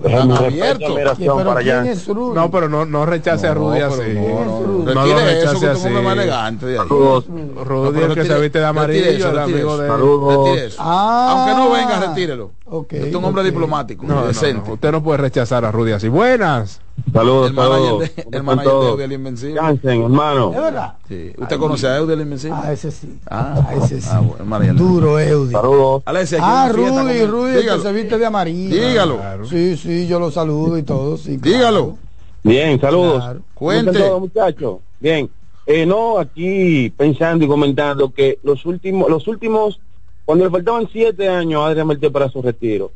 tan 0.03 0.33
abierto. 0.33 0.95
Pero 0.95 1.55
¿quién 1.57 1.87
es 1.87 2.07
Rudy? 2.07 2.35
No, 2.35 2.51
pero 2.51 2.69
no, 2.69 2.85
no 2.85 3.07
rechace 3.07 3.47
a 3.47 3.55
Rudy 3.55 3.81
así. 3.81 4.03
no, 4.15 4.45
no, 4.45 4.61
No 4.61 4.85
Retire 4.85 5.15
lo 5.15 5.19
eso, 5.21 5.25
rechace 5.25 5.61
que 5.61 5.67
usted 5.67 5.73
es 5.73 5.85
un 5.85 5.87
hombre 5.87 5.97
así. 5.97 6.05
más 6.05 6.13
elegante 6.17 6.67
de 6.67 6.79
ahí. 6.79 6.89
Rudy, 6.89 8.01
el 8.03 8.15
que 8.15 8.25
se 8.27 8.41
viste 8.41 8.59
de 8.59 8.67
amarillo, 8.67 9.01
retire 9.03 9.17
eso, 9.17 9.29
el 9.31 9.37
retire 9.37 9.55
amigo 9.63 9.75
eso. 9.83 9.83
de... 9.83 10.37
Retire 10.51 10.67
eso. 10.67 10.77
Ah. 10.81 11.29
Aunque 11.31 11.55
no 11.55 11.71
venga, 11.71 12.01
retírelo. 12.09 12.51
Ok, 12.67 12.93
Usted 12.93 13.07
es 13.09 13.15
un 13.15 13.25
hombre 13.25 13.43
ok. 13.43 13.47
diplomático, 13.47 14.05
No, 14.07 14.15
no, 14.17 14.27
decente. 14.27 14.67
no, 14.69 14.75
usted 14.75 14.93
no 14.93 15.03
puede 15.03 15.19
rechazar 15.19 15.65
a 15.65 15.73
Rudy 15.73 15.93
así. 15.93 16.09
Buenas. 16.09 16.81
Saludos, 17.13 17.49
El 17.49 17.55
manager 17.55 17.85
saludos. 17.85 18.01
de, 18.17 18.23
¿Cómo 18.25 18.37
el 18.37 18.43
manager 18.43 18.65
de 18.65 18.71
todos? 18.71 18.91
Eudel 18.93 19.13
Invencible. 19.13 19.61
Jansen, 19.61 20.03
hermano. 20.03 20.51
¿Es 20.53 20.61
verdad? 20.61 20.95
Sí. 21.09 21.33
¿Usted 21.39 21.59
conoce 21.59 21.87
a 21.87 21.97
Eudel 21.99 22.21
Invencible? 22.23 22.57
Ah, 22.63 22.73
ese 22.73 22.91
sí. 22.91 23.19
Ah, 23.31 23.55
Ah, 23.69 23.75
ese 23.75 24.01
sí. 24.01 24.09
ah, 24.11 24.21
bueno, 24.21 24.37
el 24.41 24.45
manager. 24.47 24.75
Duro, 24.77 25.19
Eudi. 25.21 25.53
Saludos. 25.53 26.03
Alexia, 26.07 26.39
Ah, 26.43 26.69
Rudy, 26.73 26.89
con- 26.91 27.29
Rudy, 27.31 27.51
el 27.51 27.55
que 27.57 27.61
Dígalo. 27.63 27.83
se 27.83 27.93
viste 27.93 28.19
de 28.19 28.27
amarillo. 28.27 28.75
Dígalo. 28.89 29.21
Sí, 29.49 29.77
sí, 29.77 30.07
yo 30.07 30.19
lo 30.19 30.31
saludo 30.31 30.79
y 30.79 30.83
todo, 30.83 31.17
sí. 31.17 31.39
claro. 31.39 31.57
Dígalo. 31.57 31.99
Bien, 32.43 32.81
saludos. 32.81 33.23
Claro. 33.23 33.41
¿Cómo 33.55 33.73
están 33.73 33.85
Cuente. 33.87 34.01
todos, 34.09 34.21
muchachos? 34.21 34.79
Bien. 35.01 35.31
Eh, 35.67 35.87
no, 35.87 36.19
aquí 36.19 36.91
pensando 36.91 37.45
y 37.45 37.49
comentando 37.49 38.13
que 38.13 38.39
los 38.43 38.67
últimos, 38.67 39.09
los 39.09 39.27
últimos, 39.29 39.81
cuando 40.25 40.45
le 40.45 40.51
faltaban 40.51 40.89
siete 40.93 41.29
años 41.29 41.63
a 41.63 41.67
Adrián 41.69 41.87
Mertel 41.87 42.13
para 42.13 42.29
su 42.29 42.43
retiro, 42.43 42.93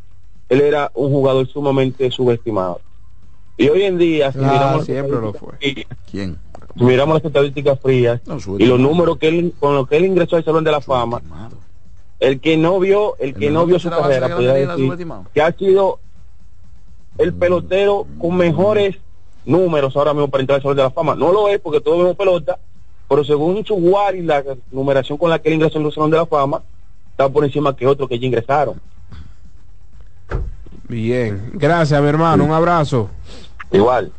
él 0.48 0.60
era 0.60 0.90
un 0.94 1.10
jugador 1.10 1.46
sumamente 1.48 2.10
subestimado. 2.10 2.80
Y 3.58 3.68
hoy 3.68 3.82
en 3.82 3.98
día, 3.98 4.30
si 4.30 4.38
miramos 4.38 4.76
las 4.76 4.84
siempre 4.84 5.20
lo 5.20 5.34
estadísticas 5.34 5.98
fue. 6.12 6.86
miramos 6.86 7.14
las 7.16 7.24
estadísticas 7.24 7.80
frías 7.80 8.20
No, 8.24 8.38
y 8.56 8.66
los 8.66 8.78
números 8.78 9.18
que 9.18 9.26
él, 9.28 9.52
con 9.58 9.74
los 9.74 9.88
que 9.88 9.96
él 9.96 10.04
ingresó 10.04 10.36
al 10.36 10.44
Salón 10.44 10.62
de 10.62 10.70
la 10.70 10.80
Fama, 10.80 11.20
el 12.20 12.40
que 12.40 12.56
no 12.56 12.78
vio, 12.78 13.16
el 13.18 13.34
que 13.34 13.48
El 13.48 13.54
no 13.54 13.66
vio 13.66 13.80
su 13.80 13.90
carrera, 13.90 14.28
decir 14.28 14.96
que 15.34 15.42
ha 15.42 15.52
sido 15.52 15.98
el 17.18 17.34
pelotero 17.34 18.06
con 18.20 18.36
mejores 18.36 18.96
números 19.44 19.96
ahora 19.96 20.14
mismo 20.14 20.28
para 20.28 20.42
entrar 20.42 20.56
al 20.56 20.62
Salón 20.62 20.76
de 20.76 20.82
la 20.84 20.90
Fama. 20.90 21.16
No 21.16 21.32
lo 21.32 21.48
es 21.48 21.58
porque 21.58 21.80
todos 21.80 21.98
vemos 21.98 22.16
pelota, 22.16 22.60
pero 23.08 23.24
según 23.24 23.64
su 23.64 23.74
WAR 23.74 24.14
y 24.14 24.22
la 24.22 24.44
numeración 24.70 25.18
con 25.18 25.30
la 25.30 25.40
que 25.40 25.48
él 25.48 25.56
ingresó 25.56 25.80
al 25.80 25.92
Salón 25.92 26.12
de 26.12 26.18
la 26.18 26.26
Fama, 26.26 26.62
está 27.10 27.28
por 27.28 27.44
encima 27.44 27.74
que 27.74 27.88
otros 27.88 28.08
que 28.08 28.20
ya 28.20 28.26
ingresaron. 28.26 28.80
Bien. 30.88 31.50
Gracias, 31.54 32.00
mi 32.00 32.08
hermano. 32.08 32.44
Un 32.44 32.52
abrazo. 32.52 33.10
Igual. 33.72 34.12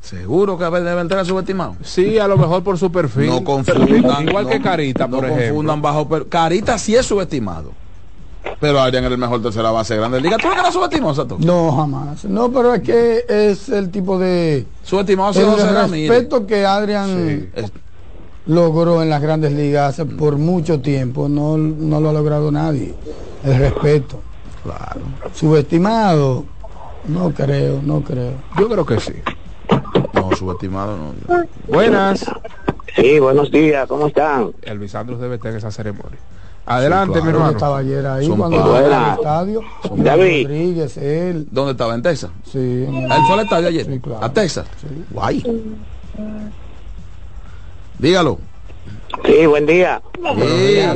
Seguro 0.00 0.58
que 0.58 0.64
debe 0.64 1.00
entrar 1.00 1.20
a 1.20 1.24
subestimado. 1.24 1.76
Sí, 1.82 2.18
a 2.18 2.26
lo 2.26 2.36
mejor 2.36 2.62
por 2.64 2.76
su 2.76 2.90
perfil. 2.90 3.26
No 3.26 3.44
confundan. 3.44 4.28
Igual 4.28 4.44
no- 4.44 4.50
que 4.50 4.60
Carita, 4.60 5.06
no 5.06 5.16
por 5.16 5.26
ejemplo. 5.26 5.46
confundan 5.46 5.80
bajo. 5.82 6.08
per- 6.08 6.26
Carita 6.28 6.76
sí 6.78 6.96
es 6.96 7.06
subestimado. 7.06 7.70
Pero 8.58 8.80
Adrián 8.80 9.04
era 9.04 9.14
el 9.14 9.20
mejor 9.20 9.40
tercera 9.40 9.70
base 9.70 9.94
de 9.94 10.00
Grande 10.00 10.20
Liga. 10.20 10.36
¿Tú 10.38 10.48
no 10.48 10.54
que 10.54 10.60
era 10.60 10.72
subestimado, 10.72 11.14
Sato? 11.14 11.36
No, 11.38 11.70
jamás. 11.76 12.24
No, 12.24 12.50
pero 12.50 12.74
es 12.74 12.82
que 12.82 13.24
es 13.28 13.68
el 13.68 13.90
tipo 13.90 14.18
de 14.18 14.66
Subestimado 14.82 15.30
el 15.38 15.46
12 15.46 15.70
Ramírez. 15.72 16.10
respeto 16.10 16.46
que 16.46 16.66
Adrian 16.66 17.50
Es- 17.54 17.70
logró 18.46 19.00
en 19.02 19.10
las 19.10 19.22
grandes 19.22 19.52
ligas 19.52 19.90
hace 19.90 20.04
por 20.04 20.36
mucho 20.38 20.80
tiempo. 20.80 21.28
No, 21.28 21.56
no 21.56 22.00
lo 22.00 22.08
ha 22.10 22.12
logrado 22.12 22.50
nadie. 22.50 22.92
El 23.44 23.56
respeto. 23.58 24.20
Claro. 24.64 25.00
Subestimado. 25.34 26.44
No 27.06 27.30
creo, 27.32 27.80
no 27.82 28.00
creo. 28.02 28.32
Yo 28.58 28.68
creo 28.68 28.86
que 28.86 29.00
sí. 29.00 29.14
No, 30.14 30.34
subestimado 30.36 30.96
no. 30.96 31.12
Buenas. 31.68 32.24
Sí, 32.94 33.18
buenos 33.18 33.50
días, 33.50 33.88
¿cómo 33.88 34.06
están? 34.08 34.52
Elvis 34.62 34.94
Andrus 34.94 35.20
debe 35.20 35.36
estar 35.36 35.50
en 35.50 35.58
esa 35.58 35.70
ceremonia. 35.70 36.18
Adelante, 36.64 37.14
claro. 37.14 37.24
mi 37.24 37.30
hermano. 37.32 37.50
estaba 37.52 37.78
ayer 37.78 38.06
ahí 38.06 38.26
Son 38.26 38.36
cuando 38.38 38.76
al 38.76 39.14
estadio. 39.16 39.60
David. 39.96 40.46
Rodríguez, 40.46 40.96
él. 40.96 41.48
¿Dónde 41.50 41.72
estaba? 41.72 41.94
¿En 41.94 42.02
Texas? 42.02 42.30
Sí, 42.44 42.58
en 42.58 42.94
el- 42.94 43.10
¿Él 43.12 43.18
fue 43.26 43.34
al 43.34 43.40
estadio 43.40 43.68
ayer? 43.68 43.86
Sí, 43.86 43.98
claro. 43.98 44.24
¿A 44.24 44.32
Texas? 44.32 44.66
Sí. 44.80 45.04
Guay. 45.10 45.42
Dígalo. 47.98 48.38
Sí, 49.24 49.46
buen 49.46 49.66
día. 49.66 50.00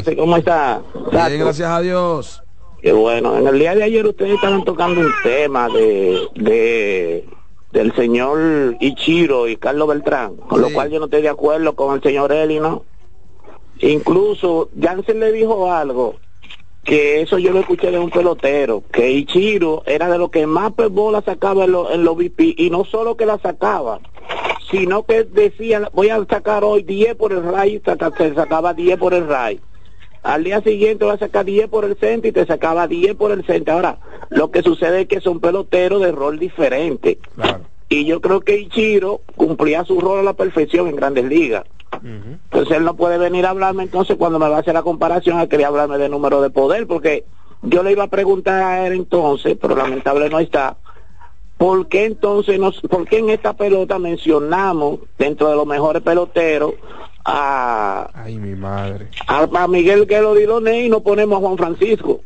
Sí. 0.04 0.16
¿Cómo 0.16 0.36
está? 0.36 0.80
Bien, 1.10 1.40
gracias 1.40 1.68
a 1.68 1.80
Dios. 1.80 2.42
Qué 2.86 2.92
bueno. 2.92 3.36
En 3.36 3.48
el 3.48 3.58
día 3.58 3.74
de 3.74 3.82
ayer 3.82 4.06
ustedes 4.06 4.34
estaban 4.34 4.62
tocando 4.62 5.00
un 5.00 5.10
tema 5.24 5.68
de, 5.68 6.20
de 6.36 7.24
del 7.72 7.92
señor 7.96 8.76
Ichiro 8.78 9.48
y 9.48 9.56
Carlos 9.56 9.88
Beltrán, 9.88 10.36
con 10.36 10.60
lo 10.60 10.70
cual 10.70 10.92
yo 10.92 11.00
no 11.00 11.06
estoy 11.06 11.22
de 11.22 11.28
acuerdo 11.28 11.74
con 11.74 11.96
el 11.96 12.00
señor 12.00 12.30
Eli, 12.30 12.60
¿no? 12.60 12.84
Incluso 13.80 14.68
Jansen 14.80 15.18
le 15.18 15.32
dijo 15.32 15.68
algo 15.68 16.14
que 16.84 17.22
eso 17.22 17.38
yo 17.38 17.50
lo 17.50 17.58
escuché 17.58 17.90
de 17.90 17.98
un 17.98 18.10
pelotero, 18.10 18.84
que 18.92 19.10
Ichiro 19.10 19.82
era 19.84 20.08
de 20.08 20.18
lo 20.18 20.30
que 20.30 20.46
más 20.46 20.70
bola 20.76 21.22
sacaba 21.22 21.64
en 21.64 21.72
los 21.72 21.90
en 21.90 22.04
los 22.04 22.16
VP 22.16 22.54
y 22.56 22.70
no 22.70 22.84
solo 22.84 23.16
que 23.16 23.26
la 23.26 23.38
sacaba, 23.38 23.98
sino 24.70 25.02
que 25.02 25.24
decía, 25.24 25.90
voy 25.92 26.10
a 26.10 26.24
sacar 26.26 26.62
hoy 26.62 26.84
10 26.84 27.16
por 27.16 27.32
el 27.32 27.42
RAI, 27.42 27.82
se 28.16 28.34
sacaba 28.36 28.74
10 28.74 28.96
por 28.96 29.12
el 29.12 29.26
RAI. 29.26 29.60
Al 30.26 30.42
día 30.42 30.60
siguiente 30.60 31.04
voy 31.04 31.14
a 31.14 31.18
sacar 31.18 31.44
10 31.44 31.68
por 31.68 31.84
el 31.84 31.96
centro 31.96 32.28
y 32.28 32.32
te 32.32 32.44
sacaba 32.46 32.88
10 32.88 33.14
por 33.14 33.30
el 33.30 33.46
centro. 33.46 33.74
Ahora, 33.74 34.00
lo 34.28 34.50
que 34.50 34.60
sucede 34.62 35.02
es 35.02 35.06
que 35.06 35.20
son 35.20 35.38
peloteros 35.38 36.02
de 36.02 36.10
rol 36.10 36.40
diferente. 36.40 37.20
Claro. 37.36 37.60
Y 37.88 38.06
yo 38.06 38.20
creo 38.20 38.40
que 38.40 38.58
Ichiro 38.58 39.20
cumplía 39.36 39.84
su 39.84 40.00
rol 40.00 40.18
a 40.18 40.22
la 40.24 40.32
perfección 40.32 40.88
en 40.88 40.96
Grandes 40.96 41.26
Ligas. 41.26 41.62
Entonces 42.02 42.76
él 42.76 42.82
no 42.82 42.96
puede 42.96 43.18
venir 43.18 43.46
a 43.46 43.50
hablarme 43.50 43.84
entonces 43.84 44.16
cuando 44.16 44.40
me 44.40 44.48
va 44.48 44.56
a 44.56 44.60
hacer 44.60 44.74
la 44.74 44.82
comparación 44.82 45.38
a 45.38 45.46
querer 45.46 45.66
hablarme 45.66 45.96
de 45.96 46.08
número 46.08 46.42
de 46.42 46.50
poder, 46.50 46.88
porque 46.88 47.24
yo 47.62 47.84
le 47.84 47.92
iba 47.92 48.02
a 48.02 48.08
preguntar 48.08 48.60
a 48.64 48.86
él 48.86 48.94
entonces, 48.94 49.56
pero 49.60 49.76
lamentable 49.76 50.28
no 50.28 50.40
está, 50.40 50.76
¿por 51.56 51.86
qué 51.86 52.04
entonces 52.04 52.58
nos, 52.58 52.80
por 52.80 53.08
qué 53.08 53.18
en 53.18 53.30
esta 53.30 53.52
pelota 53.54 54.00
mencionamos 54.00 54.98
dentro 55.16 55.48
de 55.48 55.54
los 55.54 55.66
mejores 55.66 56.02
peloteros 56.02 56.74
a, 57.26 58.08
Ay, 58.14 58.36
mi 58.38 58.54
madre. 58.54 59.08
a, 59.26 59.42
a 59.52 59.68
Miguel 59.68 60.06
Guelo 60.06 60.34
Diloné 60.34 60.84
y 60.84 60.88
no 60.88 61.00
ponemos 61.02 61.38
a 61.38 61.40
Juan 61.40 61.56
Francisco? 61.58 62.20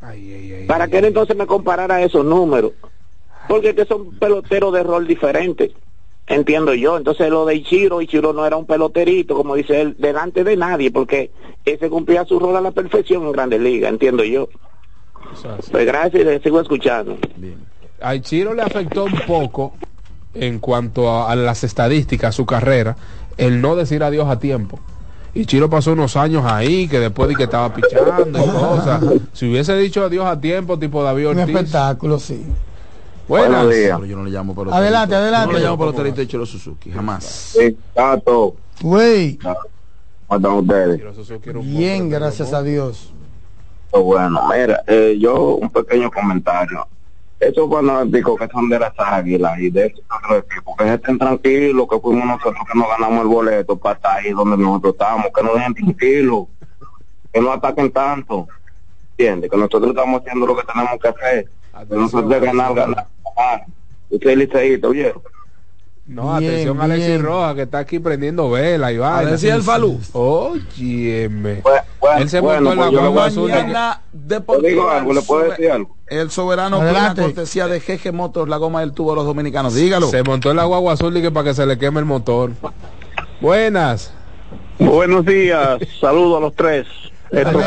Ay, 0.00 0.32
ay, 0.34 0.52
ay. 0.52 0.66
Para 0.66 0.88
que 0.88 0.98
él 0.98 1.04
entonces 1.06 1.36
me 1.36 1.46
comparara 1.46 2.02
esos 2.02 2.24
números. 2.24 2.72
Porque 3.48 3.70
es 3.70 3.74
que 3.76 3.84
son 3.84 4.18
peloteros 4.18 4.72
de 4.72 4.82
rol 4.82 5.06
diferentes. 5.06 5.70
Entiendo 6.26 6.74
yo. 6.74 6.96
Entonces 6.96 7.28
lo 7.30 7.44
de 7.44 7.54
Ichiro, 7.56 8.00
Ichiro 8.00 8.32
no 8.32 8.46
era 8.46 8.56
un 8.56 8.66
peloterito, 8.66 9.34
como 9.34 9.54
dice 9.54 9.80
él, 9.80 9.94
delante 9.98 10.42
de 10.42 10.56
nadie, 10.56 10.90
porque 10.90 11.30
ese 11.64 11.88
cumplía 11.88 12.24
su 12.24 12.38
rol 12.38 12.56
a 12.56 12.60
la 12.60 12.70
perfección 12.72 13.22
en 13.24 13.32
Grandes 13.32 13.60
Ligas, 13.60 13.90
entiendo 13.90 14.24
yo. 14.24 14.48
Pues 15.70 15.86
gracias 15.86 16.42
sigo 16.42 16.60
escuchando. 16.60 17.16
A 18.00 18.14
Ichiro 18.14 18.54
le 18.54 18.62
afectó 18.62 19.04
un 19.04 19.12
poco 19.26 19.74
en 20.32 20.58
cuanto 20.58 21.08
a, 21.10 21.30
a 21.30 21.36
las 21.36 21.62
estadísticas, 21.64 22.34
su 22.34 22.44
carrera, 22.46 22.96
el 23.36 23.60
no 23.60 23.76
decir 23.76 24.02
adiós 24.02 24.28
a 24.28 24.38
tiempo. 24.38 24.78
Ichiro 25.34 25.68
pasó 25.68 25.92
unos 25.92 26.16
años 26.16 26.44
ahí, 26.46 26.86
que 26.86 27.00
después 27.00 27.28
de 27.28 27.34
que 27.34 27.44
estaba 27.44 27.72
pichando 27.74 28.38
y 28.38 28.48
cosas. 28.50 29.02
Si 29.32 29.50
hubiese 29.50 29.76
dicho 29.76 30.04
adiós 30.04 30.26
a 30.26 30.40
tiempo, 30.40 30.78
tipo 30.78 31.02
David 31.02 31.28
Un 31.30 31.38
Ortiz. 31.40 31.56
espectáculo, 31.56 32.18
sí. 32.20 32.44
Buenas. 33.26 33.66
Pero 33.66 34.04
yo 34.04 34.16
no 34.16 34.24
le 34.24 34.30
llamo 34.30 34.54
peloterito. 34.54 34.76
Adelante, 34.76 35.14
adelante. 35.14 35.46
Yo 35.46 35.52
no 35.52 35.58
le 35.58 35.64
llamo 35.64 35.78
peloterito 35.78 36.16
de 36.16 36.28
Chiro 36.28 36.46
Suzuki, 36.46 36.90
jamás. 36.92 37.24
Sí, 37.24 37.76
Tato, 37.94 38.54
Güey, 38.80 39.38
¿cómo 39.38 39.56
están 40.36 40.52
ustedes? 40.52 41.00
Un 41.54 41.76
bien, 41.76 42.10
gracias 42.10 42.52
a 42.52 42.62
Dios. 42.62 43.12
Pues 43.90 44.04
bueno, 44.04 44.40
mira, 44.52 44.82
eh, 44.86 45.16
yo 45.18 45.54
un 45.54 45.70
pequeño 45.70 46.10
comentario. 46.10 46.86
Esos 47.40 47.68
fanáticos 47.68 48.38
que 48.38 48.48
son 48.48 48.68
de 48.68 48.78
las 48.78 48.92
águilas 48.96 49.58
y 49.58 49.70
de 49.70 49.86
esos 49.86 50.00
otros 50.16 50.44
equipos, 50.44 50.76
que 50.76 50.94
estén 50.94 51.18
tranquilos, 51.18 51.86
que 51.90 51.98
fuimos 51.98 52.24
nosotros 52.26 52.64
que 52.70 52.78
nos 52.78 52.88
ganamos 52.88 53.22
el 53.22 53.28
boleto 53.28 53.76
para 53.76 53.96
estar 53.96 54.16
ahí 54.18 54.30
donde 54.30 54.56
nosotros 54.56 54.94
estamos, 54.94 55.26
que 55.34 55.42
no 55.42 55.54
dejen 55.54 55.74
tranquilos, 55.74 56.46
que 57.32 57.40
no 57.40 57.52
ataquen 57.52 57.90
tanto, 57.90 58.48
¿entiendes? 59.10 59.50
Que 59.50 59.56
nosotros 59.56 59.90
estamos 59.90 60.20
haciendo 60.20 60.46
lo 60.46 60.56
que 60.56 60.62
tenemos 60.64 60.98
que 61.00 61.08
hacer, 61.08 61.48
que 61.88 61.96
nosotros 61.96 62.30
de 62.30 62.40
ganar, 62.40 62.74
ganar, 62.74 63.06
ganar. 63.36 63.66
Usted 64.10 64.36
liceísta, 64.36 64.88
¿oyeron? 64.88 65.22
No, 66.06 66.36
Bien, 66.38 66.50
atención 66.52 66.80
a 66.80 66.84
Alexis 66.84 67.06
bien. 67.08 67.22
Roja, 67.22 67.54
que 67.54 67.62
está 67.62 67.78
aquí 67.78 67.98
prendiendo 67.98 68.50
vela 68.50 68.92
y 68.92 68.98
vaina. 68.98 69.18
Alexis 69.28 69.50
el 69.50 69.62
Falú. 69.62 69.98
Óyeme. 70.12 71.62
Bueno, 71.62 72.18
Él 72.18 72.28
se 72.28 72.40
bueno, 72.40 72.74
montó 72.74 72.88
en 72.88 72.94
la 73.04 73.10
pues 73.10 73.26
azul. 73.26 73.50
algo. 73.50 73.62
Mañana 73.66 74.02
Yo 74.12 74.18
deportiva. 74.18 74.68
digo 74.68 74.90
algo, 74.90 75.12
¿le 75.14 75.22
puedo 75.22 75.50
decir 75.50 75.70
algo? 75.70 75.96
El 76.06 76.30
soberano 76.30 76.80
Adelante. 76.82 77.14
plena 77.14 77.26
cortesía 77.26 77.66
de 77.68 77.80
GG 77.80 78.12
Motors, 78.12 78.50
la 78.50 78.58
goma 78.58 78.80
del 78.80 78.92
tubo 78.92 79.12
a 79.12 79.14
los 79.16 79.24
dominicanos. 79.24 79.74
Dígalo. 79.74 80.08
Se 80.08 80.22
montó 80.22 80.50
en 80.50 80.58
la 80.58 80.64
guagua 80.64 80.92
azul 80.92 81.16
y 81.16 81.22
que 81.22 81.30
para 81.30 81.44
que 81.48 81.54
se 81.54 81.64
le 81.64 81.78
queme 81.78 82.00
el 82.00 82.06
motor. 82.06 82.50
Buenas. 83.40 84.12
Buenos 84.78 85.24
días, 85.24 85.78
saludos 86.00 86.36
a 86.36 86.40
los 86.40 86.54
tres. 86.54 86.86
Esto. 87.30 87.58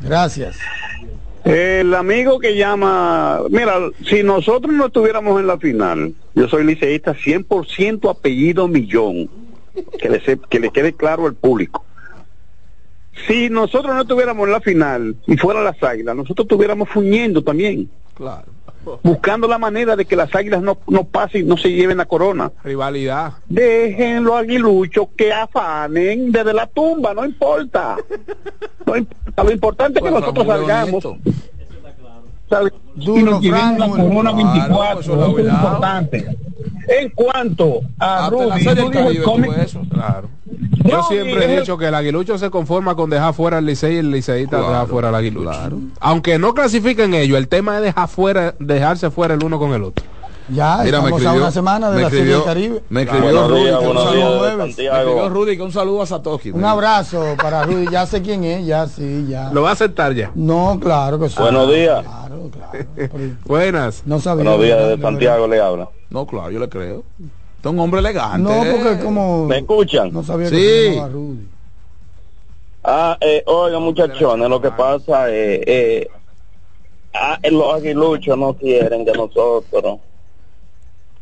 Gracias. 0.00 0.56
El 1.48 1.94
amigo 1.94 2.38
que 2.38 2.56
llama, 2.56 3.40
mira, 3.48 3.78
si 4.04 4.22
nosotros 4.22 4.70
no 4.74 4.86
estuviéramos 4.86 5.40
en 5.40 5.46
la 5.46 5.56
final, 5.58 6.12
yo 6.34 6.46
soy 6.46 6.62
liceísta 6.64 7.14
100% 7.14 8.10
apellido 8.10 8.68
Millón, 8.68 9.30
que 9.98 10.10
le, 10.10 10.20
se- 10.20 10.38
que 10.50 10.60
le 10.60 10.68
quede 10.70 10.92
claro 10.92 11.24
al 11.26 11.34
público. 11.34 11.86
Si 13.26 13.48
nosotros 13.48 13.94
no 13.94 14.02
estuviéramos 14.02 14.46
en 14.46 14.52
la 14.52 14.60
final 14.60 15.16
y 15.26 15.38
fueran 15.38 15.64
las 15.64 15.82
águilas, 15.82 16.14
nosotros 16.14 16.44
estuviéramos 16.44 16.88
fuñendo 16.90 17.42
también, 17.42 17.88
Claro. 18.18 18.46
buscando 19.04 19.46
la 19.48 19.58
manera 19.58 19.94
de 19.96 20.04
que 20.04 20.16
las 20.16 20.34
águilas 20.34 20.60
no, 20.60 20.78
no 20.88 21.04
pasen, 21.04 21.46
no 21.46 21.56
se 21.56 21.70
lleven 21.70 21.98
la 21.98 22.06
corona. 22.06 22.50
Rivalidad. 22.64 23.34
Déjenlo 23.48 24.36
aguiluchos 24.36 25.08
que 25.16 25.32
afanen 25.32 26.32
desde 26.32 26.52
la 26.52 26.66
tumba, 26.66 27.14
no 27.14 27.24
importa. 27.24 27.96
No 28.86 28.96
importa. 28.96 29.44
Lo 29.44 29.52
importante 29.52 29.98
es 29.98 30.04
que 30.04 30.10
Pues, 30.10 30.20
nosotros 30.20 30.46
salgamos. 30.46 31.04
bonito. 31.04 31.30
Duro, 32.94 33.18
y 33.18 33.22
nos 33.22 33.40
llevemos 33.40 33.78
la 33.78 33.88
corona 33.88 34.30
Claro, 34.32 34.36
24. 34.36 35.00
eso 35.00 35.12
es 35.14 35.28
eso 35.28 35.38
es 35.38 35.44
importante. 35.52 36.36
En 36.88 37.10
cuanto 37.10 37.80
a 37.98 38.22
la 38.22 38.30
Rudy, 38.30 38.64
Rudy 38.64 38.80
el 38.80 38.90
Caribe 38.90 39.22
cómic- 39.24 39.50
tuve 39.52 39.62
eso. 39.64 39.80
Claro. 39.90 40.28
Yo 40.84 40.96
No, 40.96 41.02
siempre 41.04 41.44
he 41.44 41.60
dicho 41.60 41.76
que 41.76 41.86
el 41.88 41.94
aguilucho 41.94 42.38
se 42.38 42.48
conforma 42.50 42.94
con 42.94 43.10
dejar 43.10 43.34
fuera 43.34 43.58
al 43.58 43.66
Licey 43.66 43.96
y 43.96 43.98
el 43.98 44.10
liceísta 44.10 44.56
Claro, 44.56 44.72
dejar 44.72 44.86
fuera 44.88 45.08
al 45.10 45.14
aguilucho. 45.14 45.50
Aunque 46.00 46.38
no 46.38 46.54
clasifiquen 46.54 47.12
ellos, 47.14 47.36
el 47.36 47.48
tema 47.48 47.76
es 47.76 47.82
dejar 47.82 48.08
fuera, 48.08 48.54
dejarse 48.58 49.10
fuera 49.10 49.34
el 49.34 49.44
uno 49.44 49.58
con 49.58 49.72
el 49.74 49.82
otro. 49.84 50.04
Ya, 50.50 50.78
Mira, 50.82 51.02
me 51.02 51.08
estamos 51.10 51.12
a 51.12 51.16
escribió- 51.16 51.42
una 51.42 51.50
semana 51.50 51.90
de 51.90 51.96
me 51.96 52.02
la 52.02 52.10
Serie 52.10 52.32
del 52.34 52.44
Caribe. 52.44 52.82
Me 52.88 53.02
escribió 53.02 53.48
Rudy, 53.48 53.64
días, 53.64 53.78
que 53.80 53.86
un 53.86 53.96
saludo- 53.98 54.42
días, 54.44 54.56
me 54.56 54.64
escribió 54.68 55.28
Rudy 55.28 55.56
que 55.56 55.62
un 55.62 55.72
saludo 55.72 56.02
a 56.02 56.06
Satoshi. 56.06 56.50
Un 56.52 56.64
abrazo 56.64 57.22
para 57.40 57.64
Rudy, 57.64 57.86
ya 57.90 58.06
sé 58.06 58.22
quién 58.22 58.44
es, 58.44 58.64
ya 58.66 58.86
sí, 58.86 59.26
ya. 59.28 59.50
¿Lo 59.52 59.62
va 59.62 59.70
a 59.70 59.72
aceptar 59.74 60.14
ya? 60.14 60.30
No, 60.34 60.78
claro 60.80 61.18
que 61.18 61.28
sí. 61.28 61.34
Buenos 61.38 61.68
días. 61.68 62.02
Buenas. 63.44 64.02
No 64.06 64.20
sabía. 64.20 64.44
Buenos 64.44 64.62
días, 64.64 64.78
¿verdad? 64.78 64.96
de 64.96 65.02
Santiago 65.02 65.48
le 65.48 65.60
habla. 65.60 65.88
No, 66.08 66.26
claro, 66.26 66.50
yo 66.50 66.58
le 66.60 66.68
creo. 66.68 66.98
Usted 66.98 67.64
es 67.64 67.66
un 67.70 67.80
hombre 67.80 68.00
elegante. 68.00 68.38
No, 68.38 68.62
porque 68.70 68.98
como... 69.04 69.44
¿Me 69.46 69.58
escuchan? 69.58 70.12
No 70.12 70.22
sabía 70.22 70.48
que 70.48 70.56
Sí. 70.56 70.62
se 70.62 70.90
llamaba 70.94 71.08
Rudy. 71.08 71.48
Ah, 72.84 73.18
eh, 73.20 73.42
oiga 73.46 73.78
muchachones, 73.80 74.48
lo 74.48 74.62
que 74.62 74.70
pasa 74.70 75.28
es, 75.28 75.60
eh, 75.66 76.08
ah, 77.12 77.38
los 77.50 77.74
aguiluchos 77.74 78.38
no 78.38 78.54
quieren 78.54 79.04
que 79.04 79.12
nosotros 79.12 79.98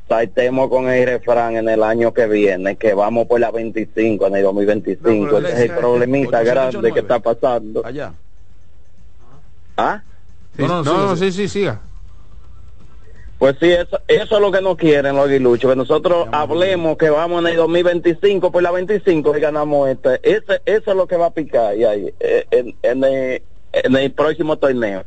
saltemos 0.09 0.69
con 0.69 0.89
el 0.89 1.07
refrán 1.07 1.57
en 1.57 1.69
el 1.69 1.83
año 1.83 2.13
que 2.15 2.27
viene, 2.27 2.77
que 2.77 2.95
vamos 2.95 3.27
por 3.27 3.41
la 3.41 3.51
25, 3.51 4.27
en 4.27 4.37
el 4.37 4.43
2025. 4.43 5.39
Ese 5.39 5.53
es 5.53 5.71
el 5.71 5.77
problemita 5.77 6.43
grande 6.43 6.93
que 6.93 7.01
está 7.01 7.19
pasando. 7.19 7.85
Allá. 7.85 8.13
¿Ah? 9.77 10.03
Sí, 10.57 10.63
no, 10.63 10.83
no, 10.83 11.17
sí, 11.17 11.33
sí, 11.33 11.49
siga. 11.49 11.81
Pues 13.39 13.57
sí, 13.61 13.71
eso, 13.71 14.01
eso 14.09 14.37
es 14.37 14.41
lo 14.41 14.51
que 14.51 14.63
no 14.63 14.77
quieren 14.77 15.15
los 15.15 15.27
aguiluchos, 15.27 15.71
que 15.71 15.77
nosotros 15.77 16.27
hablemos 16.33 16.97
que 16.97 17.11
vamos 17.11 17.43
en 17.43 17.49
el 17.49 17.57
2025 17.57 18.51
por 18.51 18.63
la 18.63 18.71
25 18.71 19.37
y 19.37 19.41
ganamos 19.41 19.91
este. 19.91 20.21
Ese, 20.23 20.63
eso 20.65 20.91
es 20.91 20.97
lo 20.97 21.07
que 21.07 21.17
va 21.17 21.27
a 21.27 21.35
picar 21.35 21.77
y 21.77 21.85
ahí, 21.85 22.15
eh, 22.19 22.47
en, 22.51 22.75
en 22.83 23.05
el, 23.05 23.43
en 23.73 23.97
el 23.97 24.13
próximo 24.13 24.57
torneo. 24.57 25.05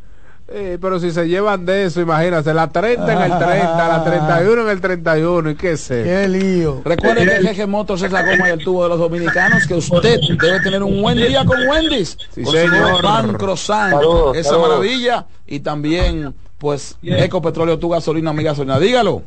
Eh, 0.51 0.80
pero 0.81 0.99
si 0.99 1.11
se 1.11 1.27
llevan 1.27 1.63
de 1.63 1.85
eso, 1.85 2.01
imagínate, 2.01 2.53
la 2.55 2.69
30 2.69 3.13
en 3.13 3.31
el 3.31 3.38
30, 3.38 3.88
la 3.88 4.03
31 4.03 4.61
en 4.63 4.69
el 4.69 4.81
31, 4.81 5.51
y 5.51 5.55
qué 5.55 5.77
sé. 5.77 6.03
Qué 6.03 6.27
lío. 6.27 6.81
Recuerde 6.84 7.26
que 7.26 7.47
Jeje 7.47 7.67
Motors 7.67 8.01
es 8.01 8.11
la 8.11 8.23
goma 8.23 8.49
y 8.49 8.53
el 8.53 8.63
tubo 8.63 8.84
de 8.84 8.89
los 8.89 8.97
dominicanos, 8.97 9.67
que 9.67 9.76
usted 9.76 10.19
debe 10.41 10.59
tener 10.61 10.81
un 10.81 11.03
buen 11.03 11.17
día 11.17 11.45
con 11.45 11.67
Wendy's. 11.67 12.17
Sí, 12.34 12.41
con 12.41 12.53
señor. 12.53 12.97
su 12.97 13.01
pan 13.03 13.34
croissant, 13.34 14.01
esa 14.34 14.57
maravilla. 14.57 15.27
Y 15.45 15.59
también, 15.59 16.34
pues, 16.57 16.97
Eco 17.03 17.41
Petróleo, 17.43 17.77
tu 17.77 17.89
gasolina, 17.89 18.34
mi 18.34 18.43
gasolina. 18.43 18.80
Dígalo. 18.80 19.21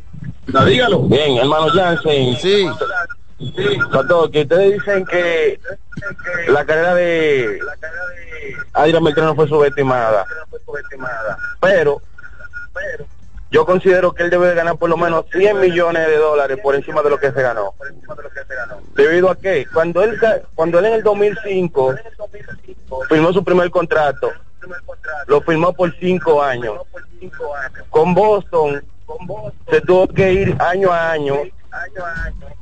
dígalo. 0.67 1.03
Bien, 1.03 1.37
hermano 1.37 1.69
Jansen. 1.73 2.37
Sí. 2.37 2.67
Pato, 3.93 4.31
que 4.31 4.43
ustedes 4.43 4.75
dicen 4.75 5.05
que 5.05 5.61
la 6.49 6.65
carrera 6.65 6.95
de 6.95 7.59
Adrián 8.73 9.05
Beltrán 9.05 9.37
fue 9.37 9.49
subestimada. 9.49 10.25
Pero 11.61 12.01
yo 13.51 13.67
considero 13.67 14.13
que 14.13 14.23
él 14.23 14.31
debe 14.31 14.49
de 14.49 14.55
ganar 14.55 14.77
por 14.77 14.89
lo 14.89 14.97
menos 14.97 15.27
100 15.33 15.61
millones 15.61 16.07
de 16.07 16.17
dólares 16.17 16.59
por 16.63 16.75
encima 16.75 17.03
de 17.03 17.11
lo 17.11 17.19
que 17.19 17.33
se 17.33 17.43
ganó. 17.43 17.75
Debido 18.95 19.31
a 19.31 19.37
que 19.37 19.67
cuando 19.73 20.03
él 20.03 20.19
cuando 20.55 20.79
él 20.79 20.87
en 20.87 20.93
el 20.95 21.03
2005 21.03 21.95
firmó 23.09 23.33
su 23.33 23.45
primer 23.45 23.71
contrato, 23.71 24.33
lo 25.27 25.41
firmó 25.43 25.73
por 25.73 25.95
cinco 25.99 26.43
años. 26.43 26.81
Con 27.91 28.15
Boston 28.15 28.83
se 29.69 29.81
tuvo 29.83 30.09
que 30.09 30.33
ir 30.33 30.57
año 30.61 30.91
a 30.91 31.11
año 31.11 31.43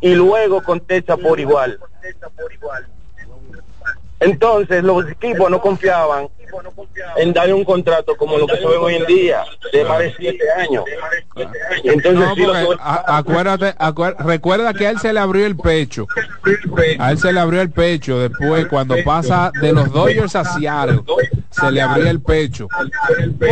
y 0.01 0.15
luego 0.15 0.63
contesta 0.63 1.17
por 1.17 1.39
igual. 1.39 1.79
Entonces 4.21 4.83
los 4.85 5.09
equipos 5.11 5.51
no 5.51 5.61
confiaban 5.61 6.29
en 7.17 7.33
darle 7.33 7.55
un 7.55 7.65
contrato 7.65 8.17
como 8.17 8.39
lo 8.39 8.47
que 8.47 8.57
se 8.57 8.67
ve 8.67 8.77
hoy 8.77 8.95
en 8.97 9.07
día, 9.07 9.45
de 9.73 9.85
más 9.85 9.99
de 9.99 10.15
siete 10.17 10.45
años. 10.59 10.85
Entonces 11.85 12.15
No, 12.15 12.35
sí 12.35 12.43
lo 12.43 12.55
a- 12.81 13.19
acuérdate, 13.19 13.75
recuerda 14.19 14.75
que 14.75 14.87
a 14.87 14.91
él 14.91 14.99
se 14.99 15.13
le 15.13 15.21
abrió 15.21 15.47
el 15.47 15.57
pecho. 15.57 16.07
A 16.99 17.13
él 17.13 17.19
se 17.19 17.33
le 17.33 17.41
abrió 17.41 17.61
el 17.61 17.71
pecho 17.71 18.19
después 18.19 18.67
cuando 18.67 18.97
pasa 19.05 19.51
de 19.61 19.73
los 19.73 19.91
Dodgers 19.93 20.37
a 20.37 20.45
Seattle. 20.45 21.01
Se 21.51 21.71
le 21.73 21.83
abrió 21.83 22.09
el 22.09 22.21
pecho 22.21 22.69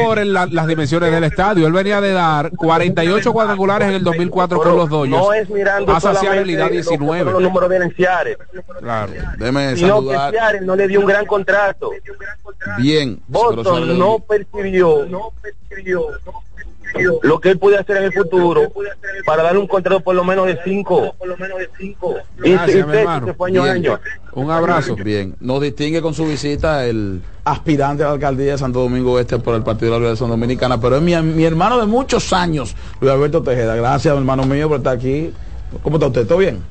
por 0.05 0.19
el- 0.20 0.33
la- 0.33 0.47
las 0.47 0.66
dimensiones 0.66 1.11
del 1.11 1.25
estadio. 1.25 1.66
Él 1.66 1.73
venía 1.73 2.01
de 2.01 2.12
dar 2.12 2.51
48 2.57 3.33
cuadrangulares 3.33 3.89
en 3.89 3.95
el 3.95 4.05
2004 4.05 4.59
con 4.61 4.77
los 4.77 4.89
Dodgers. 4.89 5.16
no 5.19 5.33
es 5.33 5.49
mirando 5.51 5.87
Pasa 5.87 6.11
hacia 6.11 6.20
solamente 6.20 6.39
habilidad 6.41 6.65
lo 6.65 6.69
que 6.70 6.75
19. 6.77 7.23
fueron 7.25 7.33
los 7.33 7.43
números 7.43 7.70
de 7.70 7.79
Ciares, 7.95 8.37
Claro. 8.81 9.12
Déjeme 9.39 9.77
sino 9.77 10.01
que 10.07 10.15
saludar. 10.15 10.62
No 10.62 10.77
le 10.77 10.89
dio 10.89 11.01
un 11.01 11.07
gran 11.07 11.25
contrato. 11.27 11.91
Bien. 12.79 12.88
Pero 12.94 13.19
Boston 13.28 13.98
no 13.98 14.19
percibió 14.20 15.06
lo 17.23 17.39
que 17.39 17.51
él 17.51 17.59
puede 17.59 17.77
hacer 17.77 17.98
en 17.98 18.05
el 18.05 18.12
futuro 18.12 18.73
para 19.27 19.43
darle 19.43 19.59
un 19.60 19.66
contrato 19.66 20.01
por 20.01 20.15
lo 20.15 20.24
menos 20.24 20.47
de 20.47 20.59
cinco. 20.65 21.12
Y 22.43 22.52
Gracias, 22.52 22.77
y 22.77 22.78
mi 22.78 22.82
Texas 22.85 22.97
hermano. 23.01 23.27
se 23.27 23.35
fue 23.35 23.51
año 23.51 23.60
a 23.62 23.65
Bien. 23.65 23.77
año. 23.77 24.01
Un 24.32 24.51
abrazo. 24.51 24.97
Bien, 24.97 25.35
nos 25.40 25.60
distingue 25.60 26.01
con 26.01 26.15
su 26.15 26.24
visita 26.27 26.86
el 26.86 27.20
aspirante 27.44 28.02
a 28.02 28.06
la 28.06 28.12
alcaldía 28.15 28.52
de 28.52 28.59
Santo 28.59 28.81
Domingo 28.81 29.19
Este 29.19 29.39
por 29.39 29.55
el 29.55 29.62
Partido 29.62 29.86
de 29.93 29.93
la 29.93 29.98
Liberación 30.01 30.31
Dominicana, 30.31 30.81
pero 30.81 30.97
es 30.97 31.02
mi, 31.02 31.15
mi 31.23 31.44
hermano 31.44 31.78
de 31.78 31.86
muchos 31.86 32.32
años, 32.32 32.74
Luis 33.01 33.12
Alberto 33.12 33.43
Tejeda. 33.43 33.77
Gracias, 33.77 34.16
hermano 34.16 34.44
mío, 34.44 34.69
por 34.69 34.78
estar 34.78 34.97
aquí. 34.97 35.32
¿Cómo 35.82 35.97
está 35.97 36.06
usted? 36.06 36.27
¿Todo 36.27 36.39
bien? 36.39 36.62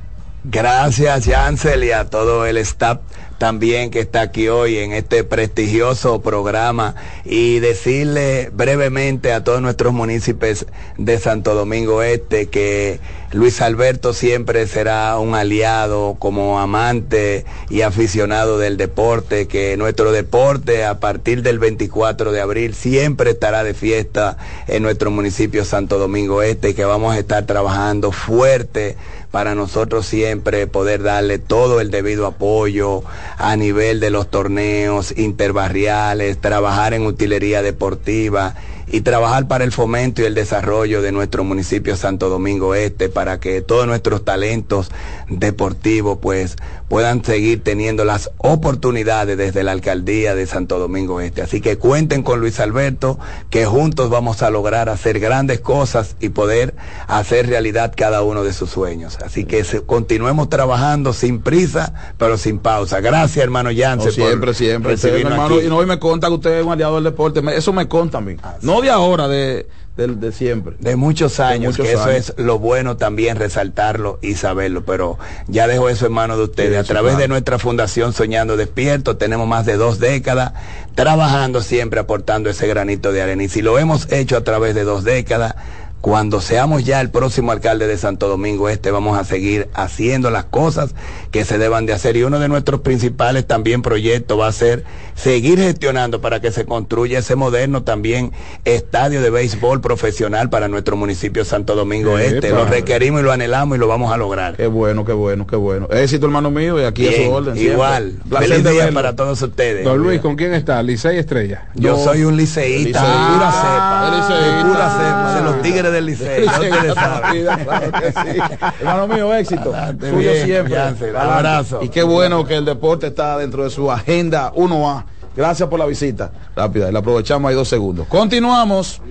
Gracias, 0.49 1.25
Yancel, 1.25 1.83
y 1.83 1.91
a 1.91 2.05
todo 2.05 2.45
el 2.45 2.55
staff 2.55 2.99
también 3.37 3.91
que 3.91 3.99
está 3.99 4.21
aquí 4.21 4.47
hoy 4.47 4.77
en 4.77 4.93
este 4.93 5.25
prestigioso 5.25 6.21
programa. 6.21 6.95
Y 7.25 7.59
decirle 7.59 8.49
brevemente 8.53 9.33
a 9.33 9.43
todos 9.43 9.61
nuestros 9.61 9.91
municipios 9.91 10.65
de 10.97 11.19
Santo 11.19 11.53
Domingo 11.53 12.01
Este 12.01 12.47
que 12.47 13.01
Luis 13.33 13.61
Alberto 13.61 14.13
siempre 14.13 14.65
será 14.67 15.19
un 15.19 15.35
aliado 15.35 16.15
como 16.17 16.61
amante 16.61 17.43
y 17.69 17.81
aficionado 17.81 18.57
del 18.57 18.77
deporte, 18.77 19.49
que 19.49 19.75
nuestro 19.75 20.13
deporte 20.13 20.85
a 20.85 21.01
partir 21.01 21.43
del 21.43 21.59
24 21.59 22.31
de 22.31 22.39
abril 22.39 22.73
siempre 22.73 23.31
estará 23.31 23.65
de 23.65 23.73
fiesta 23.73 24.37
en 24.67 24.81
nuestro 24.81 25.11
municipio 25.11 25.65
Santo 25.65 25.99
Domingo 25.99 26.41
Este, 26.41 26.73
que 26.73 26.85
vamos 26.85 27.15
a 27.15 27.19
estar 27.19 27.45
trabajando 27.45 28.13
fuerte 28.13 28.95
para 29.31 29.55
nosotros 29.55 30.05
siempre 30.05 30.67
poder 30.67 31.03
darle 31.03 31.39
todo 31.39 31.81
el 31.81 31.91
debido 31.91 32.25
apoyo 32.25 33.03
a 33.37 33.55
nivel 33.55 33.99
de 33.99 34.09
los 34.09 34.29
torneos 34.29 35.17
interbarriales, 35.17 36.39
trabajar 36.39 36.93
en 36.93 37.05
utilería 37.05 37.61
deportiva 37.61 38.55
y 38.89 39.01
trabajar 39.01 39.47
para 39.47 39.63
el 39.65 39.71
fomento 39.71 40.21
y 40.21 40.25
el 40.25 40.33
desarrollo 40.33 41.01
de 41.01 41.11
nuestro 41.11 41.43
municipio 41.43 41.95
Santo 41.97 42.29
Domingo 42.29 42.73
Este 42.75 43.09
para 43.09 43.39
que 43.39 43.61
todos 43.61 43.85
nuestros 43.85 44.23
talentos 44.23 44.89
deportivos 45.27 46.19
pues 46.21 46.55
puedan 46.87 47.23
seguir 47.23 47.63
teniendo 47.63 48.05
las 48.05 48.31
oportunidades 48.37 49.37
desde 49.37 49.63
la 49.63 49.73
alcaldía 49.73 50.35
de 50.35 50.45
Santo 50.47 50.79
Domingo 50.79 51.19
Este. 51.19 51.41
Así 51.41 51.59
que 51.59 51.77
cuenten 51.77 52.23
con 52.23 52.39
Luis 52.39 52.59
Alberto 52.61 53.19
que 53.49 53.65
juntos 53.65 54.09
vamos 54.09 54.41
a 54.41 54.49
lograr 54.49 54.87
hacer 54.87 55.19
grandes 55.19 55.59
cosas 55.59 56.15
y 56.21 56.29
poder 56.29 56.73
hacer 57.07 57.47
realidad 57.47 57.93
cada 57.95 58.21
uno 58.21 58.43
de 58.43 58.53
sus 58.53 58.69
sueños. 58.69 59.17
Así 59.23 59.43
que 59.43 59.65
continuemos 59.85 60.49
trabajando 60.49 61.11
sin 61.11 61.39
prisa 61.41 61.93
pero 62.17 62.37
sin 62.37 62.59
pausa. 62.59 63.01
Gracias 63.01 63.43
hermano 63.43 63.69
Yance. 63.71 64.05
No, 64.07 64.11
siempre, 64.11 64.53
siempre. 64.53 64.93
Usted, 64.93 65.13
mi 65.15 65.21
hermano, 65.21 65.61
y 65.61 65.67
no 65.67 65.77
hoy 65.77 65.85
me 65.85 65.99
conta 65.99 66.27
que 66.27 66.33
usted 66.35 66.59
es 66.59 66.65
un 66.65 66.71
aliado 66.71 66.95
del 66.95 67.03
deporte. 67.03 67.41
Me- 67.41 67.55
Eso 67.57 67.73
me 67.73 67.87
conta 67.89 68.19
a 68.19 68.21
mí. 68.21 68.37
No 68.61 68.76
de 68.81 68.89
ahora, 68.89 69.27
de, 69.27 69.67
de, 69.95 70.07
de 70.07 70.31
siempre. 70.31 70.75
De 70.79 70.95
muchos 70.95 71.39
años, 71.39 71.77
muchos 71.77 71.85
que 71.85 71.93
eso 71.93 72.03
años. 72.05 72.29
es 72.29 72.33
lo 72.37 72.59
bueno 72.59 72.97
también 72.97 73.37
resaltarlo 73.37 74.19
y 74.21 74.35
saberlo, 74.35 74.85
pero 74.85 75.17
ya 75.47 75.67
dejo 75.67 75.89
eso 75.89 76.05
en 76.05 76.13
manos 76.13 76.37
de 76.37 76.43
ustedes. 76.43 76.71
Sí, 76.71 76.77
a 76.77 76.83
través 76.83 77.17
de 77.17 77.27
nuestra 77.27 77.59
fundación 77.59 78.13
Soñando 78.13 78.57
Despierto, 78.57 79.17
tenemos 79.17 79.47
más 79.47 79.65
de 79.65 79.75
dos 79.77 79.99
décadas 79.99 80.53
trabajando 80.95 81.61
siempre, 81.61 81.99
aportando 81.99 82.49
ese 82.49 82.67
granito 82.67 83.11
de 83.11 83.21
arena. 83.21 83.43
Y 83.43 83.49
si 83.49 83.61
lo 83.61 83.77
hemos 83.79 84.11
hecho 84.11 84.37
a 84.37 84.43
través 84.43 84.75
de 84.75 84.83
dos 84.83 85.03
décadas, 85.03 85.55
cuando 86.01 86.41
seamos 86.41 86.83
ya 86.85 87.01
el 87.01 87.09
próximo 87.09 87.51
alcalde 87.51 87.87
de 87.87 87.97
Santo 87.97 88.27
Domingo 88.27 88.69
Este, 88.69 88.91
vamos 88.91 89.17
a 89.17 89.23
seguir 89.23 89.67
haciendo 89.73 90.29
las 90.29 90.45
cosas 90.45 90.93
que 91.31 91.43
se 91.43 91.57
deban 91.57 91.85
de 91.85 91.93
hacer. 91.93 92.15
Y 92.17 92.23
uno 92.23 92.39
de 92.39 92.47
nuestros 92.47 92.81
principales 92.81 93.45
también 93.47 93.81
proyectos 93.81 94.39
va 94.39 94.47
a 94.47 94.51
ser 94.51 94.83
seguir 95.15 95.59
gestionando 95.59 96.21
para 96.21 96.39
que 96.39 96.51
se 96.51 96.65
construya 96.65 97.19
ese 97.19 97.35
moderno 97.35 97.83
también 97.83 98.31
estadio 98.65 99.21
de 99.21 99.29
béisbol 99.31 99.81
profesional 99.81 100.49
para 100.49 100.67
nuestro 100.67 100.95
municipio 100.95 101.43
Santo 101.43 101.75
Domingo 101.75 102.17
Este. 102.17 102.49
Lo 102.51 102.65
requerimos 102.65 103.21
y 103.21 103.23
lo 103.23 103.31
anhelamos 103.31 103.77
y 103.77 103.79
lo 103.79 103.87
vamos 103.87 104.13
a 104.13 104.17
lograr. 104.17 104.55
Qué 104.55 104.67
bueno, 104.67 105.03
qué 105.03 105.13
bueno, 105.13 105.47
qué 105.47 105.55
bueno. 105.55 105.87
Éxito, 105.91 106.27
hermano 106.27 106.51
mío, 106.51 106.79
y 106.79 106.83
aquí 106.85 107.07
a 107.07 107.09
Bien, 107.09 107.25
su 107.25 107.31
orden. 107.31 107.57
igual. 107.57 108.13
Feliz 108.29 108.63
día 108.63 108.85
verlo. 108.85 108.93
para 108.93 109.15
todos 109.15 109.41
ustedes. 109.41 109.83
Don 109.83 109.97
Luis, 109.97 110.21
¿con 110.21 110.35
quién 110.35 110.53
está? 110.53 110.81
Licey 110.83 111.17
Estrella. 111.17 111.65
Yo 111.73 111.97
soy 111.97 112.23
un 112.23 112.37
liceísta 112.37 113.01
de 113.01 113.07
Liceísta. 113.07 113.33
pura 113.33 113.51
cepa. 113.51 114.11
Liceísta. 114.15 114.57
De 114.57 114.63
pura 114.63 114.89
cepa. 114.91 115.35
De 115.35 115.41
los 115.43 115.61
tigres 115.61 115.86
del 115.91 116.05
liceo. 116.05 116.45
Ya 116.45 116.51
ustedes 116.59 116.93
saben. 116.95 117.45
Claro 117.63 117.91
que 117.91 118.11
sí. 118.11 118.39
Hermano 118.79 119.07
mío, 119.07 119.33
éxito. 119.35 119.73
Adelante, 119.73 120.09
Suyo 120.09 120.31
bien, 120.31 120.45
siempre. 120.45 121.17
Abrazo. 121.17 121.79
Y 121.81 121.89
qué 121.89 122.03
bueno 122.03 122.45
que 122.45 122.55
el 122.55 122.65
deporte 122.65 123.07
está 123.07 123.37
dentro 123.37 123.63
de 123.63 123.69
su 123.69 123.91
agenda 123.91 124.51
1A. 124.53 125.05
Gracias 125.35 125.69
por 125.69 125.77
la 125.79 125.85
visita. 125.85 126.31
Rápida, 126.55 126.91
la 126.91 126.99
aprovechamos 126.99 127.49
ahí 127.49 127.55
dos 127.55 127.67
segundos. 127.67 128.07
Continuamos. 128.07 129.01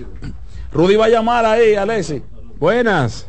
Rudy 0.71 0.95
va 0.97 1.05
a 1.05 1.09
llamar 1.09 1.45
ahí, 1.45 1.75
Alexi. 1.75 2.21
Buenas. 2.59 3.27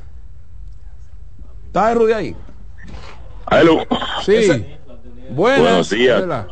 ¿Está 1.67 1.95
Rudy 1.95 2.13
ahí? 2.13 2.37
Aló. 3.47 3.87
Sí. 4.25 4.35
Ese- 4.35 4.79
Buenas. 5.31 5.61
Buenos 5.61 5.91
días. 5.91 6.23
Hola. 6.23 6.49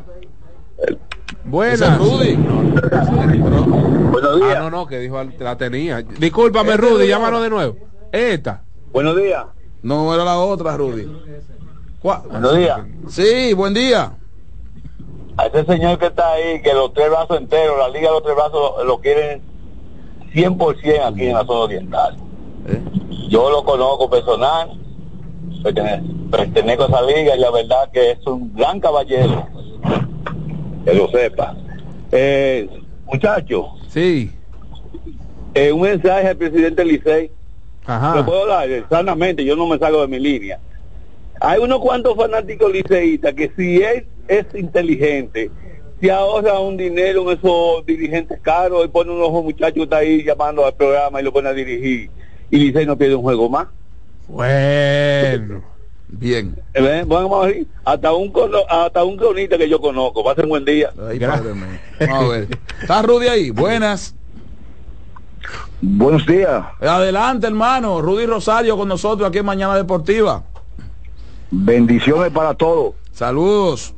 Buenas. 1.47 1.81
es 1.81 1.99
Rudy. 1.99 2.37
Buenos 2.37 4.43
Ah, 4.43 4.59
no, 4.61 4.71
no, 4.71 4.87
que 4.87 4.99
dijo 4.99 5.19
al- 5.19 5.35
la 5.39 5.57
tenía. 5.57 6.03
Discúlpame, 6.03 6.77
Rudy, 6.77 7.07
llámalo 7.09 7.41
de 7.41 7.51
nuevo. 7.51 7.77
Esta. 8.13 8.63
Buenos 8.93 9.17
días. 9.17 9.45
No 9.83 10.13
era 10.15 10.25
la 10.25 10.39
otra, 10.39 10.77
Rudy. 10.77 11.07
Buenos 12.03 12.57
días. 12.57 12.81
Sí, 13.09 13.53
buen 13.55 13.75
día. 13.75 14.13
A 15.37 15.47
ese 15.47 15.65
señor 15.67 15.99
que 15.99 16.07
está 16.07 16.33
ahí, 16.33 16.63
que 16.63 16.73
los 16.73 16.93
tres 16.95 17.11
brazos 17.11 17.39
enteros, 17.39 17.77
la 17.79 17.89
liga 17.91 18.09
de 18.09 18.15
los 18.15 18.23
tres 18.23 18.35
brazos 18.37 18.73
lo, 18.79 18.85
lo 18.85 19.01
quieren 19.01 19.43
100% 20.33 21.05
aquí 21.05 21.27
en 21.27 21.35
la 21.35 21.45
zona 21.45 21.61
oriental. 21.61 22.17
¿Eh? 22.69 22.81
Yo 23.29 23.51
lo 23.51 23.65
conozco 23.65 24.09
personal, 24.09 24.71
pertene- 25.63 26.03
pertenezco 26.31 26.85
a 26.85 26.87
esa 26.87 27.03
liga 27.03 27.37
y 27.37 27.41
la 27.41 27.51
verdad 27.51 27.91
que 27.93 28.13
es 28.13 28.27
un 28.27 28.55
gran 28.55 28.81
caballero. 28.81 29.47
Que 30.87 30.95
lo 30.95 31.09
sepa. 31.11 31.55
Eh, 32.13 32.69
muchacho, 33.07 33.71
Sí. 33.89 34.31
eh, 35.55 35.73
un 35.73 35.81
mensaje 35.83 36.29
al 36.29 36.37
presidente 36.37 36.85
Licey. 36.85 37.31
Ajá. 37.85 38.15
Lo 38.17 38.25
puedo 38.25 38.47
dar 38.47 38.69
sanamente, 38.89 39.45
yo 39.45 39.57
no 39.57 39.67
me 39.67 39.79
salgo 39.79 40.01
de 40.03 40.09
mi 40.09 40.19
línea. 40.21 40.59
Hay 41.41 41.59
unos 41.61 41.81
cuantos 41.81 42.17
fanáticos 42.17 42.73
liceístas 42.73 43.35
que 43.35 43.51
si 43.57 43.83
él 43.83 44.07
es 44.29 44.47
inteligente, 44.55 45.51
se 46.01 46.11
ahorra 46.11 46.61
un 46.61 46.77
dinero 46.77 47.31
en 47.31 47.37
esos 47.39 47.85
dirigentes 47.85 48.39
caros 48.41 48.85
y 48.85 48.89
pone 48.89 49.11
unos 49.11 49.31
muchachos 49.45 49.75
que 49.75 49.83
está 49.83 49.97
ahí 49.99 50.23
llamando 50.25 50.65
al 50.65 50.75
programa 50.75 51.21
y 51.21 51.25
lo 51.25 51.33
pone 51.33 51.49
a 51.49 51.53
dirigir. 51.53 52.11
Y 52.51 52.59
Licey 52.59 52.87
no 52.87 52.97
pierde 52.97 53.17
un 53.17 53.23
juego 53.23 53.49
más. 53.49 53.67
Bueno. 54.29 55.63
Bien. 56.09 56.57
Eh, 56.75 57.05
Vamos 57.07 57.45
a 57.45 57.47
ver, 57.49 57.67
hasta 57.85 58.13
un 58.13 58.31
cono- 58.33 58.65
hasta 58.69 59.03
un 59.05 59.17
cronista 59.17 59.59
que 59.59 59.69
yo 59.69 59.81
conozco. 59.81 60.23
Va 60.23 60.33
a 60.33 60.35
ser 60.35 60.45
un 60.45 60.51
buen 60.51 60.65
día. 60.65 60.91
Ay, 61.09 61.19
padre. 61.19 61.53
Vamos 62.01 62.25
a 62.25 62.29
ver. 62.29 62.49
¿Está 62.81 63.03
Rudy 63.03 63.27
ahí? 63.29 63.51
Buenas. 63.51 64.15
Buenos 65.81 66.25
días. 66.27 66.65
Adelante, 66.81 67.47
hermano. 67.47 68.01
Rudy 68.01 68.27
Rosario 68.27 68.77
con 68.77 68.89
nosotros 68.89 69.29
aquí 69.29 69.39
en 69.39 69.45
Mañana 69.47 69.75
Deportiva. 69.77 70.43
Bendiciones 71.51 72.31
para 72.33 72.55
todos. 72.55 72.95
Saludos. 73.13 73.95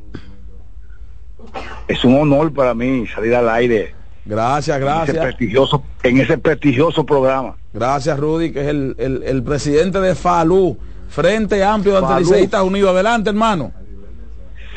Es 1.86 2.04
un 2.04 2.18
honor 2.20 2.52
para 2.52 2.74
mí 2.74 3.06
salir 3.06 3.34
al 3.34 3.48
aire 3.48 3.94
Gracias, 4.26 4.76
en 4.76 4.82
ese 4.82 4.92
gracias. 4.92 5.24
prestigioso, 5.24 5.82
en 6.02 6.18
ese 6.18 6.36
prestigioso 6.36 7.06
programa. 7.06 7.56
Gracias, 7.72 8.18
Rudy, 8.18 8.52
que 8.52 8.60
es 8.60 8.66
el, 8.68 8.94
el- 8.98 9.22
el 9.22 9.42
presidente 9.42 9.98
de 10.00 10.14
FALU, 10.14 10.76
Frente 11.08 11.62
Amplio 11.64 11.94
de 11.94 12.00
FALU. 12.02 12.12
Anteliceístas 12.14 12.62
Unidos. 12.62 12.90
Adelante, 12.90 13.30
hermano. 13.30 13.72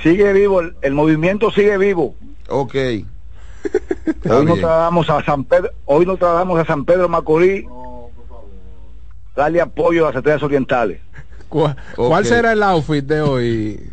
Sigue 0.03 0.33
vivo, 0.33 0.61
el, 0.61 0.75
el 0.81 0.93
movimiento 0.93 1.51
sigue 1.51 1.77
vivo. 1.77 2.15
Ok. 2.49 2.75
Hoy 2.75 4.45
nos 4.45 4.57
trasladamos 4.59 5.09
a 5.09 5.23
San 5.23 5.43
Pedro, 5.43 5.69
hoy 5.85 6.05
nos 6.05 6.17
trasladamos 6.17 6.59
a 6.59 6.65
San 6.65 6.83
Pedro 6.83 7.07
Macorís, 7.07 7.63
darle 9.35 9.61
apoyo 9.61 10.05
a 10.05 10.09
las 10.09 10.17
estrellas 10.17 10.41
orientales. 10.41 10.99
¿Cuál, 11.47 11.75
cuál 11.95 12.23
Ok. 12.23 12.27
será 12.29 12.53
el 12.53 12.63
outfit 12.63 13.05
de 13.05 13.21
hoy? 13.21 13.89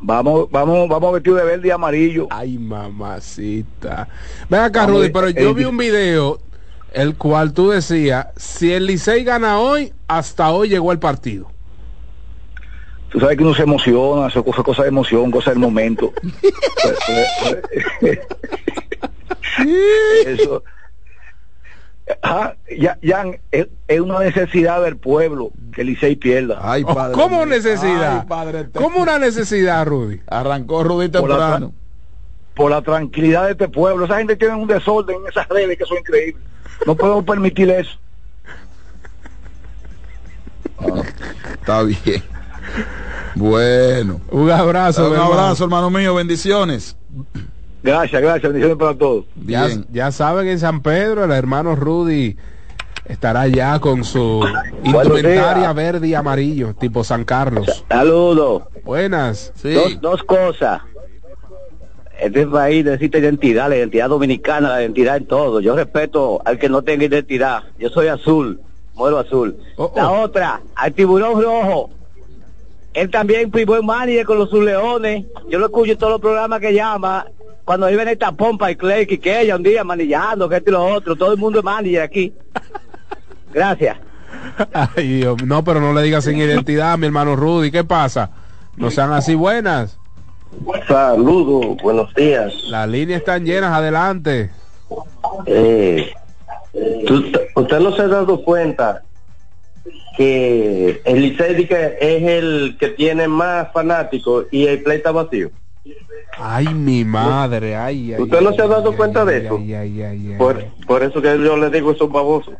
Vamos, 0.00 0.50
vamos, 0.50 0.88
vamos 0.88 1.12
vestidos 1.12 1.38
de 1.40 1.44
verde 1.44 1.68
y 1.68 1.70
amarillo. 1.70 2.26
Ay, 2.30 2.58
mamacita. 2.58 4.08
Ven 4.48 4.60
acá, 4.60 4.86
Rudy, 4.86 5.10
pero 5.10 5.28
yo 5.30 5.54
vi 5.54 5.64
un 5.64 5.76
video 5.76 6.40
el 6.92 7.16
cual 7.16 7.52
tú 7.52 7.70
decías, 7.70 8.26
si 8.36 8.72
el 8.72 8.86
Licey 8.86 9.24
gana 9.24 9.58
hoy, 9.58 9.92
hasta 10.08 10.50
hoy 10.50 10.68
llegó 10.68 10.92
el 10.92 10.98
partido. 10.98 11.50
Tú 13.10 13.18
sabes 13.18 13.36
que 13.36 13.42
uno 13.42 13.54
se 13.54 13.64
emociona, 13.64 14.28
eso 14.28 14.44
es 14.46 14.56
cosa 14.56 14.82
de 14.82 14.88
emoción, 14.88 15.30
cosa 15.32 15.50
del 15.50 15.58
momento. 15.58 16.12
eso. 20.26 20.62
Ajá, 22.22 22.56
ya, 22.76 22.98
ya 23.02 23.24
es, 23.52 23.68
es 23.86 24.00
una 24.00 24.18
necesidad 24.18 24.82
del 24.82 24.96
pueblo 24.96 25.52
que 25.72 25.82
el 25.82 25.88
Licey 25.88 26.16
pierda. 26.16 26.58
Ay, 26.60 26.82
Oh, 26.86 26.92
padre 26.94 27.14
¿Cómo 27.14 27.36
mío. 27.36 27.46
necesidad? 27.46 28.20
Ay, 28.22 28.26
padre. 28.28 28.68
¿Cómo 28.74 29.00
una 29.00 29.18
necesidad, 29.18 29.86
Rudy? 29.86 30.20
Arrancó 30.26 30.82
Rudy 30.82 31.08
Por 31.08 31.28
la 31.28 31.36
temprano. 31.36 31.72
por 32.54 32.70
la 32.72 32.82
tranquilidad 32.82 33.44
de 33.46 33.52
este 33.52 33.68
pueblo. 33.68 34.06
Esa 34.06 34.18
gente 34.18 34.34
tiene 34.36 34.54
un 34.56 34.66
desorden 34.66 35.16
en 35.22 35.28
esas 35.28 35.48
redes 35.48 35.78
que 35.78 35.84
son 35.84 35.98
increíbles. 35.98 36.42
No 36.86 36.94
podemos 36.94 37.24
permitir 37.24 37.70
eso. 37.70 37.90
Está 41.54 41.82
bien. 41.82 42.22
Bueno. 43.34 44.20
Un 44.30 44.50
abrazo, 44.50 45.06
Un 45.08 45.12
hermano. 45.14 45.32
abrazo, 45.32 45.64
hermano 45.64 45.90
mío. 45.90 46.14
Bendiciones. 46.14 46.96
Gracias, 47.82 48.20
gracias. 48.20 48.42
Bendiciones 48.42 48.76
para 48.78 48.94
todos. 48.96 49.24
Ya, 49.46 49.66
Bien. 49.66 49.86
ya 49.92 50.10
saben 50.12 50.48
en 50.48 50.58
San 50.58 50.82
Pedro, 50.82 51.24
el 51.24 51.30
hermano 51.32 51.76
Rudy 51.76 52.36
estará 53.06 53.48
ya 53.48 53.78
con 53.80 54.04
su 54.04 54.44
indumentaria 54.84 55.72
verde 55.72 56.08
y 56.08 56.14
amarillo, 56.14 56.74
tipo 56.74 57.02
San 57.04 57.24
Carlos. 57.24 57.84
Saludos. 57.88 58.62
Buenas. 58.84 59.52
Sí. 59.56 59.72
Dos, 59.72 60.00
dos 60.00 60.22
cosas. 60.24 60.82
Este 62.20 62.46
país 62.46 62.84
necesita 62.84 63.18
identidad, 63.18 63.70
la 63.70 63.78
identidad 63.78 64.10
dominicana, 64.10 64.68
la 64.68 64.82
identidad 64.82 65.16
en 65.16 65.26
todo. 65.26 65.60
Yo 65.60 65.74
respeto 65.74 66.42
al 66.44 66.58
que 66.58 66.68
no 66.68 66.82
tenga 66.82 67.06
identidad. 67.06 67.62
Yo 67.78 67.88
soy 67.88 68.08
azul, 68.08 68.60
muero 68.94 69.18
azul. 69.18 69.56
Oh, 69.76 69.90
La 69.96 70.10
oh. 70.10 70.22
otra, 70.22 70.60
al 70.74 70.92
tiburón 70.92 71.42
rojo. 71.42 71.90
Él 72.92 73.10
también 73.10 73.50
fue 73.50 73.64
buen 73.64 73.86
manager 73.86 74.26
con 74.26 74.38
los 74.38 74.52
leones. 74.52 75.24
Yo 75.48 75.58
lo 75.58 75.66
escucho 75.66 75.92
en 75.92 75.98
todos 75.98 76.12
los 76.12 76.20
programas 76.20 76.60
que 76.60 76.74
llama. 76.74 77.26
Cuando 77.64 77.88
en 77.88 78.08
esta 78.08 78.32
pompa 78.32 78.70
y 78.70 78.76
Clay, 78.76 79.06
que 79.06 79.40
ella 79.40 79.56
un 79.56 79.62
día 79.62 79.82
manillando, 79.84 80.48
que 80.48 80.56
esto 80.56 80.70
y 80.70 80.72
lo 80.72 80.84
otro. 80.84 81.16
Todo 81.16 81.32
el 81.32 81.38
mundo 81.38 81.60
es 81.60 81.64
manager 81.64 82.02
aquí. 82.02 82.34
Gracias. 83.54 83.96
Ay, 84.72 85.08
Dios, 85.08 85.42
no, 85.44 85.64
pero 85.64 85.80
no 85.80 85.94
le 85.94 86.02
digas 86.02 86.24
sin 86.24 86.36
identidad, 86.36 86.98
mi 86.98 87.06
hermano 87.06 87.34
Rudy. 87.36 87.70
¿Qué 87.70 87.84
pasa? 87.84 88.30
No 88.76 88.90
sean 88.90 89.12
así 89.12 89.34
buenas. 89.34 89.99
Saludos, 90.86 91.76
buenos 91.82 92.12
días. 92.14 92.52
Las 92.68 92.88
líneas 92.88 93.20
están 93.20 93.44
llenas, 93.44 93.72
adelante. 93.72 94.50
Eh, 95.46 96.12
¿tú- 97.06 97.24
¿Usted 97.56 97.80
no 97.80 97.94
se 97.94 98.02
ha 98.02 98.08
dado 98.08 98.42
cuenta 98.42 99.02
que 100.16 101.00
el 101.04 101.20
Licey 101.22 101.68
es 102.00 102.22
el 102.22 102.76
que 102.78 102.88
tiene 102.88 103.28
más 103.28 103.72
fanáticos 103.72 104.46
y 104.50 104.66
el 104.66 104.82
play 104.82 104.98
está 104.98 105.12
vacío? 105.12 105.50
Ay, 106.36 106.66
mi 106.68 107.04
madre, 107.04 107.76
ay, 107.76 108.14
ay. 108.14 108.22
¿Usted 108.22 108.40
no 108.40 108.52
se 108.52 108.62
ha 108.62 108.66
dado 108.66 108.90
ay, 108.90 108.96
cuenta 108.96 109.24
de 109.24 109.38
eso? 109.38 109.56
ay, 109.56 109.74
ay, 109.74 110.02
ay, 110.02 110.32
ay. 110.32 110.38
Por, 110.38 110.64
por 110.86 111.02
eso 111.02 111.20
que 111.22 111.28
yo 111.38 111.56
le 111.56 111.70
digo 111.70 111.92
esos 111.92 112.10
babosos. 112.10 112.54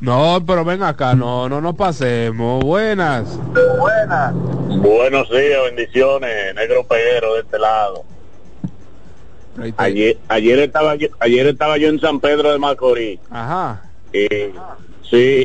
No, 0.00 0.42
pero 0.46 0.64
ven 0.64 0.82
acá, 0.84 1.14
no, 1.14 1.48
no 1.48 1.60
nos 1.60 1.74
pasemos. 1.74 2.62
Buenas. 2.62 3.36
Buenas. 3.78 4.32
Buenos 4.34 5.28
días, 5.28 5.60
bendiciones, 5.64 6.54
negro 6.54 6.84
peguero 6.84 7.34
de 7.34 7.40
este 7.40 7.58
lado. 7.58 8.04
Ayer, 9.76 10.16
ayer 10.28 10.58
estaba 10.60 10.94
yo, 10.94 11.08
ayer 11.18 11.48
estaba 11.48 11.78
yo 11.78 11.88
en 11.88 11.98
San 11.98 12.20
Pedro 12.20 12.52
de 12.52 12.58
Macorís 12.58 13.18
Ajá. 13.28 13.82
Y, 14.12 14.28
sí, 15.10 15.44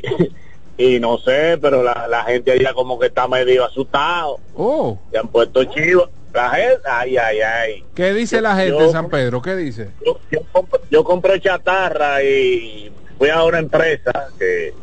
y 0.78 1.00
no 1.00 1.18
sé, 1.18 1.58
pero 1.60 1.82
la, 1.82 2.08
la 2.08 2.24
gente 2.24 2.52
allá 2.52 2.76
como 2.76 3.00
que 3.00 3.08
está 3.08 3.28
medio 3.28 3.66
asustado. 3.66 4.40
Oh. 4.56 5.00
Se 5.12 5.18
han 5.18 5.30
puesto 5.30 5.64
chivos. 5.64 6.10
La 6.32 6.50
gente, 6.52 6.82
ay, 6.90 7.18
ay, 7.18 7.40
ay. 7.42 7.84
¿Qué 7.96 8.14
dice 8.14 8.40
la 8.40 8.56
gente 8.56 8.84
de 8.84 8.92
San 8.92 9.10
Pedro? 9.10 9.42
¿Qué 9.42 9.56
dice? 9.56 9.90
Yo, 10.06 10.20
yo 10.32 10.42
compré, 10.52 10.80
yo 10.92 11.04
compré 11.04 11.42
chatarra 11.42 12.24
y 12.24 12.92
fui 13.24 13.30
a 13.30 13.42
una 13.46 13.60
empresa 13.60 14.12
que, 14.38 14.74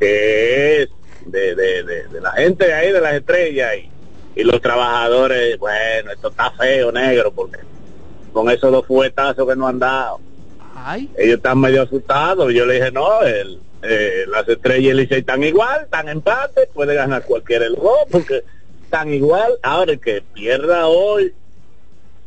que 0.00 0.82
es 0.82 0.88
de, 1.26 1.54
de, 1.54 1.84
de, 1.84 2.08
de 2.08 2.20
la 2.20 2.32
gente 2.32 2.66
de 2.66 2.74
ahí, 2.74 2.90
de 2.90 3.00
las 3.00 3.14
estrellas, 3.14 3.72
y, 3.76 4.40
y 4.40 4.42
los 4.42 4.60
trabajadores, 4.60 5.56
bueno, 5.56 6.10
esto 6.10 6.30
está 6.30 6.50
feo, 6.50 6.90
negro, 6.90 7.30
porque 7.30 7.58
con 8.32 8.50
esos 8.50 8.72
dos 8.72 8.84
fuetazos 8.84 9.46
que 9.46 9.54
no 9.54 9.68
han 9.68 9.78
dado. 9.78 10.18
Ay. 10.74 11.08
Ellos 11.16 11.36
están 11.36 11.60
medio 11.60 11.82
asustados. 11.82 12.52
Yo 12.52 12.66
le 12.66 12.74
dije, 12.74 12.90
no, 12.90 13.22
el, 13.22 13.60
eh, 13.82 14.24
las 14.26 14.48
estrellas 14.48 14.82
y 14.82 14.88
el 14.88 14.96
Licey 14.96 15.20
están 15.20 15.44
igual, 15.44 15.82
están 15.84 16.08
empate, 16.08 16.68
puede 16.74 16.96
ganar 16.96 17.22
cualquier 17.26 17.62
el 17.62 17.76
gol, 17.76 18.08
porque 18.10 18.42
están 18.82 19.14
igual. 19.14 19.52
Ahora 19.62 19.92
el 19.92 20.00
que 20.00 20.20
pierda 20.34 20.88
hoy 20.88 21.32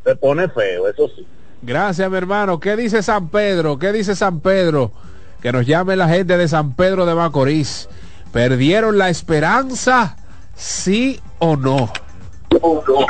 se 0.05 0.15
pone 0.15 0.47
feo, 0.47 0.87
eso 0.87 1.09
sí. 1.09 1.27
Gracias, 1.61 2.09
mi 2.09 2.15
hermano. 2.15 2.57
¿Qué 2.57 2.77
dice 2.77 3.03
San 3.03 3.27
Pedro? 3.27 3.77
¿Qué 3.77 3.91
dice 3.91 4.15
San 4.15 4.39
Pedro? 4.39 4.93
Que 5.41 5.51
nos 5.51 5.65
llame 5.65 5.95
la 5.95 6.07
gente 6.09 6.37
de 6.37 6.47
San 6.47 6.73
Pedro 6.73 7.05
de 7.05 7.15
Macorís. 7.15 7.87
¿Perdieron 8.31 8.97
la 8.97 9.09
esperanza? 9.09 10.17
¿Sí 10.55 11.19
o 11.39 11.55
no? 11.55 11.89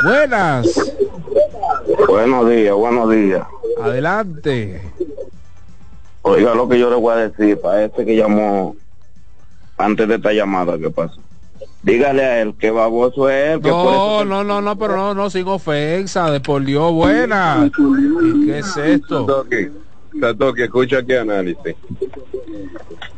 Buenas. 0.04 0.68
Buenos 2.08 2.50
días, 2.50 2.76
buenos 2.76 3.10
días. 3.10 3.44
Adelante. 3.82 4.82
Oiga 6.22 6.54
lo 6.54 6.70
que 6.70 6.78
yo 6.78 6.90
le 6.90 6.98
voy 6.98 7.14
a 7.14 7.30
decir 7.30 7.60
para 7.60 7.86
este 7.86 8.06
que 8.06 8.16
llamó 8.16 8.76
antes 9.78 10.08
de 10.08 10.16
esta 10.16 10.34
llamada, 10.34 10.78
¿qué 10.78 10.90
pasa? 10.90 11.16
Dígale 11.82 12.24
a 12.24 12.42
él 12.42 12.56
que 12.60 12.70
baboso 12.70 13.30
es 13.30 13.54
él. 13.54 13.62
Que 13.62 13.70
por 13.70 13.86
No, 13.86 14.16
eso 14.18 14.26
no, 14.26 14.44
no, 14.44 14.62
no, 14.62 14.78
pero 14.78 14.96
no, 14.96 15.14
no, 15.16 15.30
sin 15.30 15.48
ofensa, 15.48 16.30
de 16.30 16.42
por 16.42 16.64
Dios, 16.64 16.92
buena. 16.92 17.66
¿Y 17.66 18.46
¿Qué 18.46 18.60
es 18.60 18.78
esto? 18.78 19.46
Satoki, 20.12 20.20
Satoki, 20.22 20.62
escucha 20.64 21.04
qué 21.06 21.18
análisis. 21.18 21.76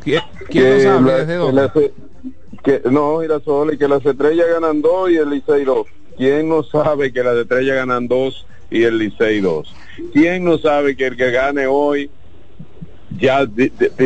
¿Quién, 0.02 0.20
Que 0.50 0.80
sabe? 0.82 1.10
la- 1.10 1.18
¿Desde 1.18 1.26
que 1.26 1.38
dónde? 1.38 1.92
que, 2.64 2.82
no, 2.90 3.22
y 3.72 3.78
que 3.78 3.88
las 3.88 4.04
estrellas 4.04 4.46
ganan 4.52 4.82
dos 4.82 5.10
y 5.10 5.16
el 5.16 5.30
Licey 5.30 5.64
dos. 5.64 5.86
¿Quién 6.16 6.48
no 6.48 6.62
sabe 6.62 7.12
que 7.12 7.22
las 7.22 7.36
estrellas 7.36 7.76
ganan 7.76 8.06
dos 8.08 8.46
y 8.70 8.82
el 8.84 8.98
Licey 8.98 9.40
dos? 9.40 9.74
¿Quién 10.12 10.44
no 10.44 10.58
sabe 10.58 10.96
que 10.96 11.06
el 11.06 11.16
que 11.16 11.30
gane 11.30 11.66
hoy 11.66 12.10
ya 13.18 13.46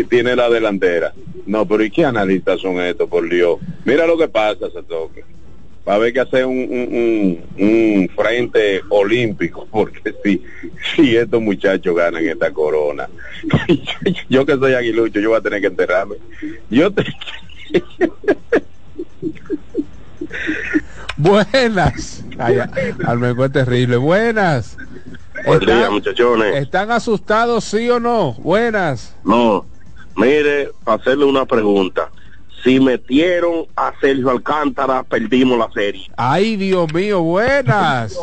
tiene 0.08 0.36
la 0.36 0.48
delantera? 0.48 1.12
No, 1.46 1.66
pero 1.66 1.84
¿y 1.84 1.90
qué 1.90 2.04
analistas 2.04 2.60
son 2.60 2.78
estos, 2.80 3.08
por 3.08 3.28
Dios? 3.28 3.58
Mira 3.84 4.06
lo 4.06 4.16
que 4.16 4.28
pasa, 4.28 4.70
Satoki. 4.70 5.20
Va 5.88 5.92
a 5.92 5.96
haber 5.96 6.12
que 6.12 6.20
hacer 6.20 6.44
un, 6.46 6.56
un, 6.58 7.44
un- 7.58 7.64
un 7.68 8.08
frente 8.16 8.82
olímpico, 8.88 9.66
porque 9.70 10.14
si, 10.24 10.42
si 10.96 11.16
estos 11.16 11.40
muchachos 11.40 11.94
ganan 11.94 12.26
esta 12.26 12.52
corona, 12.52 13.08
yo, 13.68 14.12
yo 14.28 14.46
que 14.46 14.56
soy 14.56 14.74
aguilucho, 14.74 15.20
yo 15.20 15.30
voy 15.30 15.38
a 15.38 15.42
tener 15.42 15.60
que 15.60 15.68
enterrarme. 15.68 16.16
Yo 16.70 16.92
te, 16.92 17.04
Buenas. 21.16 22.24
Ay, 22.38 22.58
Almeco 23.06 23.44
es 23.44 23.52
terrible. 23.52 23.96
Buenas. 23.96 24.76
Buen 25.46 25.60
día, 25.60 25.74
¿Están, 25.76 25.92
muchachones. 25.92 26.56
¿Están 26.56 26.90
asustados, 26.90 27.64
sí 27.64 27.88
o 27.90 28.00
no? 28.00 28.32
Buenas. 28.34 29.14
No, 29.24 29.66
mire, 30.16 30.70
para 30.84 30.98
hacerle 31.00 31.24
una 31.24 31.46
pregunta. 31.46 32.10
Si 32.66 32.80
metieron 32.80 33.66
a 33.76 33.92
Sergio 34.00 34.28
Alcántara, 34.28 35.04
perdimos 35.04 35.56
la 35.56 35.70
serie. 35.70 36.10
Ay, 36.16 36.56
Dios 36.56 36.92
mío, 36.92 37.22
buenas. 37.22 38.18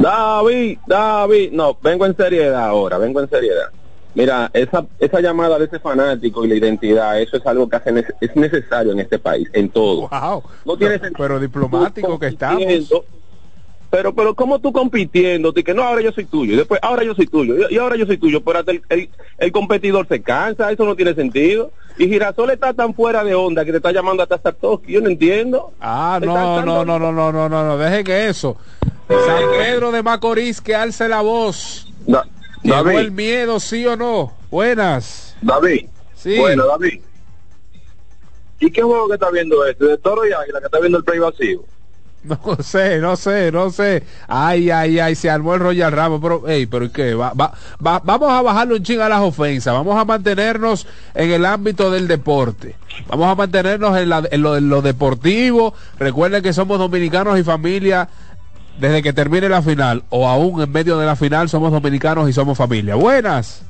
David, 0.00 0.78
David, 0.84 1.52
no, 1.52 1.78
vengo 1.80 2.06
en 2.06 2.16
seriedad 2.16 2.64
ahora, 2.66 2.98
vengo 2.98 3.20
en 3.20 3.30
seriedad. 3.30 3.68
Mira, 4.16 4.50
esa, 4.52 4.84
esa 4.98 5.20
llamada 5.20 5.60
de 5.60 5.66
ese 5.66 5.78
fanático 5.78 6.44
y 6.44 6.48
la 6.48 6.56
identidad, 6.56 7.20
eso 7.20 7.36
es 7.36 7.46
algo 7.46 7.68
que 7.68 7.76
hace 7.76 7.92
nece- 7.92 8.14
es 8.20 8.34
necesario 8.34 8.90
en 8.90 8.98
este 8.98 9.20
país, 9.20 9.48
en 9.52 9.68
todo. 9.68 10.08
Wow. 10.08 10.42
No 10.64 10.76
tiene 10.76 10.98
pero, 10.98 11.14
pero 11.16 11.38
diplomático 11.38 12.18
que 12.18 12.26
estamos. 12.26 12.92
Pero, 13.96 14.12
pero, 14.12 14.34
¿cómo 14.34 14.58
tú 14.58 14.72
compitiendo? 14.72 15.52
De 15.52 15.62
que 15.62 15.72
no, 15.72 15.84
ahora 15.84 16.00
yo 16.02 16.10
soy 16.10 16.24
tuyo, 16.24 16.54
y 16.54 16.56
después, 16.56 16.80
ahora 16.82 17.04
yo 17.04 17.14
soy 17.14 17.28
tuyo, 17.28 17.68
y, 17.70 17.74
y 17.74 17.78
ahora 17.78 17.94
yo 17.94 18.06
soy 18.06 18.18
tuyo, 18.18 18.42
pero 18.42 18.58
hasta 18.58 18.72
el, 18.72 18.82
el, 18.88 19.08
el 19.38 19.52
competidor 19.52 20.08
se 20.08 20.20
cansa, 20.20 20.72
eso 20.72 20.84
no 20.84 20.96
tiene 20.96 21.14
sentido. 21.14 21.70
Y 21.96 22.08
Girasol 22.08 22.50
está 22.50 22.74
tan 22.74 22.92
fuera 22.92 23.22
de 23.22 23.36
onda 23.36 23.64
que 23.64 23.70
te 23.70 23.76
está 23.76 23.92
llamando 23.92 24.24
hasta 24.24 24.38
Sartoski, 24.38 24.94
yo 24.94 25.00
no 25.00 25.08
entiendo. 25.10 25.72
Ah, 25.80 26.18
no, 26.20 26.26
están 26.26 26.66
no, 26.66 26.84
no, 26.84 26.98
no, 26.98 27.12
no, 27.12 27.30
no, 27.32 27.48
no, 27.48 27.64
no, 27.64 27.78
dejen 27.78 28.10
eso. 28.10 28.56
San 29.08 29.42
Pedro 29.58 29.92
de 29.92 30.02
Macorís, 30.02 30.60
que 30.60 30.74
alce 30.74 31.08
la 31.08 31.20
voz. 31.20 31.86
Da- 32.04 32.26
Llegó 32.64 32.76
David. 32.82 32.98
el 32.98 33.12
miedo, 33.12 33.60
sí 33.60 33.86
o 33.86 33.94
no? 33.96 34.32
Buenas. 34.50 35.36
David. 35.40 35.86
Sí. 36.16 36.36
Bueno, 36.36 36.66
David. 36.66 37.00
¿Y 38.58 38.70
qué 38.72 38.82
juego 38.82 39.06
que 39.06 39.14
está 39.14 39.30
viendo 39.30 39.64
este? 39.66 39.84
¿De 39.84 39.98
Toro 39.98 40.26
y 40.26 40.32
Águila 40.32 40.58
que 40.58 40.64
está 40.66 40.80
viendo 40.80 40.98
el 40.98 41.04
play 41.04 41.20
vacío? 41.20 41.62
No 42.46 42.56
sé, 42.62 42.98
no 43.00 43.16
sé, 43.16 43.52
no 43.52 43.70
sé. 43.70 44.02
Ay, 44.28 44.70
ay, 44.70 44.98
ay, 44.98 45.14
se 45.14 45.28
armó 45.28 45.54
el 45.54 45.60
Royal 45.60 45.92
Ramos, 45.92 46.20
pero, 46.22 46.48
ey, 46.48 46.64
pero 46.66 46.86
¿y 46.86 46.88
¿qué? 46.90 47.14
Va, 47.14 47.32
va, 47.34 47.52
va- 47.86 48.00
vamos 48.02 48.30
a 48.30 48.40
bajarle 48.40 48.74
un 48.76 48.82
ching 48.82 49.00
a 49.00 49.08
las 49.10 49.20
ofensas, 49.20 49.74
vamos 49.74 49.96
a 49.98 50.04
mantenernos 50.06 50.86
en 51.14 51.30
el 51.30 51.44
ámbito 51.44 51.90
del 51.90 52.08
deporte, 52.08 52.76
vamos 53.08 53.28
a 53.28 53.34
mantenernos 53.34 53.96
en, 53.98 54.08
la- 54.08 54.22
en 54.30 54.40
lo, 54.42 54.56
en 54.56 54.68
lo 54.70 54.80
deportivo. 54.80 55.74
Recuerden 55.98 56.42
que 56.42 56.52
somos 56.54 56.78
dominicanos 56.78 57.38
y 57.38 57.42
familia 57.44 58.08
desde 58.78 59.02
que 59.02 59.12
termine 59.12 59.48
la 59.50 59.60
final, 59.62 60.02
o 60.08 60.26
aún 60.26 60.62
en 60.62 60.72
medio 60.72 60.96
de 60.98 61.06
la 61.06 61.16
final, 61.16 61.48
somos 61.50 61.70
dominicanos 61.72 62.28
y 62.28 62.32
somos 62.32 62.56
familia. 62.56 62.94
Buenas. 62.94 63.62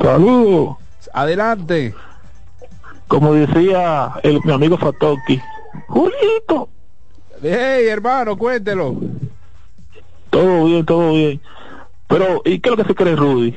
Saludos. 0.00 0.76
Adelante. 1.12 1.94
Como 3.08 3.34
decía 3.34 4.12
el, 4.22 4.40
mi 4.44 4.52
amigo 4.52 4.78
Fatoki, 4.78 5.38
Julito. 5.88 6.68
Hey, 7.42 7.88
hermano, 7.88 8.36
cuéntelo. 8.38 8.96
Todo 10.30 10.64
bien, 10.66 10.86
todo 10.86 11.12
bien. 11.12 11.40
Pero, 12.06 12.40
¿y 12.44 12.58
qué 12.60 12.68
es 12.70 12.76
lo 12.76 12.82
que 12.82 12.88
se 12.88 12.94
cree 12.94 13.16
Rudy? 13.16 13.56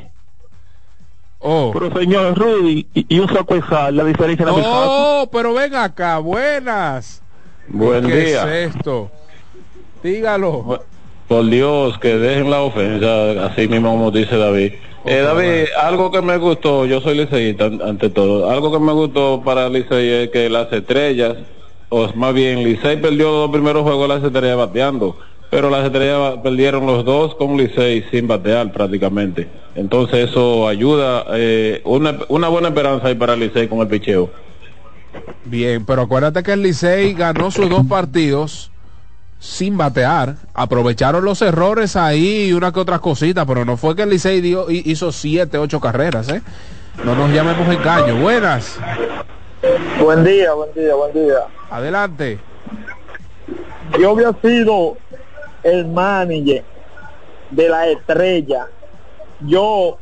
Oh. 1.40 1.72
Pero 1.74 1.94
señor 1.98 2.38
Rudy, 2.38 2.88
y, 2.94 3.16
y 3.16 3.20
un 3.20 3.28
saco 3.28 3.53
de 3.53 3.62
sal, 3.68 3.95
la 3.95 4.03
diferencia 4.03 4.44
en 4.48 4.56
la 4.56 4.64
Oh, 4.66 5.30
pero 5.32 5.53
ven 5.53 5.76
acá, 5.76 6.18
buenas. 6.20 7.22
Buen 7.68 8.07
¿Qué 8.07 8.16
día. 8.26 8.60
es 8.62 8.76
esto? 8.76 9.12
Dígalo. 10.02 10.84
Por 11.28 11.45
Dios, 11.48 11.98
que 11.99 12.16
dejen 12.18 12.49
la 12.49 12.62
ofensa, 12.62 13.45
así 13.45 13.68
mismo 13.68 13.91
como 13.91 14.12
dice 14.12 14.38
David. 14.38 14.74
Eh, 15.06 15.20
David, 15.22 15.66
algo 15.80 16.12
que 16.12 16.22
me 16.22 16.38
gustó, 16.38 16.86
yo 16.86 16.99
soy 17.02 17.18
liceísta 17.18 17.66
an- 17.66 17.82
ante 17.82 18.10
todo, 18.10 18.49
algo 18.49 18.72
que 18.72 18.80
me 18.80 18.91
gustó 18.94 19.41
para 19.44 19.70
Licey 19.70 20.10
es 20.24 20.30
que 20.32 20.49
las 20.49 20.72
estrellas, 20.74 21.36
o 21.90 22.12
más 22.16 22.34
bien 22.34 22.64
Licey 22.64 22.98
perdió 23.02 23.26
los 23.26 23.34
dos 23.44 23.52
primeros 23.52 23.84
juegos 23.84 24.07
las 24.10 24.24
estrellas 24.24 24.57
bateando, 24.57 25.18
pero 25.52 25.70
las 25.70 25.86
estrellas 25.86 26.40
perdieron 26.44 26.86
los 26.86 27.06
dos 27.06 27.36
con 27.36 27.56
Licey 27.57 28.03
sin 28.12 28.28
batear 28.28 28.72
prácticamente. 28.72 29.48
Entonces 29.76 30.30
eso 30.30 30.68
ayuda, 30.68 31.26
eh, 31.34 31.82
una, 31.86 32.14
buena 32.49 32.70
esperanza 32.70 33.07
ahí 33.07 33.16
para 33.16 33.36
Licey 33.36 33.68
con 33.68 33.80
el 33.80 33.88
picheo. 33.88 34.30
Bien, 35.45 35.86
pero 35.86 36.03
acuérdate 36.03 36.44
que 36.44 36.53
el 36.53 36.64
Licey 36.64 37.14
ganó 37.14 37.52
sus 37.52 37.70
dos 37.70 37.86
partidos 37.86 38.72
sin 39.40 39.78
batear. 39.78 40.36
Aprovecharon 40.53 41.24
los 41.24 41.41
errores 41.41 41.95
ahí 41.95 42.45
y 42.49 42.53
una 42.53 42.72
que 42.72 42.80
otra 42.80 42.99
cosita, 42.99 43.45
pero 43.45 43.64
no 43.64 43.78
fue 43.78 43.95
que 43.95 44.03
el 44.03 44.10
Licey 44.10 44.41
dio, 44.41 44.70
hi- 44.72 44.82
hizo 44.86 45.12
siete, 45.12 45.57
ocho 45.57 45.80
carreras, 45.80 46.30
¿eh? 46.30 46.41
No 47.03 47.14
nos 47.16 47.30
llamemos 47.32 47.68
engaño. 47.74 48.16
Buenas. 48.16 48.80
Buen 50.00 50.24
día, 50.24 50.54
buen 50.54 50.74
día, 50.74 50.96
buen 50.96 51.14
día. 51.14 51.48
Adelante. 51.70 52.40
Yo 54.00 54.12
había 54.12 54.34
sido 54.42 54.98
el 55.64 55.88
manager 55.88 56.64
de 57.52 57.70
la 57.70 57.88
estrella. 57.88 58.68
Yo 59.42 59.98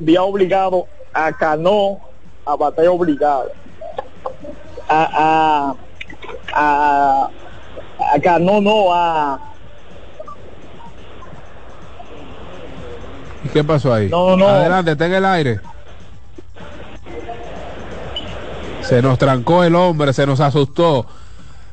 había 0.00 0.22
obligado 0.22 0.86
a 1.12 1.32
Cano 1.32 2.00
a 2.44 2.56
bater 2.56 2.88
obligado. 2.88 3.52
A, 4.88 5.74
a, 6.52 6.54
a, 6.54 7.30
a 8.14 8.20
Cano 8.20 8.60
no, 8.60 8.92
a... 8.92 9.38
¿Y 13.44 13.48
qué 13.48 13.62
pasó 13.62 13.92
ahí? 13.92 14.08
No, 14.08 14.36
no. 14.36 14.48
Adelante, 14.48 14.92
está 14.92 15.06
en 15.06 15.14
el 15.14 15.24
aire. 15.24 15.60
Se 18.88 19.00
nos 19.00 19.18
trancó 19.18 19.64
el 19.64 19.74
hombre, 19.74 20.12
se 20.12 20.26
nos 20.26 20.40
asustó. 20.40 21.06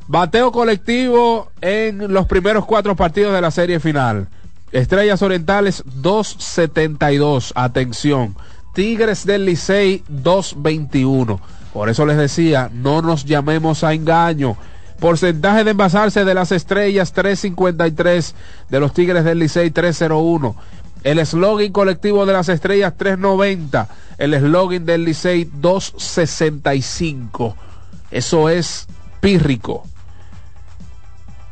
Bateo 0.08 0.52
colectivo 0.52 1.52
en 1.60 2.14
los 2.14 2.26
primeros 2.26 2.66
cuatro 2.66 2.96
partidos 2.96 3.34
de 3.34 3.42
la 3.42 3.52
serie 3.52 3.80
final. 3.80 4.28
Estrellas 4.72 5.22
Orientales 5.22 5.84
2.72. 5.86 7.52
Atención. 7.56 8.36
Tigres 8.74 9.26
del 9.26 9.46
Licey 9.46 10.04
221. 10.08 11.42
Por 11.74 11.90
eso 11.90 12.06
les 12.06 12.18
decía, 12.18 12.70
no 12.74 13.02
nos 13.02 13.26
llamemos 13.26 13.84
a 13.84 13.94
engaño. 13.94 14.56
Porcentaje 15.00 15.66
de 15.66 15.72
envasarse 15.72 16.24
de 16.24 16.34
las 16.34 16.52
estrellas 16.52 17.12
353, 17.12 18.36
de 18.70 18.80
los 18.80 18.94
Tigres 18.94 19.26
del 19.26 19.40
Licey 19.40 19.72
301. 19.72 20.56
El 21.04 21.20
eslogan 21.20 21.72
colectivo 21.72 22.26
de 22.26 22.34
las 22.34 22.50
estrellas 22.50 22.94
390. 22.96 23.88
El 24.18 24.34
eslogan 24.34 24.86
del 24.86 25.06
Licey 25.06 25.50
265. 25.52 27.56
Eso 28.12 28.50
es 28.50 28.88
pírrico. 29.20 29.84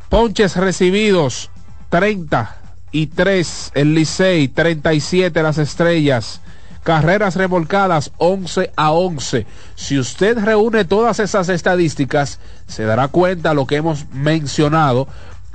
Ponches 0.08 0.56
recibidos 0.56 1.50
30 1.88 2.56
y 2.92 3.08
3 3.08 3.72
el 3.74 3.94
Licey, 3.94 4.48
37 4.48 5.42
las 5.42 5.58
estrellas. 5.58 6.40
Carreras 6.82 7.36
remolcadas 7.36 8.10
11 8.16 8.72
a 8.74 8.92
11. 8.92 9.46
Si 9.74 9.98
usted 9.98 10.38
reúne 10.38 10.84
todas 10.84 11.20
esas 11.20 11.48
estadísticas, 11.48 12.38
se 12.66 12.84
dará 12.84 13.08
cuenta 13.08 13.52
lo 13.52 13.66
que 13.66 13.76
hemos 13.76 14.06
mencionado 14.12 15.06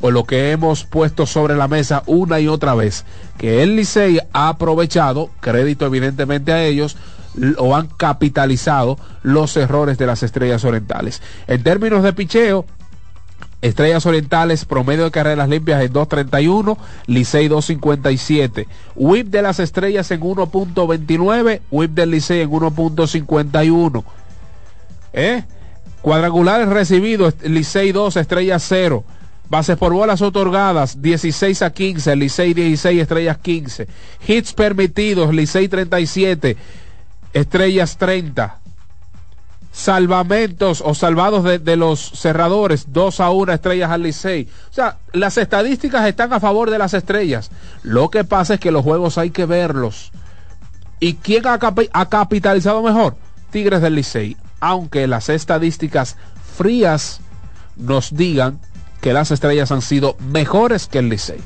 o 0.01 0.11
lo 0.11 0.25
que 0.25 0.51
hemos 0.51 0.83
puesto 0.83 1.25
sobre 1.25 1.55
la 1.55 1.67
mesa 1.67 2.03
una 2.05 2.39
y 2.39 2.47
otra 2.47 2.75
vez, 2.75 3.05
que 3.37 3.63
el 3.63 3.75
Licey 3.75 4.19
ha 4.33 4.49
aprovechado, 4.49 5.29
crédito 5.39 5.85
evidentemente 5.85 6.51
a 6.51 6.63
ellos, 6.63 6.97
o 7.57 7.75
han 7.75 7.87
capitalizado 7.87 8.97
los 9.23 9.55
errores 9.57 9.97
de 9.97 10.05
las 10.05 10.23
estrellas 10.23 10.63
orientales. 10.63 11.21
En 11.47 11.63
términos 11.63 12.03
de 12.03 12.13
picheo, 12.13 12.65
Estrellas 13.61 14.05
Orientales, 14.05 14.65
promedio 14.65 15.05
de 15.05 15.11
carreras 15.11 15.49
limpias 15.49 15.81
en 15.81 15.91
2.31, 15.91 16.77
Licey 17.07 17.49
2.57. 17.49 18.67
WIP 18.95 19.27
de 19.27 19.41
las 19.41 19.59
Estrellas 19.59 20.11
en 20.11 20.21
1.29, 20.21 21.61
WIP 21.71 21.91
del 21.91 22.11
Licey 22.11 22.41
en 22.41 22.51
1.51. 22.51 24.03
¿Eh? 25.13 25.43
Cuadrangulares 26.01 26.69
recibidos, 26.69 27.33
Licey 27.41 27.91
2, 27.91 28.17
Estrellas 28.17 28.63
0. 28.67 29.03
Bases 29.49 29.77
por 29.77 29.93
bolas 29.93 30.21
otorgadas, 30.21 31.01
16 31.01 31.61
a 31.61 31.71
15, 31.71 32.15
Licey 32.15 32.53
16, 32.53 33.01
Estrellas 33.01 33.37
15. 33.37 33.87
Hits 34.27 34.53
permitidos, 34.53 35.33
Licey 35.33 35.67
37, 35.67 36.57
Estrellas 37.33 37.97
30 37.97 38.59
salvamentos 39.75 40.81
o 40.83 40.95
salvados 40.95 41.43
de, 41.43 41.75
los 41.75 41.99
cerradores, 41.99 42.93
2 42.93 43.19
a 43.19 43.29
1 43.29 43.51
estrellas 43.51 43.91
al 43.91 44.03
Licey. 44.03 44.47
O 44.71 44.73
sea, 44.73 44.97
las 45.11 45.37
estadísticas 45.37 46.07
están 46.07 46.31
a 46.31 46.39
favor 46.39 46.71
de 46.71 46.77
las 46.77 46.93
estrellas. 46.93 47.51
Lo 47.83 48.09
que 48.09 48.23
pasa 48.23 48.53
es 48.53 48.61
que 48.61 48.71
los 48.71 48.83
juegos 48.83 49.17
hay 49.17 49.31
que 49.31 49.45
verlos. 49.45 50.11
¿Y 51.01 51.15
quién 51.15 51.45
ha, 51.45 51.59
ha 51.91 52.09
capitalizado 52.09 52.81
mejor? 52.81 53.17
Tigres 53.51 53.81
del 53.81 53.95
Licey. 53.95 54.37
Aunque 54.61 55.07
las 55.07 55.27
estadísticas 55.27 56.15
frías 56.57 57.19
nos 57.75 58.15
digan 58.15 58.61
que 59.05 59.13
las 59.13 59.29
estrellas 59.29 59.71
han 59.71 59.83
sido 59.83 60.17
mejores 60.33 60.87
que 60.87 60.97
el 60.97 61.09
Licey. 61.09 61.37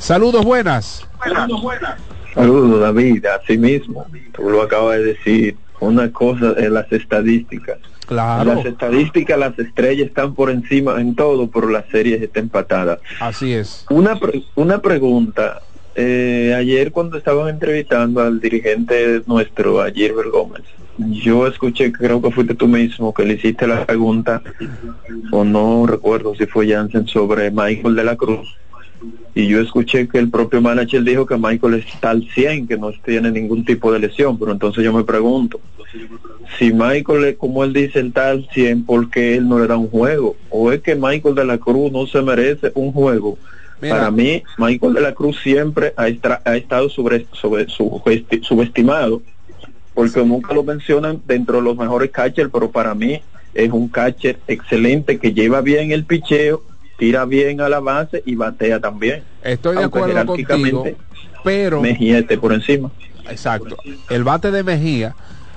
Saludos 0.00 0.44
buenas. 0.44 1.06
Saludos 1.22 1.62
buenas. 1.62 2.00
Saludos 2.34 2.80
David, 2.80 3.24
así 3.26 3.56
mismo. 3.56 4.04
Tú 4.32 4.50
lo 4.50 4.62
acabas 4.62 4.98
de 4.98 5.04
decir 5.04 5.56
una 5.78 6.10
cosa 6.10 6.54
en 6.56 6.74
las 6.74 6.90
estadísticas. 6.90 7.78
Claro. 8.06 8.52
Las 8.52 8.66
estadísticas, 8.66 9.38
las 9.38 9.56
estrellas 9.60 10.08
están 10.08 10.34
por 10.34 10.50
encima 10.50 11.00
en 11.00 11.14
todo, 11.14 11.48
pero 11.48 11.68
las 11.68 11.86
series 11.86 12.20
están 12.20 12.44
empatadas. 12.44 12.98
Así 13.20 13.52
es. 13.52 13.86
Una, 13.88 14.18
una 14.56 14.82
pregunta. 14.82 15.62
Eh, 15.94 16.52
ayer 16.58 16.90
cuando 16.90 17.16
estaban 17.16 17.48
entrevistando 17.48 18.22
al 18.22 18.40
dirigente 18.40 19.22
nuestro, 19.26 19.80
a 19.80 19.92
Gilbert 19.92 20.30
Gómez, 20.30 20.64
yo 20.98 21.46
escuché, 21.46 21.92
creo 21.92 22.20
que 22.20 22.30
fuiste 22.30 22.54
tú 22.54 22.66
mismo, 22.68 23.14
que 23.14 23.24
le 23.24 23.34
hiciste 23.34 23.66
la 23.66 23.86
pregunta, 23.86 24.42
o 25.30 25.44
no 25.44 25.86
recuerdo 25.86 26.34
si 26.34 26.46
fue 26.46 26.68
Jansen, 26.68 27.06
sobre 27.06 27.50
Michael 27.50 27.94
de 27.94 28.04
la 28.04 28.16
Cruz 28.16 28.58
y 29.34 29.46
yo 29.46 29.60
escuché 29.60 30.08
que 30.08 30.18
el 30.18 30.30
propio 30.30 30.60
manager 30.60 31.02
dijo 31.04 31.24
que 31.24 31.36
Michael 31.36 31.74
está 31.74 32.10
al 32.10 32.28
100, 32.28 32.66
que 32.66 32.76
no 32.76 32.90
tiene 33.04 33.30
ningún 33.30 33.64
tipo 33.64 33.92
de 33.92 34.00
lesión, 34.00 34.36
pero 34.36 34.50
entonces 34.50 34.84
yo 34.84 34.92
me 34.92 35.04
pregunto, 35.04 35.60
si 36.58 36.72
Michael, 36.72 37.36
como 37.36 37.62
él 37.62 37.72
dice, 37.72 38.00
está 38.00 38.30
al 38.30 38.48
100, 38.52 38.84
¿por 38.84 39.10
qué 39.10 39.36
él 39.36 39.48
no 39.48 39.60
le 39.60 39.68
da 39.68 39.76
un 39.76 39.90
juego? 39.90 40.34
¿O 40.50 40.72
es 40.72 40.80
que 40.80 40.96
Michael 40.96 41.36
de 41.36 41.44
la 41.44 41.58
Cruz 41.58 41.92
no 41.92 42.06
se 42.06 42.20
merece 42.20 42.72
un 42.74 42.92
juego? 42.92 43.38
Para 43.80 44.10
mí, 44.10 44.42
Michael 44.56 44.94
de 44.94 45.00
la 45.02 45.14
Cruz 45.14 45.38
siempre 45.40 45.94
ha, 45.96 46.06
ha 46.44 46.56
estado 46.56 46.88
sobre, 46.88 47.28
sobre, 47.30 47.68
subestimado, 48.42 49.22
porque 49.98 50.24
nunca 50.24 50.54
lo 50.54 50.62
mencionan 50.62 51.20
dentro 51.26 51.56
de 51.56 51.62
los 51.62 51.76
mejores 51.76 52.12
catchers, 52.12 52.50
pero 52.52 52.70
para 52.70 52.94
mí 52.94 53.20
es 53.52 53.72
un 53.72 53.88
catcher 53.88 54.38
excelente 54.46 55.18
que 55.18 55.32
lleva 55.32 55.60
bien 55.60 55.90
el 55.90 56.04
picheo 56.04 56.62
tira 56.96 57.24
bien 57.24 57.60
a 57.60 57.68
la 57.68 57.80
base 57.80 58.22
y 58.24 58.36
batea 58.36 58.78
también. 58.78 59.24
Estoy 59.42 59.76
de 59.76 59.82
acuerdo 59.82 60.24
contigo, 60.24 60.84
pero 61.42 61.80
Mejía 61.80 62.20
esté 62.20 62.38
por 62.38 62.52
encima. 62.52 62.92
Exacto. 63.28 63.76
El 64.08 64.22
bate 64.22 64.52
de 64.52 64.62
Mejía 64.62 65.16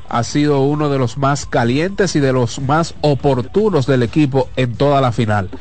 ha 0.10 0.24
sido 0.24 0.62
uno 0.62 0.90
de 0.90 0.98
los 0.98 1.20
más 1.20 1.46
calientes 1.46 2.16
y 2.16 2.20
de 2.20 2.34
los 2.34 2.60
más 2.62 2.96
oportunos 3.02 3.86
del 3.86 4.02
equipo 4.02 4.50
en 4.56 4.74
toda 4.74 5.02
la 5.02 5.12
final. 5.12 5.52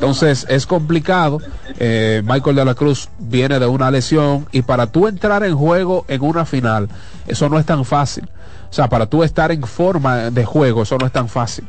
Entonces 0.00 0.46
es 0.48 0.66
complicado. 0.66 1.40
Eh, 1.78 2.22
Michael 2.24 2.56
de 2.56 2.64
la 2.64 2.74
Cruz 2.74 3.10
viene 3.18 3.58
de 3.58 3.66
una 3.66 3.90
lesión 3.90 4.46
y 4.50 4.62
para 4.62 4.90
tú 4.90 5.06
entrar 5.06 5.44
en 5.44 5.54
juego 5.54 6.06
en 6.08 6.22
una 6.22 6.46
final, 6.46 6.88
eso 7.30 7.48
no 7.48 7.58
es 7.58 7.66
tan 7.66 7.84
fácil. 7.84 8.28
O 8.70 8.72
sea, 8.72 8.88
para 8.88 9.06
tú 9.06 9.24
estar 9.24 9.50
en 9.50 9.62
forma 9.62 10.30
de 10.30 10.44
juego, 10.44 10.82
eso 10.82 10.96
no 10.96 11.04
es 11.04 11.12
tan 11.12 11.28
fácil. 11.28 11.66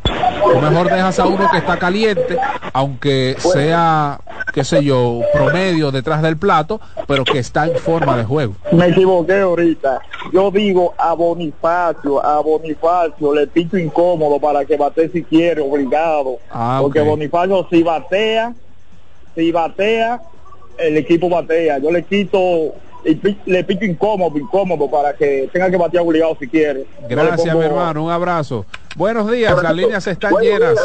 mejor 0.62 0.90
dejas 0.90 1.18
a 1.18 1.26
uno 1.26 1.50
que 1.50 1.58
está 1.58 1.80
caliente, 1.80 2.38
aunque 2.74 3.36
sea, 3.40 4.20
qué 4.54 4.64
sé 4.64 4.84
yo, 4.84 5.22
promedio 5.34 5.92
detrás 5.92 6.22
del 6.22 6.38
plato, 6.38 6.80
pero 7.08 7.24
que 7.24 7.40
está 7.40 7.66
en 7.66 7.76
forma 7.78 8.18
de 8.18 8.24
juego. 8.24 8.54
Me 8.72 8.90
equivoqué 8.90 9.40
ahorita. 9.40 10.00
Yo 10.32 10.52
digo 10.52 10.94
a 10.96 11.14
Bonifacio, 11.14 12.24
a 12.24 12.40
Bonifacio 12.42 13.34
le 13.34 13.48
picho 13.48 13.78
incómodo 13.78 14.40
para 14.40 14.64
que 14.64 14.78
bate 14.78 15.10
si 15.10 15.24
quiere, 15.24 15.62
obligado. 15.62 16.38
Ah, 16.52 16.80
porque 16.84 17.02
Bonifacio 17.02 17.66
si 17.72 17.82
batea, 17.82 18.54
si 19.34 19.52
batea, 19.52 20.22
el 20.78 20.98
equipo 20.98 21.30
batea. 21.30 21.80
Yo 21.80 21.90
le 21.90 22.04
quito 22.04 22.76
y 23.04 23.38
le 23.46 23.64
pico 23.64 23.86
incómodo, 23.86 24.38
incómodo 24.38 24.90
para 24.90 25.14
que 25.14 25.50
tenga 25.52 25.70
que 25.70 25.78
batear 25.78 26.04
obligado 26.04 26.36
si 26.40 26.48
quiere. 26.48 26.86
Gracias, 27.10 27.56
mi 27.56 27.64
hermano, 27.64 28.06
un 28.06 28.12
abrazo. 28.12 28.66
Buenos 28.96 29.32
días, 29.32 29.62
las 29.62 29.76
líneas 29.76 30.06
están 30.08 30.34
llenas. 30.42 30.76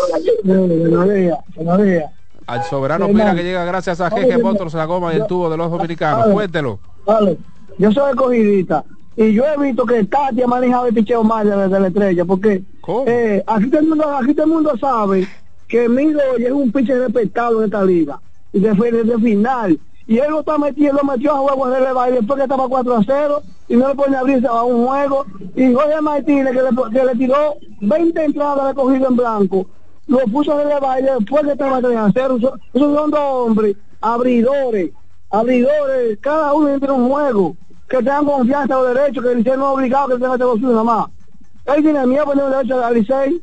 Buenos 0.44 1.14
días, 1.14 1.38
buenos 1.54 1.82
días. 1.82 2.10
Al 2.46 2.62
soberano 2.62 3.08
Pira 3.08 3.34
que 3.34 3.42
llega 3.42 3.64
gracias 3.64 4.00
a 4.00 4.10
Jeje 4.10 4.38
Motors, 4.38 4.74
la 4.74 4.84
goma 4.84 5.12
y 5.12 5.16
el 5.16 5.26
tubo 5.26 5.50
de 5.50 5.56
los 5.56 5.70
dominicanos. 5.70 6.28
Cuéntelo. 6.28 6.78
Vale, 7.04 7.36
yo 7.78 7.90
soy 7.90 8.10
escogidita 8.10 8.84
y 9.16 9.32
yo 9.32 9.44
he 9.44 9.60
visto 9.60 9.84
que 9.84 10.04
Tati 10.04 10.42
ha 10.42 10.46
manejado 10.46 10.86
el 10.86 10.94
picheo 10.94 11.24
más 11.24 11.44
desde 11.44 11.80
la 11.80 11.88
estrella, 11.88 12.24
porque 12.24 12.62
eh, 13.06 13.42
aquí, 13.46 13.68
todo 13.68 13.80
el 13.80 13.88
mundo, 13.88 14.16
aquí 14.16 14.34
todo 14.34 14.46
el 14.46 14.52
mundo 14.52 14.76
sabe 14.78 15.26
que 15.66 15.88
Milo 15.88 16.20
es 16.38 16.52
un 16.52 16.70
pitcher 16.70 17.00
respetado 17.00 17.58
en 17.60 17.64
esta 17.64 17.82
liga 17.82 18.20
y 18.52 18.60
desde, 18.60 18.92
desde 18.92 19.18
final 19.18 19.78
y 20.06 20.18
él 20.18 20.30
lo 20.30 20.40
está 20.40 20.56
metiendo, 20.56 21.00
lo 21.02 21.12
metió 21.12 21.32
a 21.32 21.38
juego 21.38 21.68
de 21.68 21.80
y 21.80 22.12
después 22.12 22.36
que 22.36 22.44
estaba 22.44 22.68
4 22.68 22.96
a 22.96 23.02
0 23.04 23.42
y 23.68 23.76
no 23.76 23.88
le 23.88 23.94
pone 23.94 24.16
a 24.16 24.20
abrirse 24.20 24.46
a 24.46 24.62
un 24.62 24.86
juego. 24.86 25.26
Y 25.56 25.74
Jorge 25.74 26.00
Martínez 26.00 26.52
que 26.52 26.62
le, 26.62 26.92
que 26.92 27.04
le 27.04 27.14
tiró 27.16 27.56
20 27.80 28.24
entradas 28.24 28.68
de 28.68 28.74
cogido 28.74 29.08
en 29.08 29.16
blanco 29.16 29.66
lo 30.06 30.18
puso 30.26 30.56
de 30.56 30.80
baile 30.80 31.12
después 31.18 31.42
que 31.44 31.52
estaba 31.52 31.80
3 31.80 31.96
a 31.96 32.10
0 32.12 32.36
esos, 32.36 32.52
son 32.74 33.10
dos 33.10 33.20
hombres 33.20 33.76
abridores 34.00 34.92
abridores 35.30 36.18
cada 36.20 36.52
uno 36.52 36.68
entre 36.68 36.92
un 36.92 37.08
juego 37.08 37.56
que 37.88 37.96
tengan 37.98 38.24
confianza 38.24 38.78
o 38.78 38.84
derecho 38.84 39.20
que 39.20 39.32
el 39.32 39.44
no 39.44 39.52
es 39.52 39.58
obligado 39.58 40.08
que 40.08 40.14
tenga 40.14 40.34
este 40.34 40.66
nada 40.66 40.84
más. 40.84 41.06
Él 41.66 41.82
tiene 41.82 42.06
miedo 42.06 42.24
poner 42.24 42.50
derecho 42.50 42.84
al 42.84 42.94
Licey 42.94 43.42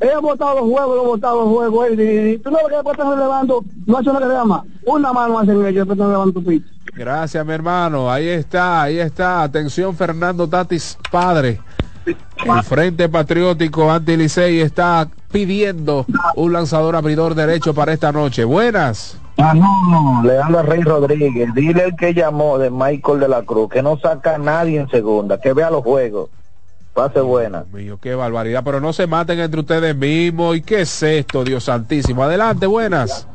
ella 0.00 0.16
ha 0.16 0.20
votado 0.20 0.60
los 0.60 0.70
juegos, 0.70 0.96
lo 0.96 1.02
ha 1.02 1.06
votado 1.06 1.40
los 1.44 1.48
juegos. 1.48 1.88
Y, 1.92 2.38
tú 2.38 2.50
no 2.50 2.56
ves 2.56 2.66
que 2.68 2.74
después 2.74 2.98
están 2.98 3.10
relevando, 3.12 3.64
no 3.86 3.98
hace 3.98 4.10
una 4.10 4.20
carrera 4.20 4.44
más. 4.44 4.62
Una 4.86 5.12
mano 5.12 5.38
hacen 5.38 5.56
ellos, 5.58 5.74
después 5.74 5.96
están 5.96 6.08
relevando 6.08 6.32
tu 6.32 6.44
pitch. 6.44 6.64
Gracias, 6.94 7.46
mi 7.46 7.52
hermano. 7.52 8.10
Ahí 8.10 8.28
está, 8.28 8.82
ahí 8.82 8.98
está. 8.98 9.42
Atención, 9.42 9.94
Fernando 9.94 10.48
Tatis, 10.48 10.98
padre. 11.10 11.60
El 12.06 12.62
Frente 12.64 13.08
Patriótico 13.08 13.90
Anti-Licey 13.90 14.60
está 14.60 15.08
pidiendo 15.30 16.06
un 16.34 16.52
lanzador 16.52 16.96
abridor 16.96 17.34
derecho 17.34 17.74
para 17.74 17.92
esta 17.92 18.10
noche. 18.10 18.44
Buenas. 18.44 19.18
Ah, 19.36 19.54
no, 19.54 20.22
Leandro 20.22 20.62
Rey 20.62 20.82
Rodríguez, 20.82 21.54
dile 21.54 21.84
el 21.84 21.96
que 21.96 22.12
llamó 22.12 22.58
de 22.58 22.70
Michael 22.70 23.20
de 23.20 23.28
la 23.28 23.42
Cruz, 23.42 23.70
que 23.70 23.82
no 23.82 23.98
saca 23.98 24.34
a 24.34 24.38
nadie 24.38 24.80
en 24.80 24.88
segunda, 24.88 25.40
que 25.40 25.52
vea 25.52 25.70
los 25.70 25.82
juegos. 25.82 26.28
Pase 26.94 27.20
buena. 27.20 27.64
mío, 27.72 27.98
qué 28.00 28.14
barbaridad. 28.14 28.62
Pero 28.64 28.80
no 28.80 28.92
se 28.92 29.06
maten 29.06 29.38
entre 29.38 29.60
ustedes 29.60 29.94
mismos. 29.94 30.56
¿Y 30.56 30.62
qué 30.62 30.82
es 30.82 31.02
esto, 31.02 31.44
Dios 31.44 31.64
santísimo? 31.64 32.24
Adelante, 32.24 32.66
buenas. 32.66 33.26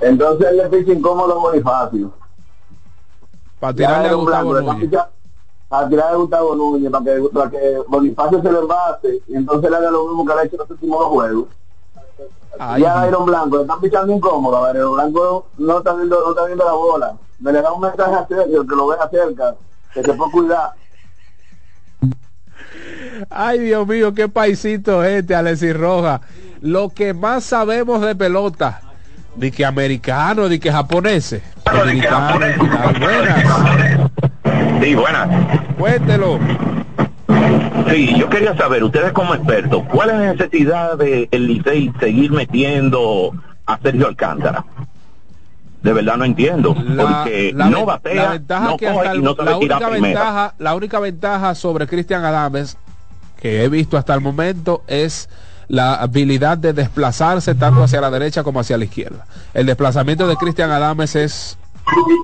Entonces 0.00 0.52
le 0.52 0.68
picha 0.68 0.92
incómodo 0.92 1.40
Bonifacio. 1.40 2.12
Para 3.58 3.74
tirarle 3.74 4.08
a 4.08 4.14
Gustavo 4.14 4.54
a 5.70 5.88
tirar 5.88 6.12
a 6.12 6.16
Gustavo 6.16 6.56
Núñez 6.56 6.90
para 6.90 7.04
que, 7.04 7.28
para 7.32 7.50
que 7.50 7.78
Bonifacio 7.86 8.42
se 8.42 8.50
lo 8.50 8.62
envase 8.62 9.22
y 9.28 9.36
entonces 9.36 9.70
le 9.70 9.76
haga 9.76 9.90
lo 9.90 10.08
mismo 10.08 10.26
que 10.26 10.34
le 10.34 10.40
ha 10.40 10.44
hecho 10.44 10.56
en 10.56 10.58
los 10.58 10.70
últimos 10.70 11.04
juegos. 11.06 11.44
Ay, 12.58 12.82
y 12.82 12.84
a 12.84 13.06
Iron 13.06 13.24
Blanco, 13.24 13.56
le 13.56 13.62
están 13.62 13.80
pichando 13.80 14.12
incómodo, 14.12 14.64
a 14.64 14.70
Iron 14.72 14.94
Blanco 14.94 15.46
no 15.58 15.78
está 15.78 15.94
viendo, 15.94 16.20
no 16.20 16.30
está 16.30 16.46
viendo 16.46 16.64
la 16.64 16.72
bola. 16.72 17.16
Me 17.38 17.52
le 17.52 17.62
da 17.62 17.72
un 17.72 17.80
mensaje 17.80 18.14
a 18.14 18.26
Sergio 18.26 18.66
que 18.66 18.74
lo 18.74 18.88
vea 18.88 19.08
cerca, 19.08 19.54
que 19.94 20.02
se 20.02 20.12
puede 20.12 20.32
cuidar. 20.32 20.72
Ay, 23.28 23.58
Dios 23.58 23.86
mío, 23.86 24.14
qué 24.14 24.28
paisito 24.28 25.04
este, 25.04 25.34
Alexis 25.34 25.76
Roja. 25.76 26.20
Lo 26.60 26.88
que 26.90 27.12
más 27.14 27.44
sabemos 27.44 28.00
de 28.02 28.14
pelota, 28.14 28.80
de 29.36 29.50
que 29.50 29.64
americano, 29.64 30.48
de 30.48 30.58
que 30.60 30.70
japoneses. 30.72 31.42
Dominicano, 31.64 32.44
ay, 32.44 33.00
buenas. 33.00 33.44
Sí, 34.82 34.94
buenas. 34.94 35.28
Cuéntelo. 35.78 36.38
Sí, 37.90 38.14
yo 38.18 38.28
quería 38.28 38.56
saber, 38.56 38.84
ustedes 38.84 39.12
como 39.12 39.34
expertos, 39.34 39.82
¿cuál 39.90 40.10
es 40.10 40.16
la 40.16 40.32
necesidad 40.32 40.96
de 40.96 41.28
el 41.30 41.46
Licey 41.46 41.92
seguir 41.98 42.30
metiendo 42.32 43.32
a 43.66 43.78
Sergio 43.78 44.06
Alcántara? 44.08 44.64
De 45.82 45.92
verdad 45.94 46.16
no 46.18 46.24
entiendo, 46.26 46.74
porque 46.74 47.52
la, 47.54 47.70
no 47.70 47.78
ven- 47.78 47.86
batea, 47.86 48.22
la 48.24 48.30
ventaja 48.32 48.64
no 48.68 48.76
que 48.76 48.86
hasta 48.86 49.14
y 49.16 49.22
no 49.22 49.34
la 49.34 49.56
única 49.56 49.76
primera. 49.90 50.00
ventaja, 50.20 50.54
la 50.58 50.74
única 50.74 51.00
ventaja 51.00 51.54
sobre 51.54 51.86
Cristian 51.86 52.22
Adames 52.24 52.76
que 53.40 53.64
he 53.64 53.68
visto 53.68 53.96
hasta 53.96 54.14
el 54.14 54.20
momento 54.20 54.82
es 54.86 55.28
la 55.68 55.94
habilidad 55.94 56.58
de 56.58 56.72
desplazarse 56.72 57.54
tanto 57.54 57.82
hacia 57.82 58.00
la 58.00 58.10
derecha 58.10 58.42
como 58.42 58.60
hacia 58.60 58.76
la 58.76 58.84
izquierda. 58.84 59.26
El 59.54 59.66
desplazamiento 59.66 60.26
de 60.26 60.36
Cristian 60.36 60.70
Adames 60.70 61.14
es 61.16 61.58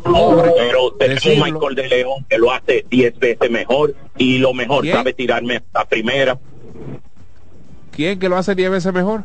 pobre. 0.05 0.53
Pero 0.57 0.93
tenemos 0.99 1.23
decirlo. 1.25 1.45
Michael 1.45 1.75
de 1.77 1.89
León 1.89 2.27
que 2.29 2.39
lo 2.39 2.53
hace 2.53 2.85
10 2.91 3.19
veces 3.19 3.51
mejor 3.51 3.95
y 4.17 4.39
lo 4.39 4.53
mejor 4.53 4.83
¿Quién? 4.83 4.97
sabe 4.97 5.13
tirarme 5.13 5.63
a 5.75 5.85
primera. 5.85 6.39
¿Quién 7.93 8.19
que 8.19 8.29
lo 8.29 8.37
hace 8.37 8.55
10 8.55 8.71
veces 8.71 8.93
mejor? 8.93 9.25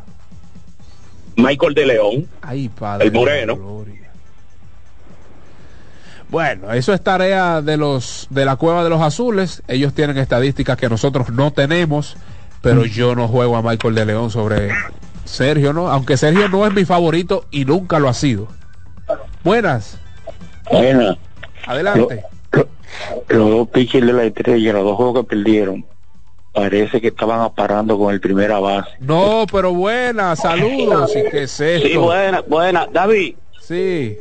Michael 1.36 1.74
de 1.74 1.86
León, 1.86 2.28
Ay, 2.42 2.68
padre. 2.68 3.06
el 3.06 3.12
moreno. 3.12 3.84
Bueno, 6.32 6.72
eso 6.72 6.94
es 6.94 7.02
tarea 7.02 7.60
de 7.60 7.76
los 7.76 8.26
de 8.30 8.46
la 8.46 8.56
cueva 8.56 8.82
de 8.82 8.88
los 8.88 9.02
azules. 9.02 9.62
Ellos 9.68 9.92
tienen 9.92 10.16
estadísticas 10.16 10.78
que 10.78 10.88
nosotros 10.88 11.28
no 11.28 11.52
tenemos, 11.52 12.16
pero 12.62 12.86
yo 12.86 13.14
no 13.14 13.28
juego 13.28 13.54
a 13.54 13.60
Michael 13.60 13.94
de 13.94 14.06
León 14.06 14.30
sobre 14.30 14.70
Sergio, 15.26 15.74
¿no? 15.74 15.88
Aunque 15.88 16.16
Sergio 16.16 16.48
no 16.48 16.66
es 16.66 16.72
mi 16.72 16.86
favorito 16.86 17.44
y 17.50 17.66
nunca 17.66 17.98
lo 17.98 18.08
ha 18.08 18.14
sido. 18.14 18.48
Buenas, 19.44 19.98
Bueno, 20.70 21.18
adelante. 21.66 22.24
los 23.28 23.50
dos 23.50 23.68
pitchers 23.68 24.06
de 24.06 24.12
la 24.14 24.24
estrella, 24.24 24.72
los 24.72 24.84
dos 24.84 24.96
juegos 24.96 25.20
que 25.20 25.36
perdieron, 25.36 25.84
parece 26.54 27.02
que 27.02 27.08
estaban 27.08 27.42
aparando 27.42 27.98
con 27.98 28.10
el 28.10 28.22
primera 28.22 28.58
base. 28.58 28.88
No, 29.00 29.44
pero 29.52 29.74
buenas, 29.74 30.40
saludos. 30.40 31.14
¿Y 31.14 31.28
qué 31.30 31.42
es 31.42 31.60
esto? 31.60 31.88
Sí, 31.88 31.94
buena, 31.98 32.40
buena. 32.40 32.86
David. 32.90 33.34
Sí. 33.60 34.16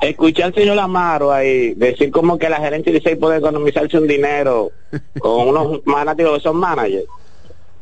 Escuché 0.00 0.42
al 0.42 0.54
señor 0.54 0.78
Amaro 0.78 1.32
ahí 1.32 1.74
decir 1.74 2.10
como 2.10 2.38
que 2.38 2.48
la 2.48 2.56
gerencia 2.56 2.92
de 2.92 2.98
Licey 2.98 3.16
puede 3.16 3.38
economizarse 3.38 3.98
un 3.98 4.06
dinero 4.06 4.70
con 5.18 5.48
unos 5.48 5.80
fanáticos 5.84 6.38
que 6.38 6.42
son 6.42 6.56
managers. 6.56 7.06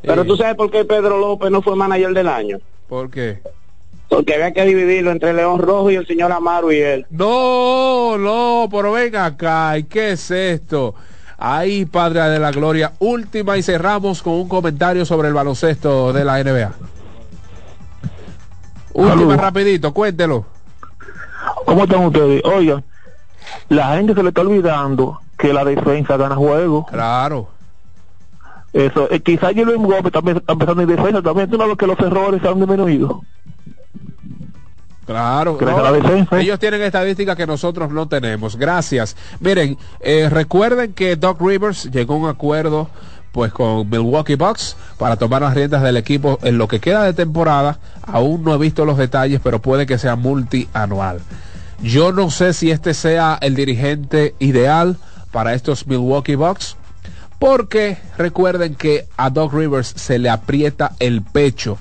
Pero 0.03 0.25
tú 0.25 0.37
sabes 0.37 0.57
por 0.57 0.71
qué 0.71 0.85
Pedro 0.85 1.19
López 1.19 1.51
no 1.51 1.63
fue 1.63 1.77
manager 1.77 2.13
del 2.13 2.29
año. 2.29 2.59
¿Por 2.89 3.11
qué? 3.11 3.41
Porque 4.09 4.35
había 4.35 4.53
que 4.53 4.65
dividirlo 4.65 5.11
entre 5.11 5.33
León 5.33 5.61
Rojo 5.61 5.91
y 5.91 5.95
el 5.95 6.07
señor 6.07 6.33
Amaro 6.33 6.73
y 6.73 6.79
él. 6.79 7.07
No, 7.09 8.19
no, 8.19 8.69
pero 8.71 8.93
venga 8.93 9.25
acá. 9.25 9.79
¿Y 9.79 9.85
qué 9.85 10.11
es 10.13 10.31
esto? 10.31 10.95
Ahí, 11.39 11.87
Padre 11.87 12.21
de 12.29 12.39
la 12.39 12.51
Gloria. 12.51 12.93
Última 12.99 13.57
y 13.57 13.63
cerramos 13.63 14.23
con 14.23 14.35
un 14.35 14.49
comentario 14.49 15.05
sobre 15.05 15.29
el 15.29 15.35
baloncesto 15.35 16.13
de 16.13 16.25
la 16.25 16.43
NBA. 16.43 16.73
Última 18.93 19.37
rapidito, 19.37 19.95
cuéntelo. 19.95 20.52
¿Cómo 21.65 21.85
están 21.85 22.05
ustedes? 22.05 22.43
Oigan, 22.45 22.85
la 23.69 23.97
gente 23.97 24.15
se 24.15 24.23
le 24.23 24.29
está 24.29 24.41
olvidando 24.43 25.21
que 25.39 25.53
la 25.53 25.65
defensa 25.65 26.17
gana 26.17 26.37
juego. 26.37 26.87
Claro. 26.87 27.49
Eso, 28.73 29.11
eh, 29.11 29.21
quizás 29.21 29.55
Luis 29.55 29.77
Gómez 29.77 30.13
también 30.13 30.39
está 30.39 30.53
empezando 30.55 30.83
en 30.83 30.89
defensa 30.89 31.21
también. 31.21 31.51
Tú 31.51 31.59
no 31.59 31.77
que 31.77 31.87
los 31.87 31.99
errores 31.99 32.43
han 32.45 32.59
disminuido. 32.59 33.23
Claro, 35.05 35.59
no, 35.61 36.39
ellos 36.39 36.59
tienen 36.61 36.81
estadísticas 36.83 37.37
que 37.37 37.47
nosotros 37.47 37.91
no 37.91 38.07
tenemos. 38.07 38.57
Gracias. 38.57 39.17
Miren, 39.41 39.77
eh, 40.01 40.29
recuerden 40.31 40.93
que 40.93 41.17
Doc 41.17 41.41
Rivers 41.41 41.91
llegó 41.91 42.15
a 42.15 42.17
un 42.19 42.29
acuerdo 42.29 42.89
pues 43.33 43.53
con 43.53 43.89
Milwaukee 43.91 44.37
Bucks 44.37 44.77
para 44.99 45.17
tomar 45.17 45.43
las 45.43 45.55
riendas 45.55 45.83
del 45.83 45.97
equipo 45.97 46.39
en 46.43 46.57
lo 46.57 46.69
que 46.69 46.79
queda 46.81 47.03
de 47.03 47.15
temporada. 47.15 47.79
Aún 48.07 48.45
no 48.45 48.55
he 48.55 48.59
visto 48.59 48.85
los 48.85 48.97
detalles, 48.97 49.41
pero 49.43 49.61
puede 49.61 49.87
que 49.87 49.99
sea 49.99 50.15
multianual. 50.17 51.21
Yo 51.83 52.13
no 52.13 52.31
sé 52.31 52.53
si 52.53 52.71
este 52.71 52.95
sea 52.95 53.37
el 53.41 53.57
dirigente 53.57 54.37
ideal 54.39 54.97
para 55.33 55.55
estos 55.55 55.87
Milwaukee 55.89 56.37
Bucks, 56.37 56.77
porque 57.41 57.99
recuerden 58.17 58.77
que 58.77 59.09
a 59.17 59.31
Doc 59.31 59.53
Rivers 59.53 59.93
se 59.97 60.21
le 60.21 60.31
aprieta 60.31 60.93
el 61.01 61.23
pecho 61.23 61.79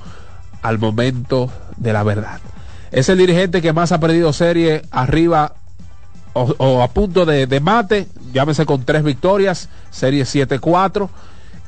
al 0.64 0.80
momento 0.80 1.52
de 1.78 1.94
la 1.94 2.02
verdad. 2.02 2.40
Es 2.92 3.10
el 3.10 3.20
dirigente 3.20 3.62
que 3.62 3.74
más 3.74 3.92
ha 3.92 4.00
perdido 4.00 4.34
serie 4.34 4.82
arriba 4.90 5.54
o, 6.34 6.82
a 6.82 6.88
punto 6.88 7.26
de, 7.26 7.46
de 7.46 7.60
mate, 7.60 8.08
llámese 8.34 8.66
con 8.66 8.84
tres 8.84 9.04
victorias, 9.04 9.70
serie 9.92 10.24
7-4. 10.24 11.10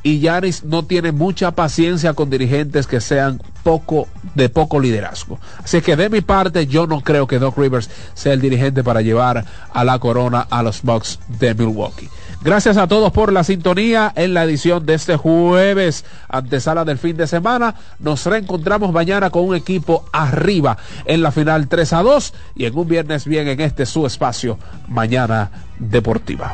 Y 0.03 0.19
Yanis 0.19 0.65
no 0.65 0.83
tiene 0.83 1.11
mucha 1.11 1.51
paciencia 1.51 2.13
con 2.13 2.29
dirigentes 2.29 2.87
que 2.87 2.99
sean 2.99 3.41
poco 3.63 4.07
de 4.35 4.49
poco 4.49 4.79
liderazgo. 4.79 5.39
Así 5.63 5.81
que 5.81 5.95
de 5.95 6.09
mi 6.09 6.21
parte 6.21 6.67
yo 6.67 6.87
no 6.87 7.01
creo 7.01 7.25
que 7.25 7.39
Doc 7.39 7.57
Rivers 7.57 7.89
sea 8.13 8.33
el 8.33 8.41
dirigente 8.41 8.83
para 8.83 9.01
llevar 9.01 9.45
a 9.73 9.83
la 9.83 9.99
corona 9.99 10.45
a 10.49 10.61
los 10.61 10.81
Bucks 10.81 11.19
de 11.39 11.55
Milwaukee. 11.55 12.09
Gracias 12.43 12.75
a 12.75 12.87
todos 12.87 13.13
por 13.13 13.31
la 13.31 13.45
sintonía 13.45 14.11
en 14.17 14.33
la 14.33 14.43
edición 14.43 14.85
de 14.85 14.95
este 14.95 15.15
jueves, 15.15 16.03
antesala 16.27 16.83
del 16.83 16.97
fin 16.97 17.15
de 17.15 17.25
semana. 17.25 17.75
Nos 17.99 18.25
reencontramos 18.25 18.91
mañana 18.91 19.29
con 19.29 19.45
un 19.45 19.55
equipo 19.55 20.03
arriba 20.11 20.77
en 21.05 21.21
la 21.21 21.31
final 21.31 21.69
3 21.69 21.93
a 21.93 22.03
2 22.03 22.33
y 22.55 22.65
en 22.65 22.77
un 22.77 22.87
viernes 22.87 23.25
bien 23.25 23.47
en 23.47 23.61
este 23.61 23.85
su 23.85 24.05
espacio, 24.05 24.59
Mañana 24.89 25.51
Deportiva. 25.79 26.53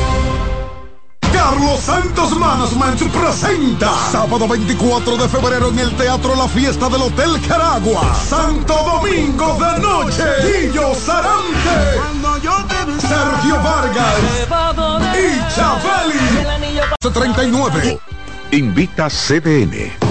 Carlos 1.41 1.79
Santos 1.79 2.37
Management 2.37 3.01
presenta 3.11 3.91
sábado 4.11 4.47
24 4.47 5.17
de 5.17 5.27
febrero 5.27 5.69
en 5.69 5.79
el 5.79 5.91
Teatro 5.95 6.35
La 6.35 6.47
Fiesta 6.47 6.87
del 6.87 7.01
Hotel 7.01 7.31
Caragua. 7.47 8.13
Santo 8.13 8.75
Domingo 8.75 9.57
de 9.57 9.79
Noche. 9.81 10.23
Guillo 10.43 10.93
Sarante. 10.93 11.97
Sergio 12.99 13.55
Vargas. 13.63 14.19
Y 15.17 15.55
Chabeli. 15.55 17.11
39. 17.11 17.99
Invita 18.51 19.09
CDN. 19.09 20.10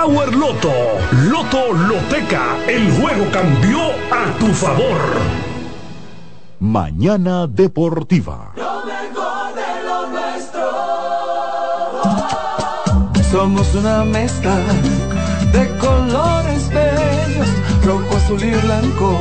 Loto. 0.07 0.73
Loto 1.29 1.73
Loteca. 1.73 2.57
El 2.67 2.91
juego 2.93 3.29
cambió 3.31 3.79
a 4.11 4.35
tu 4.39 4.47
favor. 4.47 4.99
Mañana 6.59 7.45
Deportiva. 7.45 8.51
Lo 8.55 8.83
mejor 8.83 9.53
de 9.53 9.83
lo 9.85 10.07
nuestro. 10.07 10.71
Somos 13.31 13.75
una 13.75 14.03
mezcla 14.03 14.57
de 15.53 15.77
colores 15.77 16.67
bellos, 16.69 17.49
rojo, 17.85 18.17
azul 18.17 18.43
y 18.43 18.55
blanco, 18.55 19.19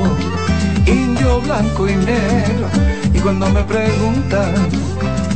indio, 0.87 1.43
blanco 1.43 1.89
y 1.89 1.97
negro. 1.97 2.69
Y 3.13 3.19
cuando 3.19 3.51
me 3.51 3.63
preguntan 3.65 4.55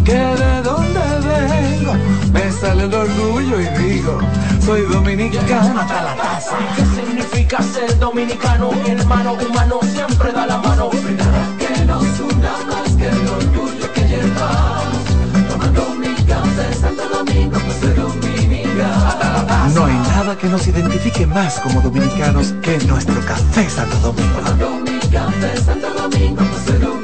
que 0.05 0.15
de 0.15 0.63
dónde 0.63 1.04
vengo, 1.47 1.95
me 2.33 2.53
sale 2.53 2.85
el 2.85 2.95
orgullo 2.95 3.61
y 3.61 3.67
digo, 3.83 4.19
soy 4.65 4.83
dominicano 4.83 5.81
hasta 5.81 6.03
la 6.03 6.17
taza. 6.17 6.57
¿Qué 6.77 6.85
significa 6.85 7.63
ser 7.63 7.99
dominicano? 7.99 8.73
Mi 8.73 8.91
hermano 8.91 9.35
humano 9.35 9.81
siempre 9.83 10.33
da 10.33 10.47
la 10.47 10.59
mano. 10.59 10.91
que 10.91 11.85
nos 11.87 12.21
una 12.21 12.53
más 12.69 12.91
que 12.97 13.09
el 13.09 13.29
orgullo 13.29 13.93
que 13.93 14.01
llevamos. 14.09 15.05
Tomando 15.49 15.95
mi 15.99 16.15
café 16.25 16.75
Santo 16.75 17.09
Domingo, 17.09 17.59
pues 17.59 17.77
soy 17.81 17.95
dominicano. 17.95 19.75
No 19.75 19.87
hay 19.87 19.95
nada 19.95 20.37
que 20.39 20.49
nos 20.49 20.67
identifique 20.67 21.27
más 21.27 21.61
como 21.61 21.81
dominicanos 21.81 22.55
que 22.63 22.79
nuestro 22.87 23.21
café 23.27 23.69
Santo 23.69 23.97
Domingo. 23.99 24.39
Tomando 24.39 24.71
mi 24.81 24.99
café 25.11 25.57
Santo 25.65 25.89
Domingo, 25.95 26.43
pues 26.51 26.63
soy 26.65 26.79
dominicano. 26.79 27.04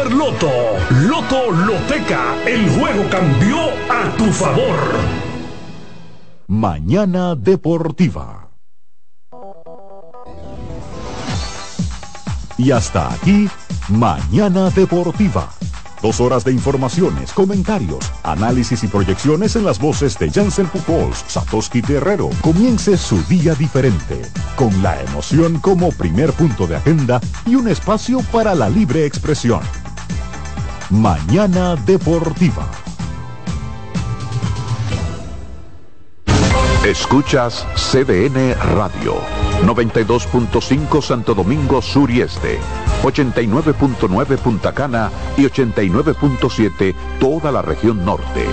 Loto. 0.00 0.50
Loto 1.06 1.50
Loteca. 1.52 2.34
El 2.46 2.68
juego 2.70 3.04
cambió 3.10 3.56
a 3.90 4.16
tu 4.16 4.24
favor. 4.32 4.76
Mañana 6.48 7.34
Deportiva. 7.34 8.48
Y 12.56 12.70
hasta 12.70 13.12
aquí, 13.12 13.48
Mañana 13.88 14.70
Deportiva. 14.70 15.50
Dos 16.00 16.20
horas 16.20 16.44
de 16.44 16.52
informaciones, 16.52 17.32
comentarios, 17.32 18.10
análisis 18.24 18.82
y 18.82 18.88
proyecciones 18.88 19.54
en 19.56 19.64
las 19.64 19.78
voces 19.78 20.18
de 20.18 20.30
Jansen 20.30 20.66
Pujols, 20.66 21.24
Satoshi 21.28 21.80
Terrero. 21.80 22.30
Comience 22.40 22.96
su 22.96 23.22
día 23.24 23.54
diferente, 23.54 24.22
con 24.56 24.82
la 24.82 25.00
emoción 25.02 25.60
como 25.60 25.90
primer 25.90 26.32
punto 26.32 26.66
de 26.66 26.76
agenda 26.76 27.20
y 27.46 27.54
un 27.54 27.68
espacio 27.68 28.20
para 28.32 28.54
la 28.54 28.68
libre 28.68 29.06
expresión. 29.06 29.60
Mañana 30.92 31.74
Deportiva. 31.74 32.68
Escuchas 36.84 37.66
CDN 37.74 38.54
Radio, 38.74 39.14
92.5 39.64 41.00
Santo 41.00 41.34
Domingo 41.34 41.80
Sur 41.80 42.10
y 42.10 42.20
Este, 42.20 42.58
89.9 43.04 44.36
Punta 44.36 44.72
Cana 44.74 45.10
y 45.38 45.44
89.7 45.44 46.94
toda 47.18 47.50
la 47.50 47.62
región 47.62 48.04
norte. 48.04 48.46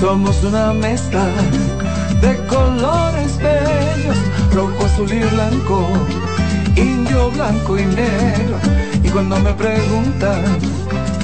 Somos 0.00 0.42
una 0.42 0.72
mezcla 0.72 1.26
de 2.22 2.34
colores 2.46 3.36
bellos, 3.36 4.16
rojo, 4.54 4.86
azul 4.86 5.12
y 5.12 5.18
blanco, 5.18 5.86
indio, 6.74 7.30
blanco 7.32 7.78
y 7.78 7.84
negro. 7.84 8.56
Y 9.04 9.10
cuando 9.10 9.38
me 9.40 9.52
preguntan 9.52 10.58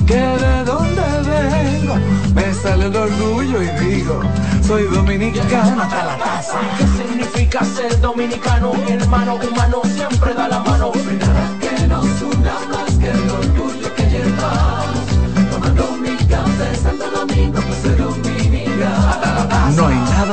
que 0.06 0.16
de 0.16 0.64
dónde 0.66 1.02
vengo, 1.26 1.94
me 2.34 2.52
sale 2.52 2.84
el 2.86 2.96
orgullo 2.96 3.62
y 3.62 3.68
digo, 3.82 4.20
soy 4.66 4.82
dominicano 4.88 5.82
hasta 5.82 6.04
la 6.04 6.18
taza. 6.18 6.58
¿Qué 6.76 6.86
significa 7.02 7.64
ser 7.64 7.98
dominicano? 8.02 8.74
Mi 8.74 8.92
hermano 8.92 9.36
humano 9.36 9.80
siempre 9.84 10.34
da 10.34 10.48
la 10.48 10.58
mano. 10.60 10.92
que 10.92 11.86
nos 11.86 12.04
una 12.20 12.58
más 12.70 12.92
que 13.00 13.08
el 13.08 13.30
orgullo 13.30 13.94
que 13.94 14.02
llevamos. 14.10 15.06
Tomando 15.50 15.92
mi 15.96 16.14
café 16.26 16.76
Santo 16.76 17.10
Domingo, 17.10 17.58
pues 17.62 18.25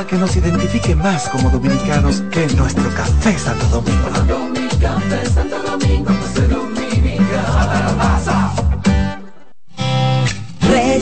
que 0.05 0.15
nos 0.17 0.35
identifique 0.35 0.95
más 0.95 1.29
como 1.29 1.49
dominicanos 1.49 2.23
que 2.31 2.47
nuestro 2.55 2.89
café 2.95 3.37
Santo 3.37 3.65
Domingo. 3.67 4.09
Café 4.79 5.25
Santo 5.29 5.59
Domingo. 5.59 6.13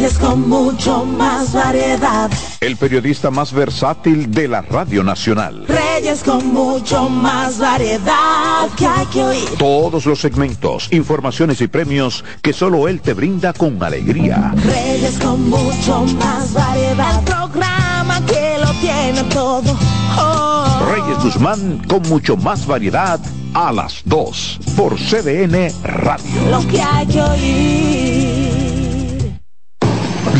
Reyes 0.02 0.18
con 0.18 0.50
mucho 0.50 1.06
más 1.06 1.54
variedad. 1.54 2.32
El 2.60 2.76
periodista 2.76 3.30
más 3.30 3.54
versátil 3.54 4.32
de 4.32 4.48
la 4.48 4.62
Radio 4.62 5.04
Nacional. 5.04 5.66
Reyes 5.68 6.24
con 6.24 6.54
mucho 6.54 7.08
más 7.08 7.60
variedad 7.60 8.68
que 8.78 8.88
hay 8.88 9.06
que 9.08 9.24
oír. 9.24 9.50
Todos 9.60 10.06
los 10.06 10.20
segmentos, 10.20 10.88
informaciones 10.92 11.62
y 11.62 11.68
premios 11.68 12.26
que 12.42 12.52
solo 12.52 12.88
él 12.88 13.00
te 13.02 13.14
brinda 13.14 13.54
con 13.54 13.82
alegría. 13.84 14.54
Reyes 14.66 15.20
con 15.20 15.50
mucho 15.50 16.06
más 16.18 16.52
variedad. 16.52 17.20
El 17.20 17.26
programa 17.26 18.26
que 18.26 18.51
tiene 18.82 19.24
todo. 19.26 19.78
Oh. 20.18 20.80
Reyes 20.92 21.24
Guzmán 21.24 21.82
con 21.88 22.02
mucho 22.10 22.36
más 22.36 22.66
variedad 22.66 23.20
a 23.54 23.72
las 23.72 24.02
2 24.06 24.60
por 24.76 24.96
CDN 24.96 25.72
Radio. 25.84 26.50
Lo 26.50 26.68
que 26.68 26.82
hay 26.82 27.06
que 27.06 27.22
oír. 27.22 28.41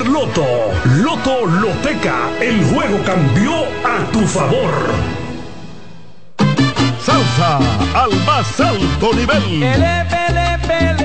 Loto. 0.00 0.44
Loto 0.96 1.46
Loteca. 1.46 2.30
El 2.40 2.64
juego 2.64 2.98
cambió 3.04 3.52
a 3.84 4.04
tu 4.12 4.20
favor. 4.26 4.72
Salsa 7.04 7.58
al 7.94 8.10
más 8.24 8.60
alto 8.60 9.12
nivel. 9.14 9.64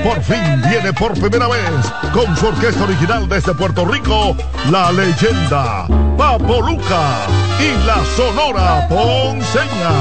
Por 0.04 0.22
fin 0.24 0.62
viene 0.70 0.94
por 0.94 1.14
primera 1.14 1.48
vez 1.48 1.94
con 2.14 2.36
su 2.38 2.48
orquesta 2.48 2.84
original 2.86 3.28
desde 3.28 3.54
Puerto 3.54 3.86
Rico, 3.86 4.36
la 4.72 4.92
leyenda 4.92 5.88
Papo 6.18 6.62
Luca 6.62 7.28
y 7.60 7.86
la 7.86 7.98
Sonora 8.16 8.88
Ponceña. 8.88 9.92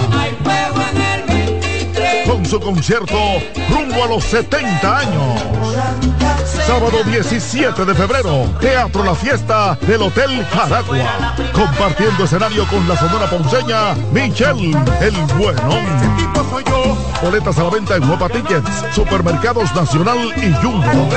Con 2.26 2.46
su 2.46 2.60
concierto 2.60 3.18
rumbo 3.70 4.04
a 4.04 4.08
los 4.08 4.24
70 4.24 4.98
años. 4.98 6.17
Sábado 6.68 7.02
17 7.02 7.82
de 7.86 7.94
febrero, 7.94 8.44
Teatro 8.60 9.02
La 9.02 9.14
Fiesta 9.14 9.74
del 9.86 10.02
Hotel 10.02 10.44
Jaragua. 10.44 11.34
Compartiendo 11.50 12.24
escenario 12.24 12.66
con 12.66 12.86
la 12.86 12.94
Sonora 12.94 13.24
Ponceña, 13.26 13.94
Michelle 14.12 14.76
El 15.00 15.14
Bueno. 15.38 15.70
Boletas 17.22 17.58
a 17.58 17.64
la 17.64 17.70
venta 17.70 17.96
en 17.96 18.02
Supermercados 18.92 19.74
Nacional 19.74 20.18
y 20.36 20.52
Jumbo. 20.62 21.08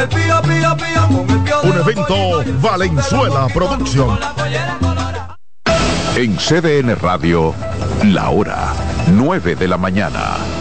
Un 1.63 1.77
evento 1.77 2.43
Valenzuela 2.61 3.47
Producción. 3.53 4.17
En 6.15 6.37
CDN 6.37 6.95
Radio, 6.95 7.53
la 8.05 8.29
hora 8.29 8.71
9 9.07 9.57
de 9.57 9.67
la 9.67 9.75
mañana. 9.75 10.60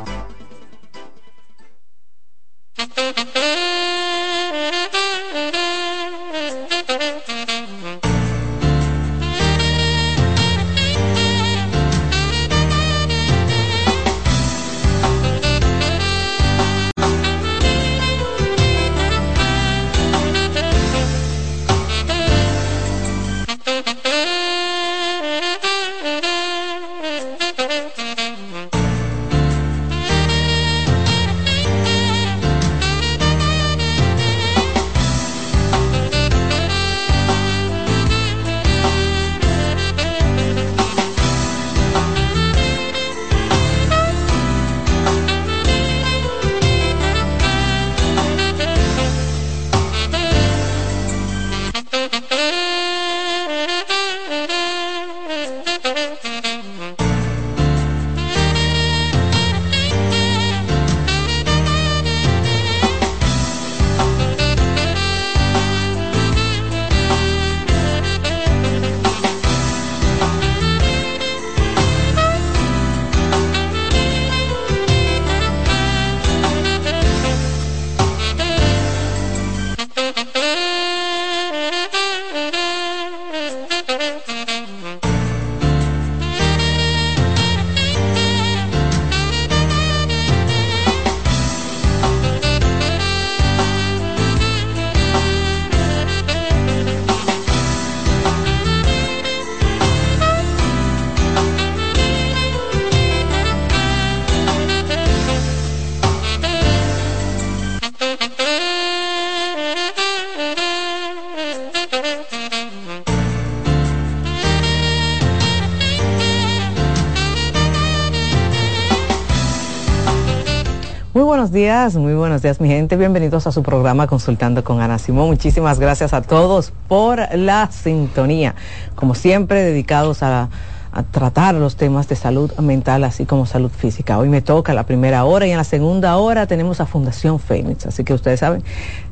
Buenos 122.31 122.43
días 122.43 122.61
mi 122.61 122.69
gente, 122.69 122.95
bienvenidos 122.95 123.45
a 123.45 123.51
su 123.51 123.61
programa 123.61 124.07
Consultando 124.07 124.63
con 124.63 124.79
Ana 124.79 124.99
Simón. 124.99 125.27
Muchísimas 125.27 125.81
gracias 125.81 126.13
a 126.13 126.21
todos 126.21 126.71
por 126.87 127.19
la 127.35 127.69
sintonía, 127.69 128.55
como 128.95 129.15
siempre 129.15 129.61
dedicados 129.63 130.23
a, 130.23 130.47
a 130.93 131.03
tratar 131.03 131.55
los 131.55 131.75
temas 131.75 132.07
de 132.07 132.15
salud 132.15 132.49
mental 132.59 133.03
así 133.03 133.25
como 133.25 133.45
salud 133.45 133.69
física. 133.69 134.17
Hoy 134.17 134.29
me 134.29 134.41
toca 134.41 134.73
la 134.73 134.85
primera 134.85 135.25
hora 135.25 135.45
y 135.45 135.51
en 135.51 135.57
la 135.57 135.65
segunda 135.65 136.15
hora 136.15 136.47
tenemos 136.47 136.79
a 136.79 136.85
Fundación 136.85 137.37
Fénix, 137.37 137.85
así 137.85 138.05
que 138.05 138.13
ustedes 138.13 138.39
saben, 138.39 138.63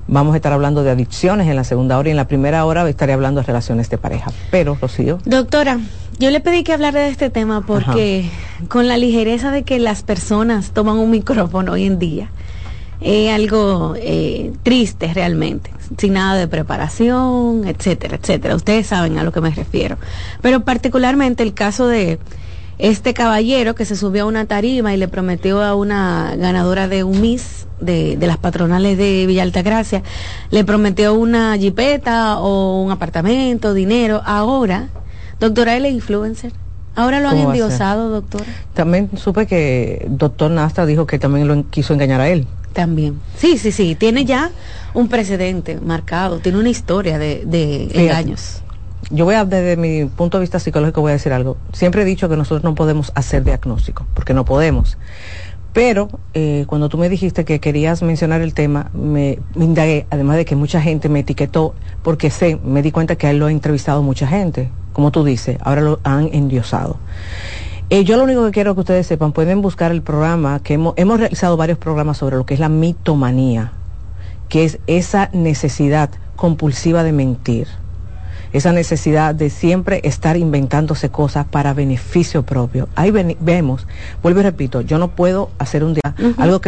vamos 0.07 0.33
a 0.33 0.37
estar 0.37 0.53
hablando 0.53 0.83
de 0.83 0.91
adicciones 0.91 1.49
en 1.49 1.57
la 1.57 1.65
segunda 1.65 1.97
hora 1.97 2.07
y 2.07 2.11
en 2.11 2.17
la 2.17 2.27
primera 2.29 2.63
hora 2.63 2.87
estaré 2.87 3.11
hablando 3.11 3.41
de 3.41 3.47
relaciones 3.47 3.89
de 3.89 3.97
pareja. 3.97 4.31
Pero, 4.49 4.77
Rocío. 4.79 5.19
Doctora, 5.25 5.79
yo 6.19 6.31
le 6.31 6.39
pedí 6.39 6.63
que 6.63 6.71
hablara 6.71 7.01
de 7.01 7.09
este 7.09 7.29
tema 7.29 7.65
porque 7.65 8.29
con 8.69 8.87
la 8.87 8.95
ligereza 8.95 9.51
de 9.51 9.63
que 9.63 9.77
las 9.77 10.03
personas 10.03 10.71
toman 10.71 10.97
un 10.97 11.11
micrófono 11.11 11.73
hoy 11.73 11.85
en 11.85 11.99
día, 11.99 12.29
es 13.01 13.31
algo 13.31 13.95
eh, 13.97 14.51
triste 14.63 15.13
realmente, 15.13 15.71
sin 15.97 16.13
nada 16.13 16.35
de 16.35 16.47
preparación, 16.47 17.67
etcétera, 17.67 18.17
etcétera. 18.21 18.55
Ustedes 18.55 18.87
saben 18.87 19.17
a 19.17 19.23
lo 19.23 19.31
que 19.31 19.41
me 19.41 19.51
refiero. 19.51 19.97
Pero 20.41 20.61
particularmente 20.61 21.43
el 21.43 21.53
caso 21.53 21.87
de 21.87 22.19
este 22.77 23.13
caballero 23.13 23.75
que 23.75 23.85
se 23.85 23.95
subió 23.95 24.23
a 24.23 24.25
una 24.25 24.45
tarima 24.45 24.93
y 24.93 24.97
le 24.97 25.07
prometió 25.07 25.61
a 25.61 25.75
una 25.75 26.35
ganadora 26.37 26.87
de 26.87 27.03
un 27.03 27.21
Miss 27.21 27.67
de, 27.79 28.17
de 28.17 28.27
las 28.27 28.37
patronales 28.37 28.97
de 28.97 29.25
Villa 29.27 29.43
Altagracia, 29.43 30.03
le 30.49 30.63
prometió 30.63 31.13
una 31.13 31.57
jipeta 31.57 32.39
o 32.39 32.81
un 32.81 32.91
apartamento, 32.91 33.73
dinero. 33.73 34.21
Ahora, 34.25 34.89
doctora, 35.39 35.77
él 35.77 35.85
es 35.85 35.93
influencer. 35.93 36.51
Ahora 36.95 37.21
lo 37.21 37.29
han 37.29 37.37
endiosado, 37.37 38.09
doctora. 38.09 38.45
También 38.73 39.09
supe 39.15 39.47
que 39.47 40.05
doctor 40.09 40.51
Nastra 40.51 40.85
dijo 40.85 41.05
que 41.05 41.17
también 41.17 41.47
lo 41.47 41.69
quiso 41.69 41.93
engañar 41.93 42.19
a 42.19 42.27
él. 42.27 42.45
También. 42.73 43.19
Sí, 43.37 43.57
sí, 43.57 43.71
sí, 43.71 43.95
tiene 43.95 44.25
ya 44.25 44.51
un 44.93 45.07
precedente 45.07 45.79
marcado, 45.79 46.39
tiene 46.39 46.59
una 46.59 46.69
historia 46.69 47.17
de, 47.17 47.43
de 47.45 47.87
Fíjate. 47.91 48.03
engaños. 48.05 48.61
Yo 49.11 49.25
voy 49.25 49.35
a, 49.35 49.45
desde 49.45 49.75
mi 49.75 50.05
punto 50.05 50.37
de 50.37 50.41
vista 50.41 50.59
psicológico, 50.59 51.01
voy 51.01 51.11
a 51.11 51.13
decir 51.13 51.33
algo. 51.33 51.57
Siempre 51.73 52.03
he 52.03 52.05
dicho 52.05 52.29
que 52.29 52.37
nosotros 52.37 52.63
no 52.63 52.75
podemos 52.75 53.11
hacer 53.15 53.43
diagnóstico, 53.43 54.05
porque 54.13 54.33
no 54.33 54.45
podemos. 54.45 54.97
Pero 55.73 56.09
eh, 56.33 56.65
cuando 56.67 56.89
tú 56.89 56.97
me 56.97 57.09
dijiste 57.09 57.45
que 57.45 57.59
querías 57.59 58.01
mencionar 58.01 58.41
el 58.41 58.53
tema, 58.53 58.89
me, 58.93 59.39
me 59.55 59.65
indagué, 59.65 60.05
además 60.09 60.37
de 60.37 60.45
que 60.45 60.55
mucha 60.55 60.81
gente 60.81 61.09
me 61.09 61.19
etiquetó, 61.19 61.75
porque 62.03 62.29
sé, 62.29 62.59
me 62.63 62.81
di 62.81 62.91
cuenta 62.91 63.15
que 63.15 63.27
a 63.27 63.31
él 63.31 63.37
lo 63.37 63.45
ha 63.47 63.51
entrevistado 63.51 64.01
mucha 64.03 64.27
gente, 64.27 64.69
como 64.93 65.11
tú 65.11 65.23
dices, 65.23 65.57
ahora 65.61 65.81
lo 65.81 65.99
han 66.03 66.29
endiosado. 66.33 66.97
Eh, 67.89 68.03
yo 68.03 68.17
lo 68.17 68.23
único 68.23 68.45
que 68.45 68.51
quiero 68.51 68.75
que 68.75 68.81
ustedes 68.81 69.07
sepan, 69.07 69.31
pueden 69.31 69.61
buscar 69.61 69.91
el 69.91 70.01
programa, 70.03 70.59
que 70.59 70.75
hemos, 70.75 70.93
hemos 70.95 71.19
realizado 71.19 71.57
varios 71.57 71.77
programas 71.79 72.17
sobre 72.17 72.37
lo 72.37 72.45
que 72.45 72.53
es 72.53 72.59
la 72.59 72.69
mitomanía, 72.69 73.71
que 74.47 74.63
es 74.63 74.77
esa 74.85 75.29
necesidad 75.33 76.11
compulsiva 76.35 77.03
de 77.03 77.11
mentir 77.11 77.67
esa 78.51 78.71
necesidad 78.71 79.35
de 79.35 79.51
siempre 79.51 80.01
estar 80.03 80.35
inventándose 80.35 81.09
cosas 81.11 81.45
para 81.45 81.75
beneficio 81.75 82.41
propio. 82.41 82.89
Ahí 82.95 83.11
ven- 83.11 83.37
vemos, 83.39 83.85
vuelvo 84.23 84.39
y 84.39 84.43
repito, 84.43 84.81
yo 84.81 84.97
no 84.97 85.09
puedo 85.09 85.51
hacer 85.59 85.83
un 85.83 85.93
día 85.93 86.15
algo 86.39 86.57
que 86.57 86.57